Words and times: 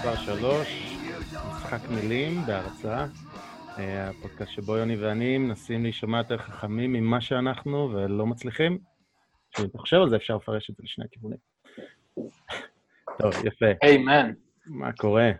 מספר 0.00 0.16
3, 0.16 0.96
משחק 1.50 1.80
מילים 1.90 2.40
בהרצאה. 2.46 3.06
אה, 3.78 4.08
הפודקאסט 4.10 4.50
שבו 4.52 4.76
יוני 4.76 4.96
ואני 4.96 5.38
מנסים 5.38 5.82
להישמע 5.82 6.18
יותר 6.18 6.38
חכמים 6.38 6.92
ממה 6.92 7.20
שאנחנו 7.20 7.90
ולא 7.92 8.26
מצליחים. 8.26 8.78
כשאני 9.52 9.68
חושב 9.76 9.96
על 9.96 10.10
זה 10.10 10.16
אפשר 10.16 10.36
לפרש 10.36 10.70
את 10.70 10.76
זה 10.76 10.82
לשני 10.84 11.04
הכיוונים. 11.04 11.38
טוב, 13.18 13.46
יפה. 13.46 13.66
איימן. 13.82 14.32
מה 14.66 14.92
קורה? 14.92 15.30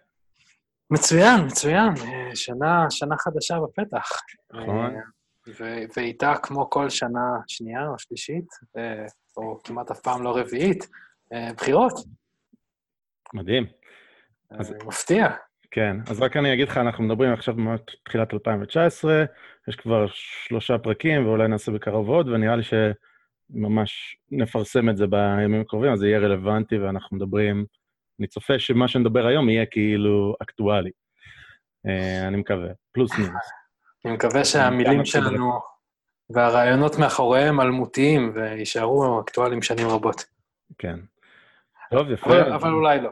מצוין, 0.91 1.47
מצוין. 1.47 1.89
אה, 1.89 2.37
שנה, 2.37 2.87
שנה 2.91 3.17
חדשה 3.19 3.59
בפתח. 3.61 4.11
נכון. 4.53 4.95
אה, 5.61 5.85
ואיתה, 5.97 6.35
כמו 6.43 6.71
כל 6.71 6.91
שנה 6.91 7.41
שנייה 7.49 7.87
או 7.89 7.99
שלישית, 7.99 8.47
או 9.37 9.59
כמעט 9.65 9.91
אף 9.91 10.01
פעם 10.01 10.23
לא 10.23 10.37
רביעית, 10.37 10.89
בחירות. 11.57 11.93
מדהים. 13.35 13.67
אז- 14.51 14.73
אה, 14.73 14.79
מפתיע. 14.87 15.29
כן, 15.71 15.97
אז 16.11 16.21
רק 16.21 16.37
אני 16.37 16.55
אגיד 16.55 16.69
לך, 16.69 16.77
אנחנו 16.77 17.05
מדברים 17.05 17.33
עכשיו 17.33 17.55
ממש 17.55 17.81
תחילת 18.05 18.35
2019, 18.35 19.25
יש 19.69 19.77
כבר 19.77 20.07
שלושה 20.13 20.79
פרקים, 20.79 21.27
ואולי 21.27 21.49
נעשה 21.49 21.73
בקרוב 21.73 22.09
עוד, 22.09 22.29
ונראה 22.29 22.57
לי 22.57 22.63
שממש 22.63 24.17
נפרסם 24.31 24.89
את 24.89 24.97
זה 24.97 25.07
בימים 25.07 25.61
הקרובים, 25.61 25.93
אז 25.93 25.99
זה 25.99 26.07
יהיה 26.09 26.19
רלוונטי, 26.19 26.79
ואנחנו 26.79 27.17
מדברים, 27.17 27.65
אני 28.21 28.27
צופה 28.27 28.59
שמה 28.59 28.89
שנדבר 28.89 29.27
היום 29.27 29.49
יהיה 29.49 29.67
כאילו 29.67 30.37
אקטואלי. 30.43 30.91
אה, 31.87 32.29
אני 32.29 32.37
מקווה, 32.37 32.69
פלוס 32.93 33.19
מינוס. 33.19 33.33
אני 34.05 34.13
מקווה 34.15 34.45
שהמילים. 34.45 35.05
שלנו 35.05 35.53
והרעיונות 36.31 36.99
מאחוריהם 36.99 37.61
אלמותיים 37.61 38.33
ויישארו 38.35 39.21
אקטואליים 39.21 39.63
שנים 39.63 39.89
רבות. 39.89 40.25
כן. 40.79 40.99
טוב, 41.91 42.11
יפה. 42.11 42.31
אבל, 42.31 42.53
אבל 42.53 42.73
אולי 42.73 43.01
לא. 43.01 43.11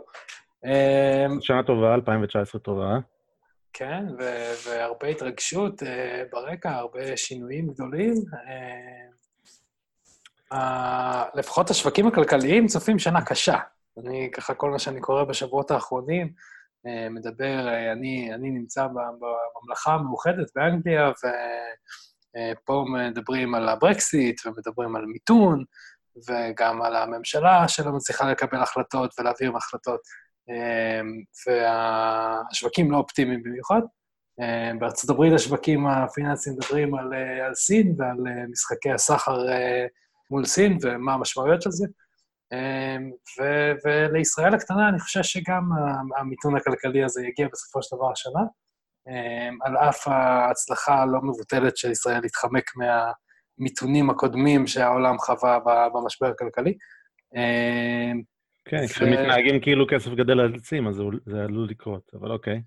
אה, 0.64 1.26
שנה 1.40 1.62
טובה, 1.62 1.94
2019 1.94 2.60
טובה. 2.60 2.98
כן, 3.72 4.04
והרבה 4.64 5.08
התרגשות 5.08 5.82
אה, 5.82 6.22
ברקע, 6.32 6.70
הרבה 6.70 7.16
שינויים 7.16 7.68
גדולים. 7.68 8.14
אה, 10.52 11.24
לפחות 11.34 11.70
השווקים 11.70 12.06
הכלכליים 12.06 12.66
צופים 12.66 12.98
שנה 12.98 13.24
קשה. 13.24 13.58
אני, 13.98 14.30
ככה, 14.32 14.54
כל 14.54 14.70
מה 14.70 14.78
שאני 14.78 15.00
קורא 15.00 15.24
בשבועות 15.24 15.70
האחרונים, 15.70 16.32
אה, 16.86 17.08
מדבר, 17.10 17.68
אה, 17.68 17.92
אני, 17.92 18.34
אני 18.34 18.50
נמצא 18.50 18.86
בממלכה 18.86 19.94
המאוחדת 19.94 20.50
באנגליה, 20.56 21.10
ופה 21.10 22.84
מדברים 22.88 23.54
על 23.54 23.68
הברקסיט, 23.68 24.46
ומדברים 24.46 24.96
על 24.96 25.06
מיתון, 25.06 25.64
וגם 26.28 26.82
על 26.82 26.96
הממשלה 26.96 27.68
שלא 27.68 27.92
מצליחה 27.92 28.30
לקבל 28.30 28.62
החלטות 28.62 29.14
ולהעביר 29.18 29.56
החלטות. 29.56 30.00
אמ, 30.48 31.22
והשווקים 31.46 32.90
לא 32.90 32.96
אופטימיים 32.96 33.42
במיוחד. 33.42 33.80
אמ, 34.40 34.78
בארצות 34.78 35.10
הברית 35.10 35.32
השווקים 35.32 35.86
הפיננסיים 35.86 36.56
מדברים 36.56 36.94
על, 36.94 37.14
אה, 37.14 37.46
על 37.46 37.54
סין 37.54 37.94
ועל 37.98 38.26
אה, 38.26 38.46
משחקי 38.50 38.90
הסחר 38.90 39.48
אה, 39.48 39.86
מול 40.30 40.44
סין 40.44 40.78
ומה 40.82 41.14
המשמעויות 41.14 41.62
של 41.62 41.70
זה. 41.70 41.86
אמ, 42.52 43.10
ו- 43.38 43.72
ולישראל 43.84 44.54
הקטנה 44.54 44.88
אני 44.88 45.00
חושב 45.00 45.22
שגם 45.22 45.62
המיתון 46.18 46.56
הכלכלי 46.56 47.04
הזה 47.04 47.22
יגיע 47.22 47.48
בסופו 47.52 47.82
של 47.82 47.96
דבר 47.96 48.12
השנה, 48.12 48.40
על 49.64 49.76
אף 49.76 50.08
ההצלחה 50.08 50.94
הלא 50.94 51.20
מבוטלת 51.22 51.76
של 51.76 51.90
ישראל 51.90 52.20
להתחמק 52.20 52.70
מהמיתונים 53.58 54.10
הקודמים 54.10 54.66
שהעולם 54.66 55.18
חווה 55.18 55.58
במשבר 55.94 56.26
הכלכלי. 56.26 56.74
אמ, 57.36 58.22
כן, 58.64 58.86
כשמתנהגים 58.86 59.60
כאילו 59.60 59.86
כסף 59.90 60.10
גדל 60.10 60.40
על 60.40 60.54
עצים, 60.54 60.88
אז 60.88 61.02
זה 61.26 61.44
עלול 61.44 61.68
לקרות, 61.70 62.10
אבל 62.14 62.30
אוקיי. 62.30 62.62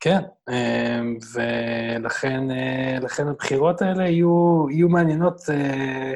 כן, 0.00 0.20
אמ, 0.50 1.18
ולכן 1.34 2.50
אה, 2.50 3.30
הבחירות 3.30 3.82
האלה 3.82 4.08
יהיו, 4.08 4.66
יהיו 4.70 4.88
מעניינות 4.88 5.40
אה, 5.50 6.14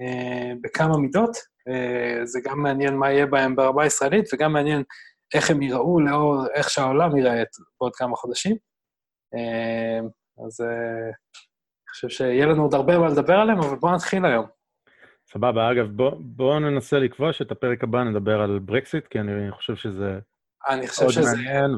אה, 0.00 0.52
בכמה 0.62 0.96
מידות. 0.98 1.36
אה, 1.68 2.24
זה 2.24 2.40
גם 2.44 2.62
מעניין 2.62 2.96
מה 2.96 3.10
יהיה 3.10 3.26
בהם 3.26 3.56
ברמה 3.56 3.82
הישראלית, 3.82 4.24
וגם 4.34 4.52
מעניין 4.52 4.82
איך 5.34 5.50
הם 5.50 5.62
ייראו 5.62 6.00
לאור 6.00 6.46
איך 6.54 6.70
שהעולם 6.70 7.16
ייראה 7.16 7.42
בעוד 7.80 7.94
כמה 7.94 8.16
חודשים. 8.16 8.56
אז 10.46 10.60
אה, 10.60 11.10
חושב 11.90 12.08
שיהיה 12.08 12.46
לנו 12.46 12.62
עוד 12.62 12.74
הרבה 12.74 12.98
מה 12.98 13.08
לדבר 13.08 13.34
עליהם, 13.34 13.58
אבל 13.58 13.76
בואו 13.76 13.94
נתחיל 13.94 14.24
היום. 14.24 14.46
סבבה, 15.32 15.70
אגב, 15.72 15.86
בואו 15.86 16.16
בוא 16.20 16.58
ננסה 16.58 16.98
לקבוע 16.98 17.32
שאת 17.32 17.50
הפרק 17.50 17.84
הבא 17.84 18.04
נדבר 18.04 18.40
על 18.40 18.58
ברקסיט, 18.58 19.06
כי 19.06 19.20
אני 19.20 19.50
חושב 19.50 19.76
שזה 19.76 20.18
אני 20.68 20.88
חושב 20.88 21.02
מאוד 21.02 21.12
שזה, 21.12 21.36
מעניין 21.36 21.70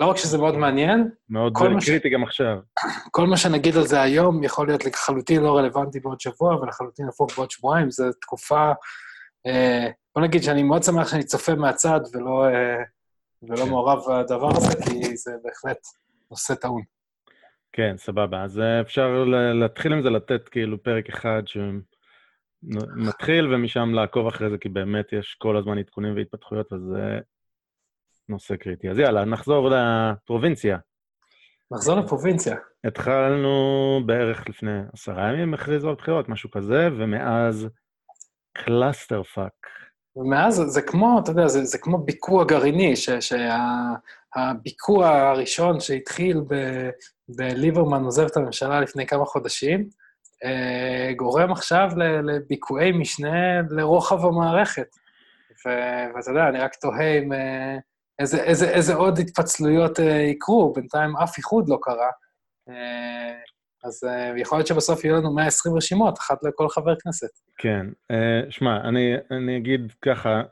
לא 0.00 0.06
רק 0.06 0.16
שזה 0.16 0.38
מאוד 0.38 0.56
מעניין, 0.56 1.10
כל 1.52 1.68
מה 1.68 1.80
ש- 1.80 1.88
קריטי 1.88 2.10
גם 2.10 2.22
עכשיו. 2.22 2.58
כל 3.16 3.26
מה 3.26 3.36
שנגיד 3.36 3.76
על 3.76 3.86
זה 3.86 4.00
היום 4.02 4.44
יכול 4.44 4.66
להיות 4.66 4.84
לחלוטין 4.84 5.42
לא 5.42 5.56
רלוונטי 5.56 6.00
בעוד 6.00 6.20
שבוע, 6.20 6.56
ולחלוטין 6.56 7.08
הפוך 7.08 7.36
בעוד 7.36 7.50
שבועיים. 7.50 7.90
זו 7.90 8.04
תקופה... 8.20 8.72
אה, 9.46 9.88
בוא 10.14 10.22
נגיד 10.22 10.42
שאני 10.42 10.62
מאוד 10.62 10.82
שמח 10.82 11.08
שאני 11.08 11.22
צופה 11.24 11.54
מהצד 11.54 12.00
ולא, 12.12 12.44
אה, 12.44 12.82
ולא 13.42 13.64
כן. 13.64 13.68
מעורב 13.68 13.98
בדבר 14.08 14.50
הזה, 14.56 14.82
כי 14.84 15.16
זה 15.16 15.32
בהחלט 15.44 15.78
נושא 16.30 16.54
טעון. 16.54 16.82
כן, 17.72 17.94
סבבה. 17.96 18.42
אז 18.42 18.58
אה, 18.58 18.80
אפשר 18.80 19.24
להתחיל 19.54 19.92
עם 19.92 20.02
זה, 20.02 20.10
לתת 20.10 20.48
כאילו 20.48 20.82
פרק 20.82 21.08
אחד 21.08 21.42
שמתחיל, 22.62 23.54
ומשם 23.54 23.94
לעקוב 23.94 24.26
אחרי 24.26 24.50
זה, 24.50 24.58
כי 24.58 24.68
באמת 24.68 25.12
יש 25.12 25.36
כל 25.38 25.56
הזמן 25.56 25.78
עדכונים 25.78 26.16
והתפתחויות, 26.16 26.72
וזה 26.72 27.18
נושא 28.28 28.56
קריטי. 28.56 28.90
אז 28.90 28.98
יאללה, 28.98 29.24
נחזור 29.24 29.70
לפרובינציה. 29.70 30.78
נחזור 31.70 32.00
לפרובינציה. 32.00 32.56
התחלנו 32.84 34.00
בערך 34.06 34.48
לפני 34.48 34.80
עשרה 34.92 35.32
ימים, 35.32 35.54
הכריזו 35.54 35.88
על 35.88 35.94
בחירות, 35.94 36.28
משהו 36.28 36.50
כזה, 36.50 36.88
ומאז 36.96 37.68
clusterfuck. 38.52 39.66
ומאז 40.16 40.54
זה, 40.54 40.66
זה 40.66 40.82
כמו, 40.82 41.20
אתה 41.22 41.30
יודע, 41.30 41.46
זה, 41.46 41.64
זה 41.64 41.78
כמו 41.78 41.98
ביקוע 41.98 42.44
גרעיני, 42.44 42.96
שהביקוע 44.36 45.08
הראשון 45.08 45.80
שהתחיל 45.80 46.40
ב, 46.48 46.54
בליברמן 47.28 48.04
עוזב 48.04 48.26
את 48.26 48.36
הממשלה 48.36 48.80
לפני 48.80 49.06
כמה 49.06 49.24
חודשים, 49.24 49.88
אה, 50.44 51.12
גורם 51.16 51.52
עכשיו 51.52 51.88
לביקועי 52.22 52.92
משנה 52.92 53.62
לרוחב 53.70 54.24
המערכת. 54.24 54.88
ו- 55.66 56.16
ואתה 56.16 56.30
יודע, 56.30 56.48
אני 56.48 56.58
רק 56.58 56.74
תוהה 56.74 57.18
אם 57.18 57.32
אה, 57.32 57.76
איזה, 58.18 58.42
איזה, 58.42 58.70
איזה 58.70 58.94
עוד 58.94 59.18
התפצלויות 59.18 60.00
אה, 60.00 60.04
יקרו, 60.04 60.72
בינתיים 60.72 61.16
אף 61.16 61.38
איחוד 61.38 61.68
לא 61.68 61.78
קרה. 61.82 62.10
אז 63.84 64.00
יכול 64.36 64.58
להיות 64.58 64.66
שבסוף 64.66 65.04
יהיו 65.04 65.16
לנו 65.16 65.34
120 65.34 65.76
רשימות, 65.76 66.18
אחת 66.18 66.38
לכל 66.44 66.68
חבר 66.68 66.94
כנסת. 66.98 67.28
כן. 67.58 67.86
שמע, 68.50 68.76
אני, 68.88 69.14
אני 69.30 69.56
אגיד 69.56 69.92
ככה, 70.04 70.42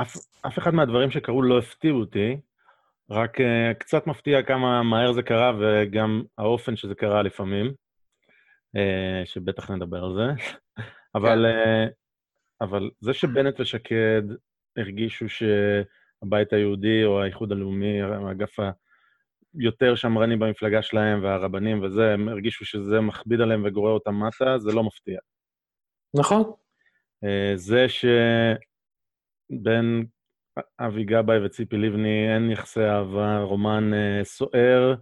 אף, 0.00 0.16
אף 0.46 0.58
אחד 0.58 0.74
מהדברים 0.74 1.10
שקרו 1.10 1.42
לא 1.42 1.58
הפתיעו 1.58 2.00
אותי, 2.00 2.36
רק 3.12 3.40
uh, 3.40 3.74
קצת 3.78 4.06
מפתיע 4.06 4.42
כמה 4.42 4.82
מהר 4.82 5.12
זה 5.12 5.22
קרה, 5.22 5.52
וגם 5.60 6.22
האופן 6.38 6.76
שזה 6.76 6.94
קרה 6.94 7.22
לפעמים, 7.22 7.72
uh, 8.76 9.26
שבטח 9.26 9.70
נדבר 9.70 10.04
על 10.04 10.14
זה. 10.14 10.52
אבל, 11.16 11.46
uh, 11.46 11.90
אבל 12.60 12.90
זה 13.00 13.12
שבנט 13.12 13.60
ושקד 13.60 14.22
הרגישו 14.76 15.26
שהבית 15.28 16.52
היהודי 16.52 17.04
או 17.04 17.22
האיחוד 17.22 17.52
הלאומי, 17.52 18.02
האגף 18.02 18.56
היותר 19.58 19.94
שמרני 19.94 20.36
במפלגה 20.36 20.82
שלהם, 20.82 21.22
והרבנים 21.22 21.82
וזה, 21.82 22.12
הם 22.12 22.28
הרגישו 22.28 22.64
שזה 22.64 23.00
מכביד 23.00 23.40
עליהם 23.40 23.62
וגורר 23.64 23.92
אותם 23.92 24.14
מטה, 24.14 24.58
זה 24.58 24.72
לא 24.72 24.84
מפתיע. 24.84 25.18
נכון? 26.16 26.52
אה, 27.24 27.52
זה 27.54 27.86
שבין 29.48 30.06
אבי 30.80 31.04
גבאי 31.04 31.46
וציפי 31.46 31.76
לבני 31.76 32.34
אין 32.34 32.50
יחסי 32.50 32.84
אהבה, 32.84 33.38
רומן 33.38 33.94
אה, 33.94 34.24
סוער, 34.24 34.94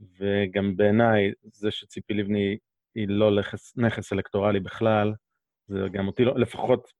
וגם 0.00 0.76
בעיניי 0.76 1.32
זה 1.44 1.70
שציפי 1.70 2.14
לבני 2.14 2.58
היא 2.94 3.08
לא 3.08 3.38
נכס, 3.38 3.76
נכס 3.76 4.12
אלקטורלי 4.12 4.60
בכלל, 4.60 5.14
זה 5.66 5.78
גם 5.92 6.06
אותי 6.06 6.24
לא, 6.24 6.38
לפחות 6.38 6.92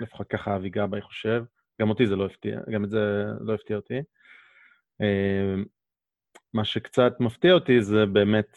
לפחות 0.00 0.28
ככה 0.28 0.56
אבי 0.56 0.70
גבאי 0.70 1.00
חושב. 1.00 1.44
גם 1.80 1.90
אותי 1.90 2.06
זה 2.06 2.16
לא 2.16 2.26
הפתיע, 2.26 2.60
גם 2.72 2.84
את 2.84 2.90
זה 2.90 3.24
לא 3.40 3.54
הפתיע 3.54 3.76
אותי. 3.76 3.98
אה, 5.00 5.54
מה 6.54 6.64
שקצת 6.64 7.12
מפתיע 7.20 7.52
אותי 7.52 7.82
זה 7.82 8.06
באמת, 8.06 8.56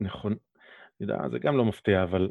נכון, 0.00 0.32
אני 0.32 0.40
יודע, 1.00 1.28
זה 1.28 1.38
גם 1.38 1.56
לא 1.56 1.64
מפתיע, 1.64 2.02
אבל 2.02 2.30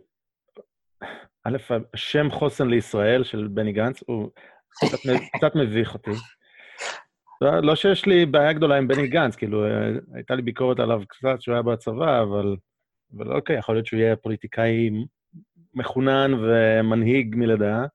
א', 1.43 1.57
השם 1.93 2.31
חוסן 2.31 2.67
לישראל 2.67 3.23
של 3.23 3.47
בני 3.47 3.71
גנץ 3.71 4.03
הוא 4.07 4.29
קצת, 4.69 4.97
קצת 5.37 5.55
מביך 5.55 5.93
אותי. 5.93 6.11
לא, 7.41 7.59
לא 7.59 7.75
שיש 7.75 8.05
לי 8.05 8.25
בעיה 8.25 8.53
גדולה 8.53 8.77
עם 8.77 8.87
בני 8.87 9.07
גנץ, 9.07 9.35
כאילו, 9.35 9.65
אה, 9.65 9.89
הייתה 10.13 10.35
לי 10.35 10.41
ביקורת 10.41 10.79
עליו 10.79 11.01
קצת 11.07 11.41
שהוא 11.41 11.53
היה 11.53 11.61
בצבא, 11.61 12.21
אבל, 12.21 12.55
אבל 13.17 13.35
אוקיי, 13.35 13.57
יכול 13.57 13.75
להיות 13.75 13.85
שהוא 13.85 13.99
יהיה 13.99 14.15
פוליטיקאי 14.15 14.89
מחונן 15.73 16.31
ומנהיג 16.33 17.35
מלידה, 17.35 17.85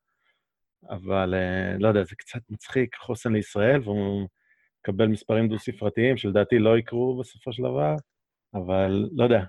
אבל 0.90 1.34
אה, 1.34 1.78
לא 1.78 1.88
יודע, 1.88 2.04
זה 2.04 2.16
קצת 2.16 2.40
מצחיק, 2.50 2.96
חוסן 2.96 3.32
לישראל, 3.32 3.80
והוא 3.84 4.28
מקבל 4.80 5.06
מספרים 5.06 5.48
דו-ספרתיים 5.48 6.16
שלדעתי 6.16 6.58
לא 6.58 6.78
יקרו 6.78 7.18
בסופו 7.18 7.52
של 7.52 7.62
דבר, 7.62 7.94
אבל 8.54 9.08
לא 9.12 9.24
יודע. 9.24 9.44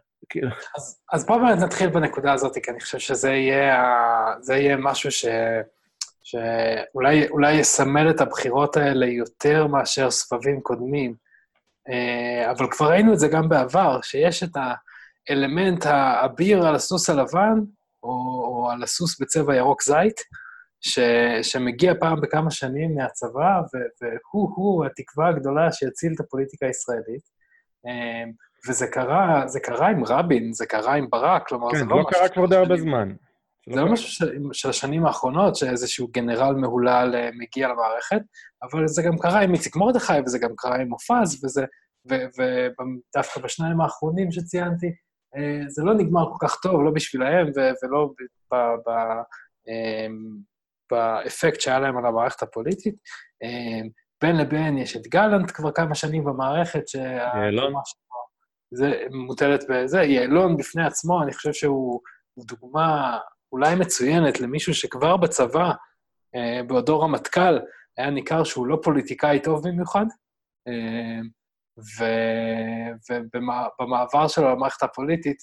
אז, 0.77 1.00
אז 1.13 1.25
בואו 1.25 1.39
באמת 1.39 1.60
נתחיל 1.60 1.89
בנקודה 1.89 2.33
הזאת, 2.33 2.57
כי 2.63 2.71
אני 2.71 2.80
חושב 2.80 3.00
שזה 3.00 3.31
יהיה, 3.31 3.83
יהיה 4.50 4.77
משהו 4.77 5.12
ש... 5.12 5.25
שאולי 6.24 7.54
יסמל 7.54 8.10
את 8.10 8.21
הבחירות 8.21 8.77
האלה 8.77 9.06
יותר 9.06 9.68
מאשר 9.68 10.12
סבבים 10.12 10.62
קודמים. 10.62 11.16
אה, 11.89 12.51
אבל 12.51 12.68
כבר 12.71 12.89
ראינו 12.89 13.13
את 13.13 13.19
זה 13.19 13.27
גם 13.27 13.50
בעבר, 13.50 14.01
שיש 14.01 14.44
את 14.44 14.57
האלמנט 15.30 15.86
האביר 15.86 16.68
על 16.68 16.75
הסוס 16.75 17.10
הלבן, 17.10 17.60
או, 18.04 18.10
או 18.45 18.69
על 18.72 18.83
הסוס 18.83 19.22
בצבע 19.22 19.56
ירוק 19.56 19.83
זית, 19.83 20.19
ש, 20.81 21.00
שמגיע 21.42 21.94
פעם 22.00 22.22
בכמה 22.22 22.51
שנים 22.51 22.95
מהצבא, 22.95 23.62
והוא-הוא 24.01 24.86
התקווה 24.86 25.30
הגדולה 25.30 25.72
שיציל 25.72 26.13
את 26.15 26.19
הפוליטיקה 26.19 26.65
הישראלית. 26.65 27.39
וזה 28.68 28.88
קרה, 28.88 29.44
זה 29.48 29.60
קרה 29.60 29.88
עם 29.90 30.04
רבין, 30.04 30.54
זה 30.54 30.66
קרה 30.66 30.94
עם 30.94 31.10
ברק, 31.10 31.48
כלומר, 31.48 31.72
כן, 31.72 31.78
זה 31.78 31.86
לא, 31.86 31.98
לא 31.98 32.06
קרה 32.10 32.30
כבר 32.30 32.46
די 32.46 32.56
הרבה 32.56 32.78
זמן. 32.78 33.14
זה 33.70 33.82
לא 33.82 33.92
משהו 33.92 34.08
של, 34.08 34.40
של 34.54 34.70
השנים 34.70 35.06
האחרונות, 35.06 35.56
שאיזשהו 35.56 36.08
גנרל 36.12 36.56
מהולל 36.56 37.16
אה, 37.16 37.30
מגיע 37.34 37.68
למערכת, 37.68 38.22
אבל 38.64 38.88
זה 38.88 39.04
גם 39.04 39.18
קרה 39.18 39.42
עם 39.42 39.54
איציק 39.54 39.76
מרדכי, 39.76 40.14
וזה 40.26 40.40
גם 40.40 40.50
קרה 40.58 40.76
עם 40.76 40.90
מופז, 40.90 41.46
וזה, 41.46 41.66
ודווקא 42.06 43.42
בשניים 43.42 43.82
האחרונים 43.82 44.32
שציינתי, 44.32 44.88
אה, 45.36 45.62
זה 45.68 45.84
לא 45.84 45.94
נגמר 45.94 46.26
כל 46.26 46.48
כך 46.48 46.56
טוב, 46.62 46.84
לא 46.84 46.92
בשבילהם 46.92 47.48
ולא 47.84 48.10
ב, 48.52 48.56
ב, 48.56 48.90
אמ, 49.68 50.38
באפקט 50.92 51.62
שהיה 51.62 51.80
להם 51.80 51.98
על 51.98 52.06
המערכת 52.06 52.42
הפוליטית. 52.42 52.96
אמ, 53.44 53.90
בין 54.22 54.38
לבין 54.38 54.78
יש 54.78 54.98
את 54.98 55.08
גלנט 55.08 55.52
כבר 55.52 55.72
כמה 55.72 55.96
שנים 55.96 56.24
במערכת, 56.24 56.84
יעלון. 56.96 57.74
זה 58.71 59.04
מוטלת 59.12 59.63
בזה. 59.69 60.04
יעלון 60.04 60.57
בפני 60.57 60.86
עצמו, 60.86 61.24
אני 61.24 61.33
חושב 61.33 61.54
שהוא 61.54 62.00
דוגמה 62.38 63.18
אולי 63.51 63.75
מצוינת 63.75 64.39
למישהו 64.39 64.74
שכבר 64.74 65.18
בצבא, 65.18 65.71
אה, 66.36 66.62
בעודו 66.68 67.00
רמטכ"ל, 67.00 67.60
היה 67.98 68.10
ניכר 68.10 68.44
שהוא 68.44 68.68
לא 68.68 68.80
פוליטיקאי 68.83 69.39
טוב 69.39 69.68
במיוחד, 69.68 70.06
אה, 70.68 71.19
ובמעבר 73.10 74.27
שלו 74.27 74.50
למערכת 74.50 74.83
הפוליטית, 74.83 75.38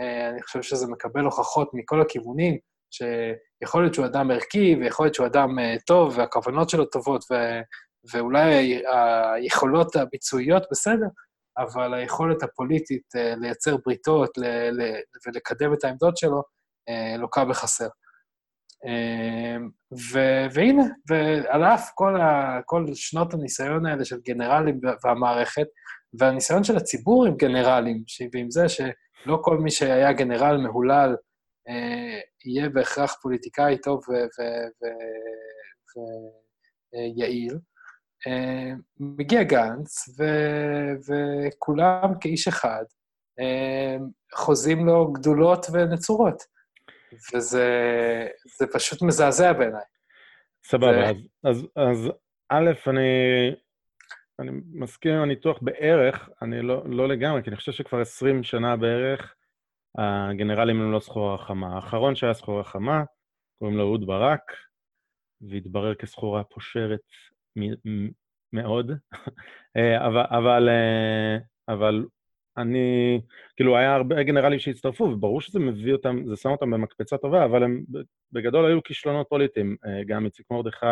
אה, 0.00 0.28
אני 0.28 0.42
חושב 0.42 0.62
שזה 0.62 0.86
מקבל 0.86 1.24
הוכחות 1.24 1.70
מכל 1.74 2.00
הכיוונים, 2.00 2.58
שיכול 2.90 3.82
להיות 3.82 3.94
שהוא 3.94 4.06
אדם 4.06 4.30
ערכי, 4.30 4.76
ויכול 4.80 5.06
להיות 5.06 5.14
שהוא 5.14 5.26
אדם 5.26 5.48
טוב, 5.86 6.18
והכוונות 6.18 6.70
שלו 6.70 6.84
טובות, 6.84 7.24
ואולי 8.12 8.82
היכולות 9.34 9.96
הביצועיות 9.96 10.62
בסדר, 10.70 11.06
אבל 11.58 11.94
היכולת 11.94 12.42
הפוליטית 12.42 13.16
אה, 13.16 13.34
לייצר 13.36 13.76
בריתות 13.86 14.30
ולקדם 15.26 15.72
את 15.74 15.84
העמדות 15.84 16.16
שלו, 16.16 16.42
לוקה 17.18 17.44
בחסר. 17.44 17.88
ו, 20.12 20.18
והנה, 20.54 20.82
ועל 21.08 21.64
אף 21.64 21.90
כל, 21.94 22.20
ה, 22.20 22.60
כל 22.66 22.84
שנות 22.94 23.34
הניסיון 23.34 23.86
האלה 23.86 24.04
של 24.04 24.16
גנרלים 24.26 24.80
והמערכת, 25.04 25.66
והניסיון 26.18 26.64
של 26.64 26.76
הציבור 26.76 27.26
עם 27.26 27.36
גנרלים, 27.36 28.02
ועם 28.32 28.50
זה 28.50 28.68
שלא 28.68 29.38
כל 29.42 29.58
מי 29.58 29.70
שהיה 29.70 30.12
גנרל 30.12 30.56
מהולל 30.56 31.16
אה, 31.68 32.20
יהיה 32.44 32.68
בהכרח 32.68 33.16
פוליטיקאי 33.22 33.78
טוב 33.78 34.00
ויעיל. 37.16 37.52
אה, 37.52 37.58
מגיע 39.00 39.42
גנץ, 39.42 40.08
ו, 40.18 40.24
וכולם 41.06 42.18
כאיש 42.20 42.48
אחד 42.48 42.84
אה, 43.40 43.96
חוזים 44.34 44.86
לו 44.86 45.12
גדולות 45.12 45.66
ונצורות. 45.72 46.42
וזה 47.34 48.66
פשוט 48.72 49.02
מזעזע 49.02 49.52
בעיניי. 49.52 49.82
סבבה. 50.64 51.10
אז, 51.10 51.16
אז, 51.44 51.66
אז 51.76 52.10
א', 52.48 52.70
אני, 52.86 53.08
אני 54.38 54.50
מסכים 54.72 55.14
עם 55.14 55.22
הניתוח 55.22 55.58
בערך, 55.62 56.28
אני 56.42 56.62
לא, 56.62 56.82
לא 56.86 57.08
לגמרי, 57.08 57.42
כי 57.42 57.50
אני 57.50 57.56
חושב 57.56 57.72
שכבר 57.72 58.00
20 58.00 58.42
שנה 58.42 58.76
בערך 58.76 59.34
הגנרלים 59.98 60.80
הם 60.80 60.92
לא 60.92 61.00
סחורה 61.00 61.38
חמה. 61.38 61.74
האחרון 61.74 62.14
שהיה 62.14 62.34
סחורה 62.34 62.64
חמה, 62.64 63.04
קוראים 63.58 63.76
לו 63.76 63.82
אהוד 63.82 64.06
ברק, 64.06 64.52
והתברר 65.40 65.94
כסחורה 65.94 66.44
פושרת 66.44 67.00
מאוד, 68.52 68.90
אה, 69.76 70.06
אבל, 70.06 70.24
אבל, 70.30 70.68
אה, 70.68 71.38
אבל 71.74 72.04
אני, 72.56 73.20
כאילו, 73.56 73.76
היה 73.76 73.94
הרבה 73.94 74.22
גנרלים 74.22 74.58
שהצטרפו, 74.58 75.04
וברור 75.04 75.40
שזה 75.40 75.58
מביא 75.58 75.92
אותם, 75.92 76.22
זה 76.26 76.36
שם 76.36 76.48
אותם 76.50 76.70
במקפצה 76.70 77.18
טובה, 77.18 77.44
אבל 77.44 77.62
הם 77.62 77.84
בגדול 78.32 78.66
היו 78.66 78.82
כישלונות 78.82 79.26
פוליטיים, 79.28 79.76
אה, 79.86 80.04
גם 80.06 80.24
איציק 80.24 80.46
מרדכי 80.50 80.86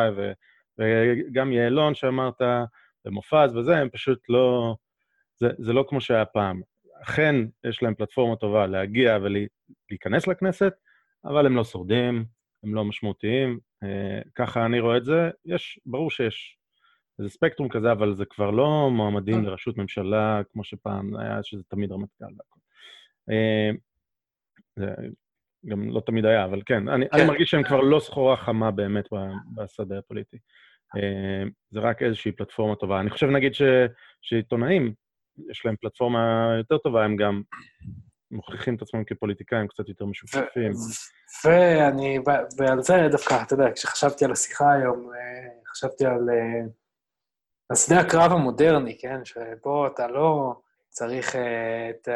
וגם 0.78 1.52
יעלון 1.52 1.94
שאמרת, 1.94 2.40
ומופז 3.04 3.56
וזה, 3.56 3.76
הם 3.76 3.88
פשוט 3.88 4.18
לא, 4.28 4.76
זה, 5.36 5.48
זה 5.58 5.72
לא 5.72 5.84
כמו 5.88 6.00
שהיה 6.00 6.24
פעם. 6.24 6.60
אכן, 7.02 7.36
יש 7.64 7.82
להם 7.82 7.94
פלטפורמה 7.94 8.36
טובה 8.36 8.66
להגיע 8.66 9.18
ולהיכנס 9.22 10.26
לכנסת, 10.26 10.72
אבל 11.24 11.46
הם 11.46 11.56
לא 11.56 11.64
שורדים, 11.64 12.24
הם 12.64 12.74
לא 12.74 12.84
משמעותיים, 12.84 13.58
ככה 14.34 14.66
אני 14.66 14.80
רואה 14.80 14.96
את 14.96 15.04
זה. 15.04 15.30
יש, 15.44 15.80
ברור 15.86 16.10
שיש 16.10 16.58
איזה 17.18 17.30
ספקטרום 17.30 17.68
כזה, 17.68 17.92
אבל 17.92 18.14
זה 18.14 18.24
כבר 18.24 18.50
לא 18.50 18.90
מועמדים 18.90 19.34
אה. 19.34 19.40
לראשות 19.40 19.76
ממשלה 19.76 20.40
כמו 20.52 20.64
שפעם 20.64 21.16
היה, 21.16 21.42
שזה 21.42 21.62
תמיד 21.68 21.92
רמטכ"ל 21.92 22.24
והכל. 22.24 22.60
אה, 23.30 23.70
זה 24.76 24.86
גם 25.66 25.90
לא 25.90 26.00
תמיד 26.00 26.24
היה, 26.24 26.44
אבל 26.44 26.62
כן, 26.66 26.88
אני, 26.88 27.08
כן. 27.08 27.18
אני 27.18 27.26
מרגיש 27.26 27.50
שהם 27.50 27.62
כבר 27.62 27.80
לא 27.80 28.00
סחורה 28.00 28.36
חמה 28.36 28.70
באמת 28.70 29.04
בשדה 29.54 29.98
הפוליטי. 29.98 30.38
זה 31.70 31.80
רק 31.80 32.02
איזושהי 32.02 32.32
פלטפורמה 32.32 32.74
טובה. 32.76 33.00
אני 33.00 33.10
חושב, 33.10 33.26
נגיד, 33.26 33.54
ש, 33.54 33.62
שעיתונאים, 34.22 34.94
יש 35.50 35.66
להם 35.66 35.76
פלטפורמה 35.80 36.54
יותר 36.58 36.78
טובה, 36.78 37.04
הם 37.04 37.16
גם 37.16 37.42
מוכיחים 38.30 38.74
את 38.74 38.82
עצמם 38.82 39.04
כפוליטיקאים 39.04 39.68
קצת 39.68 39.88
יותר 39.88 40.04
משופפים. 40.04 40.72
ואני, 41.44 42.18
ועל 42.58 42.82
זה 42.82 42.94
דווקא, 43.10 43.42
אתה 43.42 43.54
יודע, 43.54 43.72
כשחשבתי 43.74 44.24
על 44.24 44.32
השיחה 44.32 44.72
היום, 44.72 45.10
חשבתי 45.72 46.06
על 46.06 46.28
על 47.68 47.76
שדה 47.76 48.00
הקרב 48.00 48.32
המודרני, 48.32 48.98
כן? 48.98 49.24
שבו 49.24 49.86
אתה 49.86 50.06
לא 50.06 50.54
צריך 50.88 51.36
אה, 51.36 51.90
את 51.90 52.08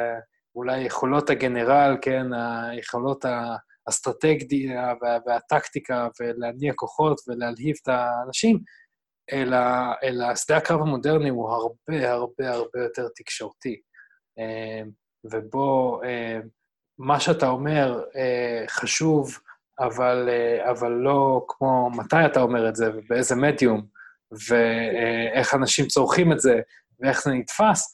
אולי 0.55 0.81
יכולות 0.81 1.31
הגנרל, 1.31 1.97
כן? 2.03 2.27
היכולות 2.33 3.25
האסטרטגיה 3.87 4.95
והטקטיקה, 5.27 6.09
ולהניע 6.21 6.73
כוחות 6.77 7.21
ולהלהיב 7.29 7.77
את 7.83 7.89
האנשים, 7.89 8.59
אלא, 9.33 9.57
אלא 10.03 10.35
שדה 10.35 10.57
הקרב 10.57 10.81
המודרני 10.81 11.29
הוא 11.29 11.51
הרבה 11.51 12.11
הרבה 12.11 12.51
הרבה 12.51 12.83
יותר 12.83 13.09
תקשורתי. 13.17 13.81
אה, 15.25 15.31
ובו 15.39 16.01
אה, 16.05 16.39
מה 16.99 17.21
שאתה 17.21 17.49
אומר 17.49 18.05
חשוב, 18.69 19.39
אבל, 19.81 20.29
אבל 20.71 20.91
לא 20.93 21.45
כמו 21.49 21.91
מתי 21.91 22.27
אתה 22.27 22.41
אומר 22.41 22.69
את 22.69 22.77
זה 22.77 22.91
ובאיזה 22.95 23.37
מדיום. 23.37 23.87
ואיך 24.49 25.55
אנשים 25.55 25.87
צורכים 25.87 26.33
את 26.33 26.41
זה, 26.41 26.61
ואיך 27.01 27.23
זה 27.23 27.31
נתפס. 27.31 27.93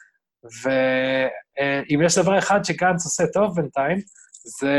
ואם 0.62 2.00
יש 2.04 2.18
דבר 2.18 2.38
אחד 2.38 2.64
שגנץ 2.64 3.04
עושה 3.04 3.24
טוב 3.32 3.56
בינתיים, 3.56 3.98
זה, 4.60 4.74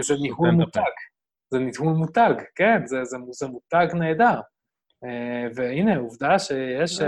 זה 0.00 0.14
ניהול 0.22 0.50
מותג. 0.50 0.80
זה 1.50 1.58
ניהול 1.58 1.96
מותג, 1.96 2.34
כן, 2.54 2.86
זה, 2.86 3.04
זה, 3.04 3.16
זה 3.30 3.46
מותג 3.46 3.86
נהדר. 3.94 4.40
והנה, 5.54 5.96
עובדה 5.96 6.38
שיש... 6.38 7.00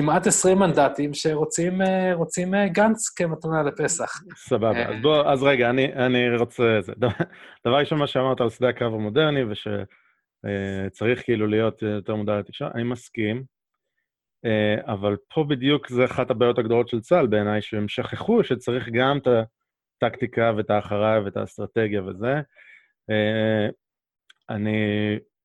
אה. 0.00 0.04
כמעט 0.04 0.26
20 0.26 0.58
מנדטים 0.58 1.14
שרוצים 1.14 1.82
אה, 1.82 2.14
אה, 2.54 2.68
גנץ 2.68 3.08
כמתנה 3.08 3.62
לפסח. 3.62 4.22
סבבה, 4.36 4.72
אה. 4.72 4.88
אז 4.88 5.02
בוא, 5.02 5.32
אז 5.32 5.42
רגע, 5.42 5.70
אני, 5.70 5.92
אני 5.92 6.36
רוצה... 6.36 6.78
זה. 6.80 6.92
דבר- 7.66 7.78
ראשון, 7.78 7.98
מה 7.98 8.06
שאמרת 8.06 8.40
על 8.40 8.50
שדה 8.50 8.68
הקרב 8.68 8.94
המודרני, 8.94 9.40
ושצריך 9.44 11.24
כאילו 11.24 11.46
להיות 11.46 11.82
יותר 11.82 12.14
מודע 12.14 12.38
לתקשורת, 12.38 12.74
אני 12.74 12.82
מסכים, 12.82 13.44
אה, 14.44 14.92
אבל 14.92 15.16
פה 15.34 15.44
בדיוק 15.48 15.88
זה 15.88 16.04
אחת 16.04 16.30
הבעיות 16.30 16.58
הגדולות 16.58 16.88
של 16.88 17.00
צה"ל 17.00 17.26
בעיניי, 17.26 17.62
שהם 17.62 17.88
שכחו 17.88 18.44
שצריך 18.44 18.88
גם 18.92 19.18
את 19.18 19.28
הטקטיקה 20.02 20.52
ואת 20.56 20.70
האחריי 20.70 21.20
ואת 21.20 21.36
האסטרטגיה 21.36 22.02
וזה. 22.02 22.34
אה, 23.10 23.68
אני 24.50 24.78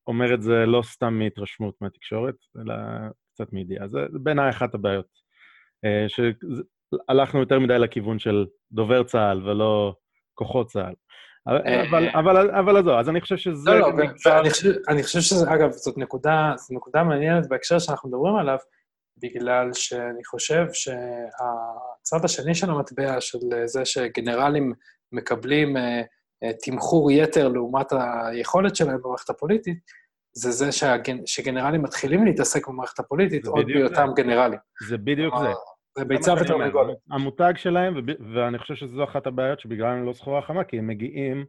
אומר 0.08 0.34
את 0.34 0.42
זה 0.42 0.66
לא 0.66 0.82
סתם 0.82 1.14
מהתרשמות 1.20 1.76
מהתקשורת, 1.82 2.36
אלא 2.62 2.76
קצת 3.34 3.54
מידיעה. 3.54 3.88
זה 3.88 4.00
זה 4.12 4.20
בעיניי 4.20 4.50
אחת 4.50 4.74
הבעיות. 4.74 5.08
אה, 5.86 6.06
שהלכנו 6.08 7.40
יותר 7.40 7.60
מדי 7.60 7.80
לכיוון 7.80 8.20
של 8.20 8.46
דובר 8.72 9.04
צה"ל 9.04 9.50
ולא 9.50 9.96
כוחות 10.34 10.68
צה"ל. 10.68 10.94
אבל, 11.48 11.62
אה, 11.68 11.90
אבל, 11.90 12.10
אבל, 12.10 12.52
אבל 12.52 12.78
עזוב, 12.78 12.94
אז 12.94 13.10
אני 13.10 13.22
חושב 13.22 13.38
שזה... 13.38 13.70
לא, 13.70 13.80
לא, 13.80 13.86
ואני 13.86 14.50
חושב, 14.50 14.72
אני 14.90 15.04
חושב 15.04 15.20
שזה, 15.20 15.54
אגב, 15.54 15.72
זאת 15.72 15.98
נקודה, 15.98 16.54
זאת 16.58 16.72
נקודה 16.72 17.04
מעניינת 17.04 17.50
בהקשר 17.50 17.80
שאנחנו 17.80 18.10
מדברים 18.10 18.36
עליו, 18.36 18.58
בגלל 19.18 19.74
שאני 19.74 20.26
חושב 20.26 20.66
שהצד 20.74 22.26
השני 22.26 22.56
של 22.56 22.70
המטבע, 22.70 23.22
של 23.22 23.38
זה 23.66 23.86
שגנרלים 23.86 24.74
מקבלים 25.12 25.78
אה, 25.78 26.02
אה, 26.44 26.52
תמחור 26.62 27.12
יתר 27.12 27.48
לעומת 27.48 27.88
היכולת 27.92 28.76
שלהם 28.76 28.98
במערכת 29.04 29.30
הפוליטית, 29.30 29.80
זה 30.34 30.52
זה 30.52 30.72
שהגנ... 30.72 31.26
שגנרלים 31.26 31.82
מתחילים 31.82 32.26
להתעסק 32.26 32.68
במערכת 32.68 33.00
הפוליטית 33.00 33.46
עוד 33.46 33.66
בהיותם 33.66 34.10
גנרלים. 34.16 34.60
זה 34.88 34.98
בדיוק 34.98 35.36
זה. 35.38 35.52
זה 35.98 36.06
ביצה. 36.06 36.34
ותרנגולת. 36.34 36.98
המותג 37.12 37.54
שלהם, 37.56 37.94
וב- 37.98 38.34
ואני 38.36 38.58
חושב 38.58 38.76
שזו 38.76 39.04
אחת 39.04 39.28
הבעיות 39.28 39.60
שבגללם 39.60 39.98
הם 39.98 40.06
לא 40.06 40.14
סחורה 40.14 40.42
חמה, 40.42 40.64
כי 40.64 40.78
הם 40.78 40.88
מגיעים, 40.88 41.46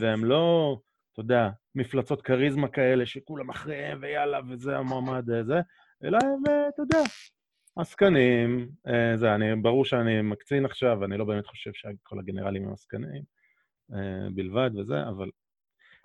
והם 0.00 0.24
לא, 0.24 0.76
אתה 1.12 1.20
יודע, 1.20 1.48
מפלצות 1.74 2.22
כריזמה 2.22 2.68
כאלה 2.68 3.06
שכולם 3.06 3.50
אחריהם 3.50 3.98
ויאללה, 4.02 4.40
וזה 4.50 4.76
המועמד 4.76 5.30
אה, 5.30 5.44
זה, 5.44 5.60
אלא 6.04 6.18
הם, 6.22 6.42
אה, 6.48 6.68
אתה 6.68 6.82
יודע, 6.82 7.02
עסקנים, 7.76 8.68
אה, 8.86 9.16
זה, 9.16 9.34
אני, 9.34 9.56
ברור 9.62 9.84
שאני 9.84 10.22
מקצין 10.22 10.64
עכשיו, 10.64 11.04
אני 11.04 11.16
לא 11.18 11.24
באמת 11.24 11.46
חושב 11.46 11.70
שכל 11.74 12.18
הגנרלים 12.18 12.64
הם 12.66 12.72
עסקנים 12.72 13.22
אה, 13.94 14.28
בלבד 14.34 14.70
וזה, 14.76 15.08
אבל... 15.08 15.30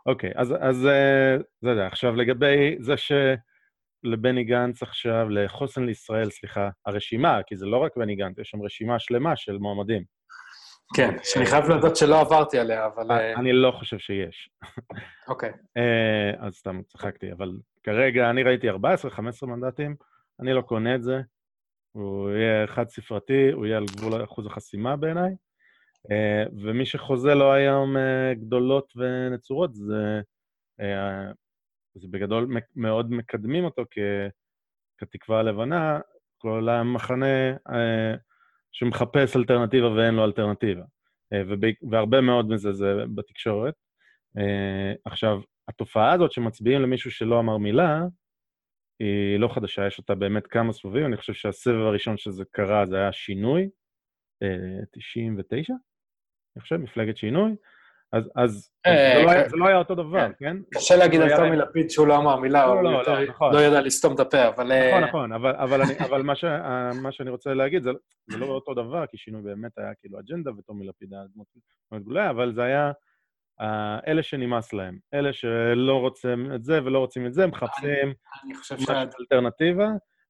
אוקיי, 0.05 0.31
אז, 0.35 0.53
אז 0.59 0.85
אה, 0.85 1.37
זה 1.61 1.75
זה. 1.75 1.87
עכשיו, 1.87 2.15
לגבי 2.15 2.75
זה 2.79 2.93
שלבני 2.97 4.43
גנץ 4.43 4.83
עכשיו, 4.83 5.29
לחוסן 5.29 5.85
לישראל, 5.85 6.29
סליחה, 6.29 6.69
הרשימה, 6.85 7.39
כי 7.47 7.55
זה 7.55 7.65
לא 7.65 7.77
רק 7.77 7.97
בני 7.97 8.15
גנץ, 8.15 8.37
יש 8.39 8.49
שם 8.49 8.61
רשימה 8.61 8.99
שלמה 8.99 9.35
של 9.35 9.57
מועמדים. 9.57 10.03
כן, 10.95 11.17
שאני 11.23 11.45
חייב 11.45 11.65
להודות 11.69 11.95
שלא 11.95 12.19
עברתי 12.21 12.59
עליה, 12.59 12.85
אבל... 12.85 13.11
אה, 13.11 13.33
אני 13.33 13.53
לא 13.53 13.71
חושב 13.71 13.97
שיש. 13.97 14.49
אוקיי. 15.29 15.51
אה, 15.77 16.45
אז 16.47 16.53
סתם 16.53 16.81
צחקתי, 16.87 17.31
אבל 17.31 17.51
כרגע 17.83 18.29
אני 18.29 18.43
ראיתי 18.43 18.69
14-15 18.69 18.73
מנדטים, 19.43 19.95
אני 20.39 20.53
לא 20.53 20.61
קונה 20.61 20.95
את 20.95 21.03
זה. 21.03 21.21
הוא 21.91 22.29
יהיה 22.31 22.67
חד-ספרתי, 22.67 23.51
הוא 23.51 23.65
יהיה 23.65 23.77
על 23.77 23.85
גבול 23.85 24.23
אחוז 24.23 24.45
החסימה 24.45 24.95
בעיניי. 24.95 25.35
אה, 26.11 26.43
ומי 26.63 26.83
חוזה 26.97 27.33
לו 27.33 27.53
היום 27.53 27.97
אה, 27.97 28.33
גדולות 28.33 28.93
ונצורות, 28.95 29.75
זה, 29.75 30.21
אה, 30.79 31.31
זה 31.95 32.07
בגדול 32.11 32.47
מאוד 32.75 33.11
מקדמים 33.11 33.65
אותו 33.65 33.83
כ, 33.91 33.99
כתקווה 34.97 35.39
הלבנה, 35.39 35.99
כל 36.37 36.69
המחנה 36.69 37.55
שמחפש 38.71 39.35
אלטרנטיבה 39.35 39.91
ואין 39.91 40.15
לו 40.15 40.25
אלטרנטיבה. 40.25 40.83
והרבה 41.91 42.21
מאוד 42.21 42.49
מזה 42.49 42.73
זה 42.73 42.93
בתקשורת. 43.15 43.73
עכשיו, 45.05 45.41
התופעה 45.67 46.13
הזאת 46.13 46.31
שמצביעים 46.31 46.81
למישהו 46.81 47.11
שלא 47.11 47.39
אמר 47.39 47.57
מילה, 47.57 48.01
היא 48.99 49.39
לא 49.39 49.47
חדשה, 49.47 49.87
יש 49.87 49.99
אותה 49.99 50.15
באמת 50.15 50.47
כמה 50.47 50.73
סבבים. 50.73 51.05
אני 51.05 51.17
חושב 51.17 51.33
שהסבב 51.33 51.79
הראשון 51.79 52.17
שזה 52.17 52.43
קרה 52.51 52.85
זה 52.85 52.97
היה 52.97 53.11
שינוי, 53.11 53.69
אה, 54.43 54.85
99, 54.91 55.73
אני 55.73 55.79
חושב, 56.61 56.75
מפלגת 56.77 57.17
שינוי. 57.17 57.55
אז, 58.13 58.29
אז 58.35 58.69
אה, 58.85 59.13
זה, 59.17 59.23
לא 59.23 59.31
היה, 59.31 59.43
כן. 59.43 59.49
זה 59.49 59.57
לא 59.57 59.67
היה 59.67 59.77
אותו 59.77 59.95
דבר, 59.95 60.27
כן. 60.27 60.33
כן? 60.39 60.57
קשה 60.75 60.95
להגיד 60.95 61.21
על 61.21 61.35
טומי 61.35 61.49
להם- 61.49 61.59
לפיד 61.59 61.89
שהוא 61.89 62.07
לא 62.07 62.17
אמר 62.17 62.35
מילה, 62.35 62.65
לא, 62.65 62.71
הוא 62.73 62.81
לא, 62.81 63.03
לא, 63.07 63.25
נכון. 63.29 63.53
לא 63.53 63.59
ידע 63.59 63.81
לסתום 63.81 64.15
את 64.15 64.19
הפה, 64.19 64.47
אבל... 64.47 64.71
אה, 64.71 64.87
נכון, 64.99 65.03
נכון, 65.03 65.31
אבל, 65.31 65.81
אני, 65.81 66.23
מה, 67.01 67.11
שאני 67.11 67.29
רוצה 67.29 67.53
להגיד, 67.53 67.83
זה, 67.83 67.91
זה 68.29 68.37
לא 68.37 68.45
אותו 68.45 68.73
דבר, 68.73 69.05
כי 69.05 69.17
שינוי 69.17 69.41
באמת 69.41 69.77
היה 69.77 69.93
כאילו 69.99 70.19
אג'נדה, 70.19 70.51
וטומי 70.57 70.87
לפיד 70.87 71.13
היה 71.13 71.23
דמות 71.35 71.47
גדולה, 71.93 72.29
אבל 72.29 72.53
זה 72.53 72.63
היה 72.63 72.91
אה, 73.61 73.99
אלה 74.07 74.23
שנמאס 74.23 74.73
להם, 74.73 74.97
אלה 75.13 75.33
שלא 75.33 75.99
רוצים 75.99 76.51
את 76.55 76.63
זה 76.63 76.79
ולא 76.83 76.99
רוצים 76.99 77.25
את 77.25 77.33
זה, 77.33 77.47
מחפשים 77.47 78.13
אני 78.45 78.55
חושב 78.55 78.75
משהו 78.75 78.93
אלטרנטיבה. 79.19 79.87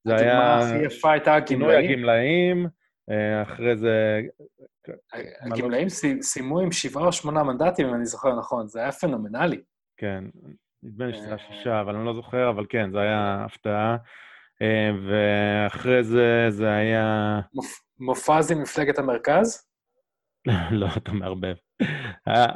זה 0.07 0.15
היה 0.15 0.57
הכי 0.57 0.85
יפה 0.85 1.11
הייתה 1.11 1.35
הגמלאים. 1.35 2.67
אה, 3.09 3.41
אחרי 3.43 3.77
זה... 3.77 4.21
מה 4.87 4.93
לא- 5.49 5.55
הגמלאים 5.55 5.89
סי- 5.89 6.23
סיימו 6.23 6.59
עם 6.59 6.71
שבעה 6.71 7.05
או 7.05 7.11
שמונה 7.11 7.43
מנדטים, 7.43 7.87
אם 7.87 7.93
אני 7.93 8.05
זוכר 8.05 8.35
נכון, 8.39 8.67
זה 8.67 8.79
היה 8.79 8.91
פנומנלי. 8.91 9.61
כן, 9.97 10.23
נדמה 10.83 11.05
לי 11.05 11.13
שזה 11.13 11.25
היה 11.25 11.33
אה. 11.35 11.39
שישה, 11.57 11.81
אבל 11.81 11.95
אני 11.95 12.05
לא 12.05 12.13
זוכר, 12.13 12.49
אבל 12.49 12.65
כן, 12.69 12.91
זה 12.91 12.99
היה 12.99 13.45
הפתעה. 13.45 13.97
אה, 14.61 14.91
ואחרי 15.07 16.03
זה, 16.03 16.45
זה 16.49 16.71
היה... 16.71 17.39
מופ- 17.55 17.83
מופז 17.99 18.51
עם 18.51 18.61
מפלגת 18.61 18.99
המרכז? 18.99 19.67
לא, 20.71 20.87
אתה 20.97 21.11
מערבב. 21.11 21.55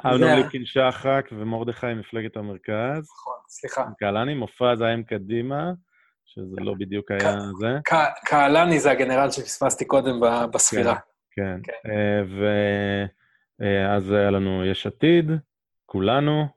אמנון 0.06 0.32
ליפקין 0.40 0.66
שחק 0.66 1.26
ומרדכי 1.32 1.88
עם 1.88 2.00
מפלגת 2.00 2.38
המרכז. 2.38 2.98
נכון, 3.12 3.34
סליחה. 3.50 3.86
קהלני, 4.00 4.34
מופז 4.36 4.82
היה 4.82 4.94
עם 4.94 5.04
קדימה, 5.04 5.72
שזה 6.38 6.62
לא 6.62 6.74
בדיוק 6.80 7.12
היה 7.12 7.40
זה. 7.60 7.80
קהלני 8.26 8.80
זה 8.80 8.92
הגנרל 8.92 9.32
שפספסתי 9.32 9.86
קודם 9.86 10.20
בספירה. 10.54 10.96
כן. 11.32 11.60
כן. 11.64 11.90
ואז 13.60 14.12
היה 14.12 14.32
לנו 14.32 14.66
יש 14.66 14.88
עתיד, 14.88 15.32
כולנו, 15.86 16.48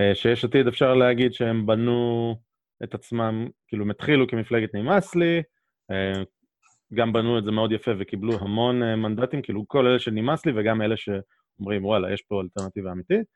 אה, 0.00 0.14
שיש 0.14 0.44
עתיד 0.44 0.66
אפשר 0.66 0.94
להגיד 0.94 1.32
שהם 1.32 1.66
בנו 1.66 2.36
את 2.84 2.94
עצמם, 2.94 3.48
כאילו 3.68 3.84
הם 3.84 3.90
התחילו 3.90 4.26
כמפלגת 4.26 4.74
נמאס 4.74 5.14
לי, 5.14 5.42
אה, 5.90 6.22
גם 6.94 7.12
בנו 7.12 7.38
את 7.38 7.44
זה 7.44 7.50
מאוד 7.50 7.72
יפה 7.72 7.90
וקיבלו 7.98 8.32
המון 8.40 8.82
אה, 8.82 8.96
מנדטים, 8.96 9.42
כאילו 9.42 9.64
כל 9.68 9.86
אלה 9.86 9.98
שנמאס 9.98 10.46
לי 10.46 10.52
וגם 10.56 10.82
אלה 10.82 10.94
שאומרים, 10.96 11.84
וואלה, 11.84 12.12
יש 12.12 12.22
פה 12.22 12.40
אלטרנטיבה 12.40 12.92
אמיתית. 12.92 13.26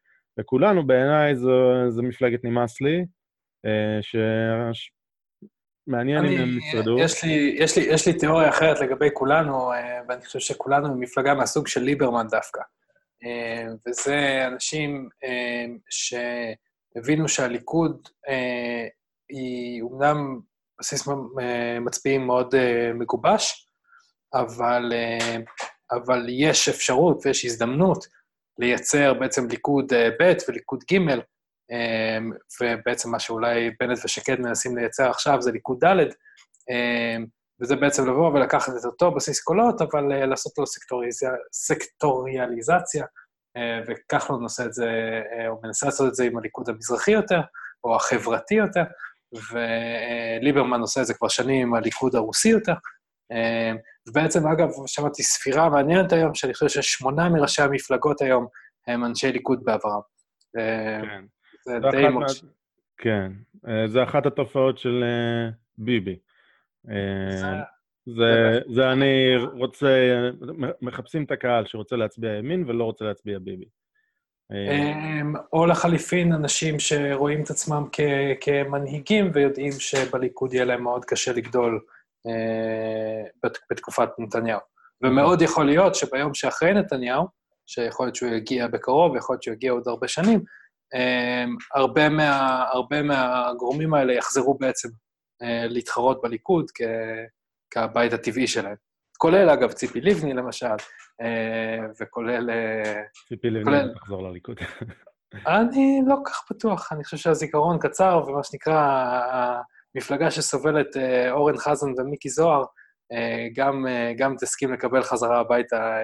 וכולנו, 0.41 0.87
בעיניי, 0.87 1.37
זו, 1.37 1.91
זו 1.91 2.03
מפלגת 2.03 2.45
נמאס 2.45 2.81
לי, 2.81 3.05
אה, 3.67 3.99
שמעניין 5.87 6.25
אם 6.25 6.41
הם 6.41 6.59
ישרדו. 6.59 6.99
יש 6.99 7.25
לי, 7.25 7.57
יש, 7.59 7.79
לי, 7.79 7.85
יש 7.85 8.07
לי 8.07 8.19
תיאוריה 8.19 8.49
אחרת 8.49 8.81
לגבי 8.81 9.09
כולנו, 9.15 9.73
אה, 9.73 10.01
ואני 10.09 10.25
חושב 10.25 10.39
שכולנו 10.39 10.97
מפלגה 10.97 11.35
מהסוג 11.35 11.67
של 11.67 11.81
ליברמן 11.81 12.27
דווקא. 12.31 12.61
אה, 13.25 13.67
וזה 13.89 14.47
אנשים 14.47 15.09
אה, 15.25 15.65
שהבינו 15.91 17.29
שהליכוד 17.29 18.09
היא 19.31 19.83
אומנם 19.83 20.41
בסיס 20.79 21.09
מצביעים 21.81 22.27
מאוד 22.27 22.55
מגובש, 22.95 23.69
אבל, 24.35 24.93
אבל 25.93 26.27
יש 26.29 26.69
אפשרות 26.69 27.27
ויש 27.27 27.45
הזדמנות 27.45 28.07
לייצר 28.59 29.15
בעצם 29.15 29.49
ליכוד 29.49 29.93
ב' 30.21 30.33
וליכוד 30.49 30.85
ג', 30.93 30.99
ובעצם 32.61 33.11
מה 33.11 33.19
שאולי 33.19 33.71
בנט 33.81 33.99
ושקד 34.05 34.41
מנסים 34.41 34.77
לייצר 34.77 35.11
עכשיו 35.11 35.43
זה 35.43 35.53
ליכוד 35.53 35.85
ד', 35.85 35.99
אה, 36.71 37.17
וזה 37.61 37.77
בעצם 37.77 38.11
לבוא 38.11 38.31
ולקחת 38.33 38.73
את 38.81 38.85
אותו 38.85 39.11
בסיס 39.11 39.43
קולות, 39.43 39.83
אבל 39.83 40.13
אה, 40.13 40.27
לעשות 40.27 40.59
לו 40.59 40.65
סקטוריאליזציה, 41.53 43.05
אה, 43.57 43.81
וכחלון 43.87 44.43
עושה 44.43 44.65
את 44.65 44.75
זה, 44.75 44.91
אה, 45.33 45.49
הוא 45.49 45.59
מנסה 45.63 45.87
לעשות 45.87 46.09
את 46.09 46.15
זה 46.15 46.25
עם 46.25 46.39
הליכוד 46.39 46.69
המזרחי 46.69 47.11
יותר, 47.11 47.41
או 47.85 47.97
החברתי 47.97 48.55
יותר, 48.55 48.83
וליברמן 49.53 50.81
עושה 50.81 51.01
את 51.01 51.07
זה 51.07 51.15
כבר 51.15 51.29
שנים 51.29 51.67
עם 51.67 51.75
הליכוד 51.75 52.17
הרוסי 52.17 52.49
יותר. 52.49 52.75
ובעצם, 54.09 54.47
אגב, 54.47 54.69
שמעתי 54.87 55.23
ספירה 55.23 55.69
מעניינת 55.69 56.13
היום, 56.13 56.35
שאני 56.35 56.55
חושב 56.55 56.69
ששמונה 56.69 57.29
מראשי 57.29 57.63
המפלגות 57.63 58.23
היום 58.23 58.47
הם 58.87 59.05
אנשי 59.05 59.33
ליכוד 59.33 59.65
בעברם. 59.65 60.01
כן. 60.53 61.25
זה 61.65 61.79
די 61.91 62.09
מרשים. 62.09 62.49
כן, 62.99 63.33
אה, 63.69 63.89
זה 63.89 64.03
אחת 64.03 64.27
התופעות 64.27 64.79
של 64.79 65.05
אה, 65.05 65.51
ביבי. 65.79 66.19
אה, 66.91 66.95
זה- 68.07 68.61
זה, 68.75 68.93
אני 68.93 69.37
רוצה, 69.53 70.21
מחפשים 70.83 71.25
את 71.25 71.31
הקהל 71.31 71.67
שרוצה 71.67 71.97
להצביע 71.97 72.33
ימין 72.33 72.65
ולא 72.67 72.85
רוצה 72.85 73.05
להצביע 73.05 73.39
ביבי. 73.39 73.65
אמ, 74.53 75.35
או 75.53 75.67
לחליפין, 75.67 76.33
אנשים 76.33 76.81
שרואים 76.81 77.43
את 77.43 77.51
עצמם 77.51 77.85
כ- 77.93 78.01
כמנהיגים 78.41 79.31
ויודעים 79.35 79.73
שבליכוד 79.73 80.53
יהיה 80.55 80.65
להם 80.65 80.83
מאוד 80.83 81.05
קשה 81.05 81.33
לגדול 81.33 81.81
אה, 82.27 83.23
בת- 83.45 83.59
בתקופת 83.71 84.09
נתניהו. 84.19 84.61
ומאוד 85.03 85.43
יכול 85.43 85.67
להיות 85.67 85.95
שביום 85.95 86.35
שאחרי 86.35 86.75
נתניהו, 86.75 87.27
שיכול 87.67 88.07
להיות 88.07 88.17
שהוא 88.17 88.31
יגיע 88.31 88.67
בקרוב, 88.67 89.17
יכול 89.17 89.35
להיות 89.35 89.43
שהוא 89.43 89.55
יגיע 89.55 89.73
עוד 89.73 89.89
הרבה 89.89 90.09
שנים, 90.09 90.45
הרבה, 91.75 92.09
מה, 92.09 92.63
הרבה 92.73 93.03
מהגורמים 93.03 93.95
האלה 93.95 94.13
יחזרו 94.13 94.59
בעצם 94.59 94.89
אה, 95.43 95.67
להתחרות 95.67 96.23
בליכוד 96.23 96.71
כ, 96.75 96.81
כבית 97.71 98.13
הטבעי 98.13 98.47
שלהם. 98.47 98.77
כולל, 99.19 99.51
אגב, 99.51 99.73
ציפי 99.73 100.01
לבני, 100.01 100.35
למשל, 100.35 100.67
אה, 101.21 101.79
וכולל... 102.01 102.51
אה, 102.51 103.03
ציפי 103.29 103.51
לבני 103.51 103.65
כולל- 103.65 103.87
לא 103.87 103.95
תחזור 103.95 104.29
לליכוד. 104.29 104.57
אני 105.47 106.01
לא 106.07 106.17
כך 106.27 106.45
בטוח, 106.51 106.93
אני 106.93 107.05
חושב 107.05 107.17
שהזיכרון 107.17 107.79
קצר, 107.79 108.25
ומה 108.27 108.43
שנקרא, 108.45 108.81
המפלגה 109.95 110.31
שסובלת 110.31 110.97
אורן 111.31 111.57
חזן 111.57 111.87
ומיקי 111.99 112.29
זוהר, 112.29 112.65
גם, 113.57 113.87
גם 114.19 114.37
תסכים 114.41 114.73
לקבל 114.73 115.03
חזרה 115.03 115.41
הביתה 115.41 115.97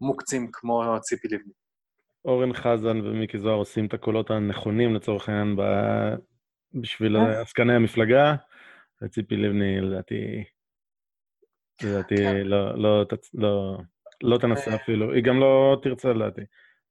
מוקצים 0.00 0.48
כמו 0.52 1.00
ציפי 1.00 1.28
לבני. 1.28 1.52
אורן 2.24 2.52
חזן 2.52 3.00
ומיקי 3.06 3.38
זוהר 3.38 3.56
עושים 3.56 3.86
את 3.86 3.94
הקולות 3.94 4.30
הנכונים 4.30 4.94
לצורך 4.94 5.28
העניין 5.28 5.56
ב- 5.56 6.14
בשביל 6.74 7.16
כן. 7.18 7.30
עסקני 7.30 7.72
המפלגה, 7.74 8.34
וציפי 9.02 9.36
לבני, 9.36 9.80
לדעתי, 9.80 10.44
לדעתי, 11.82 12.16
כן. 12.16 12.36
לא, 12.44 12.78
לא, 12.78 13.04
לא, 13.34 13.78
לא 14.22 14.38
תנסה 14.38 14.70
אה. 14.70 14.76
אפילו, 14.76 15.12
היא 15.12 15.22
גם 15.24 15.40
לא 15.40 15.76
תרצה 15.82 16.12
לדעתי. 16.12 16.40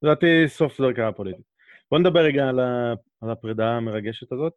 לדעתי, 0.01 0.43
סוף 0.47 0.81
דרכה 0.81 1.07
הפוליטית. 1.07 1.45
בוא 1.91 1.99
נדבר 1.99 2.19
רגע 2.19 2.49
על 2.49 2.59
ה- 2.59 2.93
על 3.21 3.29
הפרידה 3.31 3.67
המרגשת 3.67 4.31
הזאת. 4.31 4.53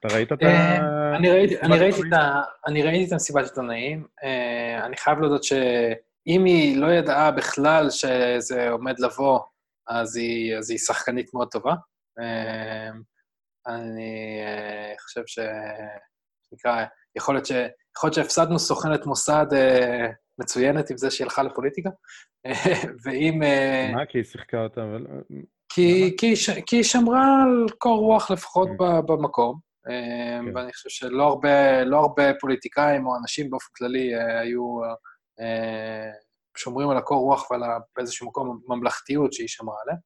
אתה 0.00 0.14
ראית 0.14 0.32
את 0.32 0.42
ה... 0.42 0.46
אה, 0.46 1.16
אני 1.16 1.30
ראיתי, 1.30 1.54
את? 1.54 2.12
ה, 2.12 2.42
אני 2.66 2.82
ראיתי 2.82 3.06
את 3.06 3.12
המסיבת 3.12 3.44
עיתונאים. 3.44 4.06
אה, 4.24 4.86
אני 4.86 4.96
חייב 4.96 5.18
להודות 5.20 5.44
שאם 5.44 6.44
היא 6.44 6.76
לא 6.80 6.86
ידעה 6.86 7.30
בכלל 7.30 7.90
שזה 7.90 8.70
עומד 8.70 8.98
לבוא, 8.98 9.40
אז 9.88 10.16
היא, 10.16 10.56
אז 10.56 10.70
היא 10.70 10.78
שחקנית 10.78 11.34
מאוד 11.34 11.48
טובה. 11.50 11.74
אה, 12.20 12.90
אני 13.66 14.40
אה, 14.46 14.94
חושב 15.00 15.22
ש... 15.26 15.38
נקרא, 16.52 16.84
יכול 17.16 17.34
להיות, 17.34 17.46
ש... 17.46 17.52
יכול 17.96 18.08
להיות 18.08 18.14
שהפסדנו 18.14 18.58
סוכנת 18.58 19.06
מוסד 19.06 19.46
אה, 19.52 20.06
מצוינת 20.40 20.90
עם 20.90 20.96
זה 20.96 21.10
שהיא 21.10 21.24
הלכה 21.24 21.42
לפוליטיקה, 21.42 21.90
ואם... 23.04 23.42
אה, 23.42 23.90
מה? 23.94 24.06
כי 24.06 24.18
היא 24.18 24.24
שיחקה 24.24 24.62
אותה, 24.62 24.82
אבל... 24.82 25.06
כי, 25.72 26.16
כי, 26.18 26.34
כי 26.66 26.76
היא 26.76 26.84
שמרה 26.84 27.42
על 27.42 27.66
קור 27.78 27.98
רוח 27.98 28.30
לפחות. 28.30 28.68
ב- 28.78 29.12
במקום, 29.12 29.58
אה, 29.90 30.40
כן. 30.44 30.56
ואני 30.56 30.72
חושב 30.72 30.88
שלא 30.88 31.22
הרבה, 31.22 31.84
לא 31.84 31.98
הרבה 31.98 32.34
פוליטיקאים 32.40 33.06
או 33.06 33.16
אנשים 33.22 33.50
באופן 33.50 33.68
כללי 33.76 34.14
היו 34.14 34.80
שומרים 36.56 36.90
על 36.90 36.96
הקור 36.96 37.18
רוח 37.18 37.50
ועל 37.50 37.60
באיזשהו 37.96 38.26
מקום 38.26 38.60
ממלכתיות 38.68 39.32
שהיא 39.32 39.48
שמרה 39.48 39.76
עליה. 39.84 39.96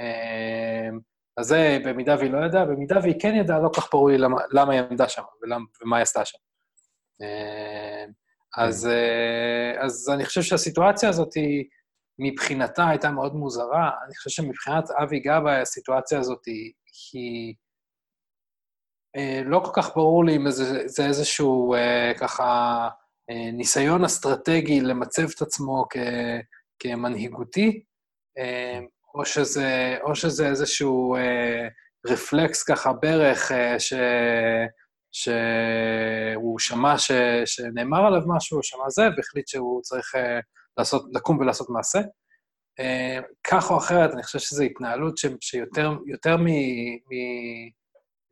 אה, 0.00 0.90
אז 1.36 1.46
זה 1.46 1.78
במידה 1.84 2.16
והיא 2.18 2.30
לא 2.30 2.46
ידעה, 2.46 2.64
במידה 2.64 2.98
והיא 3.02 3.20
כן 3.20 3.34
ידעה, 3.34 3.60
לא 3.60 3.70
כך 3.76 3.88
ברור 3.92 4.08
לי 4.08 4.18
למה, 4.18 4.36
למה 4.52 4.72
היא 4.72 4.80
עמדה 4.80 5.08
שם 5.08 5.22
ולמה, 5.42 5.64
ומה 5.82 5.96
היא 5.96 6.02
עשתה 6.02 6.24
שם. 6.24 6.38
אה, 7.22 8.04
אז, 8.56 8.86
אה, 8.86 9.84
אז 9.84 10.10
אני 10.14 10.24
חושב 10.24 10.42
שהסיטואציה 10.42 11.08
הזאת 11.08 11.34
היא, 11.34 11.64
מבחינתה 12.22 12.88
הייתה 12.88 13.10
מאוד 13.10 13.34
מוזרה. 13.34 13.90
אני 14.06 14.14
חושב 14.14 14.30
שמבחינת 14.30 14.90
אבי 14.90 15.20
גבאי 15.20 15.60
הסיטואציה 15.60 16.18
הזאת 16.18 16.44
היא, 16.46 16.72
היא 17.12 17.54
אה, 19.16 19.42
לא 19.44 19.60
כל 19.64 19.82
כך 19.82 19.96
ברור 19.96 20.24
לי 20.24 20.36
אם 20.36 20.50
זה, 20.50 20.88
זה 20.88 21.06
איזשהו 21.06 21.74
אה, 21.74 22.12
ככה 22.18 22.88
ניסיון 23.52 24.04
אסטרטגי 24.04 24.80
למצב 24.80 25.26
את 25.36 25.42
עצמו 25.42 25.84
כ, 25.90 25.96
כמנהיגותי, 26.78 27.82
אה, 28.38 28.80
או 29.14 29.24
שזה, 29.24 29.96
או 30.02 30.14
שזה 30.14 30.48
איזשהו 30.48 31.16
אה, 31.16 31.68
רפלקס 32.06 32.62
ככה 32.62 32.92
ברך, 32.92 33.52
אה, 33.52 33.80
ש, 33.80 33.92
שהוא 35.12 36.58
שמע 36.58 36.98
ש, 36.98 37.12
שנאמר 37.46 38.06
עליו 38.06 38.22
משהו, 38.26 38.56
הוא 38.56 38.62
שמע 38.62 38.88
זה, 38.88 39.02
והחליט 39.16 39.48
שהוא 39.48 39.82
צריך 39.82 40.14
אה, 40.14 40.40
לעשות, 40.78 41.04
לקום 41.12 41.38
ולעשות 41.38 41.70
מעשה. 41.70 41.98
אה, 42.80 43.18
כך 43.44 43.70
או 43.70 43.78
אחרת, 43.78 44.10
אני 44.12 44.22
חושב 44.22 44.38
שזו 44.38 44.62
התנהלות 44.62 45.18
ש, 45.18 45.26
שיותר 45.40 45.92
יותר 46.06 46.36
מ, 46.36 46.46
מ, 46.46 47.14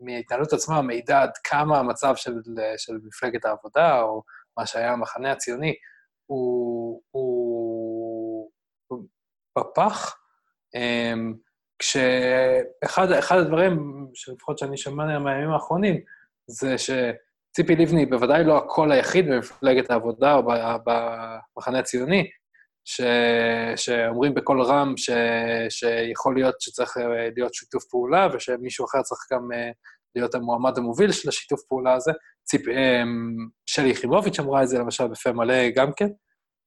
מההתנהלות 0.01 0.53
עצמה 0.53 0.83
מעידה 0.83 1.23
עד 1.23 1.31
כמה 1.45 1.79
המצב 1.79 2.17
של, 2.17 2.33
של 2.77 2.93
מפלגת 3.05 3.45
העבודה, 3.45 4.01
או 4.03 4.23
מה 4.59 4.66
שהיה 4.66 4.92
המחנה 4.92 5.33
הציוני, 5.33 5.75
הוא, 6.27 7.03
הוא, 7.11 8.51
בפח. 9.59 10.16
אמ, 10.75 11.35
כשאחד 11.79 13.12
אחד 13.12 13.38
הדברים, 13.38 14.07
שלפחות 14.14 14.59
שאני 14.59 14.77
שומע 14.77 15.18
מהימים 15.18 15.51
האחרונים, 15.51 16.01
זה 16.47 16.77
שציפי 16.79 17.77
לבני 17.77 18.07
בוודאי 18.07 18.44
לא 18.44 18.59
הקול 18.59 18.92
היחיד 18.92 19.29
במפלגת 19.29 19.90
העבודה 19.90 20.35
או 20.35 20.42
במחנה 20.85 21.79
הציוני, 21.79 22.31
ש, 22.85 23.01
שאומרים 23.77 24.35
בקול 24.35 24.62
רם 24.62 24.97
ש, 24.97 25.11
שיכול 25.68 26.35
להיות 26.35 26.61
שצריך 26.61 26.97
אה, 26.97 27.29
להיות 27.37 27.55
שיתוף 27.55 27.85
פעולה, 27.85 28.29
ושמישהו 28.33 28.87
אחר 28.87 29.03
צריך 29.03 29.21
גם 29.33 29.53
אה, 29.53 29.71
להיות 30.14 30.35
המועמד 30.35 30.79
המוביל 30.79 31.12
של 31.12 31.29
השיתוף 31.29 31.61
פעולה 31.68 31.94
הזה. 31.94 32.12
ציפ, 32.49 32.69
אמ, 32.69 33.37
שלי 33.67 33.89
יחימוביץ' 33.89 34.41
אמרה 34.41 34.63
את 34.63 34.69
זה 34.69 34.79
למשל 34.79 35.07
בפה 35.09 35.33
מלא 35.33 35.71
גם 35.71 35.93
כן, 35.97 36.09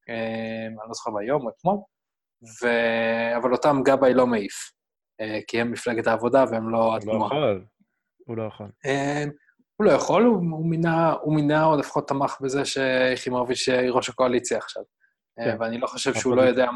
אמ, 0.10 0.80
אני 0.80 0.88
לא 0.88 0.94
זוכר 0.94 1.12
מהיום 1.12 1.46
או 1.46 1.50
אתמול, 1.50 1.78
ו... 2.64 2.68
אבל 3.38 3.52
אותם 3.52 3.82
גבאי 3.86 4.14
לא 4.14 4.28
מעיף, 4.28 4.72
אה, 5.22 5.40
כי 5.48 5.62
הם 5.62 5.72
מפלגת 5.72 6.08
העבודה 6.08 6.46
והם 6.52 6.70
לא 6.70 6.78
הוא 6.78 6.92
לא 6.92 6.98
התנועה. 6.98 7.28
יכול. 7.28 7.66
הוא 8.26 8.38
לא 8.38 8.44
יכול. 8.44 8.68
אה, 8.86 9.24
הוא 9.76 9.86
לא 9.86 9.92
יכול, 9.92 10.24
הוא, 10.24 10.36
הוא, 10.36 10.66
מינה, 10.66 11.12
הוא 11.22 11.36
מינה, 11.36 11.66
או 11.66 11.78
לפחות 11.78 12.08
תמך 12.08 12.38
בזה 12.42 12.66
שיחימוביץ' 12.66 13.70
היא 13.70 13.92
ראש 13.92 14.10
הקואליציה 14.10 14.58
עכשיו. 14.58 14.84
אה, 15.40 15.46
כן. 15.46 15.58
ואני 15.60 15.78
לא 15.78 15.88
חושב 15.88 16.14
שהוא 16.14 16.36
לא 16.36 16.42
יודע... 16.42 16.70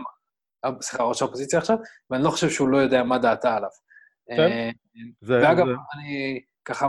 אה, 0.65 0.71
סליחה, 0.81 1.03
ראש 1.03 1.21
האופוזיציה 1.21 1.59
עכשיו, 1.59 1.77
ואני 2.09 2.23
לא 2.23 2.29
חושב 2.29 2.49
שהוא 2.49 2.69
לא 2.69 2.77
יודע 2.77 3.03
מה 3.03 3.17
דעתה 3.17 3.55
עליו. 3.55 3.69
כן. 4.37 4.69
זה, 5.21 5.39
ואגב, 5.41 5.65
זה, 5.65 5.71
אני 5.71 6.41
ככה 6.65 6.87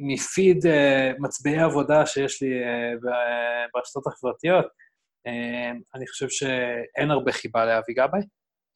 מפיד 0.00 0.66
אה, 0.66 1.12
מצביעי 1.18 1.60
עבודה 1.60 2.06
שיש 2.06 2.42
לי 2.42 2.48
ב- 3.02 3.66
ברשתות 3.74 4.06
החברתיות, 4.06 4.66
אה, 5.26 5.70
אני 5.94 6.06
חושב 6.06 6.28
שאין 6.28 7.10
הרבה 7.10 7.32
חיבה 7.32 7.64
לאבי 7.64 7.92
גבאי. 7.94 8.20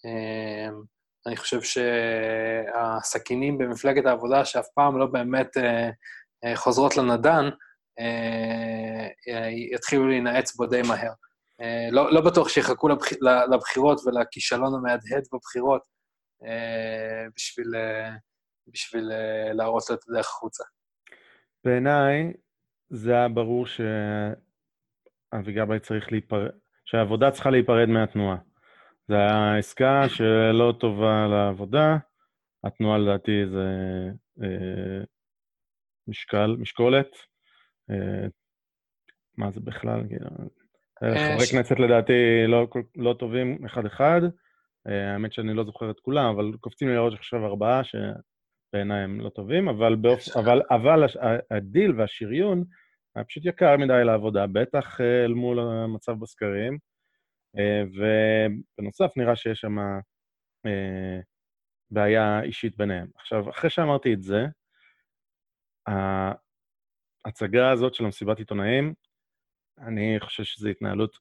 אה, 0.06 0.68
אני 1.26 1.36
חושב 1.36 1.60
שהסכינים 1.62 3.58
במפלגת 3.58 4.06
העבודה, 4.06 4.44
שאף 4.44 4.66
פעם 4.74 4.98
לא 4.98 5.06
באמת 5.06 5.56
אה, 5.56 5.90
אה, 6.44 6.56
חוזרות 6.56 6.96
לנדן, 6.96 7.44
אה, 8.00 9.08
יתחילו 9.74 10.08
להינעץ 10.08 10.56
בו 10.56 10.66
די 10.66 10.82
מהר. 10.82 11.12
אה, 11.60 11.88
לא, 11.90 12.12
לא 12.12 12.20
בטוח 12.20 12.48
שיחכו 12.48 12.88
לבח... 12.88 13.06
לבחירות 13.52 14.00
ולכישלון 14.06 14.74
המהדהד 14.74 15.24
בבחירות 15.32 15.82
אה, 16.46 17.26
בשביל, 17.36 17.74
אה, 17.74 18.10
בשביל 18.68 19.12
אה, 19.12 19.52
להראות 19.52 19.82
לו 19.90 19.96
את 19.96 20.00
הדרך 20.08 20.26
החוצה. 20.26 20.64
בעיניי, 21.64 22.32
זה 22.90 23.12
היה 23.12 23.28
ברור 23.28 23.66
שאבי 23.66 25.52
גבאי 25.52 25.80
צריך 25.80 26.12
להיפרד, 26.12 26.50
שהעבודה 26.84 27.30
צריכה 27.30 27.50
להיפרד 27.50 27.88
מהתנועה. 27.88 28.36
זו 29.08 29.14
הייתה 29.14 29.54
עסקה 29.58 30.08
שלא 30.08 30.74
טובה 30.80 31.26
לעבודה, 31.30 31.96
התנועה 32.64 32.98
לדעתי 32.98 33.46
זה 33.52 33.68
אה, 34.42 35.04
משקל, 36.08 36.56
משקולת. 36.58 37.08
אה, 37.90 38.26
מה 39.36 39.50
זה 39.50 39.60
בכלל? 39.60 40.00
כאילו, 40.08 40.26
אה, 41.02 41.08
אה, 41.08 41.32
חברי 41.34 41.46
ש- 41.46 41.52
כנסת 41.52 41.78
לדעתי 41.78 42.12
לא, 42.48 42.68
לא 42.96 43.14
טובים 43.18 43.64
אחד-אחד. 43.66 44.20
אה, 44.88 45.12
האמת 45.12 45.32
שאני 45.32 45.54
לא 45.54 45.64
זוכר 45.64 45.90
את 45.90 46.00
כולם, 46.00 46.24
אבל 46.34 46.52
קופצים 46.60 46.88
לי 46.88 46.94
לראש 46.94 47.14
עכשיו 47.14 47.46
ארבעה 47.46 47.82
שבעיניי 48.74 49.02
הם 49.04 49.20
לא 49.20 49.28
טובים, 49.28 49.68
אבל, 49.68 49.94
באופ... 49.96 50.36
אבל, 50.36 50.62
אבל 50.70 51.04
הש- 51.04 51.16
הדיל 51.50 52.00
והשריון 52.00 52.64
היה 53.14 53.24
פשוט 53.24 53.44
יקר 53.46 53.76
מדי 53.76 54.04
לעבודה, 54.04 54.46
בטח 54.46 55.00
אה, 55.00 55.24
אל 55.24 55.34
מול 55.34 55.58
המצב 55.60 56.12
בסקרים. 56.12 56.78
אה, 57.58 57.82
ובנוסף, 57.84 59.10
נראה 59.16 59.36
שיש 59.36 59.60
שם 59.60 59.78
אה, 60.66 61.20
בעיה 61.90 62.42
אישית 62.42 62.76
ביניהם. 62.76 63.08
עכשיו, 63.14 63.50
אחרי 63.50 63.70
שאמרתי 63.70 64.14
את 64.14 64.22
זה, 64.22 64.46
ההצגה 67.26 67.70
הזאת 67.72 67.94
של 67.94 68.04
המסיבת 68.04 68.38
עיתונאים, 68.38 68.94
אני 69.78 70.16
חושב 70.20 70.44
שזו 70.44 70.68
התנהלות 70.68 71.18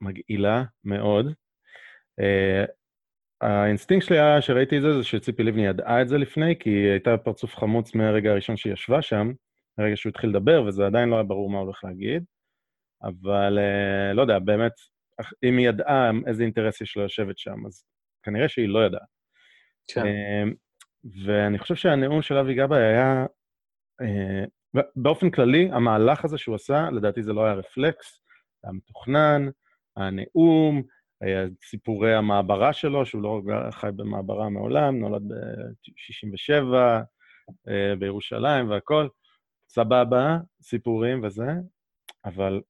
מגעילה 0.00 0.62
מאוד. 0.84 1.26
האינסטינקט 3.40 4.06
שלי 4.06 4.18
היה, 4.18 4.42
שראיתי 4.42 4.76
את 4.76 4.82
זה, 4.82 4.92
זה 4.94 5.04
שציפי 5.04 5.42
לבני 5.42 5.66
ידעה 5.66 6.02
את 6.02 6.08
זה 6.08 6.18
לפני, 6.18 6.58
כי 6.58 6.70
היא 6.70 6.90
הייתה 6.90 7.16
פרצוף 7.16 7.56
חמוץ 7.56 7.94
מהרגע 7.94 8.30
הראשון 8.30 8.56
שהיא 8.56 8.72
ישבה 8.72 9.02
שם, 9.02 9.32
מהרגע 9.78 9.96
שהוא 9.96 10.10
התחיל 10.10 10.30
לדבר, 10.30 10.64
וזה 10.66 10.86
עדיין 10.86 11.08
לא 11.08 11.14
היה 11.14 11.24
ברור 11.24 11.50
מה 11.50 11.58
הוא 11.58 11.64
הולך 11.64 11.84
להגיד. 11.84 12.24
אבל 13.02 13.58
אה, 13.58 14.12
לא 14.12 14.22
יודע, 14.22 14.38
באמת, 14.38 14.72
אם 15.42 15.56
היא 15.58 15.68
ידעה 15.68 16.10
איזה 16.26 16.42
אינטרס 16.42 16.80
יש 16.80 16.96
לה 16.96 17.04
לשבת 17.04 17.38
שם, 17.38 17.66
אז 17.66 17.84
כנראה 18.22 18.48
שהיא 18.48 18.68
לא 18.68 18.86
ידעה. 18.86 19.04
כן. 19.88 20.06
אה, 20.06 20.44
ואני 21.24 21.58
חושב 21.58 21.74
שהנאום 21.74 22.22
של 22.22 22.36
אבי 22.36 22.54
גבאי 22.54 22.82
היה, 22.82 23.26
אה, 24.00 24.44
באופן 24.96 25.30
כללי, 25.30 25.68
המהלך 25.72 26.24
הזה 26.24 26.38
שהוא 26.38 26.54
עשה, 26.54 26.88
לדעתי 26.92 27.22
זה 27.22 27.32
לא 27.32 27.44
היה 27.44 27.54
רפלקס, 27.54 28.20
זה 28.62 28.68
היה 28.68 28.72
מתוכנן, 28.72 29.48
היה 29.96 30.10
נאום, 30.10 30.76
היה 30.76 30.84
סיפורי 31.64 32.14
המעברה 32.14 32.72
שלו, 32.72 33.06
שהוא 33.06 33.22
לא 33.22 33.40
חי 33.70 33.88
במעברה 33.96 34.48
מעולם, 34.48 34.98
נולד 34.98 35.22
ב-67, 35.28 36.64
בירושלים 37.98 38.70
והכול. 38.70 39.08
סבבה, 39.68 40.38
סיפורים 40.62 41.24
וזה, 41.24 41.46
אבל 42.24 42.60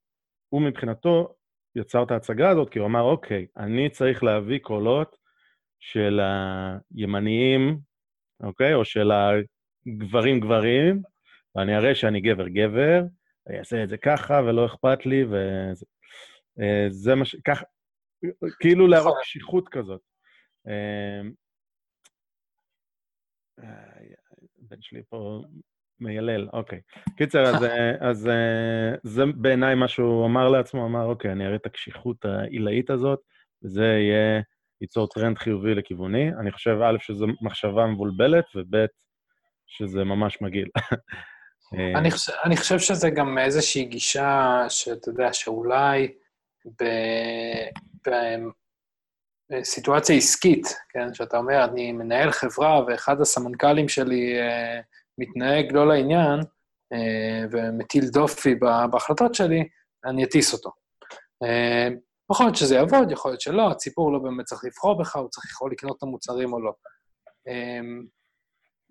הוא 0.49 0.63
מבחינתו 0.63 1.35
יצר 1.77 2.03
את 2.03 2.11
ההצגה 2.11 2.51
הזאת, 2.51 2.71
כי 2.71 2.79
הוא 2.79 2.87
אמר, 2.87 3.03
אוקיי, 3.03 3.47
אני 3.57 3.91
צריך 3.91 4.25
להביא 4.25 4.59
קולות 4.59 5.17
של 5.81 6.21
הימניים, 6.95 7.79
אוקיי? 8.43 8.75
או 8.75 8.85
של 8.85 9.11
הגברים 9.87 10.41
גברים, 10.41 11.03
ואני 11.55 11.77
אראה 11.77 11.95
שאני 11.95 12.21
גבר 12.21 12.49
גבר, 12.49 13.03
אני 13.49 13.59
אעשה 13.59 13.85
את 13.85 13.89
זה 13.89 13.97
ככה 13.97 14.41
ולא 14.47 14.67
אכפת 14.67 15.07
לי, 15.07 15.25
וזה 15.25 17.11
אה, 17.11 17.15
מה 17.15 17.25
ש... 17.25 17.37
ככה, 17.45 17.65
כאילו 18.61 18.87
להראות 18.87 19.18
קשיחות 19.20 19.68
כזאת. 19.68 20.00
אה, 20.68 21.20
הבן 24.62 24.76
שלי 24.80 25.02
פה 25.09 25.42
מיילל, 26.00 26.48
אוקיי. 26.52 26.80
קיצר, 27.16 27.42
אז, 27.42 27.66
אז 28.00 28.28
זה 29.02 29.22
בעיניי 29.35 29.74
מה 29.74 29.88
שהוא 29.88 30.26
אמר 30.26 30.48
לעצמו, 30.48 30.87
אמר, 30.87 31.04
אוקיי, 31.04 31.33
אני 31.33 31.46
אראה 31.46 31.56
את 31.56 31.66
הקשיחות 31.66 32.24
העילאית 32.24 32.90
הזאת, 32.90 33.20
וזה 33.64 33.85
יהיה, 33.85 34.40
ייצור 34.80 35.09
טרנד 35.09 35.38
חיובי 35.38 35.74
לכיווני. 35.74 36.28
אני 36.40 36.52
חושב, 36.52 36.78
א', 36.85 36.98
שזו 37.00 37.26
מחשבה 37.40 37.87
מבולבלת, 37.87 38.44
וב', 38.54 38.87
שזה 39.66 40.04
ממש 40.04 40.38
מגעיל. 40.40 40.68
אני 41.96 42.11
חושב, 42.11 42.33
אני 42.44 42.56
חושב 42.56 42.78
שזה 42.78 43.11
גם 43.11 43.38
איזושהי 43.38 43.85
גישה 43.85 44.64
שאתה 44.68 45.09
יודע, 45.11 45.33
שאולי 45.33 46.14
בסיטואציה 49.51 50.16
עסקית, 50.16 50.66
כן, 50.88 51.14
שאתה 51.14 51.37
אומר, 51.37 51.64
אני 51.64 51.92
מנהל 51.92 52.31
חברה 52.31 52.85
ואחד 52.87 53.20
הסמנכ"לים 53.20 53.88
שלי 53.88 54.40
אה, 54.40 54.81
מתנהג 55.18 55.73
לא 55.73 55.88
לעניין 55.88 56.40
אה, 56.92 57.44
ומטיל 57.51 58.09
דופי 58.09 58.55
בהחלטות 58.90 59.35
שלי, 59.35 59.68
אני 60.05 60.25
אטיס 60.25 60.53
אותו. 60.53 60.70
אה, 61.42 61.88
יכול 62.33 62.46
להיות 62.46 62.57
שזה 62.57 62.75
יעבוד, 62.75 63.11
יכול 63.11 63.31
להיות 63.31 63.40
שלא, 63.40 63.70
הציבור 63.70 64.12
לא 64.12 64.18
באמת 64.18 64.44
צריך 64.44 64.64
לבחור 64.64 64.99
בך, 64.99 65.16
הוא 65.16 65.29
צריך 65.29 65.51
יכול 65.51 65.73
לקנות 65.73 65.96
את 65.96 66.03
המוצרים 66.03 66.53
או 66.53 66.61
לא. 66.61 66.73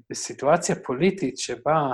בסיטואציה 0.10 0.75
פוליטית 0.75 1.38
שבה, 1.38 1.93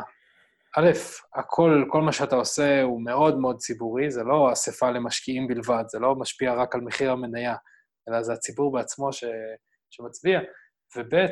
א', 0.78 0.90
הכל, 1.36 1.86
כל 1.90 2.02
מה 2.02 2.12
שאתה 2.12 2.36
עושה 2.36 2.82
הוא 2.82 3.02
מאוד 3.02 3.40
מאוד 3.40 3.58
ציבורי, 3.58 4.12
זה 4.12 4.24
לא 4.24 4.54
אספה 4.54 4.92
למשקיעים 4.92 5.48
בלבד, 5.48 5.84
זה 5.88 6.00
לא 6.00 6.16
משפיע 6.16 6.54
רק 6.54 6.76
על 6.76 6.82
מחיר 6.82 7.12
המניה, 7.12 7.56
אלא 8.10 8.24
זה 8.24 8.34
הציבור 8.34 8.72
בעצמו 8.72 9.14
ש, 9.14 9.24
שמצביע, 9.90 10.40
וב', 10.98 11.26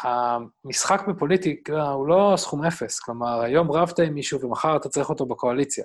המשחק 0.00 1.08
בפוליטיקה 1.08 1.82
הוא 1.82 2.08
לא 2.08 2.34
סכום 2.36 2.64
אפס, 2.64 3.00
כלומר, 3.00 3.40
היום 3.40 3.70
רבת 3.72 3.98
עם 3.98 4.14
מישהו 4.14 4.40
ומחר 4.40 4.76
אתה 4.76 4.88
צריך 4.88 5.10
אותו 5.10 5.26
בקואליציה, 5.26 5.84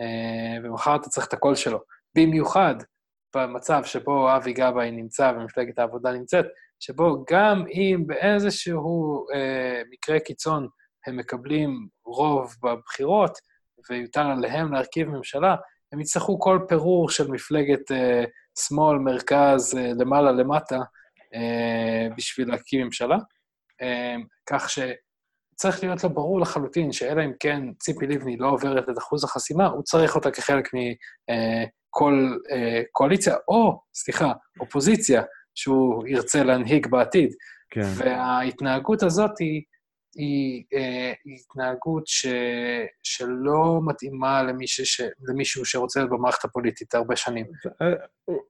אה, 0.00 0.64
ומחר 0.64 0.96
אתה 0.96 1.08
צריך 1.08 1.26
את 1.26 1.32
הקול 1.32 1.54
שלו. 1.54 1.78
במיוחד 2.16 2.74
במצב 3.36 3.84
שבו 3.84 4.36
אבי 4.36 4.52
גבאי 4.52 4.90
נמצא 4.90 5.32
ומפלגת 5.36 5.78
העבודה 5.78 6.12
נמצאת, 6.12 6.44
שבו 6.80 7.24
גם 7.30 7.64
אם 7.68 8.02
באיזשהו 8.06 9.26
אה, 9.34 9.82
מקרה 9.90 10.20
קיצון 10.20 10.68
הם 11.06 11.16
מקבלים 11.16 11.88
רוב 12.04 12.54
בבחירות, 12.62 13.38
ויוטל 13.90 14.26
עליהם 14.36 14.72
להרכיב 14.72 15.08
ממשלה, 15.08 15.56
הם 15.92 16.00
יצטרכו 16.00 16.40
כל 16.40 16.58
פירור 16.68 17.10
של 17.10 17.30
מפלגת 17.30 17.92
אה, 17.92 18.24
שמאל, 18.58 18.98
מרכז, 18.98 19.74
אה, 19.78 19.90
למעלה, 19.98 20.32
למטה, 20.32 20.78
אה, 21.34 22.08
בשביל 22.16 22.48
להקים 22.48 22.84
ממשלה. 22.84 23.16
אה, 23.82 24.16
כך 24.46 24.70
שצריך 24.70 25.84
להיות 25.84 26.04
לו 26.04 26.10
ברור 26.10 26.40
לחלוטין 26.40 26.92
שאלא 26.92 27.24
אם 27.24 27.32
כן 27.40 27.60
ציפי 27.78 28.06
לבני 28.06 28.36
לא 28.36 28.48
עוברת 28.48 28.88
את 28.88 28.98
אחוז 28.98 29.24
החסימה, 29.24 29.66
הוא 29.66 29.82
צריך 29.82 30.14
אותה 30.14 30.30
כחלק 30.30 30.68
מכל 30.74 32.36
אה, 32.50 32.82
קואליציה, 32.92 33.34
או, 33.48 33.80
סליחה, 33.94 34.32
אופוזיציה, 34.60 35.22
שהוא 35.54 36.06
ירצה 36.06 36.44
להנהיג 36.44 36.86
בעתיד. 36.86 37.34
כן. 37.70 37.88
וההתנהגות 37.96 39.02
הזאת 39.02 39.38
היא, 39.38 39.62
היא, 40.16 40.64
אה, 40.74 41.12
התנהגות 41.26 42.06
ש, 42.06 42.26
שלא 43.02 43.80
מתאימה 43.84 44.42
למישהו, 44.42 44.86
ש, 44.86 45.00
למישהו 45.28 45.64
שרוצה 45.64 46.00
להיות 46.00 46.10
במערכת 46.10 46.44
הפוליטית 46.44 46.94
הרבה 46.94 47.16
שנים. 47.16 47.46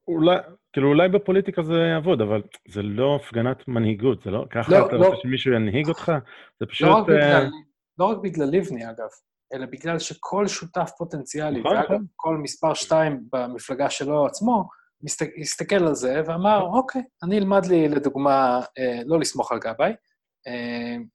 אולי, 0.09 0.37
כאילו, 0.72 0.88
אולי 0.88 1.09
בפוליטיקה 1.09 1.62
זה 1.62 1.74
יעבוד, 1.74 2.20
אבל 2.20 2.42
זה 2.68 2.83
לא 2.83 3.16
הפגנת 3.16 3.68
מנהיגות, 3.68 4.22
זה 4.24 4.31
לא... 4.31 4.44
ככה 4.50 4.72
לא, 4.72 4.87
אתה 4.87 4.96
לא, 4.96 5.07
רוצה 5.07 5.18
שמישהו 5.22 5.53
ינהיג 5.53 5.88
אותך? 5.88 6.12
זה 6.61 6.66
פשוט... 6.66 6.88
לא 6.88 6.94
רק, 6.94 7.05
בגלל, 7.05 7.50
לא 7.98 8.05
רק 8.05 8.18
בגלל 8.22 8.48
לבני, 8.50 8.90
אגב, 8.90 9.09
אלא 9.55 9.66
בגלל 9.66 9.98
שכל 9.98 10.46
שותף 10.46 10.90
פוטנציאלי, 10.98 11.61
נכון, 11.61 11.72
ואגב, 11.72 11.85
נכון. 11.85 12.07
כל 12.16 12.37
מספר 12.37 12.74
שתיים 12.74 13.20
במפלגה 13.33 13.90
שלו 13.90 14.27
עצמו, 14.27 14.68
הסתכל 15.40 15.87
על 15.87 15.94
זה 15.94 16.22
ואמר, 16.27 16.61
אוקיי, 16.62 17.03
אני 17.22 17.38
אלמד 17.38 17.66
לי, 17.66 17.88
לדוגמה, 17.88 18.61
לא 19.07 19.20
לסמוך 19.20 19.53
על 19.53 19.59
גבאי, 19.59 19.92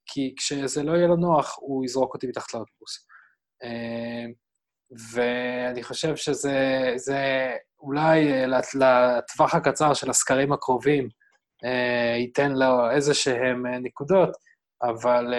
כי 0.05 0.33
כשזה 0.37 0.83
לא 0.83 0.91
יהיה 0.91 1.07
לו 1.07 1.15
נוח, 1.15 1.57
הוא 1.59 1.85
יזרוק 1.85 2.13
אותי 2.13 2.27
מתחת 2.27 2.53
לאוטובוס. 2.53 3.07
ואני 5.13 5.83
חושב 5.83 6.15
שזה 6.15 6.93
זה 6.95 7.51
אולי 7.79 8.47
לטווח 8.47 9.55
הקצר 9.55 9.93
של 9.93 10.09
הסקרים 10.09 10.53
הקרובים 10.53 11.09
ייתן 12.17 12.51
לו 12.51 12.91
איזה 12.91 13.13
שהם 13.13 13.65
נקודות, 13.67 14.29
אבל 14.83 15.33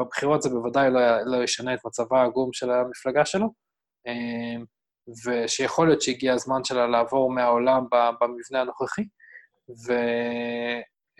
בבחירות 0.00 0.42
זה 0.42 0.48
בוודאי 0.48 0.90
לא, 0.90 1.00
לא 1.24 1.44
ישנה 1.44 1.74
את 1.74 1.78
מצבה 1.86 2.20
העגום 2.20 2.52
של 2.52 2.70
המפלגה 2.70 3.24
שלו, 3.24 3.48
ושיכול 5.26 5.86
להיות 5.86 6.02
שהגיע 6.02 6.32
הזמן 6.34 6.64
שלה 6.64 6.86
לעבור 6.86 7.32
מהעולם 7.32 7.84
במבנה 8.20 8.60
הנוכחי, 8.60 9.02
ו... 9.86 9.92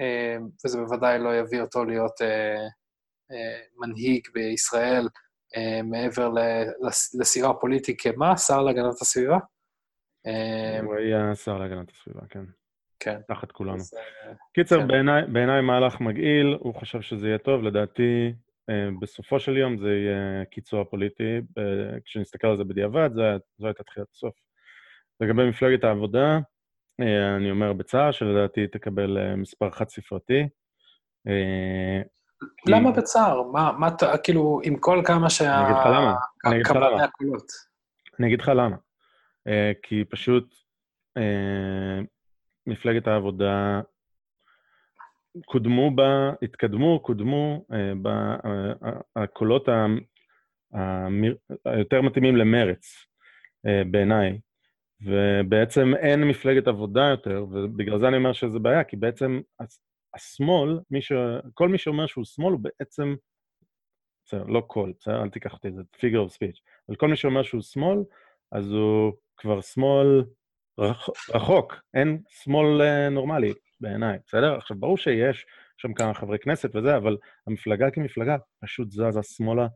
אמ, 0.00 0.48
וזה 0.64 0.78
בוודאי 0.78 1.18
לא 1.18 1.36
יביא 1.36 1.60
אותו 1.60 1.84
להיות 1.84 2.22
אה, 2.22 2.66
אה, 3.32 3.60
מנהיג 3.76 4.28
בישראל 4.34 5.08
אה, 5.56 5.82
מעבר 5.82 6.30
לסירה 7.20 7.54
פוליטית 7.54 8.00
כמה? 8.00 8.36
שר 8.36 8.62
להגנת 8.62 9.00
הסביבה? 9.00 9.38
הוא 10.82 10.94
היה 10.94 11.34
שר 11.34 11.58
להגנת 11.58 11.90
הסביבה, 11.90 12.20
כן. 12.28 12.44
כן. 13.00 13.20
תחת 13.28 13.52
כולנו. 13.52 13.76
אז, 13.76 13.94
קיצר, 14.54 14.80
כן. 14.80 14.88
בעיניי 14.88 15.22
בעיני 15.26 15.60
מהלך 15.60 16.00
מגעיל, 16.00 16.56
הוא 16.60 16.74
חושב 16.74 17.00
שזה 17.00 17.28
יהיה 17.28 17.38
טוב, 17.38 17.62
לדעתי, 17.62 18.32
בסופו 19.00 19.40
של 19.40 19.56
יום 19.56 19.78
זה 19.78 19.88
יהיה 19.88 20.44
קיצוע 20.44 20.84
פוליטי. 20.84 21.40
כשנסתכל 22.04 22.46
על 22.46 22.56
זה 22.56 22.64
בדיעבד, 22.64 23.10
זו 23.58 23.66
הייתה 23.66 23.82
תחילת 23.82 24.06
הסוף. 24.12 24.34
לגבי 25.20 25.48
מפלגת 25.48 25.84
העבודה, 25.84 26.28
אה, 26.28 26.38
אני 27.36 27.50
אומר 27.50 27.72
בצער, 27.72 28.12
שלדעתי 28.12 28.66
תקבל 28.66 29.18
אה, 29.18 29.36
מספר 29.36 29.70
חד-ספרתי. 29.70 30.48
אה, 31.28 32.00
למה 32.66 32.90
בצער? 32.90 33.42
מה, 33.42 33.72
מה, 33.78 33.88
כאילו, 34.22 34.60
עם 34.64 34.76
כל 34.76 35.02
כמה 35.04 35.30
שה... 35.30 35.56
אני 35.56 35.64
אגיד 35.64 35.76
לך 35.76 35.86
למה. 35.86 36.14
אני 36.46 36.54
אגיד 36.54 36.66
לך 36.66 36.76
למה. 36.76 37.04
אני 38.18 38.26
אגיד 38.26 38.40
לך 38.40 38.48
למה. 38.48 38.76
כי 39.82 40.04
פשוט 40.10 40.54
מפלגת 42.66 43.06
העבודה 43.06 43.80
קודמו 45.44 45.96
בה, 45.96 46.32
התקדמו, 46.42 47.00
קודמו 47.02 47.64
הקולות 49.16 49.68
היותר 51.64 52.02
מתאימים 52.02 52.36
למרץ, 52.36 53.06
בעיניי. 53.90 54.38
ובעצם 55.02 55.94
אין 55.94 56.24
מפלגת 56.24 56.68
עבודה 56.68 57.02
יותר, 57.10 57.46
ובגלל 57.50 57.98
זה 57.98 58.08
אני 58.08 58.16
אומר 58.16 58.32
שזה 58.32 58.58
בעיה, 58.58 58.84
כי 58.84 58.96
בעצם 58.96 59.40
השמאל, 60.14 60.80
מי 60.90 61.02
ש... 61.02 61.12
כל 61.54 61.68
מי 61.68 61.78
שאומר 61.78 62.06
שהוא 62.06 62.24
שמאל 62.24 62.52
הוא 62.52 62.60
בעצם, 62.60 63.14
בסדר, 64.26 64.44
לא 64.44 64.62
כל, 64.66 64.92
בסדר? 65.00 65.22
אל 65.22 65.30
תיקח 65.30 65.52
אותי, 65.52 65.72
זה 65.72 65.82
figure 65.96 66.28
of 66.28 66.34
speech, 66.34 66.60
אבל 66.88 66.96
כל 66.96 67.08
מי 67.08 67.16
שאומר 67.16 67.42
שהוא 67.42 67.62
שמאל, 67.62 67.98
אז 68.52 68.72
הוא 68.72 69.12
כבר 69.36 69.60
שמאל 69.60 70.24
רח... 70.80 71.08
רחוק, 71.34 71.74
אין 71.94 72.22
שמאל 72.28 72.82
אה, 72.82 73.08
נורמלי 73.08 73.52
בעיניי, 73.80 74.18
בסדר? 74.26 74.56
עכשיו, 74.56 74.76
ברור 74.76 74.96
שיש 74.96 75.46
שם 75.76 75.92
כמה 75.94 76.14
חברי 76.14 76.38
כנסת 76.38 76.76
וזה, 76.76 76.96
אבל 76.96 77.16
המפלגה 77.46 77.90
כמפלגה 77.90 78.36
פשוט 78.64 78.90
זזה 78.90 79.22
שמאלה 79.22 79.66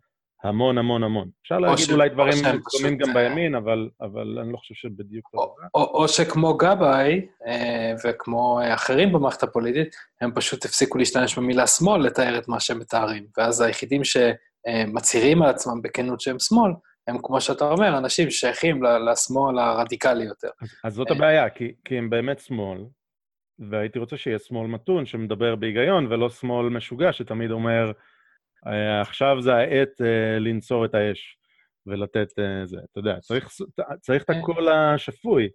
המון 0.45 0.79
המון 0.79 1.03
המון. 1.03 1.29
אפשר 1.43 1.59
להגיד 1.59 1.85
ש- 1.87 1.91
אולי 1.91 2.09
או 2.09 2.15
דברים 2.15 2.35
דומים 2.81 2.99
גם 2.99 3.09
אה, 3.09 3.15
בימין, 3.15 3.55
אבל, 3.55 3.89
אבל 4.01 4.39
אני 4.43 4.53
לא 4.53 4.57
חושב 4.57 4.75
שבדיוק... 4.75 5.31
או. 5.35 5.55
או, 5.75 5.81
או 5.85 6.09
שכמו 6.09 6.57
גבאי 6.57 7.27
אה, 7.47 7.93
וכמו 8.05 8.61
אה, 8.61 8.75
אחרים 8.75 9.13
במערכת 9.13 9.43
הפוליטית, 9.43 9.95
הם 10.21 10.31
פשוט 10.35 10.65
הפסיקו 10.65 10.99
להשתמש 10.99 11.39
במילה 11.39 11.67
שמאל 11.67 12.03
לתאר 12.07 12.39
את 12.39 12.49
מה 12.49 12.61
שהם 12.61 12.79
מתארים. 12.79 13.27
ואז 13.39 13.61
היחידים 13.61 14.03
שמצהירים 14.05 15.43
על 15.43 15.49
עצמם 15.51 15.83
בכנות 15.83 16.21
שהם 16.21 16.39
שמאל, 16.39 16.73
הם, 17.09 17.17
כמו 17.23 17.41
שאתה 17.41 17.71
אומר, 17.71 17.99
אנשים 17.99 18.31
ששייכים 18.31 18.83
לשמאל 18.83 19.59
הרדיקלי 19.59 20.25
יותר. 20.25 20.49
אז, 20.63 20.69
אז 20.85 20.95
זאת. 20.95 21.11
הבעיה, 21.11 21.51
כי, 21.51 21.73
כי 21.85 21.99
הם 21.99 22.11
באמת 22.11 22.39
שמאל, 22.39 22.79
והייתי 23.71 23.99
רוצה 23.99 24.17
שיהיה 24.17 24.39
שמאל 24.39 24.67
מתון 24.67 25.07
שמדבר 25.07 25.57
בהיגיון, 25.57 26.07
ולא 26.13 26.31
שמאל 26.31 26.69
משוגע 26.69 27.13
שתמיד 27.13 27.51
אומר, 27.51 27.87
"אה, 27.87 27.93
עכשיו 29.01 29.37
זה 29.41 29.55
העת 29.55 30.01
אה, 30.01 30.39
לנצור 30.39 30.85
את 30.85 30.95
האש 30.95 31.39
ולתת 31.87 32.39
אה, 32.39 32.67
זה. 32.67 32.79
אתה 32.91 33.01
יודע, 33.01 33.21
צריך, 33.21 34.23
את 34.23 34.31
אה. 34.31 34.39
הקול 34.39 34.69
השפוי. 34.69 35.49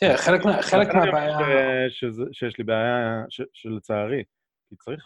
תראה, 0.00 0.16
חלק, 0.16 0.40
מהבעיה... 0.94 1.38
שיש 2.32 2.58
לי 2.58 2.64
בעיה, 2.64 3.24
שלצערי, 3.52 4.22
כי 4.68 4.76
צריך 4.76 5.04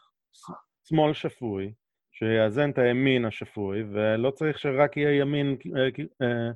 שמאל 0.89 1.13
שפוי, 1.13 1.73
שיאזן 2.13 2.71
את 2.71 2.79
הימין 2.79 3.25
השפוי, 3.25 3.83
ולא 3.93 4.31
צריך 4.31 4.59
שרק 4.59 4.97
יהיה 4.97 5.21
ימין, 5.21 5.57
אה, 5.77 5.83
אה, 6.23 6.51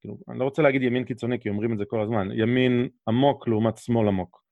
כאילו, 0.00 0.18
אני 0.28 0.38
לא 0.38 0.44
רוצה 0.44 0.62
להגיד 0.62 0.82
ימין 0.82 1.04
קיצוני, 1.04 1.40
כי 1.40 1.48
אומרים 1.48 1.72
את 1.72 1.78
זה 1.78 1.84
כל 1.84 2.00
הזמן, 2.00 2.28
ימין 2.32 2.88
עמוק 3.08 3.48
לעומת 3.48 3.76
שמאל 3.76 4.08
עמוק. 4.08 4.42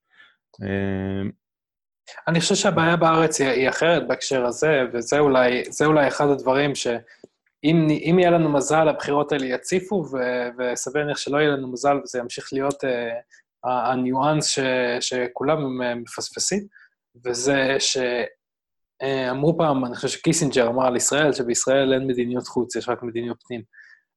אה, 2.08 2.14
אני 2.28 2.40
חושב 2.40 2.54
שהבעיה 2.54 2.96
בארץ 2.96 3.40
היא, 3.40 3.48
היא 3.48 3.68
אחרת 3.68 4.08
בהקשר 4.08 4.46
הזה, 4.46 4.82
וזה 4.92 5.18
אולי, 5.18 5.62
אולי 5.86 6.08
אחד 6.08 6.28
הדברים 6.28 6.74
שאם 6.74 7.86
אם 7.90 8.18
יהיה 8.18 8.30
לנו 8.30 8.52
מזל, 8.52 8.88
הבחירות 8.88 9.32
האלה 9.32 9.46
יציפו, 9.46 10.04
ו- 10.12 10.48
וסביר 10.58 11.02
להניח 11.02 11.18
שלא 11.18 11.38
יהיה 11.38 11.50
לנו 11.50 11.72
מזל, 11.72 11.96
וזה 12.04 12.18
ימשיך 12.18 12.48
להיות 12.52 12.84
uh, 12.84 12.88
הניואנס 13.68 14.46
ש, 14.46 14.58
שכולם 15.00 15.82
אה, 15.82 15.94
מפספסים, 15.94 16.66
וזה 17.24 17.76
שאמרו 17.78 19.58
פעם, 19.58 19.84
אני 19.84 19.94
חושב 19.94 20.08
שקיסינג'ר 20.08 20.68
אמר 20.68 20.86
על 20.86 20.96
ישראל, 20.96 21.32
שבישראל 21.32 21.92
אין 21.92 22.06
מדיניות 22.06 22.46
חוץ, 22.46 22.76
יש 22.76 22.88
רק 22.88 23.02
מדיניות 23.02 23.42
פנים. 23.48 23.62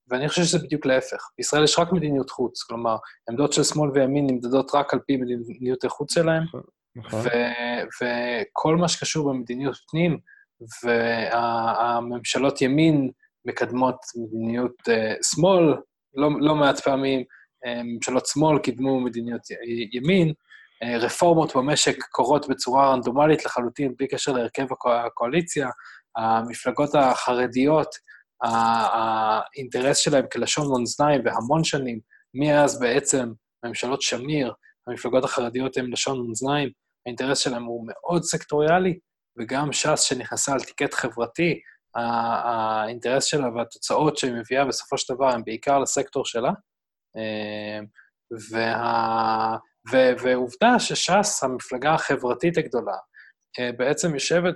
ואני 0.07 0.29
חושב 0.29 0.43
שזה 0.43 0.59
בדיוק 0.59 0.85
להפך. 0.85 1.29
בישראל 1.37 1.63
יש 1.63 1.79
רק 1.79 1.91
מדיניות 1.91 2.29
חוץ, 2.29 2.63
כלומר, 2.63 2.95
עמדות 3.29 3.53
של 3.53 3.63
שמאל 3.63 3.91
וימין 3.91 4.27
נמדדות 4.27 4.75
רק 4.75 4.93
על 4.93 4.99
פי 4.99 5.17
מדיניות 5.17 5.83
החוץ 5.83 6.13
שלהם, 6.13 6.43
נכון? 6.95 7.19
וכל 8.01 8.75
מה 8.75 8.87
שקשור 8.87 9.29
במדיניות 9.33 9.77
פנים, 9.91 10.19
והממשלות 10.83 12.61
ימין 12.61 13.11
מקדמות 13.45 13.95
מדיניות 14.15 14.75
uh, 14.89 15.35
שמאל, 15.35 15.75
לא, 16.15 16.29
לא 16.39 16.55
מעט 16.55 16.79
פעמים 16.79 17.21
uh, 17.21 17.83
ממשלות 17.83 18.25
שמאל 18.25 18.59
קידמו 18.59 18.99
מדיניות 18.99 19.41
ימין, 19.91 20.33
uh, 20.83 20.87
רפורמות 20.87 21.55
במשק 21.55 21.95
קורות 22.11 22.49
בצורה 22.49 22.91
רנדומלית 22.93 23.45
לחלוטין, 23.45 23.93
בלי 23.97 24.07
קשר 24.07 24.31
להרכב 24.31 24.71
הקו- 24.71 24.91
הקואליציה, 24.91 25.69
המפלגות 26.17 26.95
החרדיות, 26.95 27.95
האינטרס 28.41 29.97
שלהם 29.97 30.25
כלשון 30.31 30.79
מאזניים 30.79 31.21
והמון 31.25 31.63
שנים, 31.63 31.99
מאז 32.33 32.79
בעצם 32.79 33.31
ממשלות 33.65 34.01
שמיר, 34.01 34.53
המפלגות 34.89 35.23
החרדיות 35.23 35.77
הן 35.77 35.91
לשון 35.91 36.27
מאזניים, 36.27 36.69
האינטרס 37.05 37.39
שלהם 37.39 37.63
הוא 37.63 37.87
מאוד 37.87 38.23
סקטוריאלי, 38.23 38.99
וגם 39.39 39.73
ש"ס 39.73 40.01
שנכנסה 40.01 40.53
על 40.53 40.59
טיקט 40.59 40.93
חברתי, 40.93 41.59
האינטרס 41.95 43.25
שלה 43.25 43.47
והתוצאות 43.55 44.17
שהיא 44.17 44.33
מביאה 44.33 44.65
בסופו 44.65 44.97
של 44.97 45.13
דבר 45.13 45.29
הם 45.29 45.43
בעיקר 45.45 45.79
לסקטור 45.79 46.25
שלה. 46.25 46.51
אה, 47.17 47.79
וה... 48.51 49.57
ו... 49.91 49.97
ועובדה 50.23 50.79
שש"ס, 50.79 51.43
המפלגה 51.43 51.93
החברתית 51.93 52.57
הגדולה, 52.57 52.97
אה, 53.59 53.71
בעצם 53.77 54.13
יושבת 54.13 54.55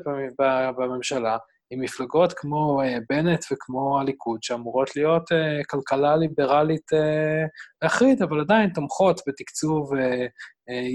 בממשלה 0.78 1.38
עם 1.72 1.82
מפלגות 1.82 2.34
כמו 2.34 2.82
אה, 2.82 2.98
בנט 3.10 3.46
וכמו 3.52 4.00
הליכוד, 4.00 4.44
שאמורות 4.44 4.96
להיות 4.96 5.32
אה, 5.32 5.64
כלכלה 5.70 6.16
ליברלית 6.16 6.94
אה, 6.94 7.46
להחריד, 7.82 8.22
אבל 8.22 8.40
עדיין 8.40 8.70
תומכות 8.70 9.22
בתקצוב 9.28 9.92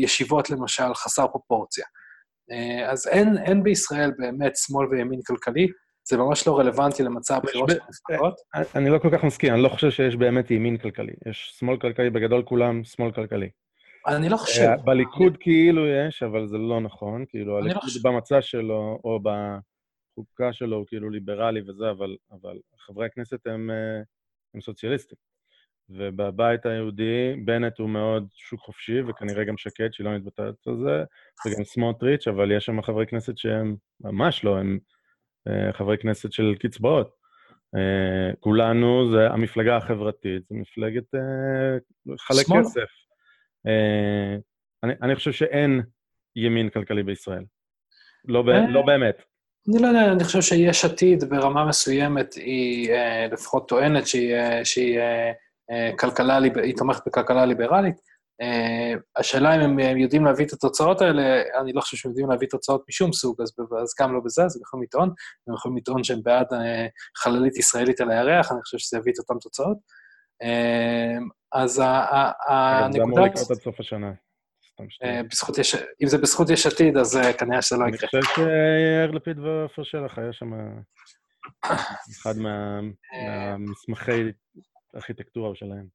ישיבות, 0.03 0.51
למשל, 0.51 0.95
חסר 0.95 1.27
פרופורציה. 1.27 1.85
אז 2.87 3.07
אין, 3.07 3.39
אין 3.39 3.63
בישראל 3.63 4.13
באמת 4.19 4.57
שמאל 4.57 4.87
וימין 4.87 5.21
כלכלי, 5.27 5.69
זה 6.09 6.17
ממש 6.17 6.47
לא 6.47 6.59
רלוונטי 6.59 7.03
למצע 7.03 7.37
הבחירות 7.37 7.71
ב- 7.71 7.73
של 7.73 7.79
המפלגות. 7.87 8.35
אני 8.75 8.91
לא 8.91 8.99
כל 8.99 9.09
כך 9.13 9.25
מסכים, 9.25 9.55
אני 9.55 9.63
לא 9.63 9.69
חושב 9.69 9.91
שיש 9.91 10.17
באמת 10.17 10.51
ימין 10.51 10.77
כלכלי. 10.77 11.13
יש 11.27 11.55
שמאל 11.59 11.77
כלכלי, 11.77 12.11
בגדול 12.11 12.43
כולם 12.43 12.85
שמאל 12.85 13.13
כלכלי. 13.13 13.49
אני 14.07 14.29
לא 14.29 14.37
חושב. 14.37 14.69
בליכוד 14.85 15.37
כאילו 15.41 15.87
יש, 15.87 16.23
אבל 16.23 16.47
זה 16.47 16.59
לא 16.59 16.81
נכון. 16.81 17.25
כאילו, 17.29 17.53
לא 17.53 17.59
הליכוד. 17.59 17.91
במצע 18.03 18.43
שלו, 18.43 19.01
או 19.05 19.21
בחוקה 20.23 20.53
שלו, 20.53 20.77
הוא 20.77 20.87
כאילו 20.87 21.11
ליברלי 21.11 21.61
וזה, 21.61 21.91
אבל, 21.91 22.17
אבל 22.31 22.59
חברי 22.79 23.07
הכנסת 23.07 23.47
הם, 23.47 23.71
אה, 23.71 24.03
הם 24.55 24.61
סוציאליסטים. 24.61 25.19
ובבית 25.91 26.67
היהודי, 26.67 27.35
בנט 27.45 27.79
הוא 27.79 27.91
מאוד 27.91 28.29
שוק 28.35 28.61
חופשי, 28.61 29.01
וכנראה 29.03 29.45
גם 29.45 29.57
שקד, 29.57 29.93
שהיא 29.93 30.05
לא 30.05 30.11
מתבטאת 30.17 30.67
על 30.67 30.77
זה, 30.77 31.05
וגם 31.47 31.65
סמוטריץ', 31.65 32.29
אבל 32.29 32.53
יש 32.53 32.65
שם 32.65 32.83
חברי 32.83 33.07
כנסת 33.07 33.39
שהם 33.39 33.77
ממש 34.01 34.45
לא, 34.45 34.59
הם 34.59 34.79
אה, 35.49 35.73
חברי 35.73 35.99
כנסת 35.99 36.33
של 36.33 36.55
קצבאות. 36.61 37.19
אה, 37.77 38.35
כולנו 38.41 39.11
זה 39.11 39.27
המפלגה 39.31 39.77
החברתית, 39.77 40.43
זה 40.49 40.55
מפלגת 40.55 41.15
חלק 42.19 42.47
שמאל. 42.47 42.61
כסף. 42.61 42.89
אני, 44.83 44.93
אני 45.03 45.15
חושב 45.15 45.33
שאין 45.33 45.83
ימין 46.37 46.71
כלכלי 46.71 47.03
בישראל. 47.03 47.45
לא, 48.25 48.43
ב. 48.43 48.49
לא 48.49 48.83
באמת. 48.83 49.23
אני 49.69 49.83
לא 49.83 49.87
יודע, 49.87 50.13
אני 50.13 50.25
חושב 50.25 50.41
שיש 50.41 50.85
עתיד 50.85 51.25
ברמה 51.25 51.65
מסוימת, 51.65 52.35
היא 52.35 52.93
אה, 52.93 53.27
לפחות 53.33 53.69
טוענת 53.69 54.07
שהיא, 54.07 54.35
אה, 54.35 54.65
שהיא 54.65 54.99
אה, 55.71 55.91
כלכלה, 55.99 56.39
היא 56.63 56.77
תומכת 56.77 57.03
בכלכלה 57.07 57.47
ליברלית. 57.47 57.95
השאלה 59.17 59.55
אם 59.55 59.61
הם 59.81 59.99
יודעים 59.99 60.25
להביא 60.25 60.47
את 60.47 60.53
התוצאות 60.53 61.01
האלה, 61.01 61.43
אני 61.61 61.73
לא 61.73 61.81
חושב 61.81 61.97
שהם 61.97 62.11
יודעים 62.11 62.31
להביא 62.31 62.49
תוצאות 62.49 62.85
משום 62.89 63.13
סוג, 63.13 63.43
אז, 63.43 63.53
אז 63.83 63.95
גם 64.01 64.15
לא 64.15 64.21
בזה, 64.25 64.45
אז 64.45 64.57
הם 64.57 64.63
יכולים 64.63 64.85
לטעון. 64.85 65.11
הם 65.49 65.55
יכולים 65.55 65.77
לטעון 65.77 66.05
שהם 66.05 66.21
בעד 66.23 66.47
חללית 67.17 67.57
ישראלית 67.57 68.01
על 68.01 68.11
הירח, 68.11 68.53
אני 68.53 68.63
חושב 68.63 68.79
שזה 68.79 68.99
יביא 68.99 69.13
את 69.13 69.19
אותן 69.19 69.39
תוצאות. 69.41 69.77
אז 71.53 71.79
ה- 71.79 71.85
ה- 71.85 72.33
אגב, 72.49 72.93
זה 72.93 73.03
אמור 73.03 73.19
הנקודה... 73.19 73.33
לקרות 73.33 73.51
עד 73.51 73.57
סוף 73.57 73.81
השנה. 73.81 74.13
אה, 75.05 75.23
בזכות 75.23 75.59
יש... 75.59 75.75
אם 75.75 76.09
זה 76.09 76.19
בזכות 76.19 76.51
יש 76.51 76.67
עתיד, 76.67 76.97
אז 76.97 77.17
אה, 77.17 77.33
כנראה 77.33 77.63
שזה 77.63 77.77
לא 77.77 77.85
אני 77.85 77.95
יקרה. 77.95 78.09
חושב 78.23 78.35
שיאיר 78.35 79.11
לפיד 79.11 79.39
ועופר 79.39 79.83
שלח 79.83 80.19
היה 80.19 80.33
שם 80.33 80.51
אחד 82.23 82.37
מה- 82.39 82.81
מהמסמכי 83.27 84.33
ארכיטקטורה 84.97 85.55
שלהם. 85.55 85.87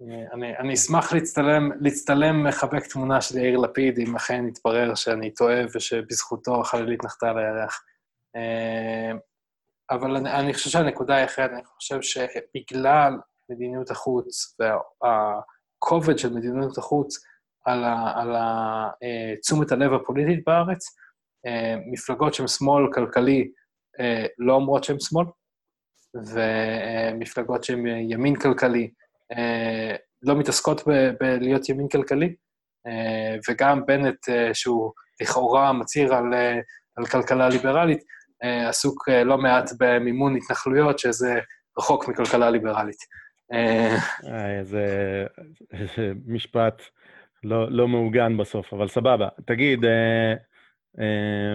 אני- 0.00 0.26
אני, 0.32 0.58
אני 0.58 0.74
אשמח 0.74 1.12
להצטלם, 1.12 1.70
להצטלם 1.80 2.46
מחבק 2.48 2.86
תמונה 2.86 3.20
של 3.20 3.38
יאיר 3.38 3.58
לפיד, 3.58 3.98
אם 3.98 4.16
אכן 4.16 4.48
יתברר 4.48 4.94
שאני 4.94 5.30
טועה 5.34 5.60
ושבזכותו 5.74 6.60
החללית 6.60 7.04
נחתה 7.04 7.30
על 7.30 7.38
הירח. 7.38 7.84
אה, 8.36 9.12
אבל 9.90 10.16
אני, 10.16 10.30
אני 10.32 10.54
חושב 10.54 10.70
שהנקודה 10.70 11.14
היא 11.16 11.24
אחרת, 11.24 11.50
אני 11.50 11.64
חושב 11.64 11.98
שבגלל 12.02 13.12
מדיניות 13.48 13.90
החוץ 13.90 14.56
והכובד 14.60 16.18
של 16.18 16.32
מדיניות 16.34 16.78
החוץ 16.78 17.24
על, 17.64 18.36
אה, 18.36 19.34
תשומת 19.42 19.72
הלב 19.72 19.92
הפוליטית 19.92 20.44
בארץ, 20.46 20.96
אה, 21.46 21.76
מפלגות 21.92 22.34
שהן 22.34 22.48
שמאל 22.48 22.92
כלכלי 22.92 23.50
אה, 24.00 24.26
לא 24.38 24.52
אומרות 24.52 24.84
שהן 24.84 25.00
שמאל, 25.00 25.26
ומפלגות 26.34 27.64
שהן 27.64 27.86
ימין 27.86 28.36
כלכלי 28.36 28.90
לא 30.22 30.34
מתעסקות 30.36 30.82
בלהיות 31.20 31.68
ימין 31.68 31.88
כלכלי, 31.88 32.34
וגם 33.48 33.86
בנט, 33.86 34.16
שהוא 34.52 34.92
לכאורה 35.22 35.72
מצהיר 35.72 36.14
על, 36.14 36.34
על 36.96 37.06
כלכלה 37.06 37.48
ליברלית, 37.48 37.98
עסוק 38.68 39.08
לא 39.08 39.38
מעט 39.38 39.70
במימון 39.78 40.36
התנחלויות, 40.36 40.98
שזה 40.98 41.40
רחוק 41.78 42.08
מכלכלה 42.08 42.50
ליברלית. 42.50 42.98
אה, 43.52 43.96
אה, 44.28 44.64
זה 44.64 44.86
זה 45.96 46.12
משפט 46.26 46.82
לא, 47.44 47.70
לא 47.70 47.88
מעוגן 47.88 48.36
בסוף, 48.36 48.72
אבל 48.72 48.88
סבבה. 48.88 49.28
תגיד, 49.46 49.84
אה, 49.84 50.34
אה? 51.00 51.54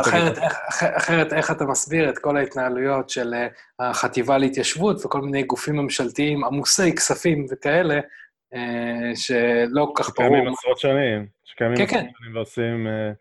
אחרת, 0.00 0.38
איך- 0.38 0.58
אח- 0.68 0.96
אחרת, 0.96 1.32
איך 1.32 1.50
אתה 1.50 1.64
מסביר 1.64 2.10
את 2.10 2.18
כל 2.18 2.36
ההתנהלויות 2.36 3.10
של 3.10 3.34
אה, 3.34 3.46
החטיבה 3.90 4.38
להתיישבות 4.38 5.04
וכל 5.04 5.20
מיני 5.20 5.42
גופים 5.42 5.76
ממשלתיים 5.76 6.44
עמוסי 6.44 6.94
כספים 6.96 7.46
וכאלה, 7.50 8.00
אה, 8.54 9.10
שלא 9.14 9.92
כל 9.94 10.02
כך 10.02 10.10
ברור, 10.18 10.28
שקיימים 10.30 10.52
עשרות 10.52 10.78
שנים, 10.78 11.26
שקיימים 11.44 11.76
כן, 11.76 11.84
עשרות 11.84 12.00
כן. 12.00 12.06
שנים 12.18 12.36
ועושים... 12.36 12.86
אה, 12.86 13.12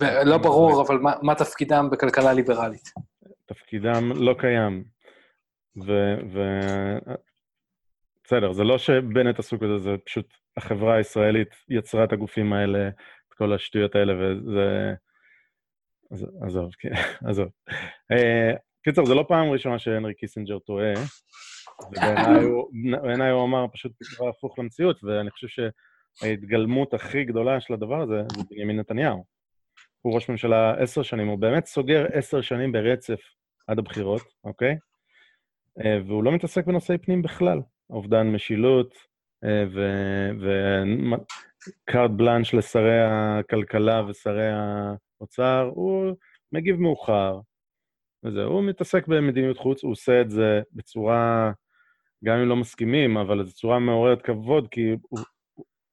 ולא 0.00 0.38
ברור, 0.38 0.82
אבל 0.82 0.98
מה, 0.98 1.12
מה 1.22 1.34
תפקידם 1.34 1.88
בכלכלה 1.92 2.32
ליברלית. 2.32 2.84
תפקיד 2.84 3.82
תפקידם 3.82 4.12
לא 4.14 4.34
קיים. 4.38 4.84
ו... 5.86 6.14
בסדר, 8.30 8.52
זה 8.52 8.64
לא 8.64 8.78
שבנט 8.78 9.38
עסוק 9.38 9.62
בזה, 9.62 9.78
זה 9.78 9.96
פשוט 10.06 10.26
החברה 10.56 10.94
הישראלית 10.94 11.48
יצרה 11.68 12.04
את 12.04 12.12
הגופים 12.12 12.52
האלה, 12.52 12.88
את 12.88 13.34
כל 13.34 13.52
השטויות 13.52 13.94
האלה, 13.94 14.12
וזה... 14.18 14.94
עזוב, 16.46 16.70
כן, 16.78 16.92
עזוב. 17.28 17.48
אה, 18.12 18.52
קיצר, 18.84 19.04
זו 19.04 19.14
לא 19.14 19.24
פעם 19.28 19.50
ראשונה 19.50 19.78
שהנרי 19.78 20.14
קיסינג'ר 20.14 20.58
טועה, 20.58 20.92
ובעיניי 21.86 23.30
הוא 23.30 23.44
אמר 23.44 23.66
פשוט 23.72 23.92
דבר 24.14 24.28
הפוך 24.28 24.58
למציאות, 24.58 25.04
ואני 25.04 25.30
חושב 25.30 25.70
שההתגלמות 26.20 26.94
הכי 26.94 27.24
גדולה 27.24 27.60
של 27.60 27.74
הדבר 27.74 28.02
הזה 28.02 28.22
זה 28.36 28.42
בנימין 28.50 28.80
נתניהו. 28.80 29.24
הוא 30.02 30.14
ראש 30.14 30.28
ממשלה 30.28 30.74
עשר 30.78 31.02
שנים, 31.02 31.28
הוא 31.28 31.38
באמת 31.38 31.66
סוגר 31.66 32.06
עשר 32.12 32.40
שנים 32.40 32.72
ברצף 32.72 33.20
עד 33.66 33.78
הבחירות, 33.78 34.22
אוקיי? 34.44 34.76
אה, 35.84 35.98
והוא 36.06 36.24
לא 36.24 36.32
מתעסק 36.32 36.66
בנושאי 36.66 36.98
פנים 36.98 37.22
בכלל. 37.22 37.60
אובדן 37.90 38.26
משילות 38.26 38.94
וקארט 40.40 42.10
בלאנש 42.10 42.54
לשרי 42.54 43.00
הכלכלה 43.00 44.02
ושרי 44.08 44.50
האוצר, 45.20 45.70
הוא 45.74 46.16
מגיב 46.52 46.76
מאוחר, 46.76 47.40
וזהו, 48.24 48.52
הוא 48.52 48.64
מתעסק 48.64 49.06
במדיניות 49.06 49.58
חוץ, 49.58 49.84
הוא 49.84 49.92
עושה 49.92 50.20
את 50.20 50.30
זה 50.30 50.60
בצורה, 50.72 51.52
גם 52.24 52.38
אם 52.38 52.48
לא 52.48 52.56
מסכימים, 52.56 53.16
אבל 53.16 53.44
זו 53.44 53.52
צורה 53.54 53.78
מעוררת 53.78 54.22
כבוד, 54.22 54.68
כי 54.68 54.96
הוא, 55.02 55.20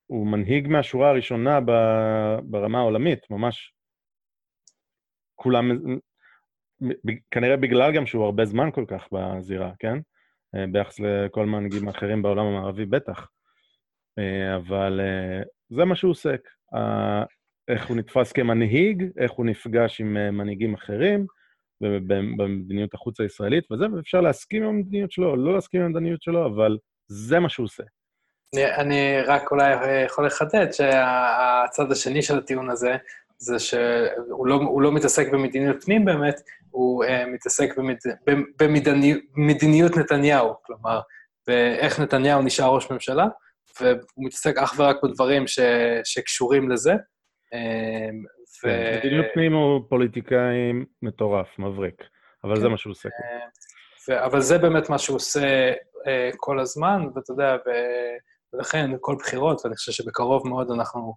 הוא 0.08 0.28
מנהיג 0.28 0.68
מהשורה 0.68 1.10
הראשונה 1.10 1.60
ברמה 2.44 2.80
העולמית, 2.80 3.30
ממש 3.30 3.74
כולם, 5.36 5.72
כנראה 7.32 7.58
בגלל 7.58 7.96
גם 7.96 8.06
שהוא 8.06 8.26
הרבה 8.26 8.46
זמן 8.46 8.70
כל 8.72 8.86
כך 8.88 9.08
בזירה, 9.12 9.72
כן? 9.80 9.98
אה, 10.56 10.66
ביחס 10.72 11.00
לכל 11.00 11.46
מנהיגים 11.46 11.88
האחרים 11.88 12.22
בעולם 12.22 12.46
המערבי, 12.46 12.86
בטח. 12.86 13.28
אה, 14.20 14.56
אבל 14.56 15.00
אה, 15.04 15.42
זה 15.70 15.86
מה 15.86 15.96
שהוא 15.96 16.12
עוסק. 16.12 16.42
איך 17.68 17.88
הוא 17.88 17.98
נתפס 17.98 18.32
כמנהיג, 18.32 19.04
איך 19.18 19.32
הוא 19.32 19.46
נפגש 19.46 20.02
עם 20.02 20.14
מנהיגים 20.38 20.74
אחרים 20.74 21.26
במדיניות 21.82 22.94
החוץ 22.94 23.20
הישראלית, 23.20 23.72
וזה, 23.72 23.86
ואפשר 23.96 24.22
להסכים 24.22 24.64
עם 24.64 24.70
המדיניות 24.70 25.12
שלו, 25.12 25.36
לא 25.36 25.54
להסכים 25.54 25.82
עם 25.82 25.88
המדיניות 25.88 26.22
שלו, 26.22 26.46
אבל 26.46 26.78
זה 27.08 27.40
מה 27.40 27.50
שהוא 27.50 27.64
עושה. 27.64 27.84
אני 28.56 29.22
רק 29.26 29.52
אולי 29.52 29.74
יכול 30.06 30.26
לחדד 30.26 30.72
שהצד 30.72 31.92
השני 31.92 32.22
של 32.22 32.38
הטיעון 32.38 32.70
הזה, 32.70 32.98
זה 33.40 33.60
שהוא 33.60 34.48
לא, 34.48 34.60
לא 34.82 34.92
מתעסק 34.92 35.32
במדיניות 35.32 35.84
פנים 35.84 36.06
באמת, 36.06 36.36
הוא 36.72 37.06
uh, 37.06 37.26
מתעסק 37.28 37.78
במד... 37.78 37.96
במדיניות 39.36 39.98
נתניהו, 39.98 40.54
כלומר, 40.64 41.00
ואיך 41.48 42.00
נתניהו 42.00 42.42
נשאר 42.42 42.76
ראש 42.76 42.92
ממשלה, 42.92 43.26
והוא 43.82 44.26
מתעסק 44.26 44.58
אך 44.58 44.74
ורק 44.78 44.98
בדברים 45.04 45.48
ש... 45.48 45.60
שקשורים 46.04 46.70
לזה. 46.70 46.94
אה, 47.54 48.10
ו... 48.64 48.68
כן, 48.68 48.98
מדיניות 48.98 49.26
פנים 49.34 49.54
הוא 49.54 49.82
פוליטיקאי 49.90 50.72
מטורף, 51.02 51.60
מבריק, 51.60 52.04
אבל 52.44 52.56
כן. 52.56 52.62
זה 52.62 52.70
מה 52.70 52.78
שהוא 52.78 52.92
עושה. 52.92 53.10
אה, 53.10 53.46
ו... 54.10 54.26
אבל 54.26 54.42
זה 54.42 54.58
באמת 54.58 54.90
מה 54.90 54.98
שהוא 54.98 55.16
עושה 55.16 55.74
uh, 55.74 56.36
כל 56.38 56.60
הזמן, 56.60 57.08
ואתה 57.16 57.32
יודע, 57.32 57.56
ו... 57.66 57.70
ולכן 58.54 58.92
כל 59.02 59.16
בחירות, 59.20 59.62
ואני 59.66 59.76
חושב 59.76 59.92
שבקרוב 59.92 60.48
מאוד 60.48 60.72
אנחנו 60.72 61.16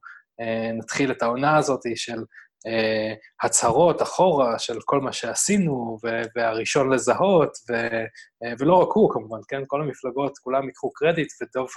נתחיל 0.75 1.11
את 1.11 1.23
העונה 1.23 1.57
הזאת 1.57 1.81
של 1.95 2.25
אה, 2.67 3.15
הצהרות 3.43 4.03
אחורה 4.03 4.59
של 4.59 4.79
כל 4.85 5.01
מה 5.01 5.13
שעשינו, 5.13 5.99
והראשון 6.37 6.93
לזהות, 6.93 7.53
אה, 7.75 8.55
ולא 8.59 8.75
רק 8.75 8.89
הוא 8.95 9.11
כמובן, 9.13 9.39
כן? 9.49 9.63
כל 9.67 9.83
המפלגות, 9.83 10.39
כולם 10.39 10.67
ייקחו 10.67 10.93
קרדיט, 10.93 11.29
ודוב 11.43 11.69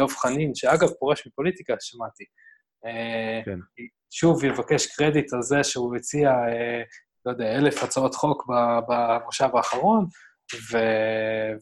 אה, 0.00 0.08
חנין, 0.08 0.54
שאגב 0.54 0.88
פורש 0.98 1.26
מפוליטיקה, 1.26 1.74
שמעתי. 1.80 2.24
כן. 3.44 3.58
שוב 4.10 4.44
יבקש 4.44 4.86
קרדיט 4.86 5.32
על 5.32 5.42
זה 5.42 5.64
שהוא 5.64 5.96
הציע, 5.96 6.32
לא 7.26 7.30
יודע, 7.30 7.56
אלף 7.56 7.82
הצעות 7.82 8.14
חוק 8.14 8.46
במושב 8.88 9.48
האחרון, 9.56 10.06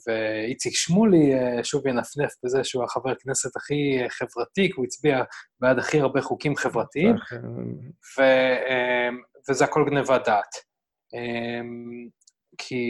ואיציק 0.07 0.73
שמולי 0.75 1.33
שוב 1.62 1.87
ינפנף 1.87 2.33
בזה 2.45 2.64
שהוא 2.64 2.85
החבר 2.85 3.14
כנסת 3.14 3.57
הכי 3.57 4.03
חברתי, 4.09 4.68
כי 4.68 4.73
הוא 4.77 4.85
הצביע 4.85 5.23
בעד 5.61 5.79
הכי 5.79 6.01
הרבה 6.01 6.21
חוקים 6.23 6.57
חברתיים, 6.57 7.14
ו, 8.18 8.23
וזה 9.51 9.64
הכל 9.64 9.85
גניבת 9.90 10.25
דעת. 10.27 10.57
כי, 12.59 12.85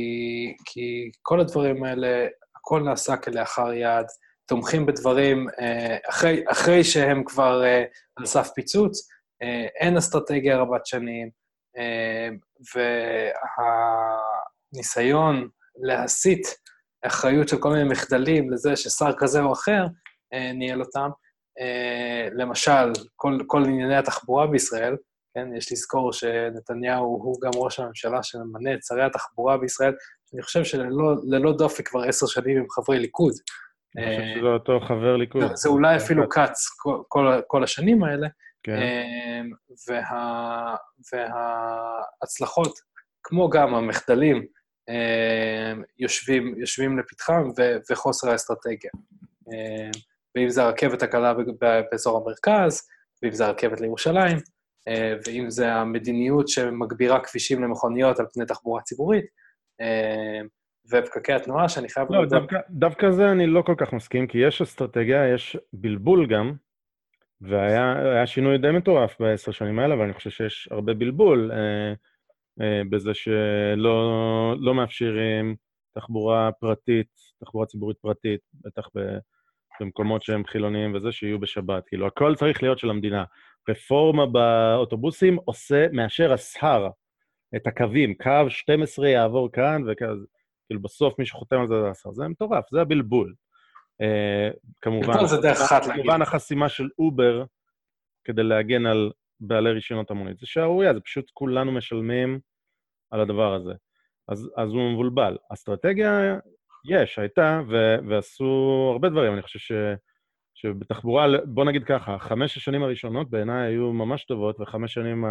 כי 0.65 1.11
כל 1.23 1.41
הדברים 1.41 1.85
האלה, 1.85 2.27
הכל 2.57 2.83
נעשה 2.83 3.17
כלאחר 3.17 3.73
יד, 3.73 4.07
תומכים 4.47 4.87
בדברים 4.87 5.47
אחרי, 6.09 6.45
אחרי 6.49 6.85
שהם 6.85 7.25
כבר 7.25 7.63
על 8.17 8.27
סף 8.27 8.51
פיצוץ, 8.55 9.09
אין 9.81 9.97
אסטרטגיה 9.97 10.59
רבת 10.59 10.87
שנים, 10.87 11.31
והניסיון 14.75 15.49
להסיט 15.77 16.47
אחריות 17.07 17.49
של 17.49 17.59
כל 17.59 17.71
מיני 17.71 17.85
מחדלים 17.85 18.53
לזה 18.53 18.77
ששר 18.77 19.13
כזה 19.19 19.43
או 19.43 19.53
אחר 19.53 19.85
אה, 20.35 20.53
ניהל 20.53 20.81
אותם. 20.81 21.09
אה, 21.61 22.29
למשל, 22.33 22.93
כל, 23.17 23.39
כל 23.47 23.65
ענייני 23.65 23.97
התחבורה 23.97 24.47
בישראל, 24.47 24.97
כן, 25.35 25.57
יש 25.57 25.73
לזכור 25.73 26.13
שנתניהו 26.13 27.05
הוא 27.05 27.41
גם 27.43 27.51
ראש 27.57 27.81
הממשלה 27.81 28.23
שממנה 28.23 28.75
את 28.75 28.83
שרי 28.83 29.05
התחבורה 29.05 29.59
בישראל, 29.59 29.95
אני 30.35 30.43
חושב 30.43 30.65
שללא 30.65 31.57
דופי 31.59 31.83
כבר 31.83 32.03
עשר 32.03 32.27
שנים 32.27 32.59
הם 32.59 32.67
חברי 32.71 32.99
ליכוד. 32.99 33.33
אני 33.97 34.07
חושב 34.07 34.21
אה, 34.21 34.35
שזה 34.37 34.47
אותו 34.47 34.81
חבר 34.81 35.17
ליכוד. 35.17 35.43
זה 35.55 35.69
אולי 35.69 35.97
אפילו 35.97 36.29
כץ 36.29 36.69
כל, 36.77 37.03
כל, 37.09 37.41
כל 37.47 37.65
השנים 37.65 38.05
האלה. 38.05 38.29
כן. 38.63 38.73
אה, 38.73 39.41
וה, 39.89 40.77
וההצלחות, 41.13 42.73
כמו 43.23 43.51
גם 43.51 43.75
המחדלים, 43.75 44.47
יושבים, 45.99 46.55
יושבים 46.59 46.99
לפתחם 46.99 47.49
ו, 47.59 47.63
וחוסר 47.91 48.31
האסטרטגיה. 48.31 48.91
אה, 49.53 49.91
ואם 50.35 50.49
זה 50.49 50.63
הרכבת 50.63 51.03
הקלה 51.03 51.35
באזור 51.91 52.23
המרכז, 52.23 52.89
ואם 53.23 53.33
זה 53.33 53.47
הרכבת 53.47 53.81
לירושלים, 53.81 54.39
אה, 54.89 55.15
ואם 55.27 55.51
זה 55.51 55.73
המדיניות 55.73 56.49
שמגבירה 56.49 57.21
כבישים 57.21 57.63
למכוניות 57.63 58.21
על 58.21 58.27
פני 58.33 58.47
תחבורה 58.47 58.83
ציבורית, 58.83 59.25
ופקקי 60.93 61.33
התנועה, 61.33 61.69
שאני 61.69 61.89
חייב... 61.89 62.13
לא, 62.13 62.25
דווקא, 62.27 62.59
דווקא 62.71 63.11
זה 63.11 63.33
אני 63.33 63.47
לא 63.47 63.63
כל 63.63 63.75
כך 63.79 63.93
מסכים, 63.93 64.27
כי 64.27 64.39
יש 64.39 64.63
אסטרטגיה, 64.63 65.35
יש 65.35 65.57
בלבול 65.73 66.27
גם, 66.27 66.53
והיה 67.41 68.27
שינוי 68.27 68.59
די 68.59 68.71
מטורף 68.71 69.21
בעשר 69.21 69.53
שנים 69.53 69.79
האלה, 69.79 69.95
אבל 69.95 70.05
אני 70.05 70.13
חושב 70.13 70.31
שיש 70.31 70.69
הרבה 70.71 70.95
בלבול. 70.95 71.51
אה, 71.53 71.93
בזה 72.91 73.15
שלא 73.15 74.55
לא 74.59 74.75
מאפשרים 74.75 75.57
תחבורה 75.95 76.51
פרטית, 76.61 77.09
תחבורה 77.45 77.67
ציבורית 77.67 77.99
פרטית, 77.99 78.41
בטח 78.55 78.89
במקומות 79.81 80.23
שהם 80.23 80.45
חילוניים 80.47 80.95
וזה, 80.95 81.13
שיהיו 81.13 81.39
בשבת. 81.39 81.83
כאילו, 81.87 82.07
הכל 82.07 82.35
צריך 82.35 82.63
להיות 82.63 82.79
של 82.79 82.91
המדינה. 82.91 83.25
רפורמה 83.69 84.27
באוטובוסים 84.27 85.37
עושה, 85.45 85.87
מאשר 85.93 86.33
השר 86.33 86.89
את 87.57 87.67
הקווים, 87.67 88.15
קו 88.15 88.51
12 88.51 89.09
יעבור 89.09 89.53
כאן, 89.53 89.83
וכזה, 89.89 90.27
כאילו, 90.67 90.83
בסוף 90.83 91.19
מי 91.19 91.27
שחותם 91.27 91.61
על 91.61 91.69
זה 91.69 91.75
זה 91.83 91.91
השר. 91.91 92.13
זה 92.13 92.29
מטורף, 92.29 92.65
זה 92.71 92.81
הבלבול. 92.81 93.35
Uh, 94.03 94.57
כמובן. 94.81 95.13
כמובן 95.95 96.23
החסימה 96.23 96.69
של 96.69 96.89
אובר, 96.99 97.45
כדי 98.25 98.43
להגן 98.43 98.87
על 98.87 99.11
בעלי 99.43 99.73
רישיונות 99.73 100.11
המונית. 100.11 100.39
זה 100.39 100.47
שערורייה, 100.47 100.95
זה 100.95 101.01
פשוט 101.01 101.31
כולנו 101.35 101.73
משלמים 101.73 102.41
על 103.11 103.21
הדבר 103.21 103.55
הזה. 103.55 103.73
אז, 104.29 104.51
אז 104.57 104.71
הוא 104.71 104.93
מבולבל. 104.93 105.37
אסטרטגיה 105.53 106.39
יש, 106.85 107.19
הייתה, 107.19 107.61
ו, 107.69 107.97
ועשו 108.09 108.89
הרבה 108.93 109.09
דברים. 109.09 109.33
אני 109.33 109.43
חושב 109.43 109.59
ש, 109.59 109.73
שבתחבורה, 110.55 111.27
בוא 111.45 111.65
נגיד 111.65 111.85
ככה, 111.85 112.19
חמש 112.19 112.57
השנים 112.57 112.83
הראשונות 112.83 113.31
בעיניי 113.31 113.69
היו 113.69 113.93
ממש 113.93 114.25
טובות, 114.25 114.61
וחמש 114.61 114.95
שנים 114.95 115.25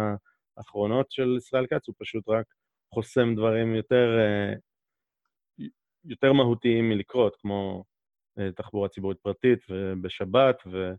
האחרונות 0.56 1.10
של 1.10 1.34
ישראל 1.36 1.66
כץ 1.66 1.88
הוא 1.88 1.94
פשוט 1.98 2.28
רק 2.28 2.46
חוסם 2.94 3.34
דברים 3.34 3.74
יותר, 3.74 4.18
יותר 6.04 6.32
מהותיים 6.32 6.88
מלקרות, 6.88 7.36
כמו 7.40 7.84
אה, 8.38 8.52
תחבורה 8.52 8.88
ציבורית 8.88 9.18
פרטית 9.18 9.58
ובשבת, 9.70 10.56
ו... 10.66 10.92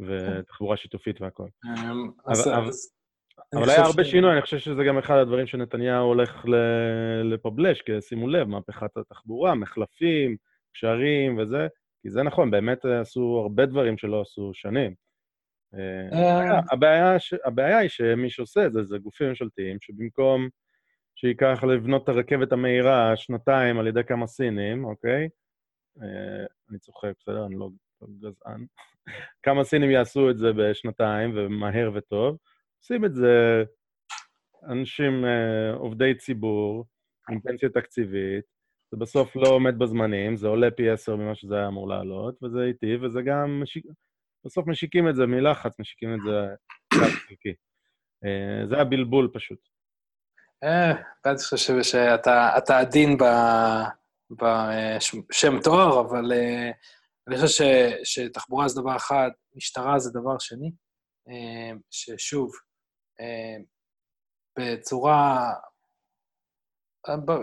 ותחבורה 0.00 0.76
שיתופית 0.76 1.20
והכל. 1.20 1.48
אמ, 1.66 2.10
אבל 3.54 3.70
היה 3.70 3.82
הרבה 3.82 4.04
שינוי, 4.04 4.32
אני 4.32 4.42
חושב 4.42 4.58
שזה 4.58 4.84
גם 4.88 4.98
אחד 4.98 5.16
הדברים 5.16 5.46
שנתניהו 5.46 6.06
הולך 6.06 6.44
לפבלש, 7.24 7.82
כי 7.82 8.00
שימו 8.00 8.28
לב, 8.28 8.48
מהפכת 8.48 8.96
התחבורה, 8.96 9.54
מחלפים, 9.54 10.36
קשרים 10.72 11.38
וזה, 11.38 11.66
כי 12.02 12.10
זה 12.10 12.22
נכון, 12.22 12.50
באמת 12.50 12.84
עשו 12.84 13.40
הרבה 13.42 13.66
דברים 13.66 13.98
שלא 13.98 14.20
עשו 14.20 14.50
שנים. 14.54 14.94
אה, 15.74 16.60
הבעיה 17.44 17.78
היא 17.78 17.88
שמי 17.88 18.30
שעושה 18.30 18.66
את 18.66 18.72
זה, 18.72 18.84
זה 18.84 18.98
גופים 18.98 19.28
ממשלתיים, 19.28 19.76
שבמקום 19.80 20.48
שייקח 21.16 21.64
לבנות 21.64 22.04
את 22.04 22.08
הרכבת 22.08 22.52
המהירה 22.52 23.16
שנתיים 23.16 23.78
על 23.78 23.86
ידי 23.86 24.04
כמה 24.04 24.26
סינים, 24.26 24.84
אוקיי? 24.84 25.28
אה, 26.02 26.46
אני 26.70 26.78
צוחק, 26.78 27.12
בסדר? 27.18 27.46
אני 27.46 27.54
לא 27.54 27.68
גזען. 28.20 28.66
כמה 29.42 29.64
סינים 29.64 29.90
יעשו 29.90 30.30
את 30.30 30.38
זה 30.38 30.52
בשנתיים, 30.52 31.32
ומהר 31.36 31.90
וטוב. 31.94 32.36
עושים 32.78 33.04
את 33.04 33.14
זה 33.14 33.64
אנשים 34.68 35.24
אה, 35.24 35.72
עובדי 35.72 36.14
ציבור, 36.14 36.84
עם 37.30 37.40
פנסיה 37.40 37.68
תקציבית, 37.68 38.44
זה 38.90 38.96
בסוף 38.98 39.36
לא 39.36 39.48
עומד 39.48 39.78
בזמנים, 39.78 40.36
זה 40.36 40.48
עולה 40.48 40.70
פי 40.70 40.90
עשר 40.90 41.16
ממה 41.16 41.34
שזה 41.34 41.56
היה 41.56 41.66
אמור 41.66 41.88
לעלות, 41.88 42.42
וזה 42.42 42.62
איטי, 42.62 42.96
וזה 42.96 43.22
גם... 43.22 43.60
משיק... 43.62 43.84
בסוף 44.44 44.66
משיקים 44.66 45.08
את 45.08 45.16
זה 45.16 45.26
מלחץ, 45.26 45.80
משיקים 45.80 46.14
את 46.14 46.18
זה 46.26 46.54
חלקי. 46.94 47.54
אה, 48.24 48.66
זה 48.68 48.80
הבלבול 48.80 49.30
פשוט. 49.34 49.58
אה, 50.64 50.90
אני 51.26 51.38
חושב 51.50 51.82
שאתה 51.82 52.78
עדין 52.78 53.16
בשם 54.30 55.60
תואר, 55.64 56.00
אבל 56.00 56.32
אה, 56.32 56.70
אני 57.28 57.36
חושב 57.36 57.64
שתחבורה 58.04 58.68
זה 58.68 58.80
דבר 58.80 58.96
אחד, 58.96 59.30
משטרה 59.54 59.98
זה 59.98 60.10
דבר 60.10 60.38
שני, 60.38 60.72
ששוב, 61.90 62.52
בצורה 64.58 65.52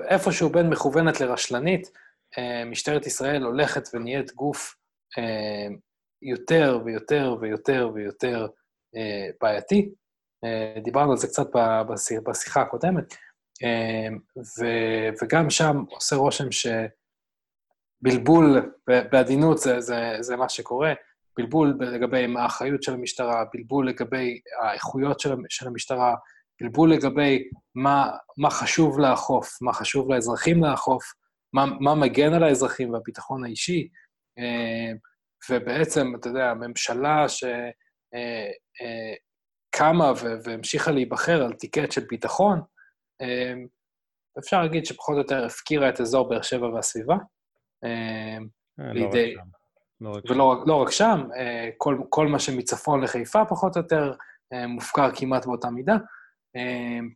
איפשהו 0.09 0.49
בין 0.49 0.69
מכוונת 0.69 1.21
לרשלנית, 1.21 1.91
אה, 2.37 2.65
משטרת 2.65 3.05
ישראל 3.05 3.43
הולכת 3.43 3.83
ונהיית 3.93 4.33
גוף 4.33 4.75
אה, 5.17 5.75
יותר 6.21 6.79
ויותר 6.85 7.35
ויותר 7.41 7.89
ויותר 7.93 8.47
אה, 8.95 9.29
בעייתי. 9.41 9.91
דיברנו 10.83 11.11
על 11.11 11.17
זה 11.17 11.27
קצת 11.27 11.47
בשיחה 12.27 12.61
הקודמת, 12.61 13.15
וגם 15.21 15.49
שם 15.49 15.83
עושה 15.89 16.15
רושם 16.15 16.51
שבלבול, 18.01 18.71
בעדינות 18.87 19.57
זה, 19.57 19.81
זה, 19.81 20.17
זה 20.19 20.35
מה 20.35 20.49
שקורה, 20.49 20.93
בלבול 21.37 21.77
לגבי 21.79 22.33
האחריות 22.37 22.83
של 22.83 22.93
המשטרה, 22.93 23.43
בלבול 23.53 23.89
לגבי 23.89 24.39
האיכויות 24.61 25.19
של 25.49 25.67
המשטרה, 25.67 26.15
בלבול 26.61 26.93
לגבי 26.93 27.49
מה, 27.75 28.11
מה 28.37 28.49
חשוב 28.49 28.99
לאכוף, 28.99 29.61
מה 29.61 29.73
חשוב 29.73 30.11
לאזרחים 30.11 30.63
לאכוף, 30.63 31.03
מה, 31.53 31.65
מה 31.79 31.95
מגן 31.95 32.33
על 32.33 32.43
האזרחים 32.43 32.93
והביטחון 32.93 33.45
האישי, 33.45 33.87
אה, 34.39 34.91
ובעצם, 35.49 36.13
אתה 36.19 36.27
יודע, 36.27 36.49
הממשלה 36.49 37.25
שקמה 37.29 37.55
אה, 40.05 40.09
אה, 40.09 40.13
והמשיכה 40.43 40.91
להיבחר 40.91 41.43
על 41.43 41.53
טיקט 41.53 41.91
של 41.91 42.05
ביטחון, 42.09 42.61
אפשר 44.39 44.61
להגיד 44.61 44.85
שפחות 44.85 45.13
או 45.13 45.19
יותר 45.19 45.45
הפקירה 45.45 45.89
את 45.89 46.01
אזור 46.01 46.29
באר 46.29 46.41
שבע 46.41 46.67
והסביבה. 46.67 47.15
לא 48.77 48.93
לידי... 48.93 49.35
לא 50.01 50.11
רק 50.11 50.25
שם. 50.25 50.33
ולא 50.33 50.63
לא 50.67 50.81
רק 50.81 50.91
שם, 50.91 51.21
כל, 51.77 51.97
כל 52.09 52.27
מה 52.27 52.39
שמצפון 52.39 53.03
לחיפה 53.03 53.45
פחות 53.45 53.75
או 53.77 53.81
יותר 53.81 54.13
מופקר 54.67 55.09
כמעט 55.15 55.45
באותה 55.45 55.69
מידה. 55.69 55.97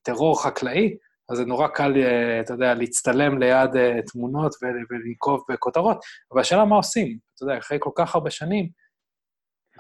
טרור 0.04 0.44
חקלאי, 0.44 0.98
אז 1.30 1.38
זה 1.38 1.46
נורא 1.46 1.68
קל, 1.68 1.94
אה, 1.98 2.40
אתה 2.40 2.54
יודע, 2.54 2.74
להצטלם 2.74 3.40
ליד 3.40 3.76
אה, 3.76 4.02
תמונות 4.12 4.56
ולנקוב 4.62 5.44
בכותרות, 5.50 5.98
אבל 6.32 6.42
השאלה 6.42 6.66
מה 6.66 6.76
עושים. 6.76 7.18
אתה 7.36 7.44
יודע, 7.44 7.58
אחרי 7.58 7.78
כל 7.82 7.92
כך 7.96 8.16
הרבה 8.16 8.32
שנים, 8.32 8.70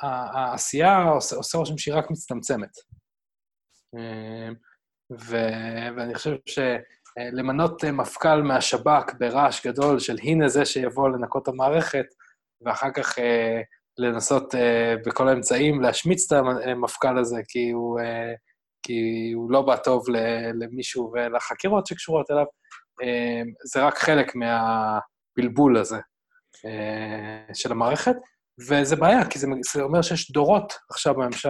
העשייה 0.02 1.04
עושה, 1.04 1.58
רושם 1.58 1.78
שהיא 1.78 1.96
רק 1.96 2.12
מצטמצמת. 2.12 2.70
ו, 5.12 5.36
ואני 5.98 6.16
חושב 6.16 6.36
אה, 7.18 7.92
מפכ"ל 7.92 8.42
מהשב"כ 8.42 9.14
ברעש 9.20 9.68
גדול 9.68 10.00
של 10.00 10.18
הנה 10.24 10.48
זה 10.48 10.66
שיבוא 10.66 11.10
לנקות 11.10 11.48
המערכת, 11.48 12.06
ואחר 12.66 12.90
כך 12.96 13.16
לנסות 13.98 14.56
בכל 15.06 15.28
האמצעים 15.28 15.82
להשמיץ 15.82 16.32
את 16.32 16.38
המפכ"ל 16.66 17.18
הזה, 17.18 17.42
כי 17.48 17.70
הוא 17.70 18.00
כי 18.84 19.32
הוא 19.36 19.52
לא 19.52 19.62
בא 19.62 19.76
טוב 19.76 20.06
למישהו 20.54 21.12
ולחקירות 21.14 21.88
שקשורות 21.88 22.32
אליו, 22.32 22.46
זה 23.74 23.84
רק 23.84 23.98
חלק 23.98 24.34
מהבלבול 24.36 25.78
הזה 25.78 26.00
אה, 26.66 27.54
של 27.54 27.72
המערכת, 27.72 28.16
וזה 28.70 28.96
בעיה, 28.96 29.30
כי 29.30 29.40
זה, 29.40 29.48
זה 29.74 29.82
אומר 29.82 30.02
שיש 30.02 30.32
דורות 30.32 30.74
עכשיו 30.92 31.14
במש, 31.14 31.46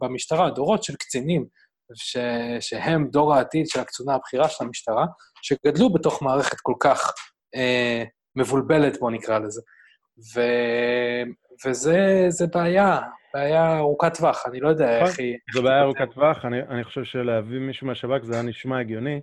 במשטרה, 0.00 0.50
דורות 0.50 0.84
של 0.84 0.94
קצינים, 0.96 1.46
ש, 1.94 2.16
שהם 2.60 3.08
דור 3.10 3.34
העתיד 3.34 3.66
של 3.66 3.80
הקצונה 3.80 4.14
הבכירה 4.14 4.48
של 4.48 4.64
המשטרה, 4.64 5.06
שגדלו 5.42 5.92
בתוך 5.92 6.22
מערכת 6.22 6.56
כל 6.62 6.74
כך 6.80 7.12
אה, 7.54 8.04
מבולבלת, 8.36 9.00
בואו 9.00 9.10
נקרא 9.10 9.38
לזה. 9.38 9.60
ו, 10.34 10.40
וזה 11.66 12.46
בעיה, 12.54 13.00
בעיה 13.34 13.78
ארוכת 13.78 14.16
טווח, 14.16 14.46
אני 14.46 14.60
לא 14.60 14.68
יודע 14.68 14.98
איך 14.98 15.08
נכון. 15.08 15.24
היא... 15.24 15.36
זו 15.54 15.62
בעיה 15.62 15.82
ארוכת 15.82 16.08
טווח, 16.14 16.44
אני, 16.44 16.62
אני 16.62 16.84
חושב 16.84 17.04
שלהביא 17.04 17.58
מישהו 17.58 17.86
מהשב"כ 17.86 18.22
זה 18.22 18.34
היה 18.34 18.42
נשמע 18.42 18.80
הגיוני, 18.80 19.20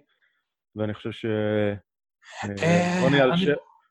ואני 0.76 0.94
חושב 0.94 1.12
ש... 1.12 1.26
אה, 2.64 3.02
רוני 3.02 3.22
אלש... 3.22 3.48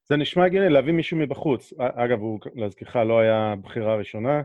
זה 0.09 0.17
נשמע 0.17 0.45
הגיוני 0.45 0.69
להביא 0.69 0.93
מישהו 0.93 1.17
מבחוץ. 1.17 1.73
אגב, 1.79 2.21
הוא, 2.21 2.41
להזכירך, 2.55 2.97
לא 2.97 3.21
היה 3.21 3.55
בחירה 3.63 3.97
ראשונה, 3.97 4.43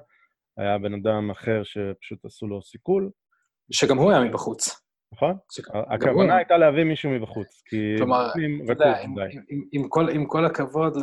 היה 0.57 0.77
בן 0.77 0.93
אדם 0.93 1.32
אחר 1.32 1.63
שפשוט 1.63 2.25
עשו 2.25 2.47
לו 2.47 2.61
סיכול. 2.61 3.09
שגם 3.72 3.97
הוא 3.97 4.11
היה 4.11 4.19
מבחוץ. 4.19 4.82
נכון? 5.13 5.38
הכוונה 5.74 6.36
הייתה 6.36 6.57
להביא 6.57 6.84
מישהו 6.84 7.09
מבחוץ, 7.11 7.61
כי... 7.65 7.95
כלומר, 7.97 8.30
אתה 8.65 8.72
יודע, 8.72 8.97
עם 10.11 10.26
כל 10.26 10.45
הכבוד 10.45 10.97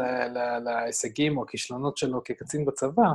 להישגים 0.64 1.39
או 1.39 1.43
הכישלונות 1.43 1.97
שלו 1.97 2.25
כקצין 2.25 2.64
בצבא, 2.64 3.09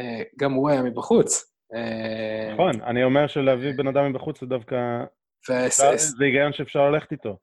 אה, 0.00 0.22
גם 0.38 0.52
הוא 0.52 0.70
היה 0.70 0.82
מבחוץ. 0.82 1.54
אה, 1.74 2.54
נכון, 2.54 2.82
אני 2.82 3.04
אומר 3.04 3.26
שלהביא 3.26 3.72
בן 3.76 3.86
אדם 3.86 4.10
מבחוץ 4.10 4.40
זה 4.40 4.46
דווקא... 4.46 5.04
זה 5.96 6.24
היגיון 6.24 6.52
שאפשר 6.52 6.90
ללכת 6.90 7.12
איתו. 7.12 7.36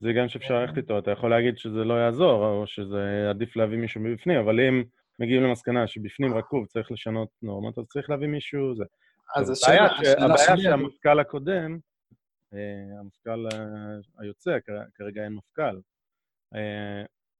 זה 0.00 0.08
היגיון 0.08 0.28
שאפשר 0.28 0.54
ללכת 0.54 0.76
איתו. 0.76 0.98
אתה 0.98 1.10
יכול 1.10 1.30
להגיד 1.30 1.58
שזה 1.58 1.84
לא 1.84 1.94
יעזור, 1.94 2.46
או 2.46 2.66
שזה 2.66 3.26
עדיף 3.30 3.56
להביא 3.56 3.78
מישהו 3.78 4.00
מבפנים, 4.00 4.38
אבל 4.40 4.60
אם 4.60 4.82
מגיעים 5.18 5.42
למסקנה 5.42 5.86
שבפנים 5.86 6.34
רקוב 6.34 6.66
צריך 6.66 6.92
לשנות 6.92 7.28
נורמות, 7.42 7.78
אז 7.78 7.84
צריך 7.88 8.10
להביא 8.10 8.28
מישהו... 8.28 8.74
זה. 8.76 8.84
אז 9.36 9.50
השאלה... 9.50 9.86
הבעיה 10.18 10.56
שהמפכ"ל 10.56 11.20
הקודם, 11.20 11.78
אה, 12.54 13.00
המפכ"ל 13.00 13.46
היוצא, 14.18 14.58
כרגע 14.94 15.24
אין 15.24 15.32
מפכ"ל, 15.32 15.80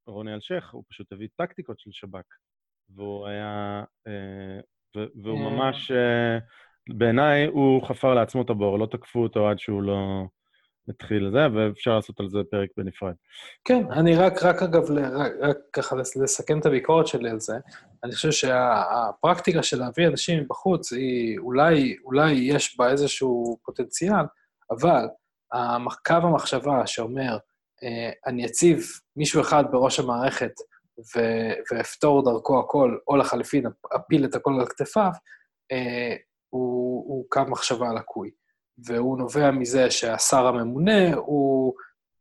רוני 0.07 0.35
אלשיך, 0.35 0.71
הוא 0.71 0.85
פשוט 0.89 1.13
הביא 1.13 1.29
טקטיקות 1.37 1.79
של 1.79 1.91
שב"כ. 1.93 2.27
והוא 2.95 3.27
היה... 3.27 3.85
אה, 4.07 4.61
והוא 5.23 5.39
אה. 5.39 5.51
ממש... 5.51 5.91
אה, 5.91 6.39
בעיניי 6.89 7.47
הוא 7.47 7.89
חפר 7.89 8.15
לעצמו 8.15 8.43
את 8.43 8.51
הבור, 8.51 8.79
לא 8.79 8.87
תקפו 8.87 9.23
אותו 9.23 9.49
עד 9.49 9.59
שהוא 9.59 9.83
לא 9.83 10.25
התחיל 10.91 11.27
לזה, 11.27 11.47
ואפשר 11.55 11.97
לעשות 11.97 12.21
על 12.21 12.29
זה 12.29 12.39
פרק 12.51 12.69
בנפרד. 12.77 13.15
כן, 13.65 13.93
אני 13.93 14.17
רק, 14.17 14.43
רק 14.43 14.63
אגב, 14.63 14.91
רק, 14.91 15.33
רק 15.41 15.57
ככה 15.73 15.97
לסכם 15.97 16.59
את 16.59 16.67
הביקורת 16.67 17.07
שלי 17.07 17.31
על 17.31 17.41
זה, 17.41 17.55
אני 18.05 18.13
חושב 18.13 18.31
שהפרקטיקה 18.31 19.63
של 19.63 19.79
להביא 19.79 20.07
אנשים 20.07 20.41
מבחוץ, 20.41 20.93
היא 20.93 21.39
אולי, 21.39 21.97
אולי 22.05 22.33
יש 22.33 22.77
בה 22.79 22.91
איזשהו 22.91 23.59
פוטנציאל, 23.65 24.25
אבל 24.71 25.07
קו 26.07 26.15
המחשבה 26.15 26.87
שאומר, 26.87 27.39
אני 28.27 28.47
אציב 28.47 28.83
מישהו 29.17 29.41
אחד 29.41 29.65
בראש 29.71 30.01
המערכת 30.01 30.53
ואפתור 31.73 32.25
דרכו 32.25 32.61
הכל, 32.61 32.99
או 33.09 33.17
לחליפין, 33.17 33.67
אפיל 33.97 34.25
את 34.25 34.35
הכל 34.35 34.53
על 34.61 34.67
כתפיו, 34.67 35.11
אה, 35.73 36.17
הוא, 36.51 37.05
הוא 37.09 37.25
קו 37.29 37.41
מחשבה 37.49 37.93
לקוי. 37.93 38.31
והוא 38.87 39.19
נובע 39.19 39.51
מזה 39.51 39.91
שהשר 39.91 40.47
הממונה 40.47 41.15
הוא, 41.15 41.75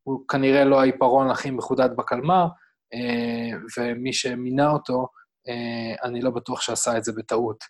הוא 0.04 0.28
כנראה 0.28 0.64
לא 0.64 0.82
העיפרון 0.82 1.30
הכי 1.30 1.52
מחודד 1.52 1.90
בקלמר, 1.96 2.48
אה, 2.94 3.60
ומי 3.78 4.14
שמינה 4.14 4.72
אותו, 4.72 5.08
אה, 5.48 6.08
אני 6.10 6.22
לא 6.22 6.32
בטוח 6.32 6.62
שעשה 6.62 6.98
את 6.98 7.04
זה 7.04 7.12
בטעות. 7.18 7.64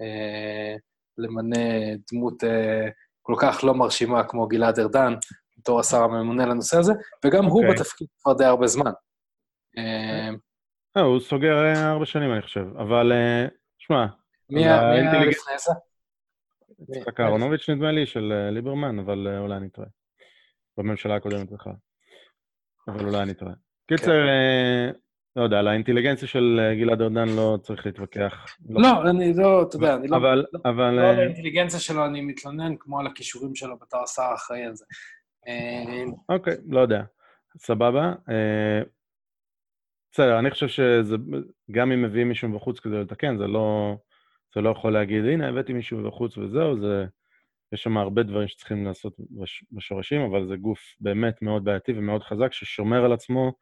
אה, 0.00 0.76
למנה 1.18 1.58
דמות 2.12 2.42
כל 3.22 3.34
כך 3.38 3.64
לא 3.64 3.74
מרשימה 3.74 4.24
כמו 4.24 4.46
גלעד 4.48 4.78
ארדן, 4.78 5.14
בתור 5.56 5.80
השר 5.80 6.02
הממונה 6.02 6.46
לנושא 6.46 6.78
הזה, 6.78 6.92
וגם 7.24 7.44
okay. 7.44 7.48
הוא 7.48 7.62
אוקיי. 7.62 7.74
בתפקיד 7.74 8.06
כבר 8.22 8.32
די 8.32 8.44
הרבה 8.44 8.66
זמן. 8.66 8.90
הוא 10.96 11.20
סוגר 11.20 11.72
ארבע 11.76 12.06
שנים, 12.06 12.32
אני 12.32 12.42
חושב, 12.42 12.66
אבל 12.78 13.12
שמע... 13.78 14.06
מי 14.50 14.64
היה 14.64 14.92
לפני 15.24 15.58
זה? 15.58 15.72
יצחק 16.80 17.20
אהרונוביץ', 17.20 17.70
נדמה 17.70 17.92
לי, 17.92 18.06
של 18.06 18.32
אה, 18.32 18.50
ליברמן, 18.50 18.98
אבל 18.98 19.38
אולי 19.38 19.56
אני 19.56 19.68
טועה. 19.68 19.88
בממשלה 20.78 21.16
הקודמת 21.16 21.50
בכלל. 21.50 21.72
אבל 22.88 23.04
אולי 23.04 23.22
אני 23.22 23.34
טועה. 23.34 23.52
קיצר, 23.88 24.26
כן. 24.26 24.98
לא 25.36 25.42
יודע, 25.42 25.58
על 25.58 25.68
האינטליגנציה 25.68 26.28
של 26.28 26.74
גלעד 26.80 27.02
ארדן 27.02 27.28
לא 27.28 27.58
צריך 27.62 27.86
להתווכח. 27.86 28.56
לא, 28.68 28.80
לא 28.82 29.10
אני 29.10 29.34
לא, 29.34 29.62
אתה 29.62 29.76
יודע, 29.76 29.94
אני 29.94 30.08
לא... 30.08 30.16
אבל... 30.16 30.90
לא 30.90 31.10
על 31.10 31.18
האינטליגנציה 31.18 31.80
שלו 31.80 32.06
אני 32.06 32.20
מתלונן, 32.20 32.76
כמו 32.78 33.00
על 33.00 33.06
הכישורים 33.06 33.54
שלו 33.54 33.78
בתור 33.78 34.02
השר 34.02 34.22
האחראי 34.22 34.64
על 34.64 34.76
זה. 34.76 34.84
אה, 35.48 36.04
אוקיי, 36.28 36.56
לא 36.68 36.80
יודע. 36.80 37.02
סבבה. 37.58 38.12
אה, 38.30 38.82
בסדר, 40.12 40.38
אני 40.38 40.50
חושב 40.50 40.68
שזה, 40.68 41.16
גם 41.70 41.92
אם 41.92 42.02
מביאים 42.02 42.28
מישהו 42.28 42.48
מבחוץ 42.48 42.80
כדי 42.80 43.00
לתקן, 43.00 43.38
זה 43.38 43.46
לא, 43.46 43.96
זה 44.56 44.62
לא 44.62 44.70
יכול 44.70 44.92
להגיד, 44.92 45.24
הנה, 45.24 45.48
הבאתי 45.48 45.72
מישהו 45.72 45.98
מבחוץ 45.98 46.38
וזהו, 46.38 46.80
זה... 46.80 47.06
יש 47.72 47.82
שם 47.82 47.96
הרבה 47.96 48.22
דברים 48.22 48.48
שצריכים 48.48 48.84
לעשות 48.84 49.16
בש, 49.30 49.64
בשורשים, 49.72 50.20
אבל 50.20 50.46
זה 50.48 50.56
גוף 50.56 50.80
באמת 51.00 51.42
מאוד 51.42 51.64
בעייתי 51.64 51.92
ומאוד 51.96 52.22
חזק, 52.22 52.52
ששומר 52.52 53.04
על 53.04 53.12
עצמו, 53.12 53.52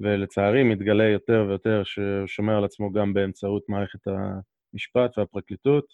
ולצערי 0.00 0.62
מתגלה 0.62 1.04
יותר 1.04 1.44
ויותר 1.48 1.82
ששומר 1.84 2.56
על 2.56 2.64
עצמו 2.64 2.92
גם 2.92 3.14
באמצעות 3.14 3.62
מערכת 3.68 4.00
המשפט 4.06 5.18
והפרקליטות, 5.18 5.84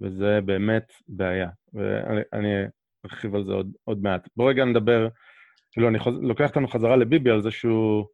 וזה 0.00 0.40
באמת 0.44 0.92
בעיה. 1.08 1.48
ואני 1.74 2.48
ארחיב 3.04 3.34
על 3.34 3.44
זה 3.44 3.52
עוד, 3.52 3.72
עוד 3.84 4.02
מעט. 4.02 4.28
בואו 4.36 4.48
רגע 4.48 4.64
נדבר, 4.64 5.08
כאילו, 5.72 5.88
אני 5.88 5.98
חוז... 5.98 6.14
לוקח 6.22 6.48
אותנו 6.48 6.68
חזרה 6.68 6.96
לביבי 6.96 7.30
על 7.30 7.42
זה 7.42 7.50
שהוא 7.50 8.06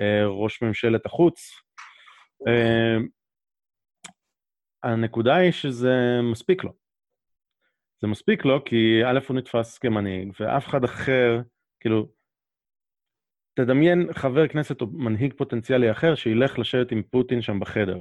אה, 0.00 0.26
ראש 0.26 0.62
ממשלת 0.62 1.06
החוץ. 1.06 1.50
אה, 2.48 2.96
הנקודה 4.86 5.36
היא 5.36 5.52
שזה 5.52 6.20
מספיק 6.22 6.64
לו. 6.64 6.72
זה 8.00 8.06
מספיק 8.06 8.44
לו 8.44 8.64
כי 8.64 9.04
א', 9.04 9.18
הוא 9.28 9.36
נתפס 9.36 9.78
כמנהיג, 9.78 10.32
ואף 10.40 10.66
אחד 10.66 10.84
אחר, 10.84 11.40
כאילו, 11.80 12.08
תדמיין 13.54 14.12
חבר 14.12 14.48
כנסת 14.48 14.80
או 14.80 14.86
מנהיג 14.86 15.34
פוטנציאלי 15.36 15.90
אחר 15.90 16.14
שילך 16.14 16.58
לשבת 16.58 16.92
עם 16.92 17.02
פוטין 17.02 17.42
שם 17.42 17.60
בחדר. 17.60 18.00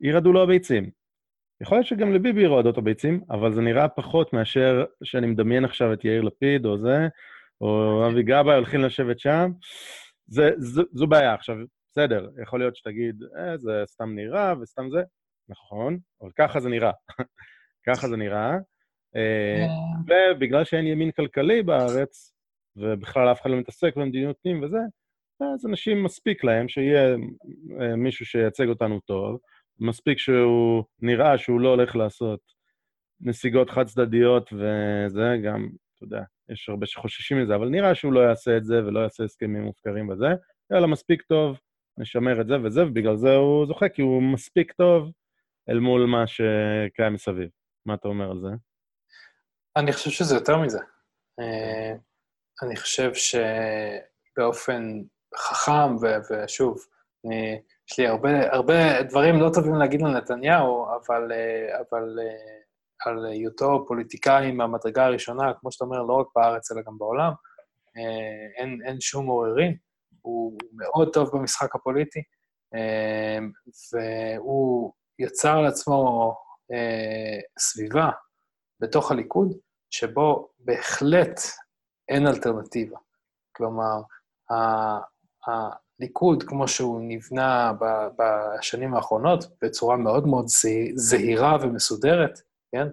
ירעדו 0.00 0.32
לו 0.32 0.42
הביצים. 0.42 0.90
יכול 1.62 1.78
להיות 1.78 1.86
שגם 1.86 2.12
לביבי 2.12 2.42
ירעדו 2.42 2.70
את 2.70 2.78
הביצים, 2.78 3.20
אבל 3.30 3.52
זה 3.52 3.60
נראה 3.60 3.88
פחות 3.88 4.32
מאשר 4.32 4.84
שאני 5.04 5.26
מדמיין 5.26 5.64
עכשיו 5.64 5.92
את 5.92 6.04
יאיר 6.04 6.22
לפיד 6.22 6.66
או 6.66 6.78
זה, 6.78 7.08
או 7.60 8.02
אבי 8.06 8.22
גבאי 8.22 8.54
הולכים 8.54 8.80
לשבת 8.80 9.18
שם. 9.18 9.50
זה, 10.26 10.50
זו, 10.58 10.82
זו 10.92 11.06
בעיה. 11.06 11.34
עכשיו, 11.34 11.56
בסדר, 11.90 12.28
יכול 12.42 12.60
להיות 12.60 12.76
שתגיד, 12.76 13.22
אה, 13.38 13.58
זה 13.58 13.82
סתם 13.86 14.14
נראה 14.14 14.54
וסתם 14.60 14.90
זה. 14.90 15.02
נכון, 15.52 15.98
אבל 16.22 16.30
ככה 16.38 16.60
זה 16.60 16.68
נראה. 16.68 16.92
ככה 17.86 18.08
זה 18.08 18.16
נראה. 18.16 18.56
אה, 19.16 19.66
ובגלל 20.06 20.64
שאין 20.64 20.86
ימין 20.86 21.10
כלכלי 21.10 21.62
בארץ, 21.62 22.34
ובכלל 22.76 23.32
אף 23.32 23.42
אחד 23.42 23.50
לא 23.50 23.56
מתעסק 23.56 23.96
במדיניות 23.96 24.36
פנים 24.42 24.62
וזה, 24.62 24.78
אז 25.54 25.66
אנשים 25.66 26.04
מספיק 26.04 26.44
להם 26.44 26.68
שיהיה 26.68 27.16
אה, 27.80 27.96
מישהו 27.96 28.26
שייצג 28.26 28.68
אותנו 28.68 29.00
טוב, 29.00 29.38
מספיק 29.80 30.18
שהוא 30.18 30.84
נראה 31.02 31.38
שהוא 31.38 31.60
לא 31.60 31.68
הולך 31.68 31.96
לעשות 31.96 32.40
נסיגות 33.20 33.70
חד-צדדיות 33.70 34.52
וזה, 34.52 35.36
גם, 35.44 35.68
אתה 35.96 36.04
יודע, 36.04 36.22
יש 36.48 36.68
הרבה 36.68 36.86
שחוששים 36.86 37.42
מזה, 37.42 37.54
אבל 37.54 37.68
נראה 37.68 37.94
שהוא 37.94 38.12
לא 38.12 38.20
יעשה 38.20 38.56
את 38.56 38.64
זה 38.64 38.84
ולא 38.84 39.00
יעשה 39.00 39.24
הסכמים 39.24 39.62
מופקרים 39.62 40.08
וזה. 40.08 40.26
יאללה, 40.70 40.86
מספיק 40.86 41.22
טוב, 41.22 41.58
נשמר 41.98 42.40
את 42.40 42.46
זה 42.46 42.54
וזה, 42.62 42.86
ובגלל 42.86 43.16
זה 43.16 43.34
הוא 43.34 43.66
זוכה, 43.66 43.88
כי 43.88 44.02
הוא 44.02 44.22
מספיק 44.22 44.72
טוב 44.72 45.12
אל 45.68 45.78
מול 45.78 46.06
מה 46.06 46.26
שקיים 46.26 47.14
מסביב. 47.14 47.48
מה 47.86 47.94
אתה 47.94 48.08
אומר 48.08 48.30
על 48.30 48.40
זה? 48.40 48.48
אני 49.76 49.92
חושב 49.92 50.10
שזה 50.10 50.34
יותר 50.34 50.58
מזה. 50.58 50.78
אה, 51.40 51.92
אני 52.62 52.76
חושב 52.76 53.10
שבאופן 54.34 55.02
חכם, 55.36 55.96
ושוב, 56.30 56.78
אני, 57.26 57.60
יש 57.90 57.98
לי 57.98 58.06
הרבה, 58.06 58.52
הרבה 58.52 59.02
דברים 59.02 59.40
לא 59.40 59.50
טובים 59.54 59.74
להגיד 59.74 60.02
על 60.02 60.16
נתניהו, 60.16 60.86
אבל, 60.86 61.32
אה, 61.32 61.80
אבל 61.80 62.18
אה, 62.20 62.62
על 63.06 63.26
היותו 63.26 63.84
פוליטיקאי 63.88 64.52
מהמדרגה 64.52 65.04
הראשונה, 65.04 65.52
כמו 65.60 65.72
שאתה 65.72 65.84
אומר, 65.84 66.02
לא 66.02 66.12
רק 66.12 66.26
בארץ, 66.36 66.72
אלא 66.72 66.82
גם 66.86 66.98
בעולם, 66.98 67.32
אין, 68.58 68.78
אין 68.84 69.00
שום 69.00 69.26
עוררין. 69.26 69.76
הוא 70.20 70.58
מאוד 70.72 71.12
טוב 71.12 71.30
במשחק 71.32 71.74
הפוליטי, 71.74 72.22
והוא 73.92 74.92
יצר 75.18 75.60
לעצמו 75.60 76.34
סביבה 77.58 78.10
בתוך 78.80 79.10
הליכוד, 79.10 79.52
שבו 79.90 80.48
בהחלט 80.58 81.40
אין 82.08 82.26
אלטרנטיבה. 82.26 82.98
כלומר, 83.56 84.00
הליכוד, 85.46 86.42
כמו 86.42 86.68
שהוא 86.68 87.00
נבנה 87.02 87.72
בשנים 88.18 88.94
האחרונות, 88.94 89.44
בצורה 89.62 89.96
מאוד 89.96 90.26
מאוד 90.26 90.46
זהירה 90.94 91.56
ומסודרת, 91.62 92.38
כן? 92.72 92.86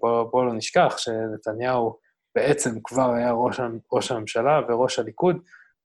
בואו 0.00 0.30
בוא 0.30 0.44
לא 0.44 0.52
נשכח 0.52 0.94
שנתניהו 0.98 1.98
בעצם 2.34 2.70
כבר 2.84 3.12
היה 3.12 3.32
ראש, 3.32 3.60
ראש 3.92 4.10
הממשלה 4.10 4.60
וראש 4.68 4.98
הליכוד 4.98 5.36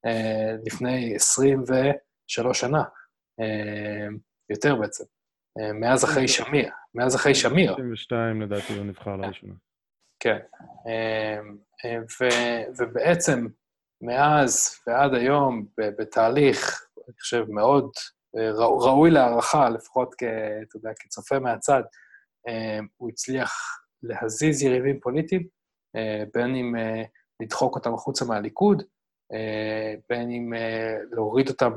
אה, 0.06 0.56
לפני 0.66 1.16
23 1.16 2.60
שנה, 2.60 2.84
אה, 3.40 4.08
יותר 4.50 4.76
בעצם. 4.76 5.04
אה, 5.60 5.74
מאז 5.74 6.04
אחרי 6.04 6.28
שמיר, 6.28 6.70
מאז 6.96 7.16
אחרי 7.16 7.36
שמיר. 7.36 7.72
22 7.72 8.42
לדעתי 8.42 8.74
הוא 8.74 8.86
נבחר 8.86 9.16
לראשונה. 9.16 9.54
כן. 10.20 10.38
ו, 12.22 12.26
ובעצם 12.80 13.48
מאז 14.02 14.76
ועד 14.88 15.14
היום, 15.14 15.66
בתהליך, 15.78 16.88
אני 17.08 17.16
חושב, 17.20 17.46
מאוד 17.50 17.90
ראוי 18.58 19.12
להערכה, 19.12 19.70
לפחות 19.70 20.16
כ, 20.18 20.24
אתה 20.24 20.78
יודע, 20.78 20.90
כצופה 21.00 21.40
מהצד, 21.40 21.82
הוא 22.98 23.10
הצליח 23.10 23.52
להזיז 24.04 24.64
יריבים 24.64 25.00
פוליטיים, 25.00 25.48
בין 26.34 26.56
אם 26.56 26.76
לדחוק 27.40 27.76
אותם 27.76 27.94
החוצה 27.94 28.26
מהליכוד, 28.26 28.84
בין 30.10 30.32
אם 30.32 30.54
להוריד 31.12 31.50
אותם 31.50 31.72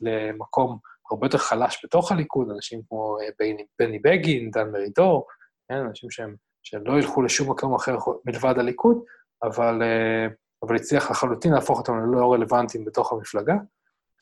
למקום 0.00 0.78
הרבה 1.10 1.26
יותר 1.26 1.38
חלש 1.38 1.84
בתוך 1.84 2.12
הליכוד, 2.12 2.50
אנשים 2.50 2.80
כמו 2.88 3.16
אה, 3.20 3.28
בני, 3.38 3.66
בני 3.78 3.98
בגין, 3.98 4.50
דן 4.50 4.70
מרידור, 4.70 5.26
כן, 5.68 5.74
אנשים 5.74 6.10
שהם, 6.10 6.34
שהם 6.62 6.86
לא 6.86 6.98
ילכו 6.98 7.22
לשום 7.22 7.50
מקום 7.50 7.74
אחר 7.74 7.96
מלבד 8.24 8.58
הליכוד, 8.58 9.04
אבל, 9.42 9.82
אה, 9.82 10.26
אבל 10.62 10.76
הצליח 10.76 11.10
לחלוטין 11.10 11.52
להפוך 11.52 11.78
אותם 11.78 11.92
ללא 11.98 12.32
רלוונטיים 12.32 12.84
בתוך 12.84 13.12
המפלגה. 13.12 13.54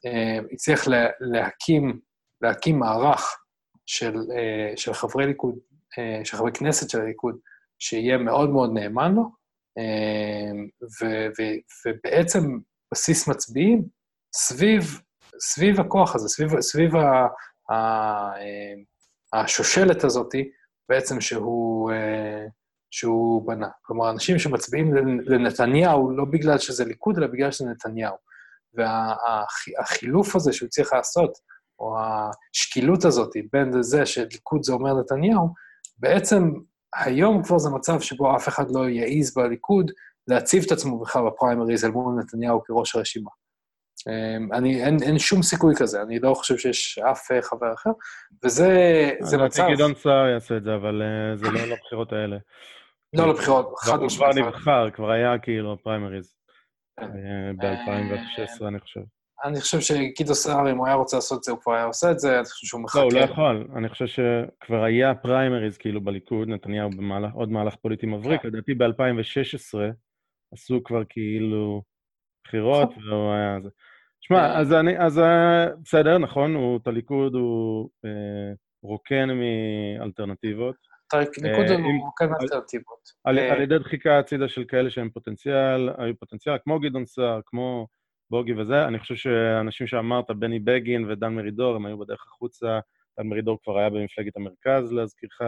אה, 0.07 0.39
הצליח 0.53 0.85
להקים, 1.21 2.01
להקים 2.41 2.79
מערך 2.79 3.37
של, 3.87 4.15
של 4.77 4.93
חברי 4.93 5.27
ליכוד, 5.27 5.55
של 6.25 6.37
חברי 6.37 6.53
כנסת 6.53 6.91
של 6.91 7.01
הליכוד, 7.01 7.39
שיהיה 7.79 8.19
מאוד 8.19 8.51
מאוד 8.51 8.71
נאמן 8.75 9.15
לו, 9.15 9.23
ו, 10.83 11.07
ו, 11.07 11.43
ובעצם 11.87 12.59
בסיס 12.93 13.29
מצביעים 13.29 13.85
סביב 14.35 15.01
סביב 15.41 15.81
הכוח 15.81 16.15
הזה, 16.15 16.29
סביב, 16.29 16.61
סביב 16.61 16.97
ה, 16.97 17.27
ה, 17.71 17.75
אה, 18.37 18.75
השושלת 19.33 20.05
הזאת, 20.05 20.35
בעצם 20.89 21.21
שהוא, 21.21 21.91
אה, 21.91 22.47
שהוא 22.91 23.47
בנה. 23.47 23.69
כלומר, 23.83 24.11
אנשים 24.11 24.39
שמצביעים 24.39 24.95
לנתניהו 25.25 26.11
לא 26.17 26.25
בגלל 26.25 26.59
שזה 26.59 26.85
ליכוד, 26.85 27.19
אלא 27.19 27.27
בגלל 27.27 27.51
שזה 27.51 27.69
נתניהו. 27.71 28.17
והחילוף 28.75 30.37
הזה 30.37 30.53
שהוא 30.53 30.69
צריך 30.69 30.93
לעשות, 30.93 31.39
או 31.79 31.97
השקילות 31.99 33.05
הזאת 33.05 33.31
בין 33.53 33.83
זה 33.83 34.07
שליכוד 34.07 34.63
זה 34.63 34.73
אומר 34.73 35.01
נתניהו, 35.01 35.49
בעצם 35.99 36.51
היום 36.95 37.43
כבר 37.43 37.59
זה 37.59 37.71
מצב 37.71 38.01
שבו 38.01 38.37
אף 38.37 38.49
אחד 38.49 38.71
לא 38.71 38.89
יעז 38.89 39.35
בליכוד 39.35 39.91
להציב 40.29 40.65
את 40.67 40.73
עצמו 40.73 41.01
בכלל 41.01 41.23
בפריימריז 41.27 41.85
אל 41.85 41.91
מול 41.91 42.15
נתניהו 42.21 42.65
כראש 42.65 42.97
הרשימה. 42.97 43.31
אמ, 44.09 44.53
אני, 44.53 44.85
אין, 44.85 44.97
אין 45.03 45.19
שום 45.19 45.43
סיכוי 45.43 45.75
כזה, 45.79 46.03
אני 46.03 46.19
לא 46.19 46.35
חושב 46.35 46.57
שיש 46.57 46.99
אף 46.99 47.31
אה, 47.33 47.43
חבר 47.43 47.73
אחר, 47.75 47.91
וזה 48.45 48.69
זה 49.21 49.39
מצב... 49.39 49.63
אני 49.63 49.75
גדעון 49.75 49.95
סער 49.95 50.29
יעשה 50.29 50.57
את 50.57 50.65
זה, 50.65 50.75
אבל 50.75 51.03
uh, 51.03 51.37
זה 51.37 51.51
לא 51.51 51.61
לבחירות 51.61 52.13
האלה. 52.13 52.37
לא 53.15 53.29
לבחירות, 53.29 53.75
חד 53.79 54.03
משמעית. 54.03 54.37
הוא 54.37 54.43
כבר 54.43 54.49
נבחר, 54.49 54.91
כבר 54.91 55.11
היה 55.11 55.39
כאילו 55.39 55.77
פריימריז. 55.83 56.35
כן. 57.01 57.05
אה, 57.05 57.53
ב-2016, 57.59 58.69
אני 58.69 58.81
חושב. 58.81 59.01
אני 59.45 59.61
חושב 59.61 59.81
שגדעון 59.81 60.35
סער, 60.35 60.71
אם 60.71 60.79
הוא 60.79 60.87
היה 60.87 60.95
רוצה 60.95 61.17
לעשות 61.17 61.39
את 61.39 61.43
זה, 61.43 61.53
הוא 61.53 61.61
כבר 61.61 61.73
היה 61.73 61.85
עושה 61.85 62.11
את 62.11 62.19
זה, 62.19 62.37
אני 62.37 62.45
חושב 62.45 62.67
שהוא 62.67 62.81
מחכה. 62.81 62.99
לא, 62.99 63.05
הוא 63.05 63.13
לא 63.13 63.19
יכול. 63.19 63.69
אני 63.77 63.89
חושב 63.89 64.07
שכבר 64.07 64.83
היה 64.83 65.15
פריימריז 65.15 65.79
כאילו 65.79 66.01
בליכוד, 66.01 66.49
נתניהו 66.49 66.91
עוד 67.35 67.51
מהלך 67.51 67.75
פוליטי 67.77 68.07
מבריק. 68.07 68.43
כן. 68.43 68.49
לדעתי 68.49 68.75
ב-2016 68.75 69.79
עשו 70.53 70.81
כבר 70.85 71.03
כאילו 71.09 71.83
בחירות, 72.45 72.91
נכון. 72.91 73.13
והוא 73.13 73.33
היה... 73.33 73.59
שמע, 74.21 74.39
אה. 74.39 74.59
אז 74.59 74.73
אני, 74.73 74.99
אז 74.99 75.19
אה, 75.19 75.67
בסדר, 75.83 76.19
נכון, 76.19 76.55
הוא, 76.55 76.79
את 76.83 76.87
הליכוד 76.87 77.35
הוא 77.35 77.91
אה, 78.05 78.53
רוקן 78.83 79.29
מאלטרנטיבות. 79.31 80.77
הליכוד 81.13 81.71
הוא 81.71 82.05
רוקן 82.05 82.31
מאלטרנטיבות. 82.31 82.99
על, 83.25 83.39
על 83.39 83.63
ידי 83.63 83.79
דחיקה 83.79 84.19
הצידה 84.19 84.49
של 84.49 84.65
כאלה 84.65 84.91
שהם 84.91 85.11
פוטנציאל, 85.11 85.91
היו 85.99 86.19
פוטנציאל, 86.19 86.57
כמו 86.65 86.81
גדעון 86.81 87.07
סער, 87.07 87.41
כמו 87.47 87.87
בוגי 88.31 88.53
וזה, 88.53 88.85
אני 88.85 88.99
חושב 88.99 89.15
שאנשים 89.15 89.87
שאמרת, 89.87 90.31
בני 90.31 90.59
בגין 90.59 91.11
ודן 91.11 91.29
מרידור, 91.29 91.77
הם 91.77 91.87
היו 91.87 91.99
בדרך 91.99 92.25
החוצה, 92.27 92.79
דן 93.19 93.27
מרידור 93.27 93.59
כבר 93.63 93.79
היה 93.79 93.91
במפלגת 93.91 94.37
המרכז, 94.37 94.93
להזכירך. 94.93 95.41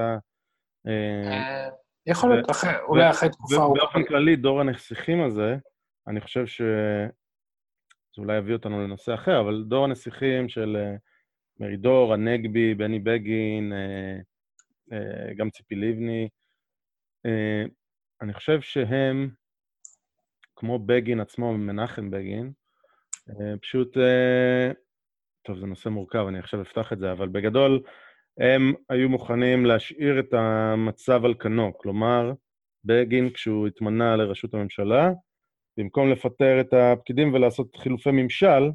יכול 2.06 2.30
להיות, 2.30 2.46
אולי 2.88 3.10
אחרי 3.10 3.28
תקופה. 3.28 3.56
באופן 3.56 4.04
כללי, 4.04 4.36
דור 4.36 4.60
הנסיכים 4.60 5.22
הזה, 5.22 5.56
אני 6.08 6.20
חושב 6.20 6.46
ש... 6.46 6.62
זה 8.16 8.22
אולי 8.22 8.38
יביא 8.38 8.54
אותנו 8.54 8.80
לנושא 8.80 9.14
אחר, 9.14 9.40
אבל 9.40 9.64
דור 9.68 9.84
הנסיכים 9.84 10.48
של 10.48 10.76
אה, 10.76 10.96
מרידור, 11.60 12.14
הנגבי, 12.14 12.74
בני 12.74 12.98
בגין, 12.98 13.72
אה, 13.72 14.16
אה, 14.92 15.34
גם 15.36 15.50
ציפי 15.50 15.74
לבני, 15.74 16.28
אני 18.22 18.34
חושב 18.34 18.60
שהם, 18.60 19.30
כמו 20.56 20.78
בגין 20.78 21.20
עצמו, 21.20 21.52
מנחם 21.52 22.10
בגין, 22.10 22.52
פשוט, 23.62 23.96
טוב, 25.42 25.58
זה 25.58 25.66
נושא 25.66 25.88
מורכב, 25.88 26.24
אני 26.28 26.38
עכשיו 26.38 26.62
אפתח 26.62 26.92
את 26.92 26.98
זה, 26.98 27.12
אבל 27.12 27.28
בגדול, 27.28 27.82
הם 28.38 28.74
היו 28.88 29.08
מוכנים 29.08 29.66
להשאיר 29.66 30.20
את 30.20 30.34
המצב 30.34 31.24
על 31.24 31.34
כנו. 31.38 31.78
כלומר, 31.78 32.32
בגין, 32.84 33.30
כשהוא 33.30 33.66
התמנה 33.66 34.16
לראשות 34.16 34.54
הממשלה, 34.54 35.10
במקום 35.76 36.10
לפטר 36.10 36.60
את 36.60 36.72
הפקידים 36.72 37.34
ולעשות 37.34 37.76
חילופי 37.76 38.10
ממשל, 38.10 38.70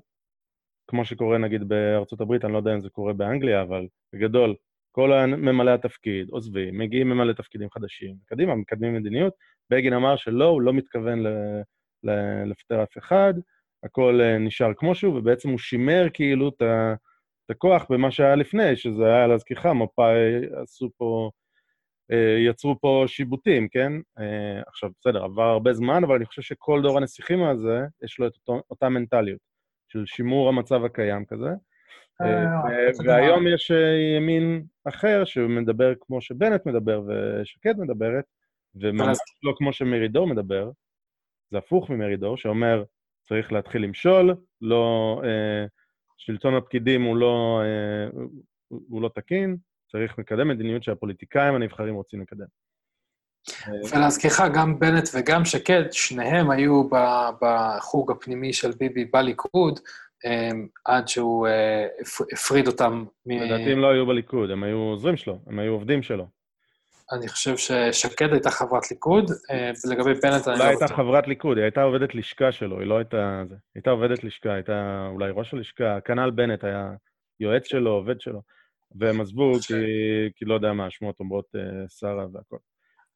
כמו 0.87 1.05
שקורה 1.05 1.37
נגיד 1.37 1.67
בארצות 1.67 2.21
הברית, 2.21 2.45
אני 2.45 2.53
לא 2.53 2.57
יודע 2.57 2.73
אם 2.73 2.81
זה 2.81 2.89
קורה 2.89 3.13
באנגליה, 3.13 3.61
אבל 3.61 3.87
בגדול, 4.13 4.55
כל 4.91 5.11
ממלאי 5.27 5.73
התפקיד 5.73 6.29
עוזבים, 6.29 6.77
מגיעים 6.77 7.09
ממלאי 7.09 7.33
תפקידים 7.33 7.69
חדשים, 7.69 8.15
קדימה, 8.25 8.55
מקדמים 8.55 8.93
מדיניות. 8.93 9.33
בגין 9.69 9.93
אמר 9.93 10.15
שלא, 10.15 10.45
הוא 10.45 10.61
לא 10.61 10.73
מתכוון 10.73 11.19
ל- 11.23 11.61
ל- 12.03 12.43
לפטר 12.45 12.83
אף 12.83 12.97
אחד, 12.97 13.33
הכל 13.83 14.21
אה, 14.21 14.37
נשאר 14.37 14.73
כמו 14.73 14.95
שהוא, 14.95 15.17
ובעצם 15.17 15.49
הוא 15.49 15.59
שימר 15.59 16.07
כאילו 16.13 16.49
את, 16.49 16.61
הכוח 17.51 17.85
במה 17.89 18.11
שהיה 18.11 18.35
לפני, 18.35 18.75
שזה 18.75 19.05
היה, 19.05 19.27
להזכירך, 19.27 19.65
מפא"י 19.65 20.45
עשו 20.61 20.89
פה 20.97 21.29
יצרו 22.47 22.79
פה 22.81 23.03
שיבוטים, 23.07 23.67
כן? 23.67 23.91
אה, 24.19 24.61
עכשיו, 24.67 24.89
בסדר, 24.99 25.23
עבר 25.23 25.43
הרבה 25.43 25.73
זמן, 25.73 26.03
אבל 26.03 26.15
אני 26.15 26.25
חושב 26.25 26.41
שכל 26.41 26.81
דור 26.81 26.97
הנסיכים 26.97 27.43
הזה, 27.43 27.81
יש 28.03 28.19
לו 28.19 28.27
את 28.27 28.33
אותו, 28.35 28.61
אותה 28.69 28.89
מנטליות 28.89 29.39
של 29.87 30.05
שימור 30.05 30.49
המצב 30.49 30.85
הקיים 30.85 31.25
כזה. 31.25 31.49
אה, 32.21 32.45
והיום 33.05 33.47
יש 33.47 33.71
ימין 34.17 34.63
אחר 34.87 35.25
שמדבר 35.25 35.93
כמו 36.01 36.21
שבנט 36.21 36.65
מדבר 36.65 37.01
ושקד 37.07 37.77
מדברת, 37.77 38.25
וממש 38.75 39.17
לא 39.43 39.53
כמו 39.57 39.73
שמרידור 39.73 40.27
מדבר, 40.27 40.71
זה 41.51 41.57
הפוך 41.57 41.89
ממרידור, 41.89 42.37
שאומר, 42.37 42.83
צריך 43.21 43.51
להתחיל 43.51 43.83
למשול, 43.83 44.35
לא... 44.61 45.21
שלטון 46.17 46.55
הפקידים 46.55 47.01
הוא 47.03 47.17
לא, 47.17 47.61
הוא 48.69 49.01
לא 49.01 49.09
תקין, 49.15 49.57
צריך 49.91 50.19
לקדם 50.19 50.47
מדיניות 50.47 50.83
שהפוליטיקאים 50.83 51.55
הנבחרים 51.55 51.95
רוצים 51.95 52.21
לקדם. 52.21 52.45
ולהזכירך, 53.91 54.41
גם 54.53 54.79
בנט 54.79 55.09
וגם 55.13 55.45
שקד, 55.45 55.83
שניהם 55.91 56.51
היו 56.51 56.89
בחוג 57.41 58.11
הפנימי 58.11 58.53
של 58.53 58.71
ביבי 58.71 59.05
בליכוד, 59.05 59.79
עד 60.85 61.07
שהוא 61.07 61.47
אה, 61.47 61.87
הפריד 62.33 62.67
אותם 62.67 63.05
מ... 63.25 63.31
לדעתי 63.31 63.71
הם 63.71 63.79
לא 63.79 63.91
היו 63.91 64.05
בליכוד, 64.05 64.51
הם 64.51 64.63
היו 64.63 64.77
עוזרים 64.77 65.17
שלו, 65.17 65.39
הם 65.47 65.59
היו 65.59 65.71
עובדים 65.71 66.03
שלו. 66.03 66.27
אני 67.11 67.27
חושב 67.27 67.57
ששקד 67.57 68.31
הייתה 68.31 68.51
חברת 68.51 68.91
ליכוד, 68.91 69.31
אה, 69.51 69.71
ולגבי 69.85 70.13
בנט 70.13 70.47
אני 70.47 70.59
לא... 70.59 70.65
לא 70.65 70.69
הייתה 70.69 70.87
חברת 70.87 71.27
ליכוד, 71.27 71.57
היא 71.57 71.63
הייתה 71.63 71.81
עובדת 71.81 72.15
לשכה 72.15 72.51
שלו, 72.51 72.79
היא 72.79 72.87
לא 72.87 72.97
הייתה... 72.97 73.43
הייתה 73.75 73.89
עובדת 73.89 74.23
לשכה, 74.23 74.53
הייתה 74.53 75.07
אולי 75.11 75.31
ראש 75.35 75.53
הלשכה, 75.53 76.01
כנ"ל 76.05 76.31
בנט 76.31 76.63
היה 76.63 76.91
יועץ 77.39 77.65
שלו, 77.65 77.91
עובד 77.91 78.21
שלו. 78.21 78.41
והם 78.95 79.21
עזבו 79.21 79.53
כי, 79.67 79.73
כי 80.35 80.45
לא 80.45 80.53
יודע 80.53 80.73
מה, 80.73 80.85
השמועות 80.85 81.19
אומרות 81.19 81.45
אה, 81.55 81.89
שרה 81.89 82.25
והכל. 82.33 82.57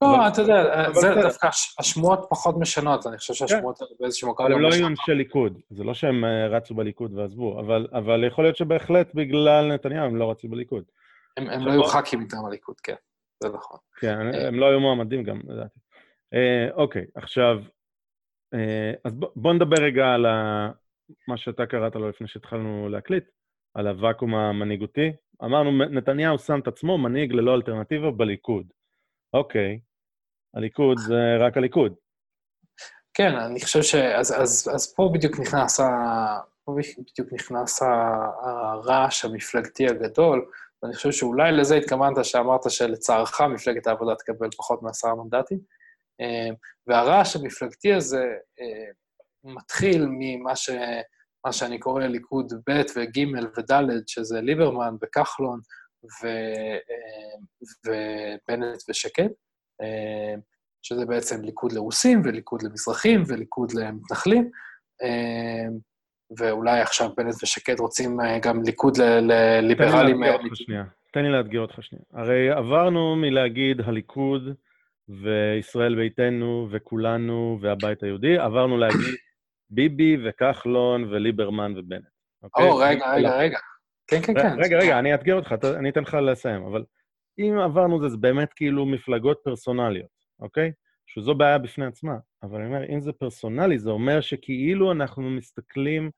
לא, 0.01 0.27
אתה 0.27 0.41
יודע, 0.41 0.91
זה 0.93 1.15
דווקא, 1.21 1.49
השמועות 1.79 2.27
פחות 2.29 2.55
משנות, 2.59 3.07
אני 3.07 3.17
חושב 3.17 3.33
שהשמועות 3.33 3.81
האלה 3.81 3.91
באיזשהו 3.99 4.31
מקום... 4.31 4.45
הם 4.45 4.61
לא 4.61 4.69
היו 4.73 4.87
אנשי 4.87 5.11
ליכוד, 5.11 5.59
זה 5.69 5.83
לא 5.83 5.93
שהם 5.93 6.25
אה, 6.25 6.47
רצו 6.47 6.75
בליכוד 6.75 7.13
ועזבו, 7.13 7.59
אבל 7.93 8.23
יכול 8.27 8.43
להיות 8.43 8.55
שבהחלט 8.55 9.13
בגלל 9.13 9.73
נתניהו 9.73 10.05
הם 10.05 10.15
לא 10.15 10.31
רצו 10.31 10.47
בליכוד. 10.47 10.83
הם 11.37 11.65
לא 11.65 11.71
היו 11.71 11.83
ח"כים 11.83 12.19
מטעם 12.19 12.45
הליכוד, 12.45 12.79
כן, 12.79 12.95
זה 13.43 13.49
נכון. 13.49 13.79
כן, 13.99 14.33
אה, 14.33 14.47
הם 14.47 14.59
לא 14.59 14.65
היו 14.65 14.79
מועמדים 14.79 15.23
גם, 15.23 15.39
לדעתי. 15.47 15.79
אוקיי, 16.73 17.05
עכשיו, 17.15 17.57
אז 19.05 19.13
בוא 19.35 19.53
נדבר 19.53 19.77
רגע 19.81 20.13
על 20.13 20.25
מה 21.27 21.37
שאתה 21.37 21.65
קראת 21.65 21.95
לו 21.95 22.09
לפני 22.09 22.27
שהתחלנו 22.27 22.89
להקליט, 22.89 23.23
על 23.73 23.87
הוואקום 23.87 24.35
המנהיגותי. 24.35 25.11
אמרנו, 25.43 25.71
נתניהו 25.71 26.39
שם 26.39 26.59
את 26.59 26.67
עצמו 26.67 26.97
מנהיג 26.97 27.33
ללא 27.33 27.55
אלטרנטיבה 27.55 28.11
בליכוד. 28.11 28.67
אוקיי, 29.33 29.79
הליכוד 30.55 30.97
זה 30.97 31.37
רק 31.39 31.57
הליכוד. 31.57 31.95
כן, 33.13 33.35
אני 33.35 33.61
חושב 33.61 33.81
ש... 33.81 33.95
אז, 33.95 34.41
אז, 34.41 34.69
אז 34.75 34.93
פה 34.95 35.09
בדיוק 35.13 35.39
נכנס, 35.39 35.79
ה... 35.79 35.87
פה 36.65 36.75
בדיוק 36.97 37.33
נכנס 37.33 37.81
הרעש 37.81 39.25
המפלגתי 39.25 39.87
הגדול, 39.87 40.45
ואני 40.83 40.95
חושב 40.95 41.11
שאולי 41.11 41.51
לזה 41.51 41.75
התכוונת 41.75 42.25
שאמרת 42.25 42.71
שלצערך 42.71 43.41
מפלגת 43.41 43.87
העבודה 43.87 44.15
תקבל 44.15 44.49
פחות 44.57 44.83
מעשרה 44.83 45.15
מנדטים. 45.15 45.59
אה, 46.21 46.55
והרעש 46.87 47.35
המפלגתי 47.35 47.93
הזה 47.93 48.25
אה, 48.59 48.91
מתחיל 49.43 50.05
ממה 50.09 50.55
ש... 50.55 50.69
מה 51.45 51.53
שאני 51.53 51.79
קורא 51.79 52.03
ליכוד 52.03 52.53
ב' 52.69 52.81
וג' 52.95 53.19
וד', 53.57 54.03
שזה 54.07 54.41
ליברמן 54.41 54.95
וכחלון 55.03 55.59
ו, 56.03 56.27
אה, 56.89 57.35
ובנט 57.85 58.77
ושקד, 58.89 59.29
אה, 59.81 60.35
שזה 60.81 61.05
בעצם 61.05 61.41
ליכוד 61.41 61.71
לרוסים 61.71 62.21
וליכוד 62.25 62.63
למזרחים 62.63 63.23
וליכוד 63.27 63.71
למתנחלים, 63.73 64.49
אה, 65.03 65.67
ואולי 66.37 66.81
עכשיו 66.81 67.09
בנט 67.17 67.35
ושקד 67.43 67.79
רוצים 67.79 68.17
גם 68.41 68.63
ליכוד 68.63 68.97
לליברלים. 68.97 70.21
תן 71.13 71.23
לי 71.23 71.31
לאתגר 71.31 71.59
אותך 71.59 71.77
שנייה. 71.81 72.03
הרי 72.13 72.49
עברנו 72.49 73.15
מלהגיד 73.15 73.81
הליכוד 73.81 74.43
וישראל 75.09 75.95
ביתנו 75.95 76.67
וכולנו 76.71 77.59
והבית 77.61 78.03
היהודי, 78.03 78.37
עברנו 78.37 78.77
להגיד 78.77 79.15
ביבי 79.69 80.17
וכחלון 80.23 81.03
וליברמן 81.03 81.73
ובנט. 81.77 82.03
אוקיי? 82.43 82.69
או, 82.69 82.77
רגע, 82.77 83.13
רגע, 83.13 83.37
רגע. 83.37 83.59
כן, 84.07 84.21
כן, 84.21 84.33
כן. 84.33 84.55
רגע, 84.59 84.77
רגע, 84.77 84.99
אני 84.99 85.13
אאתגר 85.13 85.35
אותך, 85.35 85.55
אני 85.79 85.89
אתן 85.89 86.01
לך 86.01 86.13
לסיים, 86.13 86.63
אבל 86.63 86.83
אם 87.39 87.57
עברנו 87.59 88.01
זה, 88.01 88.09
זה 88.09 88.17
באמת 88.17 88.53
כאילו 88.53 88.85
מפלגות 88.85 89.39
פרסונליות, 89.43 90.09
אוקיי? 90.39 90.71
שזו 91.07 91.35
בעיה 91.35 91.57
בפני 91.57 91.85
עצמה. 91.85 92.17
אבל 92.43 92.57
אני 92.61 92.67
אומר, 92.67 92.89
אם 92.89 93.01
זה 93.01 93.11
פרסונלי, 93.11 93.79
זה 93.79 93.89
אומר 93.89 94.21
שכאילו 94.21 94.91
אנחנו 94.91 95.29
מסתכלים 95.29 96.11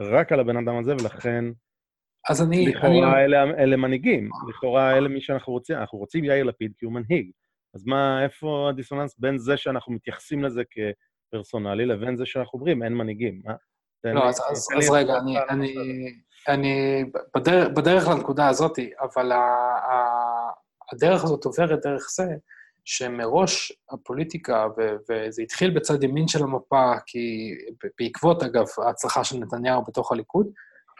רק 0.00 0.32
על 0.32 0.40
הבן 0.40 0.56
אדם 0.56 0.78
הזה, 0.78 0.94
ולכן... 1.00 1.44
אז 2.28 2.42
אני... 2.42 2.66
לכאורה 2.68 3.12
אני... 3.12 3.24
אלה, 3.24 3.42
אלה 3.42 3.76
מנהיגים, 3.76 4.30
לכאורה 4.48 4.96
אלה 4.96 5.08
מי 5.08 5.20
שאנחנו 5.20 5.52
רוצים. 5.52 5.76
אנחנו 5.76 5.98
רוצים 5.98 6.24
יאיר 6.24 6.44
לפיד 6.44 6.72
כי 6.78 6.84
הוא 6.84 6.92
מנהיג. 6.92 7.30
אז 7.74 7.86
מה, 7.86 8.24
איפה 8.24 8.68
הדיסוננס 8.70 9.18
בין 9.18 9.38
זה 9.38 9.56
שאנחנו 9.56 9.92
מתייחסים 9.92 10.44
לזה 10.44 10.62
כ... 10.70 10.78
פרסונלי 11.30 11.86
לבין 11.86 12.16
זה 12.16 12.26
שאנחנו 12.26 12.58
אומרים, 12.58 12.82
אין 12.82 12.94
מנהיגים. 12.94 13.42
לא, 14.04 14.28
אז, 14.28 14.40
אז, 14.50 14.68
אז 14.78 14.90
רגע, 14.90 15.16
אני, 15.16 15.38
אני, 15.50 15.74
אני 16.48 17.04
בדרך, 17.36 17.68
בדרך 17.68 18.08
לנקודה 18.08 18.48
הזאת, 18.48 18.78
אבל 19.00 19.32
ה, 19.32 19.36
ה, 19.36 20.50
הדרך 20.92 21.24
הזאת 21.24 21.44
עוברת 21.44 21.78
דרך 21.82 22.06
זה 22.16 22.24
שמראש 22.84 23.72
הפוליטיקה, 23.90 24.66
ו, 24.78 24.96
וזה 25.10 25.42
התחיל 25.42 25.70
בצד 25.70 26.04
ימין 26.04 26.28
של 26.28 26.42
המפה, 26.42 26.92
כי 27.06 27.54
בעקבות, 27.98 28.42
אגב, 28.42 28.66
ההצלחה 28.86 29.24
של 29.24 29.38
נתניהו 29.38 29.84
בתוך 29.84 30.12
הליכוד, 30.12 30.46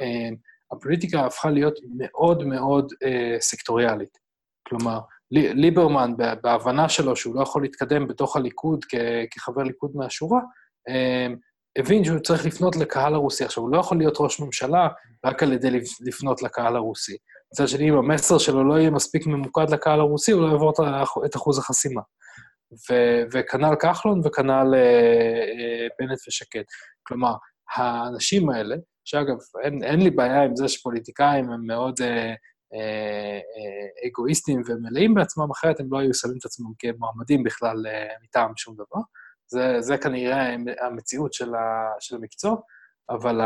אה, 0.03 0.29
הפוליטיקה 0.73 1.27
הפכה 1.27 1.51
להיות 1.51 1.79
מאוד 1.97 2.45
מאוד 2.45 2.93
אה, 3.05 3.37
סקטוריאלית. 3.41 4.19
כלומר, 4.69 4.99
ליברמן, 5.31 6.13
בהבנה 6.43 6.89
שלו 6.89 7.17
שהוא 7.17 7.35
לא 7.35 7.43
יכול 7.43 7.63
להתקדם 7.63 8.07
בתוך 8.07 8.37
הליכוד 8.37 8.85
כחבר 9.31 9.63
ליכוד 9.63 9.91
מהשורה, 9.95 10.41
אמ, 10.89 11.37
הבין 11.79 12.05
שהוא 12.05 12.19
צריך 12.19 12.47
לפנות 12.47 12.77
לקהל 12.77 13.15
הרוסי. 13.15 13.45
עכשיו, 13.45 13.63
הוא 13.63 13.73
לא 13.73 13.79
יכול 13.79 13.99
להיות 13.99 14.17
ראש 14.21 14.41
ממשלה 14.41 14.89
רק 15.25 15.43
על 15.43 15.53
ידי 15.53 15.81
לפנות 16.01 16.43
לקהל 16.43 16.77
הרוסי. 16.77 17.17
מצד 17.53 17.69
שני, 17.69 17.89
אם 17.91 17.95
המסר 17.95 18.39
שלו 18.39 18.65
לא 18.65 18.79
יהיה 18.79 18.91
מספיק 18.91 19.27
ממוקד 19.27 19.71
לקהל 19.71 20.01
הרוסי, 20.01 20.33
הוא 20.33 20.43
לא 20.43 20.53
יעבור 20.53 20.73
את 21.27 21.37
אחוז 21.37 21.59
החסימה. 21.59 22.01
וכנ"ל 23.33 23.75
כחלון 23.81 24.21
וכנ"ל 24.25 24.75
אה, 24.75 24.81
אה, 24.81 25.87
בנט 25.99 26.19
ושקד. 26.29 26.63
כלומר, 27.03 27.33
האנשים 27.75 28.51
האלה, 28.51 28.77
שאגב, 29.05 29.37
אין, 29.65 29.85
אין 29.85 30.01
לי 30.01 30.11
בעיה 30.11 30.43
עם 30.43 30.57
זה 30.57 30.69
שפוליטיקאים 30.69 31.51
הם 31.51 31.67
מאוד 31.67 31.95
אה, 32.03 32.35
אגואיסטים 34.07 34.63
ומלאים 34.67 35.15
בעצמם, 35.15 35.51
אחרת 35.51 35.81
הם 35.81 35.87
לא 35.91 35.99
היו 35.99 36.15
שמים 36.15 36.37
את 36.39 36.45
עצמם 36.45 36.67
כמועמדים 36.79 37.43
בכלל 37.43 37.87
אה, 37.87 38.15
מטעם 38.23 38.53
שום 38.57 38.75
דבר. 38.75 39.03
זה, 39.47 39.77
זה 39.81 39.99
כנראה 39.99 40.55
המציאות 40.87 41.33
של, 41.33 41.55
ה, 41.55 41.91
של 42.01 42.17
המקצוע, 42.17 42.57
אבל 43.11 43.41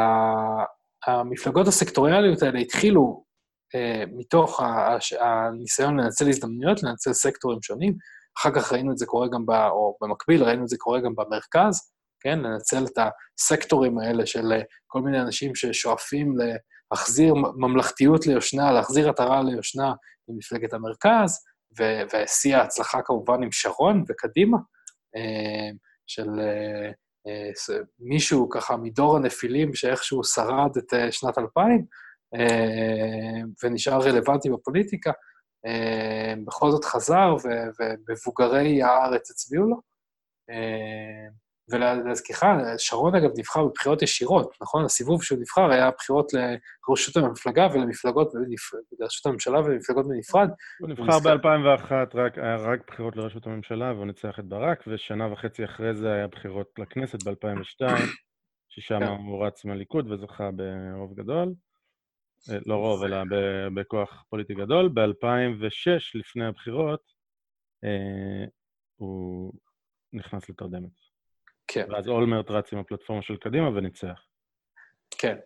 המפלגות 1.06 1.68
הסקטוריאליות 1.68 2.42
האלה 2.42 2.58
התחילו 2.58 3.24
מתוך 4.18 4.60
הניסיון 5.20 6.00
לנצל 6.00 6.28
הזדמנויות, 6.28 6.82
לנצל 6.82 7.12
סקטורים 7.12 7.62
שונים. 7.62 7.94
אחר 8.38 8.50
כך 8.54 8.72
ראינו 8.72 8.92
את 8.92 8.98
זה 8.98 9.06
קורה 9.06 9.28
גם, 9.28 9.46
ב, 9.46 9.50
או 9.50 9.96
במקביל 10.00 10.44
ראינו 10.44 10.62
את 10.62 10.68
זה 10.68 10.76
קורה 10.78 11.00
גם 11.00 11.14
במרכז, 11.14 11.91
כן? 12.22 12.38
לנצל 12.38 12.84
את 12.84 12.98
הסקטורים 13.38 13.98
האלה 13.98 14.26
של 14.26 14.52
כל 14.86 15.00
מיני 15.00 15.20
אנשים 15.20 15.54
ששואפים 15.54 16.34
להחזיר 16.90 17.34
ממלכתיות 17.34 18.26
ליושנה, 18.26 18.72
להחזיר 18.72 19.08
עטרה 19.08 19.42
ליושנה 19.42 19.92
למפלגת 20.28 20.72
המרכז, 20.72 21.38
ושיא 22.12 22.56
ההצלחה 22.56 23.02
כמובן 23.04 23.42
עם 23.42 23.52
שרון 23.52 24.04
וקדימה, 24.08 24.58
של 26.06 26.28
מישהו 27.98 28.48
ככה 28.48 28.76
מדור 28.76 29.16
הנפילים 29.16 29.74
שאיכשהו 29.74 30.24
שרד 30.24 30.76
את 30.78 31.12
שנת 31.12 31.38
2000, 31.38 31.84
ונשאר 33.62 34.00
רלוונטי 34.00 34.50
בפוליטיקה, 34.50 35.12
בכל 36.46 36.70
זאת 36.70 36.84
חזר, 36.84 37.36
ומבוגרי 37.80 38.82
הארץ 38.82 39.30
הצביעו 39.30 39.64
לו. 39.64 39.76
ולהזכירך, 41.72 42.42
שרון 42.78 43.14
אגב 43.14 43.30
נבחר 43.38 43.64
בבחירות 43.64 44.02
ישירות, 44.02 44.56
נכון? 44.62 44.84
הסיבוב 44.84 45.22
שהוא 45.22 45.38
נבחר 45.38 45.70
היה 45.70 45.90
בחירות 45.98 46.32
לראשות 46.32 47.16
המפלגה 47.16 47.66
ולמפלגות, 47.72 48.32
לראשות 48.98 49.26
הממשלה 49.26 49.60
ולמפלגות 49.60 50.06
בנפרד. 50.08 50.48
הוא 50.80 50.88
נבחר 50.88 51.18
ב-2001, 51.18 51.92
רק, 52.14 52.38
היה 52.38 52.56
רק 52.56 52.80
בחירות 52.86 53.16
לראשות 53.16 53.46
הממשלה, 53.46 53.92
והוא 53.92 54.06
ניצח 54.06 54.38
את 54.38 54.44
ברק, 54.44 54.84
ושנה 54.86 55.32
וחצי 55.32 55.64
אחרי 55.64 55.94
זה 55.94 56.12
היה 56.12 56.26
בחירות 56.26 56.70
לכנסת 56.78 57.22
ב-2002, 57.22 57.86
ששם 58.68 59.00
כן. 59.00 59.06
הוא 59.06 59.46
רץ 59.46 59.64
מהליכוד 59.64 60.10
וזכה 60.10 60.50
ברוב 60.50 61.14
גדול. 61.14 61.54
אה, 62.50 62.58
לא 62.66 62.76
רוב, 62.76 63.02
אלא 63.02 63.16
בכוח 63.74 64.24
פוליטי 64.30 64.54
גדול. 64.54 64.88
ב-2006, 64.88 66.00
לפני 66.14 66.44
הבחירות, 66.44 67.00
אה, 67.84 68.44
הוא 68.96 69.52
נכנס 70.12 70.48
לתרדמת. 70.50 71.11
כן. 71.72 71.86
ואז 71.90 72.08
אולמרט 72.08 72.50
רץ 72.50 72.72
עם 72.72 72.78
הפלטפורמה 72.78 73.22
של 73.22 73.36
קדימה 73.36 73.68
וניצח. 73.68 74.20
כן. 75.10 75.36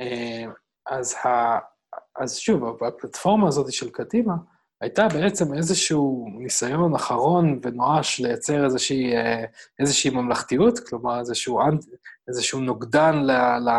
אה, 0.00 0.44
אז, 0.86 1.14
ה... 1.14 1.58
אז 2.16 2.38
שוב, 2.38 2.84
הפלטפורמה 2.84 3.48
הזאת 3.48 3.72
של 3.72 3.90
קדימה 3.90 4.34
הייתה 4.80 5.08
בעצם 5.08 5.54
איזשהו 5.54 6.26
ניסיון 6.38 6.94
אחרון 6.94 7.60
ונואש 7.62 8.20
לייצר 8.20 8.64
איזושהי, 8.64 9.16
אה, 9.16 9.44
איזושהי 9.78 10.10
ממלכתיות, 10.10 10.78
כלומר 10.78 11.18
איזשהו, 11.18 11.60
איזשהו 12.28 12.60
נוגדן 12.60 13.14
ל, 13.14 13.30
ל, 13.58 13.70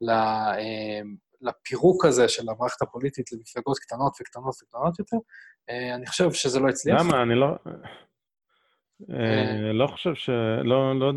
ל, 0.00 0.10
אה, 0.10 1.00
לפירוק 1.40 2.04
הזה 2.04 2.28
של 2.28 2.48
המערכת 2.48 2.82
הפוליטית 2.82 3.32
למפלגות 3.32 3.78
קטנות 3.78 4.16
וקטנות 4.20 4.54
וקטנות 4.62 4.98
יותר. 4.98 5.16
אני 5.94 6.06
חושב 6.06 6.32
שזה 6.32 6.60
לא 6.60 6.68
הצליח. 6.68 7.00
למה? 7.00 7.22
אני 7.22 7.34
לא... 7.34 7.46
אה, 9.10 9.72
לא 9.72 9.86
חושב 9.86 10.14
ש... 10.14 10.30
לא, 10.64 11.00
לא... 11.00 11.12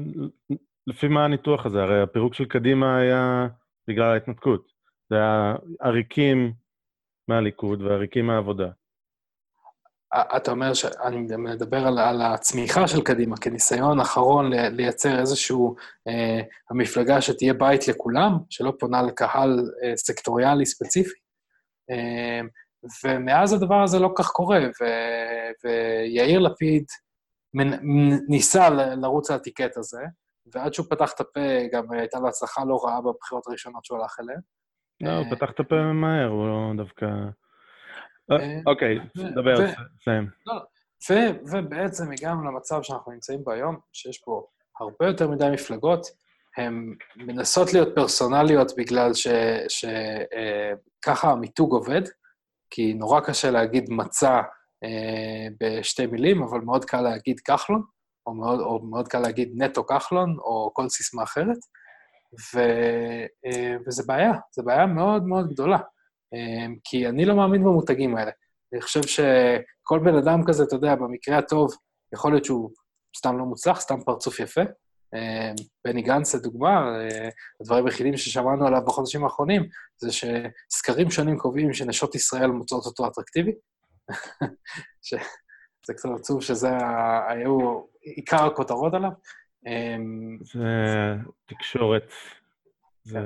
לפי 0.88 1.08
מה 1.08 1.26
הניתוח 1.26 1.66
הזה? 1.66 1.84
הרי 1.84 2.02
הפירוק 2.02 2.34
של 2.34 2.46
קדימה 2.46 2.98
היה 2.98 3.48
בגלל 3.88 4.14
ההתנתקות. 4.14 4.72
זה 5.10 5.16
היה 5.16 5.56
עריקים 5.82 6.54
מהליכוד 7.28 7.82
ועריקים 7.82 8.28
מהעבודה. 8.28 8.70
אתה 10.38 10.52
אומר 10.52 10.74
שאני 10.74 11.18
מדבר 11.38 11.88
על, 11.88 12.00
על 12.00 12.22
הצמיחה 12.22 12.88
של 12.88 13.02
קדימה 13.02 13.38
כניסיון 13.38 14.00
אחרון 14.00 14.54
לייצר 14.54 15.20
איזשהו, 15.20 15.76
אה, 16.08 16.42
המפלגה 16.70 17.22
שתהיה 17.22 17.54
בית 17.54 17.88
לכולם, 17.88 18.38
שלא 18.50 18.74
פונה 18.80 19.02
לקהל 19.02 19.60
אה, 19.84 19.98
סקטוריאלי 19.98 20.66
ספציפי. 20.66 21.20
אה, 21.92 22.42
ומאז 23.04 23.54
הדבר 23.54 23.84
הזה 23.84 24.00
לא 24.00 24.10
כך 24.18 24.28
קורה, 24.28 24.60
ו, 24.60 24.86
ויאיר 25.64 26.40
לפיד, 26.40 26.86
ניסה 28.28 28.70
לרוץ 28.70 29.32
על 29.32 29.36
הטיקט 29.36 29.78
הזה, 29.78 30.02
ועד 30.54 30.74
שהוא 30.74 30.86
פתח 30.90 31.14
את 31.16 31.20
הפה, 31.20 31.40
גם 31.74 31.92
הייתה 31.92 32.20
לו 32.20 32.28
הצלחה 32.28 32.66
לא 32.66 32.80
רעה 32.84 33.02
בבחירות 33.02 33.48
הראשונות 33.48 33.86
שהוא 33.86 34.00
הלך 34.00 34.20
אליהן. 34.20 34.40
לא, 35.02 35.12
הוא 35.12 35.36
פתח 35.36 35.52
את 35.52 35.60
הפה 35.60 35.76
מהר, 35.94 36.28
הוא 36.28 36.48
לא 36.48 36.72
דווקא... 36.84 37.06
אה, 38.32 38.36
אה, 38.36 38.60
אוקיי, 38.66 39.00
דבר, 39.16 39.56
סיים. 40.04 40.30
לא, 40.46 40.54
ובעצם 41.52 42.12
הגענו 42.12 42.44
למצב 42.44 42.82
שאנחנו 42.82 43.12
נמצאים 43.12 43.44
בו 43.44 43.52
היום, 43.52 43.78
שיש 43.94 44.18
פה 44.18 44.46
הרבה 44.80 45.08
יותר 45.08 45.28
מדי 45.28 45.50
מפלגות, 45.54 46.08
הן 46.58 46.96
מנסות 47.16 47.74
להיות 47.74 47.96
פרסונליות 47.96 48.72
בגלל 48.78 49.12
שככה 49.68 51.32
המיתוג 51.32 51.72
עובד, 51.74 52.02
כי 52.70 52.94
נורא 52.94 53.20
קשה 53.20 53.52
להגיד 53.52 53.86
מצע 53.90 54.36
אה, 54.36 54.42
בשתי 55.60 56.06
מילים, 56.06 56.44
אבל 56.44 56.60
מאוד 56.60 56.86
קל 56.86 57.02
להגיד 57.02 57.40
כחלון, 57.40 57.84
או 58.28 58.34
מאוד, 58.34 58.60
או 58.60 58.80
מאוד 58.80 59.08
קל 59.08 59.20
להגיד 59.20 59.52
נטו 59.56 59.86
כחלון, 59.86 60.38
או 60.40 60.72
כל 60.74 60.90
סיסמה 60.90 61.24
אחרת, 61.24 61.58
ו, 62.54 62.60
אה, 63.46 63.76
וזה 63.88 64.04
בעיה, 64.08 64.32
זו 64.56 64.64
בעיה 64.64 64.86
מאוד 64.86 65.24
מאוד 65.24 65.50
גדולה, 65.50 65.78
אה, 66.34 66.68
כי 66.84 67.08
אני 67.08 67.26
לא 67.26 67.36
מאמין 67.36 67.64
במותגים 67.64 68.16
האלה. 68.16 68.32
אני 68.74 68.82
חושב 68.82 69.02
שכל 69.04 70.00
בן 70.04 70.16
אדם 70.16 70.42
כזה, 70.48 70.64
אתה 70.64 70.76
יודע, 70.76 70.96
במקרה 70.96 71.38
הטוב, 71.38 71.72
יכול 72.14 72.32
להיות 72.32 72.46
שהוא 72.46 72.72
סתם 73.18 73.38
לא 73.38 73.46
מוצלח, 73.46 73.80
סתם 73.80 74.04
פרצוף 74.06 74.40
יפה. 74.40 74.62
בני 75.86 76.02
גנץ, 76.02 76.36
לדוגמה, 76.36 76.98
הדברים 77.62 77.86
היחידים 77.86 78.18
ששמענו 78.18 78.68
עליו 78.68 78.82
בחודשים 78.86 79.24
האחרונים, 79.24 79.68
זה 79.98 80.10
שסקרים 80.12 81.12
שונים 81.12 81.38
קובעים 81.38 81.74
שנשות 81.74 82.16
ישראל 82.16 82.48
מוצאות 82.48 82.86
אותו 82.86 83.08
אטרקטיבי, 83.08 83.52
זה 85.86 85.94
קצת 85.94 86.10
עצוב 86.16 86.42
שזה 86.42 86.70
היו 87.28 87.82
עיקר 88.02 88.46
הכותרות 88.46 88.94
עליו. 88.94 89.12
אמ, 89.68 90.38
זה 90.42 91.16
תקשורת, 91.46 92.14
זה 93.04 93.20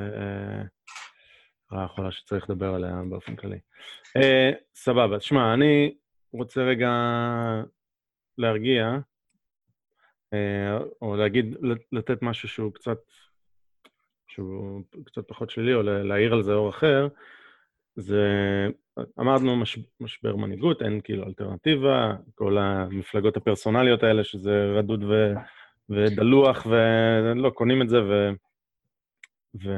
רעה 1.72 1.88
חולה 1.88 2.12
שצריך 2.12 2.50
לדבר 2.50 2.74
עליה 2.74 3.02
באופן 3.10 3.36
כללי. 3.36 3.60
אה, 4.18 4.52
סבבה, 4.76 5.20
שמע, 5.20 5.54
אני 5.54 5.96
רוצה 6.34 6.62
רגע 6.62 6.92
להרגיע, 8.38 8.98
אה, 10.34 10.78
או 11.02 11.16
להגיד, 11.16 11.56
לתת 11.92 12.22
משהו 12.22 12.50
שהוא 12.50 12.74
קצת, 12.74 13.00
שהוא 14.28 14.82
קצת 15.06 15.28
פחות 15.28 15.50
שלילי, 15.50 15.74
או 15.74 15.82
להעיר 15.82 16.34
על 16.34 16.44
זה 16.44 16.54
אור 16.54 16.70
אחר. 16.70 17.08
זה, 17.96 18.22
אמרנו 19.20 19.56
מש, 19.56 19.80
משבר 20.00 20.36
מנהיגות, 20.36 20.82
אין 20.82 21.02
כאילו 21.04 21.24
אלטרנטיבה, 21.24 22.14
כל 22.36 22.58
המפלגות 22.58 23.38
הפרסונליות 23.38 24.04
האלה, 24.04 24.24
שזה 24.24 24.66
רדוד 24.78 25.04
ו, 25.04 25.34
ודלוח, 25.90 26.66
ולא, 26.66 27.50
קונים 27.50 27.82
את 27.82 27.90
זה, 27.90 27.98
ו... 28.02 28.30
ו... 29.64 29.70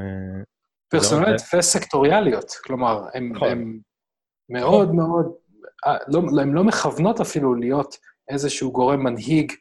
פרסונליות 0.89 1.41
וסקטוריאליות, 1.57 2.51
כלומר, 2.63 3.05
הן 3.13 3.31
נכון. 3.31 3.79
מאוד 4.49 4.95
מאוד, 4.95 5.33
אה, 5.85 5.97
לא, 6.07 6.41
הן 6.41 6.51
לא 6.51 6.63
מכוונות 6.63 7.21
אפילו 7.21 7.55
להיות 7.55 7.97
איזשהו 8.29 8.71
גורם 8.71 9.03
מנהיג 9.03 9.51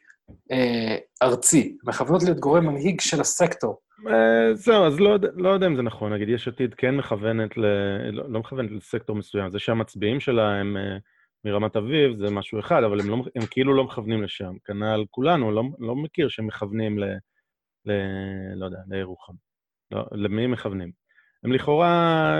אה, 0.51 0.97
ארצי, 1.23 1.77
מכוונות 1.83 2.23
להיות 2.23 2.39
גורם 2.39 2.65
מנהיג 2.65 3.01
של 3.01 3.21
הסקטור. 3.21 3.81
אה, 4.07 4.53
זהו, 4.53 4.85
אז 4.85 4.99
לא, 4.99 5.17
לא 5.35 5.49
יודע 5.49 5.67
אם 5.67 5.75
זה 5.75 5.81
נכון. 5.81 6.13
נגיד, 6.13 6.29
יש 6.29 6.47
עתיד 6.47 6.73
כן 6.73 6.95
מכוונת, 6.95 7.57
ל... 7.57 7.65
לא, 8.11 8.29
לא 8.29 8.39
מכוונת 8.39 8.71
לסקטור 8.71 9.15
מסוים. 9.15 9.51
זה 9.51 9.59
שהמצביעים 9.59 10.19
שלה 10.19 10.55
הם 10.55 10.77
uh, 10.77 11.01
מרמת 11.45 11.75
אביב, 11.75 12.17
זה 12.17 12.31
משהו 12.31 12.59
אחד, 12.59 12.83
אבל 12.83 12.99
הם, 12.99 13.09
לא, 13.09 13.15
הם 13.35 13.45
כאילו 13.51 13.73
לא 13.73 13.83
מכוונים 13.83 14.23
לשם. 14.23 14.53
כנ"ל 14.65 15.05
כולנו, 15.11 15.51
לא, 15.51 15.63
לא 15.79 15.95
מכיר 15.95 16.29
שהם 16.29 16.47
מכוונים 16.47 16.99
ל... 16.99 17.03
ל... 17.85 17.91
לא 18.55 18.65
יודע, 18.65 18.77
לירוחם. 18.87 19.33
לא, 19.91 20.05
למי 20.11 20.43
הם 20.43 20.51
מכוונים? 20.51 20.91
הם 21.43 21.51
לכאורה 21.51 22.35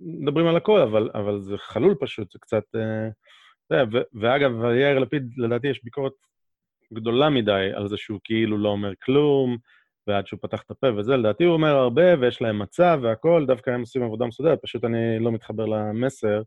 מדברים 0.00 0.46
על 0.46 0.56
הכל, 0.56 0.80
אבל, 0.80 1.10
אבל 1.14 1.40
זה 1.40 1.58
חלול 1.58 1.94
פשוט, 2.00 2.32
זה 2.32 2.38
קצת... 2.38 2.64
Uh, 2.76 3.12
ו, 3.72 3.98
ואגב, 4.20 4.52
יאיר 4.64 4.98
לפיד, 4.98 5.32
לדעתי 5.36 5.68
יש 5.68 5.84
ביקורת 5.84 6.12
גדולה 6.94 7.30
מדי 7.30 7.70
על 7.74 7.88
זה 7.88 7.96
שהוא 7.96 8.20
כאילו 8.24 8.58
לא 8.58 8.68
אומר 8.68 8.92
כלום, 9.04 9.56
ועד 10.06 10.26
שהוא 10.26 10.40
פתח 10.42 10.62
את 10.62 10.70
הפה 10.70 10.86
וזה, 10.96 11.16
לדעתי 11.16 11.44
הוא 11.44 11.52
אומר 11.52 11.76
הרבה, 11.76 12.20
ויש 12.20 12.42
להם 12.42 12.58
מצב 12.58 12.98
והכול, 13.02 13.46
דווקא 13.46 13.70
הם 13.70 13.80
עושים 13.80 14.02
עבודה 14.02 14.26
מסודרת, 14.26 14.58
פשוט 14.62 14.84
אני 14.84 15.18
לא 15.18 15.32
מתחבר 15.32 15.64
למסר, 15.64 16.42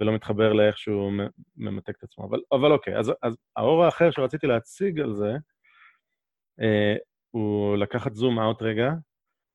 ולא 0.00 0.12
מתחבר 0.12 0.52
לאיך 0.52 0.78
שהוא 0.78 1.12
ממתק 1.56 1.96
את 1.98 2.02
עצמו. 2.02 2.24
אבל, 2.24 2.40
אבל 2.52 2.72
אוקיי, 2.72 2.98
אז, 2.98 3.12
אז 3.22 3.36
האור 3.56 3.84
האחר 3.84 4.10
שרציתי 4.10 4.46
להציג 4.46 5.00
על 5.00 5.14
זה, 5.14 5.32
אה, 6.60 6.94
הוא 7.30 7.76
לקחת 7.76 8.14
זום 8.14 8.38
אאוט 8.38 8.62
רגע, 8.62 8.90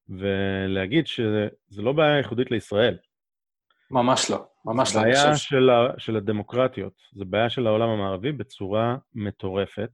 ולהגיד 0.09 1.07
שזה 1.07 1.81
לא 1.81 1.91
בעיה 1.91 2.17
ייחודית 2.17 2.51
לישראל. 2.51 2.97
ממש 3.91 4.31
לא, 4.31 4.45
ממש 4.65 4.95
לא. 4.95 5.01
זה 5.01 5.07
בעיה 5.07 5.35
של, 5.35 5.69
ה, 5.69 5.87
של 5.97 6.15
הדמוקרטיות, 6.15 6.93
זה 7.13 7.25
בעיה 7.25 7.49
של 7.49 7.67
העולם 7.67 7.89
המערבי 7.89 8.31
בצורה 8.31 8.95
מטורפת. 9.13 9.89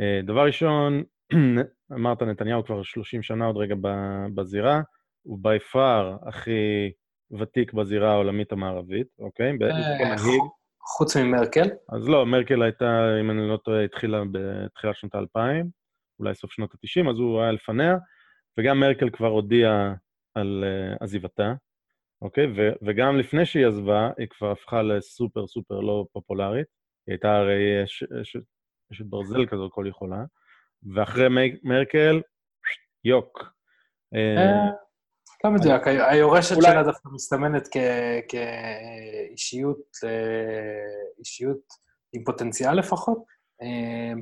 אה, 0.00 0.20
דבר 0.22 0.46
ראשון, 0.46 1.02
אמרת, 1.92 2.22
נתניהו 2.22 2.64
כבר 2.64 2.82
30 2.82 3.22
שנה 3.22 3.46
עוד 3.46 3.56
רגע 3.56 3.74
בזירה, 4.34 4.80
הוא 5.22 5.38
בי 5.42 5.58
פאר 5.58 6.16
הכי 6.26 6.92
ותיק 7.38 7.72
בזירה 7.72 8.12
העולמית 8.12 8.52
המערבית, 8.52 9.06
אוקיי? 9.18 9.52
אה, 9.62 10.16
חוץ 10.80 11.16
ממרקל? 11.16 11.68
אז 11.88 12.08
לא, 12.08 12.26
מרקל 12.26 12.62
הייתה, 12.62 13.20
אם 13.20 13.30
אני 13.30 13.48
לא 13.48 13.56
טועה, 13.56 13.84
התחילה 13.84 14.22
בתחילת 14.32 14.96
שנות 14.96 15.14
האלפיים, 15.14 15.70
אולי 16.18 16.34
סוף 16.34 16.52
שנות 16.52 16.74
ה-90, 16.74 17.10
אז 17.10 17.18
הוא 17.18 17.40
היה 17.40 17.52
לפניה, 17.52 17.96
וגם 18.58 18.80
מרקל 18.80 19.10
כבר 19.10 19.26
הודיעה 19.28 19.94
על 20.34 20.64
uh, 20.64 21.04
עזיבתה, 21.04 21.54
אוקיי? 22.22 22.46
ו- 22.56 22.72
וגם 22.82 23.16
לפני 23.16 23.46
שהיא 23.46 23.66
עזבה, 23.66 24.10
היא 24.18 24.26
כבר 24.30 24.50
הפכה 24.50 24.82
לסופר 24.82 25.46
סופר 25.46 25.80
לא 25.80 26.06
פופולרית. 26.12 26.66
היא 27.06 27.12
הייתה 27.12 27.36
הרי 27.36 27.84
אשת 27.84 29.04
ברזל 29.04 29.46
כזו 29.46 29.70
כל 29.72 29.84
יכולה, 29.88 30.24
ואחרי 30.94 31.28
מרקל, 31.62 32.20
יוק. 33.04 33.44
אה, 34.14 34.70
לא 35.44 35.50
מדויק, 35.50 35.82
היורשת 35.86 36.56
שלה 36.62 36.82
דווקא 36.82 37.08
מסתמנת 37.12 37.68
כאישיות 38.28 39.96
אישיות 41.18 41.60
עם 42.12 42.24
פוטנציאל 42.24 42.78
לפחות. 42.78 43.24
אה, 43.62 44.12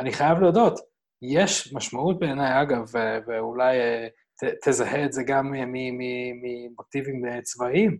אני 0.00 0.12
חייב 0.12 0.38
להודות, 0.38 0.80
יש 1.22 1.74
משמעות 1.74 2.18
בעיניי, 2.18 2.62
אגב, 2.62 2.92
ואולי 3.26 3.80
אה, 3.80 4.08
תזהה 4.64 5.04
את 5.04 5.12
זה 5.12 5.22
גם 5.26 5.52
ממוטיבים 6.42 7.22
צבאיים, 7.42 7.98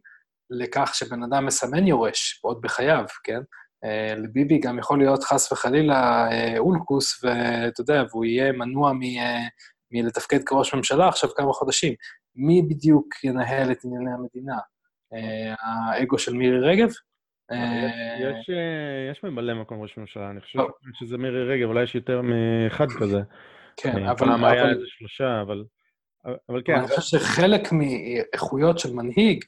לכך 0.51 0.95
שבן 0.95 1.23
אדם 1.23 1.47
מסמן 1.47 1.87
יורש, 1.87 2.41
עוד 2.43 2.61
בחייו, 2.61 3.05
כן? 3.25 3.41
אה, 3.87 4.15
לביבי 4.17 4.59
גם 4.59 4.79
יכול 4.79 4.99
להיות 4.99 5.25
חס 5.25 5.53
וחלילה 5.53 6.29
אולקוס, 6.59 7.25
ואתה 7.25 7.81
יודע, 7.81 8.03
והוא 8.11 8.25
יהיה 8.25 8.53
מנוע 8.53 8.93
מלתפקד 9.91 10.45
כראש 10.47 10.75
ממשלה 10.75 11.09
עכשיו 11.09 11.31
כמה 11.37 11.53
חודשים. 11.53 11.95
מי 12.37 12.63
בדיוק 12.63 13.25
ינהל 13.25 13.73
את 13.73 13.85
ענייני 13.85 14.11
המדינה? 14.11 14.57
אה, 15.15 15.55
האגו 15.61 16.19
של 16.19 16.35
מירי 16.35 16.59
רגב? 16.59 16.89
אה, 17.53 17.89
יש 19.11 19.25
ממלא 19.25 19.55
מקום 19.55 19.83
ראש 19.83 19.97
ממשלה, 19.97 20.31
אני 20.31 20.41
חושב 20.41 20.59
לא. 20.59 20.69
שזה 20.93 21.19
מירי 21.19 21.45
רגב, 21.45 21.69
אולי 21.69 21.83
יש 21.83 21.95
יותר 21.95 22.21
מאחד 22.23 22.87
כזה. 23.01 23.21
כן, 23.77 24.05
אבל... 24.05 24.19
פעם 24.19 24.45
היה 24.45 24.69
איזה 24.71 24.85
שלושה, 24.87 25.41
אבל... 25.43 25.65
אבל 26.49 26.63
כן. 26.65 26.75
אני 26.75 26.89
חושב 26.89 27.19
שחלק 27.19 27.61
מאיכויות 27.73 28.79
של 28.79 28.95
מנהיג 28.95 29.45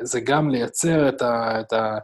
זה 0.00 0.20
גם 0.24 0.50
לייצר 0.50 1.08
את 1.08 1.22
ה... 1.72 1.98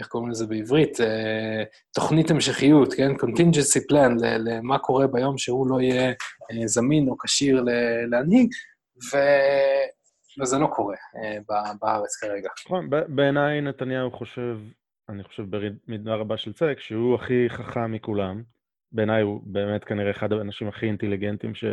איך 0.00 0.08
קוראים 0.08 0.30
לזה 0.30 0.46
בעברית? 0.46 1.00
אה, 1.00 1.62
תוכנית 1.94 2.30
המשכיות, 2.30 2.94
כן? 2.94 3.10
contingency 3.12 3.80
plan 3.92 4.12
למה 4.22 4.78
קורה 4.78 5.06
ביום 5.06 5.38
שהוא 5.38 5.70
לא 5.70 5.80
יהיה 5.80 6.08
אה, 6.50 6.66
זמין 6.66 7.08
או 7.08 7.18
כשיר 7.18 7.64
להנהיג, 8.10 8.50
ו... 9.12 9.16
וזה 10.40 10.58
לא 10.58 10.66
קורה 10.66 10.96
אה, 11.16 11.38
בארץ 11.80 12.16
כרגע. 12.16 12.48
נכון, 12.66 12.90
בעיניי 13.08 13.60
נתניהו 13.60 14.10
חושב, 14.10 14.58
אני 15.08 15.24
חושב 15.24 15.44
במידה 15.50 16.14
רבה 16.14 16.36
של 16.36 16.52
צדק, 16.52 16.80
שהוא 16.80 17.14
הכי 17.14 17.44
חכם 17.48 17.92
מכולם. 17.92 18.42
בעיניי 18.92 19.22
הוא 19.22 19.40
באמת 19.44 19.84
כנראה 19.84 20.10
אחד 20.10 20.32
האנשים 20.32 20.68
הכי 20.68 20.86
אינטליגנטים 20.86 21.54
ש... 21.54 21.64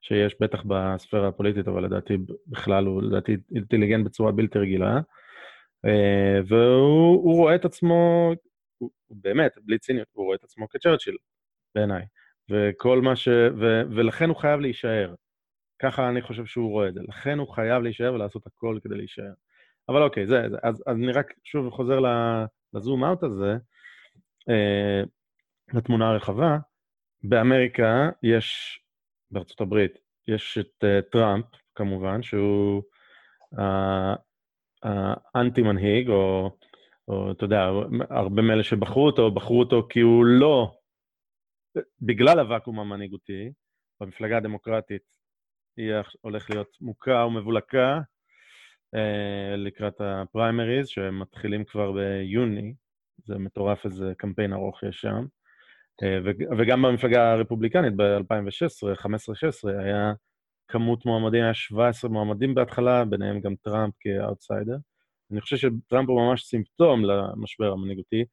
שיש, 0.00 0.36
בטח 0.40 0.62
בספירה 0.66 1.28
הפוליטית, 1.28 1.68
אבל 1.68 1.84
לדעתי 1.84 2.16
בכלל 2.46 2.86
הוא 2.86 3.02
לדעתי 3.02 3.36
אינטליגנט 3.54 4.04
בצורה 4.04 4.32
בלתי 4.32 4.58
רגילה. 4.58 5.00
אה, 5.86 6.40
והוא 6.46 7.36
רואה 7.36 7.54
את 7.54 7.64
עצמו, 7.64 8.30
באמת, 9.10 9.52
בלי 9.62 9.78
ציניות, 9.78 10.08
הוא 10.12 10.24
רואה 10.24 10.36
את 10.36 10.44
עצמו 10.44 10.68
כצ'רצ'יל, 10.68 11.16
בעיניי. 11.74 12.04
וכל 12.50 13.00
מה 13.00 13.16
ש... 13.16 13.28
ו, 13.28 13.82
ולכן 13.90 14.28
הוא 14.28 14.36
חייב 14.36 14.60
להישאר. 14.60 15.14
ככה 15.82 16.08
אני 16.08 16.22
חושב 16.22 16.46
שהוא 16.46 16.70
רואה 16.70 16.88
את 16.88 16.94
זה. 16.94 17.00
לכן 17.08 17.38
הוא 17.38 17.48
חייב 17.48 17.82
להישאר 17.82 18.14
ולעשות 18.14 18.46
הכל 18.46 18.78
כדי 18.82 18.96
להישאר. 18.96 19.32
אבל 19.88 20.02
אוקיי, 20.02 20.26
זה, 20.26 20.42
זה 20.50 20.56
אז, 20.62 20.82
אז 20.86 20.96
אני 20.96 21.12
רק 21.12 21.34
שוב 21.44 21.70
חוזר 21.70 21.98
לזום 22.74 23.04
אאוט 23.04 23.22
הזה, 23.22 23.56
אה, 24.48 25.02
לתמונה 25.74 26.10
הרחבה. 26.10 26.58
באמריקה 27.22 28.10
יש, 28.22 28.80
בארצות 29.30 29.60
הברית, 29.60 29.98
יש 30.28 30.58
את 30.58 30.84
uh, 30.84 31.10
טראמפ, 31.12 31.44
כמובן, 31.74 32.22
שהוא 32.22 32.82
uh, 33.54 34.16
האנטי-מנהיג, 34.84 36.08
או, 36.08 36.50
או 37.08 37.32
אתה 37.32 37.44
יודע, 37.44 37.70
הרבה 38.10 38.42
מאלה 38.42 38.62
שבחרו 38.62 39.06
אותו, 39.06 39.30
בחרו 39.30 39.60
אותו 39.60 39.86
כי 39.90 40.00
הוא 40.00 40.24
לא, 40.24 40.74
בגלל 42.00 42.38
הוואקום 42.38 42.80
המנהיגותי, 42.80 43.52
במפלגה 44.00 44.36
הדמוקרטית 44.36 45.02
היא 45.76 45.92
הולך 46.20 46.50
להיות 46.50 46.76
מוכה 46.80 47.24
ומבולקה 47.26 48.00
אה, 48.94 49.56
לקראת 49.56 50.00
הפריימריז, 50.00 50.88
שמתחילים 50.88 51.64
כבר 51.64 51.92
ביוני, 51.92 52.74
זה 53.24 53.38
מטורף 53.38 53.84
איזה 53.84 54.12
קמפיין 54.18 54.52
ארוך 54.52 54.82
יש 54.82 55.00
שם. 55.00 55.26
אה, 56.02 56.18
וגם 56.58 56.82
במפלגה 56.82 57.32
הרפובליקנית 57.32 57.96
ב-2016, 57.96 59.04
15-16, 59.06 59.08
היה 59.78 60.12
כמות 60.68 61.06
מועמדים, 61.06 61.42
היה 61.42 61.54
17 61.54 62.10
מועמדים 62.10 62.54
בהתחלה, 62.54 63.04
ביניהם 63.04 63.40
גם 63.40 63.54
טראמפ 63.62 63.94
כאוטסיידר. 64.00 64.76
אני 65.32 65.40
חושב 65.40 65.56
שטראמפ 65.56 66.08
הוא 66.08 66.20
ממש 66.20 66.44
סימפטום 66.44 67.04
למשבר 67.04 67.72
המנהיגותי, 67.72 68.24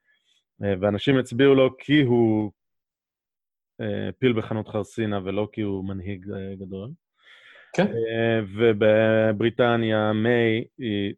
אה, 0.64 0.74
ואנשים 0.82 1.18
הצביעו 1.18 1.56
לו 1.56 1.78
כי 1.78 2.02
הוא 2.02 2.52
אה, 3.82 4.10
פיל 4.20 4.34
בחנות 4.34 4.68
חרסינה 4.68 5.20
ולא 5.24 5.48
כי 5.52 5.62
הוא 5.62 5.86
מנהיג 5.86 6.32
אה, 6.32 6.56
גדול. 6.56 6.90
כן. 7.76 7.88
ובבריטניה 8.58 10.14
מיי 10.14 10.64
היא 10.78 11.14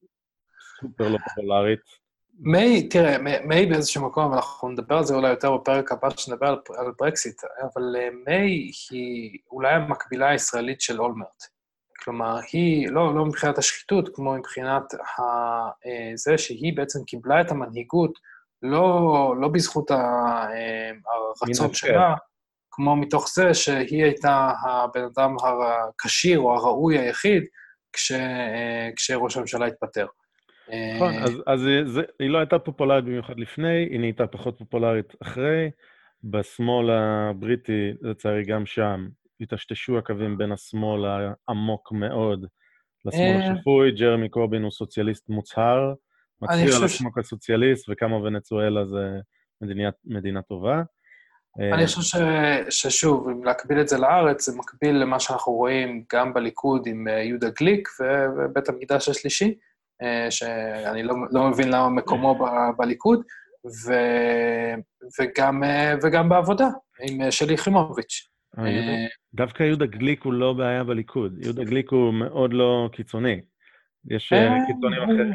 סופר 0.80 1.10
לא 1.10 1.18
פופולרית. 1.18 2.03
מיי, 2.40 2.90
תראה, 2.90 3.18
מיי 3.46 3.66
באיזשהו 3.66 4.06
מקום, 4.06 4.34
אנחנו 4.34 4.70
נדבר 4.70 4.98
על 4.98 5.04
זה 5.04 5.16
אולי 5.16 5.30
יותר 5.30 5.58
בפרק 5.58 5.92
הבא 5.92 6.10
שנדבר 6.10 6.48
על, 6.48 6.58
על 6.78 6.92
ברקסיט, 7.00 7.42
אבל 7.64 7.96
אה, 8.00 8.10
מיי 8.28 8.72
היא 8.90 9.40
אולי 9.52 9.74
המקבילה 9.74 10.30
הישראלית 10.30 10.82
של 10.82 11.02
אולמרט. 11.02 11.44
כלומר, 12.04 12.40
היא, 12.52 12.90
לא, 12.90 13.16
לא 13.16 13.26
מבחינת 13.26 13.58
השחיתות, 13.58 14.10
כמו 14.16 14.34
מבחינת 14.34 14.94
ה, 14.94 15.22
אה, 15.86 16.12
זה 16.16 16.38
שהיא 16.38 16.78
בעצם 16.78 17.04
קיבלה 17.04 17.42
את 17.42 17.52
המנהיגות 17.52 18.20
לא, 18.62 19.36
לא 19.42 19.48
בזכות 19.48 19.92
אה, 19.92 20.92
הרצון 21.42 21.74
שלה, 21.74 22.16
כמו 22.72 22.96
מתוך 22.96 23.30
זה 23.34 23.54
שהיא 23.54 24.04
הייתה 24.04 24.52
הבן 24.62 25.04
אדם 25.04 25.36
הכשיר 25.96 26.40
או 26.40 26.54
הראוי 26.54 27.00
היחיד 27.00 27.44
כש, 27.94 28.12
כשראש 28.96 29.38
הממשלה 29.38 29.66
התפטר. 29.66 30.06
נכון, 30.96 31.14
אז, 31.16 31.32
אז 31.48 31.60
זה, 31.86 32.02
היא 32.20 32.30
לא 32.30 32.38
הייתה 32.38 32.60
פופולרית 32.60 33.06
במיוחד 33.06 33.40
לפני, 33.40 33.88
היא 33.90 34.00
נהייתה 34.00 34.28
פחות 34.28 34.58
פופולרית 34.58 35.14
אחרי. 35.22 35.70
בשמאל 36.24 36.90
הבריטי, 36.90 37.94
לצערי 38.02 38.44
גם 38.44 38.66
שם, 38.66 39.08
היטשטשו 39.40 39.98
הקווים 39.98 40.38
בין 40.38 40.52
השמאל 40.52 41.30
העמוק 41.48 41.92
מאוד 41.92 42.46
לשמאל 43.06 43.42
אה. 43.42 43.52
השפוי. 43.52 43.92
ג'רמי 43.92 44.30
קורבין 44.30 44.64
הוא 44.64 44.72
סוציאליסט 44.72 45.30
מוצהר, 45.30 45.94
מצהיר 46.42 46.76
על 46.76 46.84
עצמו 46.84 47.12
כסוציאליסט, 47.14 47.90
וכמה 47.90 48.16
ונצואלה 48.16 48.86
זה 48.86 49.20
מדינה, 49.62 49.90
מדינה 50.06 50.42
טובה. 50.42 50.82
אני 51.60 51.82
אה, 51.82 51.88
חושב 51.88 52.02
ש, 52.02 52.16
ששוב, 52.70 53.30
אם 53.30 53.44
להקביל 53.44 53.82
את 53.82 53.88
זה 53.88 53.98
לארץ, 53.98 54.46
זה 54.50 54.58
מקביל 54.58 54.96
למה 54.96 55.20
שאנחנו 55.20 55.54
רואים 55.54 56.04
גם 56.14 56.34
בליכוד 56.34 56.88
עם 56.88 57.08
אה, 57.08 57.14
יהודה 57.14 57.50
גליק 57.50 57.90
ובית 58.38 58.70
המקדש 58.70 59.10
השלישי. 59.10 59.56
אה, 60.04 60.32
שאני 60.32 61.04
לא, 61.04 61.16
לא 61.32 61.50
מבין 61.50 61.68
למה 61.70 61.90
מקומו 61.90 62.36
ב, 62.36 62.48
בליכוד, 62.78 63.24
ו, 63.66 63.94
וגם, 65.20 65.64
אה, 65.64 65.94
וגם 66.04 66.30
בעבודה, 66.30 66.68
עם 67.10 67.22
אה, 67.22 67.32
שלי 67.32 67.54
יחימוביץ'. 67.54 68.30
דווקא 69.34 69.64
יהודה 69.64 69.86
גליק 69.86 70.24
הוא 70.24 70.34
לא 70.34 70.54
בעיה 70.54 70.84
בליכוד. 70.84 71.44
יהודה 71.44 71.64
גליק 71.64 71.92
הוא 71.92 72.14
מאוד 72.14 72.54
לא 72.54 72.90
קיצוני. 72.92 73.42
יש 74.12 74.34
קיצונים 74.68 75.04
אחרים. 75.04 75.34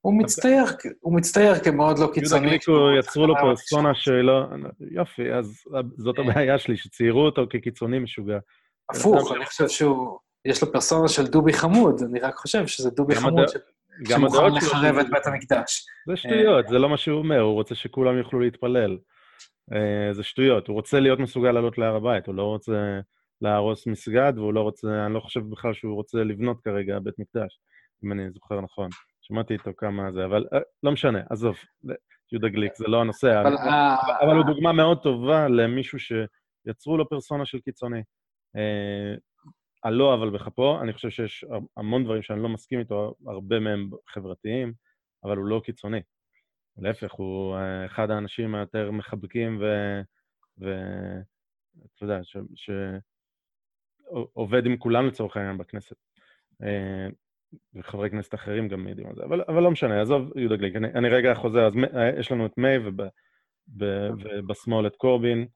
הוא 0.00 0.18
מצטייר, 0.18 0.64
הוא 1.00 1.16
מצטייר 1.16 1.58
כמאוד 1.58 1.98
לא 1.98 2.10
קיצוני. 2.14 2.40
יהודה 2.40 2.48
גליק, 2.48 2.62
יצרו 2.98 3.26
לו 3.26 3.34
פרסונה 3.40 3.94
שלא... 3.94 4.46
יופי, 4.90 5.32
אז 5.32 5.64
זאת 5.96 6.18
הבעיה 6.18 6.58
שלי, 6.58 6.76
שציירו 6.76 7.20
אותו 7.20 7.46
כקיצוני 7.50 7.98
משוגע. 7.98 8.38
הפוך, 8.90 9.32
אני 9.32 9.46
חושב 9.46 9.68
שהוא... 9.68 10.18
יש 10.44 10.62
לו 10.62 10.72
פרסונה 10.72 11.08
של 11.08 11.26
דובי 11.26 11.52
חמוד, 11.52 12.02
אני 12.10 12.20
רק 12.20 12.34
חושב 12.34 12.66
שזה 12.66 12.90
דובי 12.90 13.14
חמוד 13.14 13.48
שמוכן 14.08 14.54
לחרב 14.54 14.96
את 14.98 15.10
בית 15.10 15.26
המקדש. 15.26 15.86
זה 16.06 16.16
שטויות, 16.16 16.68
זה 16.68 16.78
לא 16.78 16.88
מה 16.88 16.96
שהוא 16.96 17.18
אומר, 17.18 17.40
הוא 17.40 17.54
רוצה 17.54 17.74
שכולם 17.74 18.18
יוכלו 18.18 18.40
להתפלל. 18.40 18.98
אה, 19.72 20.14
זה 20.14 20.22
שטויות, 20.22 20.68
הוא 20.68 20.74
רוצה 20.74 21.00
להיות 21.00 21.18
מסוגל 21.18 21.52
לעלות 21.52 21.78
להר 21.78 21.96
הבית, 21.96 22.26
הוא 22.26 22.34
לא 22.34 22.42
רוצה 22.42 23.00
להרוס 23.42 23.86
מסגד, 23.86 24.32
והוא 24.36 24.54
לא 24.54 24.60
רוצה, 24.60 25.06
אני 25.06 25.14
לא 25.14 25.20
חושב 25.20 25.40
בכלל 25.50 25.74
שהוא 25.74 25.94
רוצה 25.94 26.18
לבנות 26.18 26.60
כרגע 26.64 26.98
בית 26.98 27.14
מקדש, 27.18 27.60
אם 28.04 28.12
אני 28.12 28.30
זוכר 28.30 28.60
נכון. 28.60 28.88
שמעתי 29.20 29.54
איתו 29.54 29.70
כמה 29.76 30.12
זה, 30.12 30.24
אבל 30.24 30.46
אה, 30.52 30.58
לא 30.82 30.92
משנה, 30.92 31.20
עזוב, 31.30 31.56
יהודה 32.32 32.48
גליק, 32.48 32.72
זה 32.76 32.84
לא 32.88 33.00
הנושא, 33.00 33.40
אבל, 33.40 33.56
אבל, 33.56 34.12
אבל 34.20 34.36
הוא 34.36 34.44
דוגמה 34.46 34.72
מאוד 34.72 35.02
טובה 35.02 35.48
למישהו 35.48 35.98
שיצרו 35.98 36.96
לו 36.96 37.08
פרסונה 37.08 37.46
של 37.46 37.60
קיצוני. 37.60 38.02
אה, 39.84 39.88
על 39.88 39.94
לא 39.94 40.14
אבל 40.14 40.30
בכפו, 40.30 40.80
אני 40.80 40.92
חושב 40.92 41.10
שיש 41.10 41.44
המון 41.76 42.04
דברים 42.04 42.22
שאני 42.22 42.42
לא 42.42 42.48
מסכים 42.48 42.78
איתו, 42.78 43.14
הרבה 43.26 43.60
מהם 43.60 43.90
חברתיים, 44.08 44.72
אבל 45.24 45.36
הוא 45.36 45.46
לא 45.46 45.60
קיצוני. 45.64 46.00
להפך, 46.78 47.12
הוא 47.12 47.56
אה, 47.56 47.86
אחד 47.86 48.10
האנשים 48.10 48.54
היותר 48.54 48.90
מחבקים 48.90 49.58
ו... 49.60 49.64
ואתה 50.58 52.04
יודע, 52.04 52.20
שעובד 54.14 54.66
עם 54.66 54.76
כולם 54.76 55.06
לצורך 55.06 55.36
העניין 55.36 55.58
בכנסת. 55.58 55.96
אה, 56.62 57.08
וחברי 57.74 58.10
כנסת 58.10 58.34
אחרים 58.34 58.68
גם 58.68 58.84
מעידים 58.84 59.06
על 59.06 59.14
זה, 59.14 59.24
אבל, 59.24 59.42
אבל 59.48 59.62
לא 59.62 59.70
משנה, 59.70 60.02
עזוב 60.02 60.38
יהודה 60.38 60.56
גליק, 60.56 60.76
אני, 60.76 60.88
אני 60.88 61.08
רגע 61.08 61.34
חוזר, 61.34 61.66
אז 61.66 61.72
יש 62.18 62.32
לנו 62.32 62.46
את 62.46 62.58
מיי 62.58 62.78
וב, 62.78 63.02
ב, 63.76 63.84
ובשמאל 64.18 64.86
את 64.86 64.96
קורבין, 64.96 65.46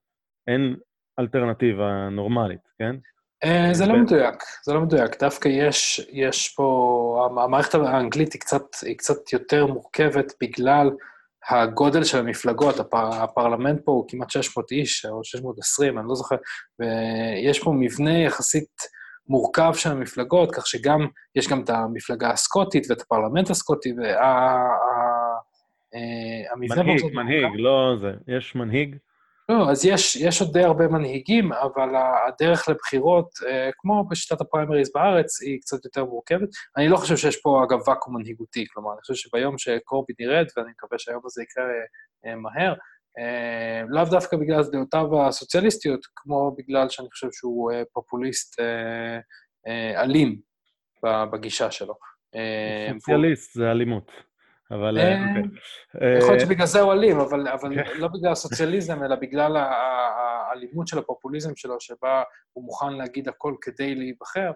אין 0.46 0.76
אלטרנטיבה 1.18 2.08
נורמלית, 2.08 2.68
כן? 2.78 2.96
אה, 3.44 3.68
זה 3.72 3.86
לא 3.86 3.96
מדויק, 3.96 4.34
זה 4.64 4.74
לא 4.74 4.80
מדויק. 4.80 5.20
דווקא 5.20 5.48
יש, 5.48 6.06
יש 6.12 6.48
פה, 6.48 7.28
המערכת 7.40 7.74
האנגלית 7.74 8.32
היא 8.32 8.40
קצת, 8.40 8.62
היא 8.82 8.96
קצת 8.96 9.32
יותר 9.32 9.66
מורכבת 9.66 10.32
בגלל 10.40 10.90
הגודל 11.48 12.04
של 12.04 12.18
המפלגות. 12.18 12.80
הפר, 12.80 13.14
הפרלמנט 13.14 13.80
פה 13.84 13.92
הוא 13.92 14.04
כמעט 14.08 14.30
600 14.30 14.70
איש, 14.72 15.06
או 15.06 15.24
620, 15.24 15.98
אני 15.98 16.08
לא 16.08 16.14
זוכר, 16.14 16.36
ויש 16.80 17.58
פה 17.58 17.72
מבנה 17.72 18.18
יחסית 18.18 18.70
מורכב 19.28 19.72
של 19.74 19.90
המפלגות, 19.90 20.54
כך 20.54 20.66
שגם, 20.66 21.06
יש 21.36 21.48
גם 21.48 21.60
את 21.60 21.70
המפלגה 21.70 22.30
הסקוטית 22.30 22.86
ואת 22.90 23.00
הפרלמנט 23.00 23.50
הסקוטי, 23.50 23.92
וה... 23.98 24.68
מנהיג, 26.56 27.14
מנהיג, 27.14 27.44
לא 27.54 27.96
זה. 28.00 28.12
יש 28.28 28.54
מנהיג 28.54 28.96
לא, 29.52 29.70
אז 29.70 29.84
יש, 29.84 30.16
יש 30.16 30.40
עוד 30.40 30.52
די 30.52 30.62
הרבה 30.62 30.88
מנהיגים, 30.88 31.52
אבל 31.52 31.88
הדרך 32.28 32.68
לבחירות, 32.68 33.28
אה, 33.48 33.70
כמו 33.78 34.04
בשיטת 34.08 34.40
הפריימריז 34.40 34.92
בארץ, 34.94 35.42
היא 35.42 35.60
קצת 35.60 35.84
יותר 35.84 36.04
מורכבת. 36.04 36.48
אני 36.76 36.88
לא 36.88 36.96
חושב 36.96 37.16
שיש 37.16 37.36
פה, 37.36 37.64
אגב, 37.64 37.88
ואקום 37.88 38.16
מנהיגותי, 38.16 38.64
כלומר, 38.72 38.92
אני 38.92 39.00
חושב 39.00 39.14
שביום 39.14 39.58
שקורבין 39.58 40.16
ירד, 40.18 40.46
ואני 40.56 40.70
מקווה 40.70 40.98
שהיום 40.98 41.22
הזה 41.24 41.42
יקרה 41.42 41.64
אה, 42.26 42.36
מהר, 42.36 42.74
אה, 43.18 43.82
לאו 43.88 44.04
דוקא 44.04 44.36
בגלל 44.36 44.62
דעותיו 44.72 45.26
הסוציאליסטיות, 45.26 46.00
כמו 46.16 46.54
בגלל 46.58 46.88
שאני 46.88 47.08
חושב 47.10 47.28
שהוא 47.32 47.72
פופוליסט 47.92 48.60
אלים 49.96 50.40
בגישה 51.32 51.70
שלו. 51.70 51.94
סוציאליסט 52.92 53.54
זה 53.54 53.70
אלימות. 53.70 54.12
אבל... 54.72 54.98
אה, 54.98 55.28
אוקיי. 55.28 55.42
יכול 56.18 56.30
להיות 56.30 56.40
אה, 56.40 56.46
שבגלל 56.46 56.66
זה 56.66 56.80
הוא 56.80 56.92
אלים, 56.92 57.20
אבל 57.20 57.74
כן. 57.74 57.98
לא 57.98 58.08
בגלל 58.08 58.32
הסוציאליזם, 58.32 59.04
אלא 59.04 59.16
בגלל 59.16 59.56
האלימות 59.56 60.88
של 60.88 60.98
הפופוליזם 60.98 61.56
שלו, 61.56 61.80
שבה 61.80 62.22
הוא 62.52 62.64
מוכן 62.64 62.92
להגיד 62.92 63.28
הכל 63.28 63.54
כדי 63.60 63.94
להיבחר, 63.94 64.50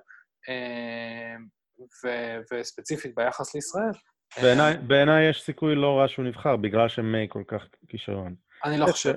אה, 0.49 1.37
וספציפית 2.53 3.14
ביחס 3.14 3.55
לישראל. 3.55 3.93
בעיניי 4.87 5.31
יש 5.31 5.43
סיכוי 5.43 5.75
לא 5.75 5.99
רע 5.99 6.09
שהוא 6.09 6.25
נבחר, 6.25 6.57
בגלל 6.57 6.89
שמיי 6.89 7.27
כל 7.29 7.43
כך 7.49 7.67
כישרון. 7.89 8.35
אני 8.64 8.79
לא 8.79 8.87
חושב. 8.87 9.14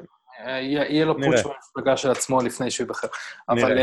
יהיה 0.48 1.06
לו 1.06 1.14
פוטש 1.14 1.44
במפלגה 1.44 1.98
של 1.98 2.12
עצמו 2.12 2.42
לפני 2.42 2.72
שהוא 2.72 2.86
ייבחר. 2.86 3.08
אבל... 3.50 3.78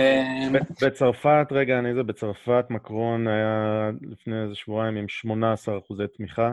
בצרפת, 0.82 1.46
רגע, 1.50 1.78
אני 1.78 1.94
זה, 1.94 2.02
בצרפת 2.02 2.64
מקרון 2.70 3.28
היה 3.28 3.90
לפני 4.02 4.42
איזה 4.42 4.54
שבועיים 4.54 4.96
עם 4.96 5.08
18 5.08 5.78
אחוזי 5.78 6.04
תמיכה. 6.16 6.52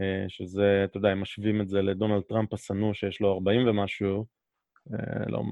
אה, 0.00 0.24
שזה, 0.28 0.82
אתה 0.84 0.96
יודע, 0.96 1.08
הם 1.08 1.20
משווים 1.20 1.60
את 1.60 1.68
זה 1.68 1.82
לדונלד 1.82 2.22
טראמפ 2.22 2.52
השנוא 2.52 2.94
שיש 2.94 3.20
לו 3.20 3.32
40 3.32 3.68
ומשהו, 3.68 4.26
אה, 4.92 5.24
לא, 5.26 5.42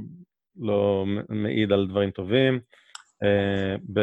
לא 0.56 1.04
מעיד 1.28 1.72
על 1.72 1.86
דברים 1.86 2.10
טובים. 2.10 2.60
אה, 3.22 3.76
ב... 3.92 4.00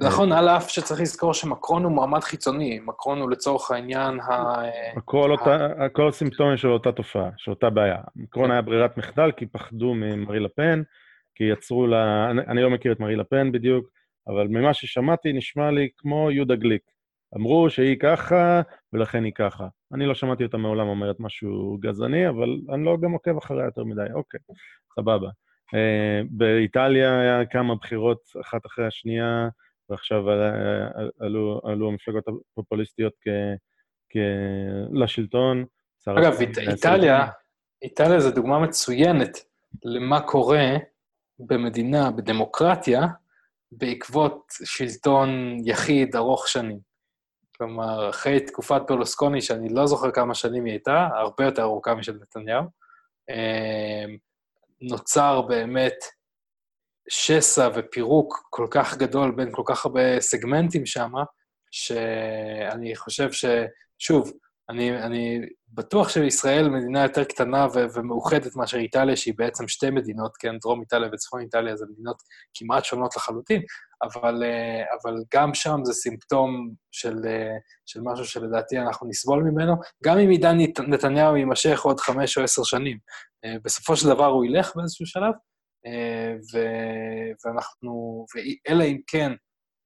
נכון, 0.00 0.32
על 0.32 0.48
אף 0.48 0.70
שצריך 0.70 1.00
לזכור 1.00 1.34
שמקרון 1.34 1.84
הוא 1.84 1.92
מועמד 1.92 2.20
חיצוני, 2.20 2.80
מקרון 2.80 3.20
הוא 3.20 3.30
לצורך 3.30 3.70
העניין 3.70 4.20
ה... 4.20 4.62
הכל, 4.96 5.30
אותה, 5.30 5.66
הכל 5.84 6.10
סימפטומים 6.10 6.56
של 6.56 6.68
אותה 6.68 6.92
תופעה, 6.92 7.30
של 7.36 7.50
אותה 7.50 7.70
בעיה. 7.70 8.00
מקרון 8.16 8.50
היה 8.50 8.62
ברירת 8.62 8.96
מחדל 8.96 9.32
כי 9.32 9.46
פחדו 9.46 9.94
ממרי 9.94 10.40
לפן, 10.40 10.82
כי 11.34 11.44
יצרו 11.44 11.86
לה... 11.86 12.30
אני, 12.30 12.42
אני 12.48 12.62
לא 12.62 12.70
מכיר 12.70 12.92
את 12.92 13.00
מרי 13.00 13.16
לפן 13.16 13.52
בדיוק, 13.52 13.88
אבל 14.28 14.46
ממה 14.46 14.74
ששמעתי 14.74 15.32
נשמע 15.32 15.70
לי 15.70 15.88
כמו 15.96 16.30
יהודה 16.30 16.56
גליק. 16.56 16.82
אמרו 17.36 17.70
שהיא 17.70 17.98
ככה, 18.00 18.62
ולכן 18.92 19.24
היא 19.24 19.32
ככה. 19.34 19.66
אני 19.94 20.06
לא 20.06 20.14
שמעתי 20.14 20.44
אותה 20.44 20.56
מעולם 20.56 20.88
אומרת 20.88 21.16
משהו 21.20 21.78
גזעני, 21.80 22.28
אבל 22.28 22.60
אני 22.74 22.84
לא 22.84 22.96
גם 23.00 23.12
עוקב 23.12 23.36
אחריה 23.36 23.64
יותר 23.64 23.84
מדי. 23.84 24.12
אוקיי, 24.14 24.40
סבבה. 24.94 25.28
Uh, 25.74 26.26
באיטליה 26.30 27.20
היה 27.20 27.46
כמה 27.46 27.74
בחירות 27.74 28.20
אחת 28.40 28.66
אחרי 28.66 28.86
השנייה, 28.86 29.48
ועכשיו 29.90 30.30
עלו, 31.20 31.60
עלו 31.64 31.88
המפלגות 31.88 32.24
הפופוליסטיות 32.28 33.12
כ, 33.20 33.28
כ, 34.10 34.16
לשלטון. 34.92 35.64
אגב, 36.08 36.40
אית, 36.40 36.58
איטליה, 36.58 37.26
איטליה 37.82 38.20
זו 38.20 38.30
דוגמה 38.30 38.58
מצוינת 38.58 39.38
למה 39.84 40.20
קורה 40.20 40.66
במדינה, 41.38 42.10
בדמוקרטיה, 42.10 43.06
בעקבות 43.72 44.42
שלטון 44.64 45.56
יחיד 45.64 46.16
ארוך 46.16 46.48
שנים. 46.48 46.87
כלומר, 47.58 48.10
אחרי 48.10 48.40
תקופת 48.40 48.82
ברלוסקוני, 48.88 49.42
שאני 49.42 49.68
לא 49.68 49.86
זוכר 49.86 50.10
כמה 50.10 50.34
שנים 50.34 50.64
היא 50.64 50.72
הייתה, 50.72 51.08
הרבה 51.14 51.44
יותר 51.44 51.62
ארוכה 51.62 51.94
משל 51.94 52.18
נתניהו, 52.20 52.64
אמ, 53.30 54.16
נוצר 54.80 55.42
באמת 55.42 55.94
שסע 57.08 57.68
ופירוק 57.74 58.46
כל 58.50 58.66
כך 58.70 58.96
גדול 58.96 59.30
בין 59.30 59.48
כל 59.52 59.62
כך 59.66 59.86
הרבה 59.86 60.20
סגמנטים 60.20 60.86
שם, 60.86 61.12
שאני 61.70 62.96
חושב 62.96 63.32
ש... 63.32 63.44
שוב, 63.98 64.32
אני, 64.70 65.02
אני 65.02 65.40
בטוח 65.68 66.08
שישראל 66.08 66.68
מדינה 66.68 67.02
יותר 67.02 67.24
קטנה 67.24 67.66
ו- 67.74 67.94
ומאוחדת 67.94 68.56
מאשר 68.56 68.78
איטליה, 68.78 69.16
שהיא 69.16 69.34
בעצם 69.36 69.68
שתי 69.68 69.90
מדינות, 69.90 70.36
כן, 70.36 70.58
דרום 70.58 70.80
איטליה 70.80 71.08
וצפון 71.12 71.40
איטליה 71.40 71.76
זה 71.76 71.86
מדינות 71.90 72.22
כמעט 72.54 72.84
שונות 72.84 73.16
לחלוטין, 73.16 73.62
אבל, 74.02 74.42
אה, 74.42 74.84
אבל 75.02 75.14
גם 75.34 75.54
שם 75.54 75.80
זה 75.82 75.92
סימפטום 75.92 76.70
של, 76.90 77.16
אה, 77.26 77.56
של 77.86 78.00
משהו 78.04 78.24
שלדעתי 78.24 78.78
אנחנו 78.78 79.08
נסבול 79.08 79.42
ממנו, 79.42 79.74
גם 80.04 80.18
אם 80.18 80.28
עידן 80.30 80.56
נתניהו 80.88 81.36
יימשך 81.36 81.80
עוד 81.80 82.00
חמש 82.00 82.38
או 82.38 82.42
עשר 82.42 82.62
שנים. 82.62 82.98
אה, 83.44 83.56
בסופו 83.64 83.96
של 83.96 84.08
דבר 84.08 84.26
הוא 84.26 84.44
ילך 84.44 84.76
באיזשהו 84.76 85.06
שלב, 85.06 85.32
ו, 86.52 86.58
ואנחנו, 87.44 88.24
אלא 88.68 88.84
אם 88.84 88.98
כן 89.06 89.32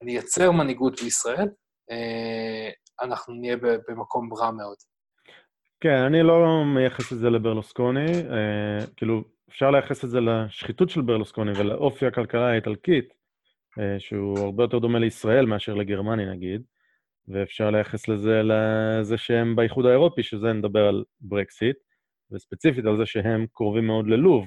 נייצר 0.05 0.51
מנהיגות 0.51 1.01
בישראל, 1.03 1.49
אנחנו 3.03 3.35
נהיה 3.35 3.57
במקום 3.89 4.35
רע 4.35 4.51
מאוד. 4.51 4.77
כן, 5.81 5.97
אני 6.07 6.23
לא 6.23 6.65
מייחס 6.75 7.13
את 7.13 7.19
זה 7.19 7.31
לברלוסקוני, 7.31 8.07
כאילו, 8.97 9.23
אפשר 9.51 9.71
לייחס 9.71 10.05
את 10.05 10.11
זה 10.11 10.19
לשחיתות 10.21 10.91
של 10.91 11.01
ברלוסקוני 11.01 11.53
ולאופי 11.57 12.07
הכלכלה 12.07 12.51
האיטלקית, 12.51 13.15
שהוא 13.99 14.39
הרבה 14.39 14.65
יותר 14.65 14.79
דומה 14.79 14.99
לישראל 14.99 15.47
מאשר 15.47 15.75
לגרמניה 15.75 16.31
נגיד, 16.31 16.63
ואפשר 17.29 17.71
לייחס 17.71 18.09
לזה 18.09 18.41
לזה 18.43 19.19
שהם 19.19 19.57
באיחוד 19.57 19.87
האירופי, 19.87 20.23
שזה 20.23 20.53
נדבר 20.53 20.89
על 20.89 21.05
ברקסיט, 21.21 21.77
וספציפית 22.31 22.85
על 22.85 22.97
זה 22.97 23.07
שהם 23.07 23.47
קרובים 23.53 23.87
מאוד 23.87 24.07
ללוב, 24.07 24.45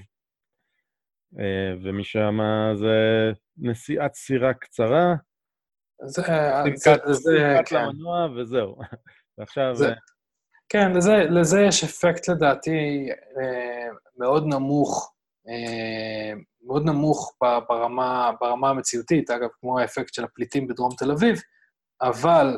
אה, 1.39 1.73
ומשם 1.83 2.39
זה 2.75 3.31
נסיעת 3.57 4.13
סירה 4.13 4.53
קצרה, 4.53 5.15
זה, 6.03 6.21
זה, 6.75 7.13
זה, 7.13 7.55
כן. 7.65 7.85
למנוע 7.85 8.27
וזהו. 8.35 8.75
ועכשיו... 9.37 9.75
זה, 9.75 9.93
כן, 10.69 10.91
לזה, 10.91 11.15
לזה 11.15 11.61
יש 11.61 11.83
אפקט 11.83 12.29
לדעתי 12.29 13.09
אה, 13.11 13.87
מאוד 14.17 14.45
נמוך, 14.47 15.13
אה, 15.13 15.14
מאוד 16.61 16.85
נמוך 16.85 17.37
ברמה, 17.69 18.31
ברמה 18.41 18.69
המציאותית, 18.69 19.29
אגב, 19.29 19.49
כמו 19.59 19.79
האפקט 19.79 20.13
של 20.13 20.23
הפליטים 20.23 20.67
בדרום 20.67 20.91
תל 20.97 21.11
אביב, 21.11 21.41
אבל 22.01 22.57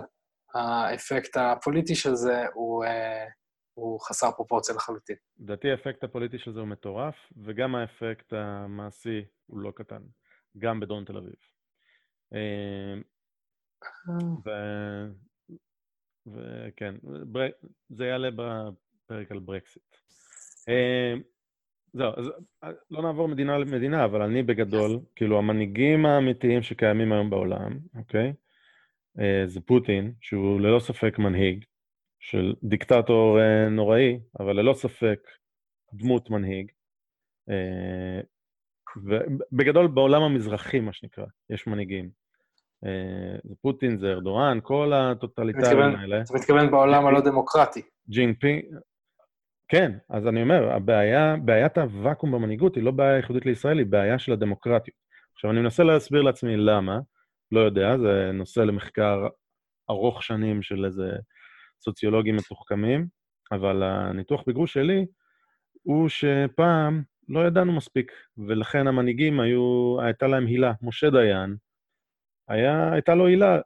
האפקט 0.54 1.38
הפוליטי 1.38 1.96
של 1.96 2.16
זה 2.16 2.46
הוא, 2.54 2.86
אה, 2.86 3.26
הוא 3.74 4.00
חסר 4.00 4.32
פרופורציה 4.32 4.76
לחלוטין. 4.76 5.16
לדעתי 5.40 5.72
האפקט 5.72 6.04
הפוליטי 6.04 6.38
של 6.38 6.54
זה 6.54 6.60
הוא 6.60 6.68
מטורף, 6.68 7.16
וגם 7.46 7.76
האפקט 7.76 8.34
המעשי 8.34 9.26
הוא 9.46 9.60
לא 9.60 9.72
קטן, 9.72 10.02
גם 10.58 10.80
בדרום 10.80 11.06
תל 11.06 11.18
אביב. 11.18 11.36
וכן, 16.28 16.96
בר... 17.04 17.48
זה 17.90 18.06
יעלה 18.06 18.30
בפרק 18.32 19.32
על 19.32 19.40
ברקסיט. 19.40 19.96
אה, 22.02 22.12
זהו, 22.12 22.14
אז 22.18 22.32
אה, 22.64 22.70
לא 22.92 23.02
נעבור 23.02 23.28
מדינה 23.28 23.58
למדינה, 23.58 24.06
אבל 24.06 24.22
אני 24.22 24.44
בגדול, 24.44 25.00
כאילו 25.16 25.38
המנהיגים 25.38 26.06
האמיתיים 26.06 26.62
שקיימים 26.62 27.12
היום 27.12 27.30
בעולם, 27.30 27.80
אוקיי? 27.96 28.34
אה, 29.20 29.44
זה 29.48 29.62
פוטין, 29.62 30.14
שהוא 30.22 30.62
ללא 30.62 30.80
ספק 30.80 31.20
מנהיג, 31.20 31.66
של 32.20 32.54
דיקטטור 32.64 33.40
נוראי, 33.72 34.20
אבל 34.40 34.56
ללא 34.60 34.74
ספק 34.74 35.20
דמות 35.94 36.30
מנהיג. 36.30 36.72
ובגדול 38.98 39.88
בעולם 39.88 40.22
המזרחי, 40.22 40.80
מה 40.80 40.94
שנקרא, 40.94 41.26
יש 41.50 41.68
מנהיגים. 41.68 42.10
זה 43.44 43.56
פוטין, 43.62 43.98
זה 43.98 44.08
ארדואן, 44.08 44.60
כל 44.64 44.94
הטוטליטרים 44.94 45.80
האלה. 45.80 46.22
אתה 46.22 46.34
מתכוון 46.34 46.72
בעולם 46.72 47.06
הלא 47.06 47.22
דמוקרטי. 47.22 47.82
ג'ינגפינג, 48.10 48.64
כן, 49.68 49.92
אז 50.10 50.28
אני 50.28 50.42
אומר, 50.42 50.72
הבעיה, 50.72 51.36
בעיית 51.46 51.78
הוואקום 51.78 52.32
במנהיגות 52.32 52.76
היא 52.76 52.84
לא 52.84 52.92
בעיה 52.92 53.16
ייחודית 53.16 53.46
לישראל, 53.46 53.78
היא 53.78 53.86
בעיה 53.86 54.20
של 54.20 54.32
הדמוקרטיות. 54.32 54.98
עכשיו, 55.34 55.52
אני 55.52 55.60
מנסה 55.60 55.84
להסביר 55.84 56.22
לעצמי 56.22 56.58
למה, 56.58 57.00
לא 57.52 57.60
יודע, 57.60 57.98
זה 57.98 58.32
נושא 58.34 58.60
למחקר 58.60 59.28
ארוך 59.90 60.24
שנים 60.24 60.62
של 60.62 60.86
איזה 60.86 61.12
סוציולוגים 61.82 62.36
מתוחכמים, 62.36 63.08
אבל 63.52 63.84
הניתוח 63.84 64.44
בגרוש 64.48 64.74
שלי 64.74 65.06
הוא 65.84 66.10
שפעם 66.10 67.04
לא 67.30 67.48
ידענו 67.48 67.74
מספיק, 67.74 68.12
ולכן 68.38 68.88
המנהיגים 68.88 69.40
היו, 69.40 69.98
הייתה 70.02 70.28
להם 70.28 70.46
הילה. 70.46 70.74
משה 70.82 71.10
דיין, 71.10 71.56
היה, 72.48 72.94
הייתה 72.94 73.16
לו 73.16 73.28
הילה. 73.28 73.60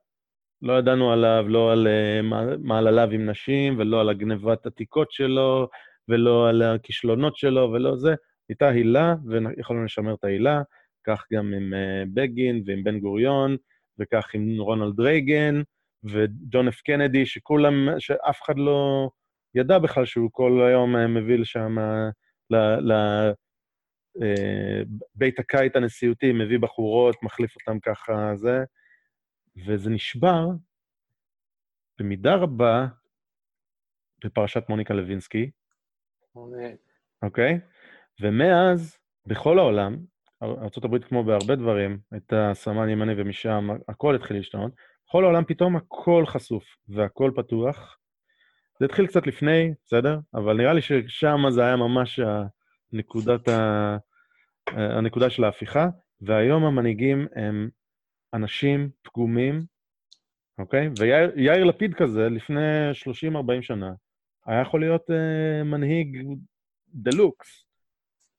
לא 0.62 0.74
ידענו 0.74 1.12
עליו, 1.12 1.46
לא 1.48 1.72
על 1.72 1.88
uh, 1.88 2.26
מעלליו 2.60 3.10
עם 3.12 3.30
נשים, 3.30 3.80
ולא 3.80 4.02
על 4.02 4.10
הגנבת 4.10 4.66
עתיקות 4.66 5.12
שלו, 5.12 5.70
ולא 6.08 6.50
על 6.50 6.62
הכישלונות 6.62 7.38
שלו, 7.38 7.72
ולא 7.72 7.96
זה. 7.96 8.16
הייתה 8.50 8.70
הילה, 8.70 9.16
ויכולנו 9.26 9.86
לשמר 9.86 10.14
את 10.14 10.24
ההילה, 10.24 10.62
כך 11.04 11.26
גם 11.34 11.54
עם 11.54 11.74
uh, 11.74 12.10
בגין 12.14 12.64
ועם 12.66 12.84
בן 12.84 13.00
גוריון, 13.00 13.58
וכך 14.00 14.34
עם 14.34 14.60
רונלד 14.60 15.00
רייגן, 15.00 15.62
וג'ון 16.04 16.68
אף 16.68 16.82
קנדי, 16.82 17.26
שכולם, 17.26 18.00
שאף 18.00 18.42
אחד 18.42 18.58
לא 18.58 19.10
ידע 19.56 19.80
בכלל 19.80 20.06
שהוא 20.06 20.30
כל 20.32 20.62
היום 20.68 20.96
uh, 20.96 21.08
מביא 21.08 21.38
לשם, 21.38 21.76
לבית 25.16 25.40
uh, 25.40 25.42
הקיץ 25.42 25.76
הנשיאותי, 25.76 26.32
מביא 26.32 26.60
בחורות, 26.60 27.16
מחליף 27.24 27.56
אותם 27.56 27.80
ככה, 27.80 28.32
זה, 28.36 28.64
וזה 29.66 29.90
נשבר 29.90 30.48
במידה 32.00 32.36
רבה 32.36 32.88
בפרשת 34.26 34.64
מוניקה 34.70 34.94
לוינסקי, 34.94 35.52
אוקיי? 37.24 37.60
ומאז, 38.22 38.98
בכל 39.26 39.60
העולם, 39.60 39.98
ארה"ב 40.44 40.98
כמו 40.98 41.24
בהרבה 41.24 41.56
דברים, 41.56 42.00
הייתה 42.12 42.52
סמן 42.54 42.90
ימני 42.90 43.14
ומשם 43.18 43.68
הכל 43.88 44.16
התחיל 44.16 44.38
להשתנות, 44.38 44.72
בכל 45.08 45.24
העולם 45.24 45.44
פתאום 45.46 45.76
הכל 45.76 46.24
חשוף 46.26 46.64
והכל 46.90 47.32
פתוח. 47.36 47.98
זה 48.80 48.86
התחיל 48.86 49.08
קצת 49.08 49.28
לפני, 49.28 49.74
בסדר? 49.86 50.20
אבל 50.34 50.58
נראה 50.58 50.74
לי 50.74 50.82
ששם 50.82 51.38
זה 51.50 51.64
היה 51.64 51.76
ממש 51.76 52.20
הנקודת 52.94 53.48
ה... 53.48 53.98
הנקודה 54.68 55.30
של 55.30 55.44
ההפיכה, 55.44 55.88
והיום 56.22 56.66
המנהיגים 56.66 57.28
הם 57.36 57.70
אנשים 58.34 58.90
פגומים, 59.02 59.62
אוקיי? 60.58 60.90
ויאיר 61.00 61.64
לפיד 61.64 61.94
כזה, 61.94 62.30
לפני 62.30 62.92
30-40 63.60 63.62
שנה, 63.62 63.92
היה 64.46 64.62
יכול 64.62 64.80
להיות 64.80 65.10
uh, 65.10 65.64
מנהיג 65.64 66.28
דה 66.88 67.12
לוקס. 67.16 67.66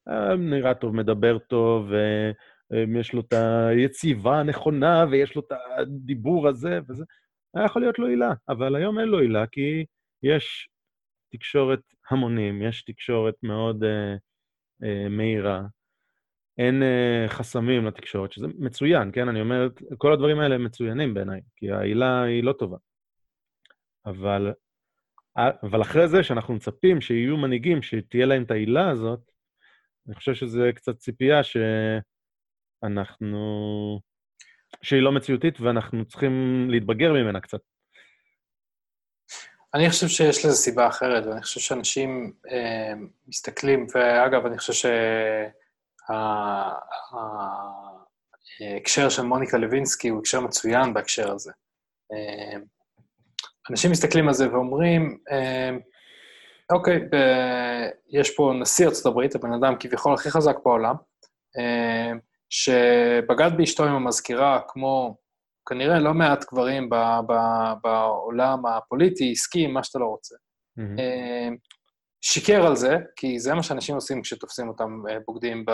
Uh, 0.09 0.37
נראה 0.39 0.75
טוב, 0.75 0.95
מדבר 0.95 1.39
טוב, 1.39 1.89
uh, 1.91 2.75
לו 3.15 3.21
את 3.21 3.33
היציבה 3.33 4.41
הנכונה, 4.41 5.05
ויש 5.11 5.37
לו 5.37 5.43
את 5.43 5.53
הדיבור 5.79 6.49
הזה 6.49 6.81
וזה. 6.89 7.05
היה 7.55 7.65
יכול 7.65 7.83
להיות 7.83 7.99
לו 7.99 8.07
עילה, 8.07 8.33
אבל 8.49 8.77
היום 8.77 8.99
אין 8.99 9.09
לו 9.09 9.19
עילה, 9.19 9.47
כי 9.47 9.85
יש 10.23 10.69
תקשורת 11.33 11.81
המונים, 12.11 12.63
יש 12.63 12.83
תקשורת 12.83 13.35
מאוד 13.43 13.85
uh, 13.85 13.87
uh, 14.85 15.09
מהירה, 15.11 15.63
אין 16.59 16.83
uh, 16.83 17.31
חסמים 17.31 17.87
לתקשורת, 17.87 18.33
שזה 18.33 18.47
מצוין, 18.59 19.11
כן? 19.13 19.29
אני 19.29 19.41
אומר, 19.41 19.69
כל 19.99 20.13
הדברים 20.13 20.39
האלה 20.39 20.59
מצוינים 20.59 21.15
בעיניי, 21.15 21.41
כי 21.57 21.71
העילה 21.71 22.23
היא 22.23 22.45
לא 22.45 22.53
טובה. 22.53 22.77
אבל 24.07 24.53
אבל 25.37 25.83
אחרי 25.83 26.09
זה, 26.09 26.23
שאנחנו 26.23 26.55
מצפים 26.55 27.01
שיהיו 27.01 27.37
מנהיגים, 27.37 27.83
שתהיה 27.83 28.27
להם 28.27 28.43
את 28.43 28.51
העילה 28.51 28.91
הזאת, 28.91 29.21
אני 30.07 30.15
חושב 30.15 30.35
שזה 30.35 30.71
קצת 30.75 30.97
ציפייה 30.99 31.41
שאנחנו... 32.83 33.39
שהיא 34.83 35.03
לא 35.03 35.13
מציאותית 35.13 35.61
ואנחנו 35.61 36.05
צריכים 36.05 36.67
להתבגר 36.71 37.13
ממנה 37.13 37.41
קצת. 37.41 37.61
אני 39.75 39.91
חושב 39.91 40.09
שיש 40.09 40.45
לזה 40.45 40.55
סיבה 40.55 40.87
אחרת, 40.89 41.27
ואני 41.27 41.43
חושב 41.43 41.61
שאנשים 41.61 42.33
אה, 42.51 42.93
מסתכלים, 43.27 43.87
ואגב, 43.95 44.47
אני 44.47 44.59
חושב 44.59 44.89
שההקשר 48.61 49.09
של 49.09 49.23
מוניקה 49.23 49.59
לוינסקי 49.59 50.09
הוא 50.09 50.19
הקשר 50.19 50.41
מצוין 50.41 50.95
בהקשר 50.95 51.33
הזה. 51.33 51.53
אה, 52.13 52.59
אנשים 53.71 53.91
מסתכלים 53.91 54.29
על 54.29 54.35
זה 54.35 54.53
ואומרים, 54.53 55.19
אמ, 55.31 55.79
אוקיי, 56.73 57.01
יש 58.09 58.37
פה 58.37 58.53
נשיא 58.61 58.87
ארצות 58.87 59.07
הברית, 59.07 59.35
הבן 59.35 59.53
אדם 59.53 59.75
כביכול 59.81 60.15
הכי 60.15 60.31
חזק 60.31 60.57
בעולם, 60.65 60.95
אמ, 61.59 62.19
שבגד 62.51 63.51
באשתו 63.57 63.85
עם 63.85 63.95
המזכירה, 63.95 64.61
כמו 64.69 65.17
כנראה 65.69 65.99
לא 65.99 66.15
מעט 66.15 66.45
גברים 66.53 66.91
ב- 66.91 67.21
ב- 67.29 67.73
בעולם 67.83 68.67
הפוליטי, 68.67 69.33
עסקי, 69.33 69.67
מה 69.67 69.85
שאתה 69.85 69.99
לא 69.99 70.07
רוצה. 70.07 70.35
Mm-hmm. 70.79 71.57
שיקר 72.25 72.67
על 72.67 72.77
זה, 72.77 72.97
כי 73.17 73.39
זה 73.39 73.55
מה 73.55 73.63
שאנשים 73.63 73.95
עושים 73.95 74.23
כשתופסים 74.23 74.69
אותם 74.69 75.03
אה, 75.11 75.17
בוגדים 75.27 75.65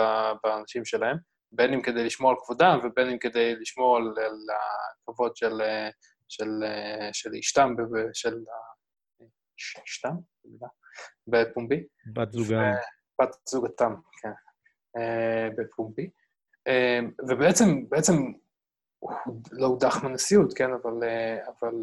באנשים 0.43 0.85
שלהם, 0.85 1.17
בין 1.51 1.73
אם 1.73 1.81
כדי 1.81 2.03
לשמור 2.03 2.31
על 2.31 2.37
כבודם 2.45 2.79
ובין 2.83 3.09
אם 3.09 3.17
כדי 3.17 3.55
לשמור 3.55 3.97
על, 3.97 4.03
על 4.03 4.37
הכבוד 5.03 5.35
של, 5.35 5.61
אה, 5.61 5.89
של, 6.29 6.63
אה, 6.63 7.09
של 7.13 7.29
אשתם, 7.39 7.75
של 8.13 8.35
אשתם, 9.87 10.15
בפומבי. 11.27 11.83
בת 12.13 12.31
זוגם. 12.31 12.61
בת 13.21 13.35
זוגתם, 13.49 13.95
כן, 14.21 14.31
אה, 14.97 15.49
בפומבי. 15.57 16.09
אה, 16.67 16.99
ובעצם, 17.29 17.89
בעצם 17.89 18.13
לא 19.51 19.67
הודח 19.67 20.03
מהנשיאות, 20.03 20.53
כן, 20.53 20.69
אבל, 20.73 20.93
אבל 21.47 21.73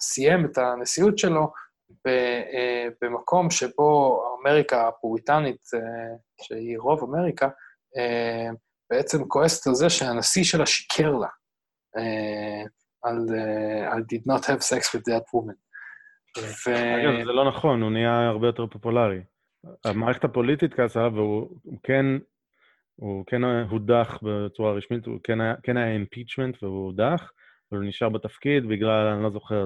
סיים 0.00 0.46
את 0.46 0.58
הנשיאות 0.58 1.18
שלו 1.18 1.52
במקום 3.02 3.50
שבו 3.50 4.22
אמריקה 4.40 4.88
הפוריטנית, 4.88 5.62
שהיא 6.42 6.78
רוב 6.78 7.02
אמריקה, 7.02 7.48
בעצם 8.90 9.28
כועסת 9.28 9.66
על 9.66 9.74
זה 9.74 9.90
שהנשיא 9.90 10.44
שלה 10.44 10.66
שיקר 10.66 11.10
לה. 11.10 11.28
על 13.02 13.26
I 13.88 14.14
did 14.14 14.22
not 14.32 14.44
have 14.44 14.62
sex 14.62 14.94
with 14.94 15.02
that 15.12 15.24
woman. 15.34 15.54
ו... 16.66 16.70
אגב, 16.70 17.24
זה 17.24 17.32
לא 17.32 17.48
נכון, 17.48 17.82
הוא 17.82 17.90
נהיה 17.90 18.28
הרבה 18.28 18.46
יותר 18.46 18.66
פופולרי. 18.66 19.20
המערכת 19.84 20.24
הפוליטית 20.24 20.74
כעסה, 20.74 21.08
והוא 21.14 21.58
כן, 21.82 22.06
הוא 22.96 23.24
כן 23.26 23.44
הודח 23.44 24.18
בצורה 24.22 24.72
רשמית, 24.72 25.06
הוא 25.06 25.18
כן 25.24 25.40
היה, 25.40 25.54
כן 25.62 25.76
היה 25.76 25.98
impeachment 25.98 26.58
והוא 26.62 26.86
הודח, 26.86 27.32
אבל 27.72 27.80
הוא 27.80 27.88
נשאר 27.88 28.08
בתפקיד 28.08 28.68
בגלל, 28.68 29.06
אני 29.06 29.22
לא 29.22 29.30
זוכר, 29.30 29.64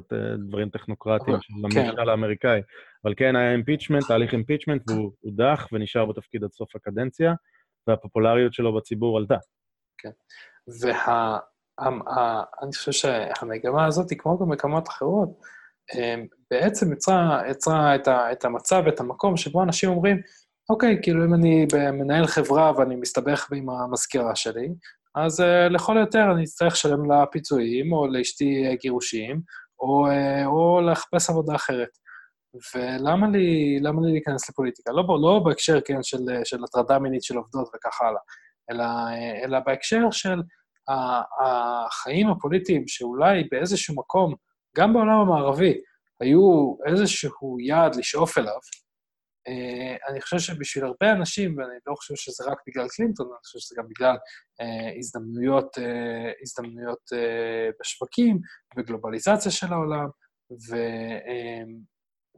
דברים 0.48 0.68
טכנוקרטיים 0.68 1.36
של 1.40 1.52
כן. 1.72 1.78
הממשל 1.78 2.08
האמריקאי. 2.10 2.60
אבל 3.04 3.14
כן 3.16 3.36
היה 3.36 3.56
impeachment, 3.58 4.08
תהליך 4.08 4.34
impeachment, 4.34 4.82
והוא 4.86 5.12
הודח 5.20 5.68
ונשאר 5.72 6.06
בתפקיד 6.06 6.44
עד 6.44 6.50
סוף 6.52 6.76
הקדנציה, 6.76 7.34
והפופולריות 7.86 8.52
שלו 8.52 8.76
בציבור 8.76 9.18
עלתה. 9.18 9.36
כן. 9.98 10.10
וה... 10.82 11.38
אני 12.62 12.72
חושב 12.72 12.92
שהמגמה 12.92 13.86
הזאת, 13.86 14.06
כמו 14.18 14.38
במקומות 14.38 14.88
אחרות, 14.88 15.28
אמ, 15.94 16.26
בעצם 16.50 16.92
יצרה, 16.92 17.42
יצרה 17.50 17.94
את, 17.94 18.08
ה, 18.08 18.32
את 18.32 18.44
המצב, 18.44 18.82
את 18.88 19.00
המקום 19.00 19.36
שבו 19.36 19.62
אנשים 19.62 19.90
אומרים, 19.90 20.20
אוקיי, 20.70 20.98
כאילו 21.02 21.24
אם 21.24 21.34
אני 21.34 21.66
מנהל 21.92 22.26
חברה 22.26 22.72
ואני 22.76 22.96
מסתבך 22.96 23.52
עם 23.52 23.70
המזכירה 23.70 24.34
שלי, 24.34 24.68
אז 25.14 25.40
uh, 25.40 25.44
לכל 25.70 25.98
היותר 25.98 26.32
אני 26.34 26.44
אצטרך 26.44 26.72
לשלם 26.72 27.10
לה 27.10 27.26
פיצויים, 27.26 27.92
או 27.92 28.06
לאשתי 28.06 28.76
גירושים, 28.80 29.40
או, 29.80 30.06
uh, 30.06 30.46
או 30.46 30.80
לחפש 30.80 31.30
עבודה 31.30 31.54
אחרת. 31.54 31.88
ולמה 32.74 33.28
לי, 33.28 33.80
לי 33.80 34.12
להיכנס 34.12 34.50
לפוליטיקה? 34.50 34.92
לא, 34.92 35.04
לא 35.22 35.40
בהקשר, 35.44 35.80
כן, 35.80 36.02
של, 36.02 36.18
של 36.44 36.64
הטרדה 36.64 36.98
מינית 36.98 37.22
של 37.22 37.36
עובדות 37.36 37.68
וכך 37.74 38.00
הלאה, 38.02 38.20
אלא, 38.70 38.84
אלא 39.44 39.58
בהקשר 39.66 40.10
של 40.10 40.42
החיים 40.88 42.30
הפוליטיים, 42.30 42.84
שאולי 42.86 43.48
באיזשהו 43.50 43.94
מקום, 43.96 44.34
גם 44.76 44.92
בעולם 44.92 45.20
המערבי, 45.20 45.74
היו 46.20 46.74
איזשהו 46.86 47.60
יעד 47.60 47.94
לשאוף 47.96 48.38
אליו, 48.38 48.58
אה, 49.48 49.96
אני 50.08 50.20
חושב 50.20 50.38
שבשביל 50.38 50.84
הרבה 50.84 51.12
אנשים, 51.12 51.58
ואני 51.58 51.78
לא 51.86 51.94
חושב 51.94 52.14
שזה 52.16 52.44
רק 52.50 52.58
בגלל 52.66 52.88
קלינטון, 52.88 53.26
אני 53.26 53.38
חושב 53.44 53.58
שזה 53.58 53.74
גם 53.78 53.88
בגלל 53.88 54.16
אה, 54.60 54.98
הזדמנויות, 54.98 55.78
אה, 55.78 56.32
הזדמנויות 56.42 57.10
בשווקים 57.80 58.38
וגלובליזציה 58.76 59.50
של 59.50 59.72
העולם, 59.72 60.06
ו, 60.70 60.76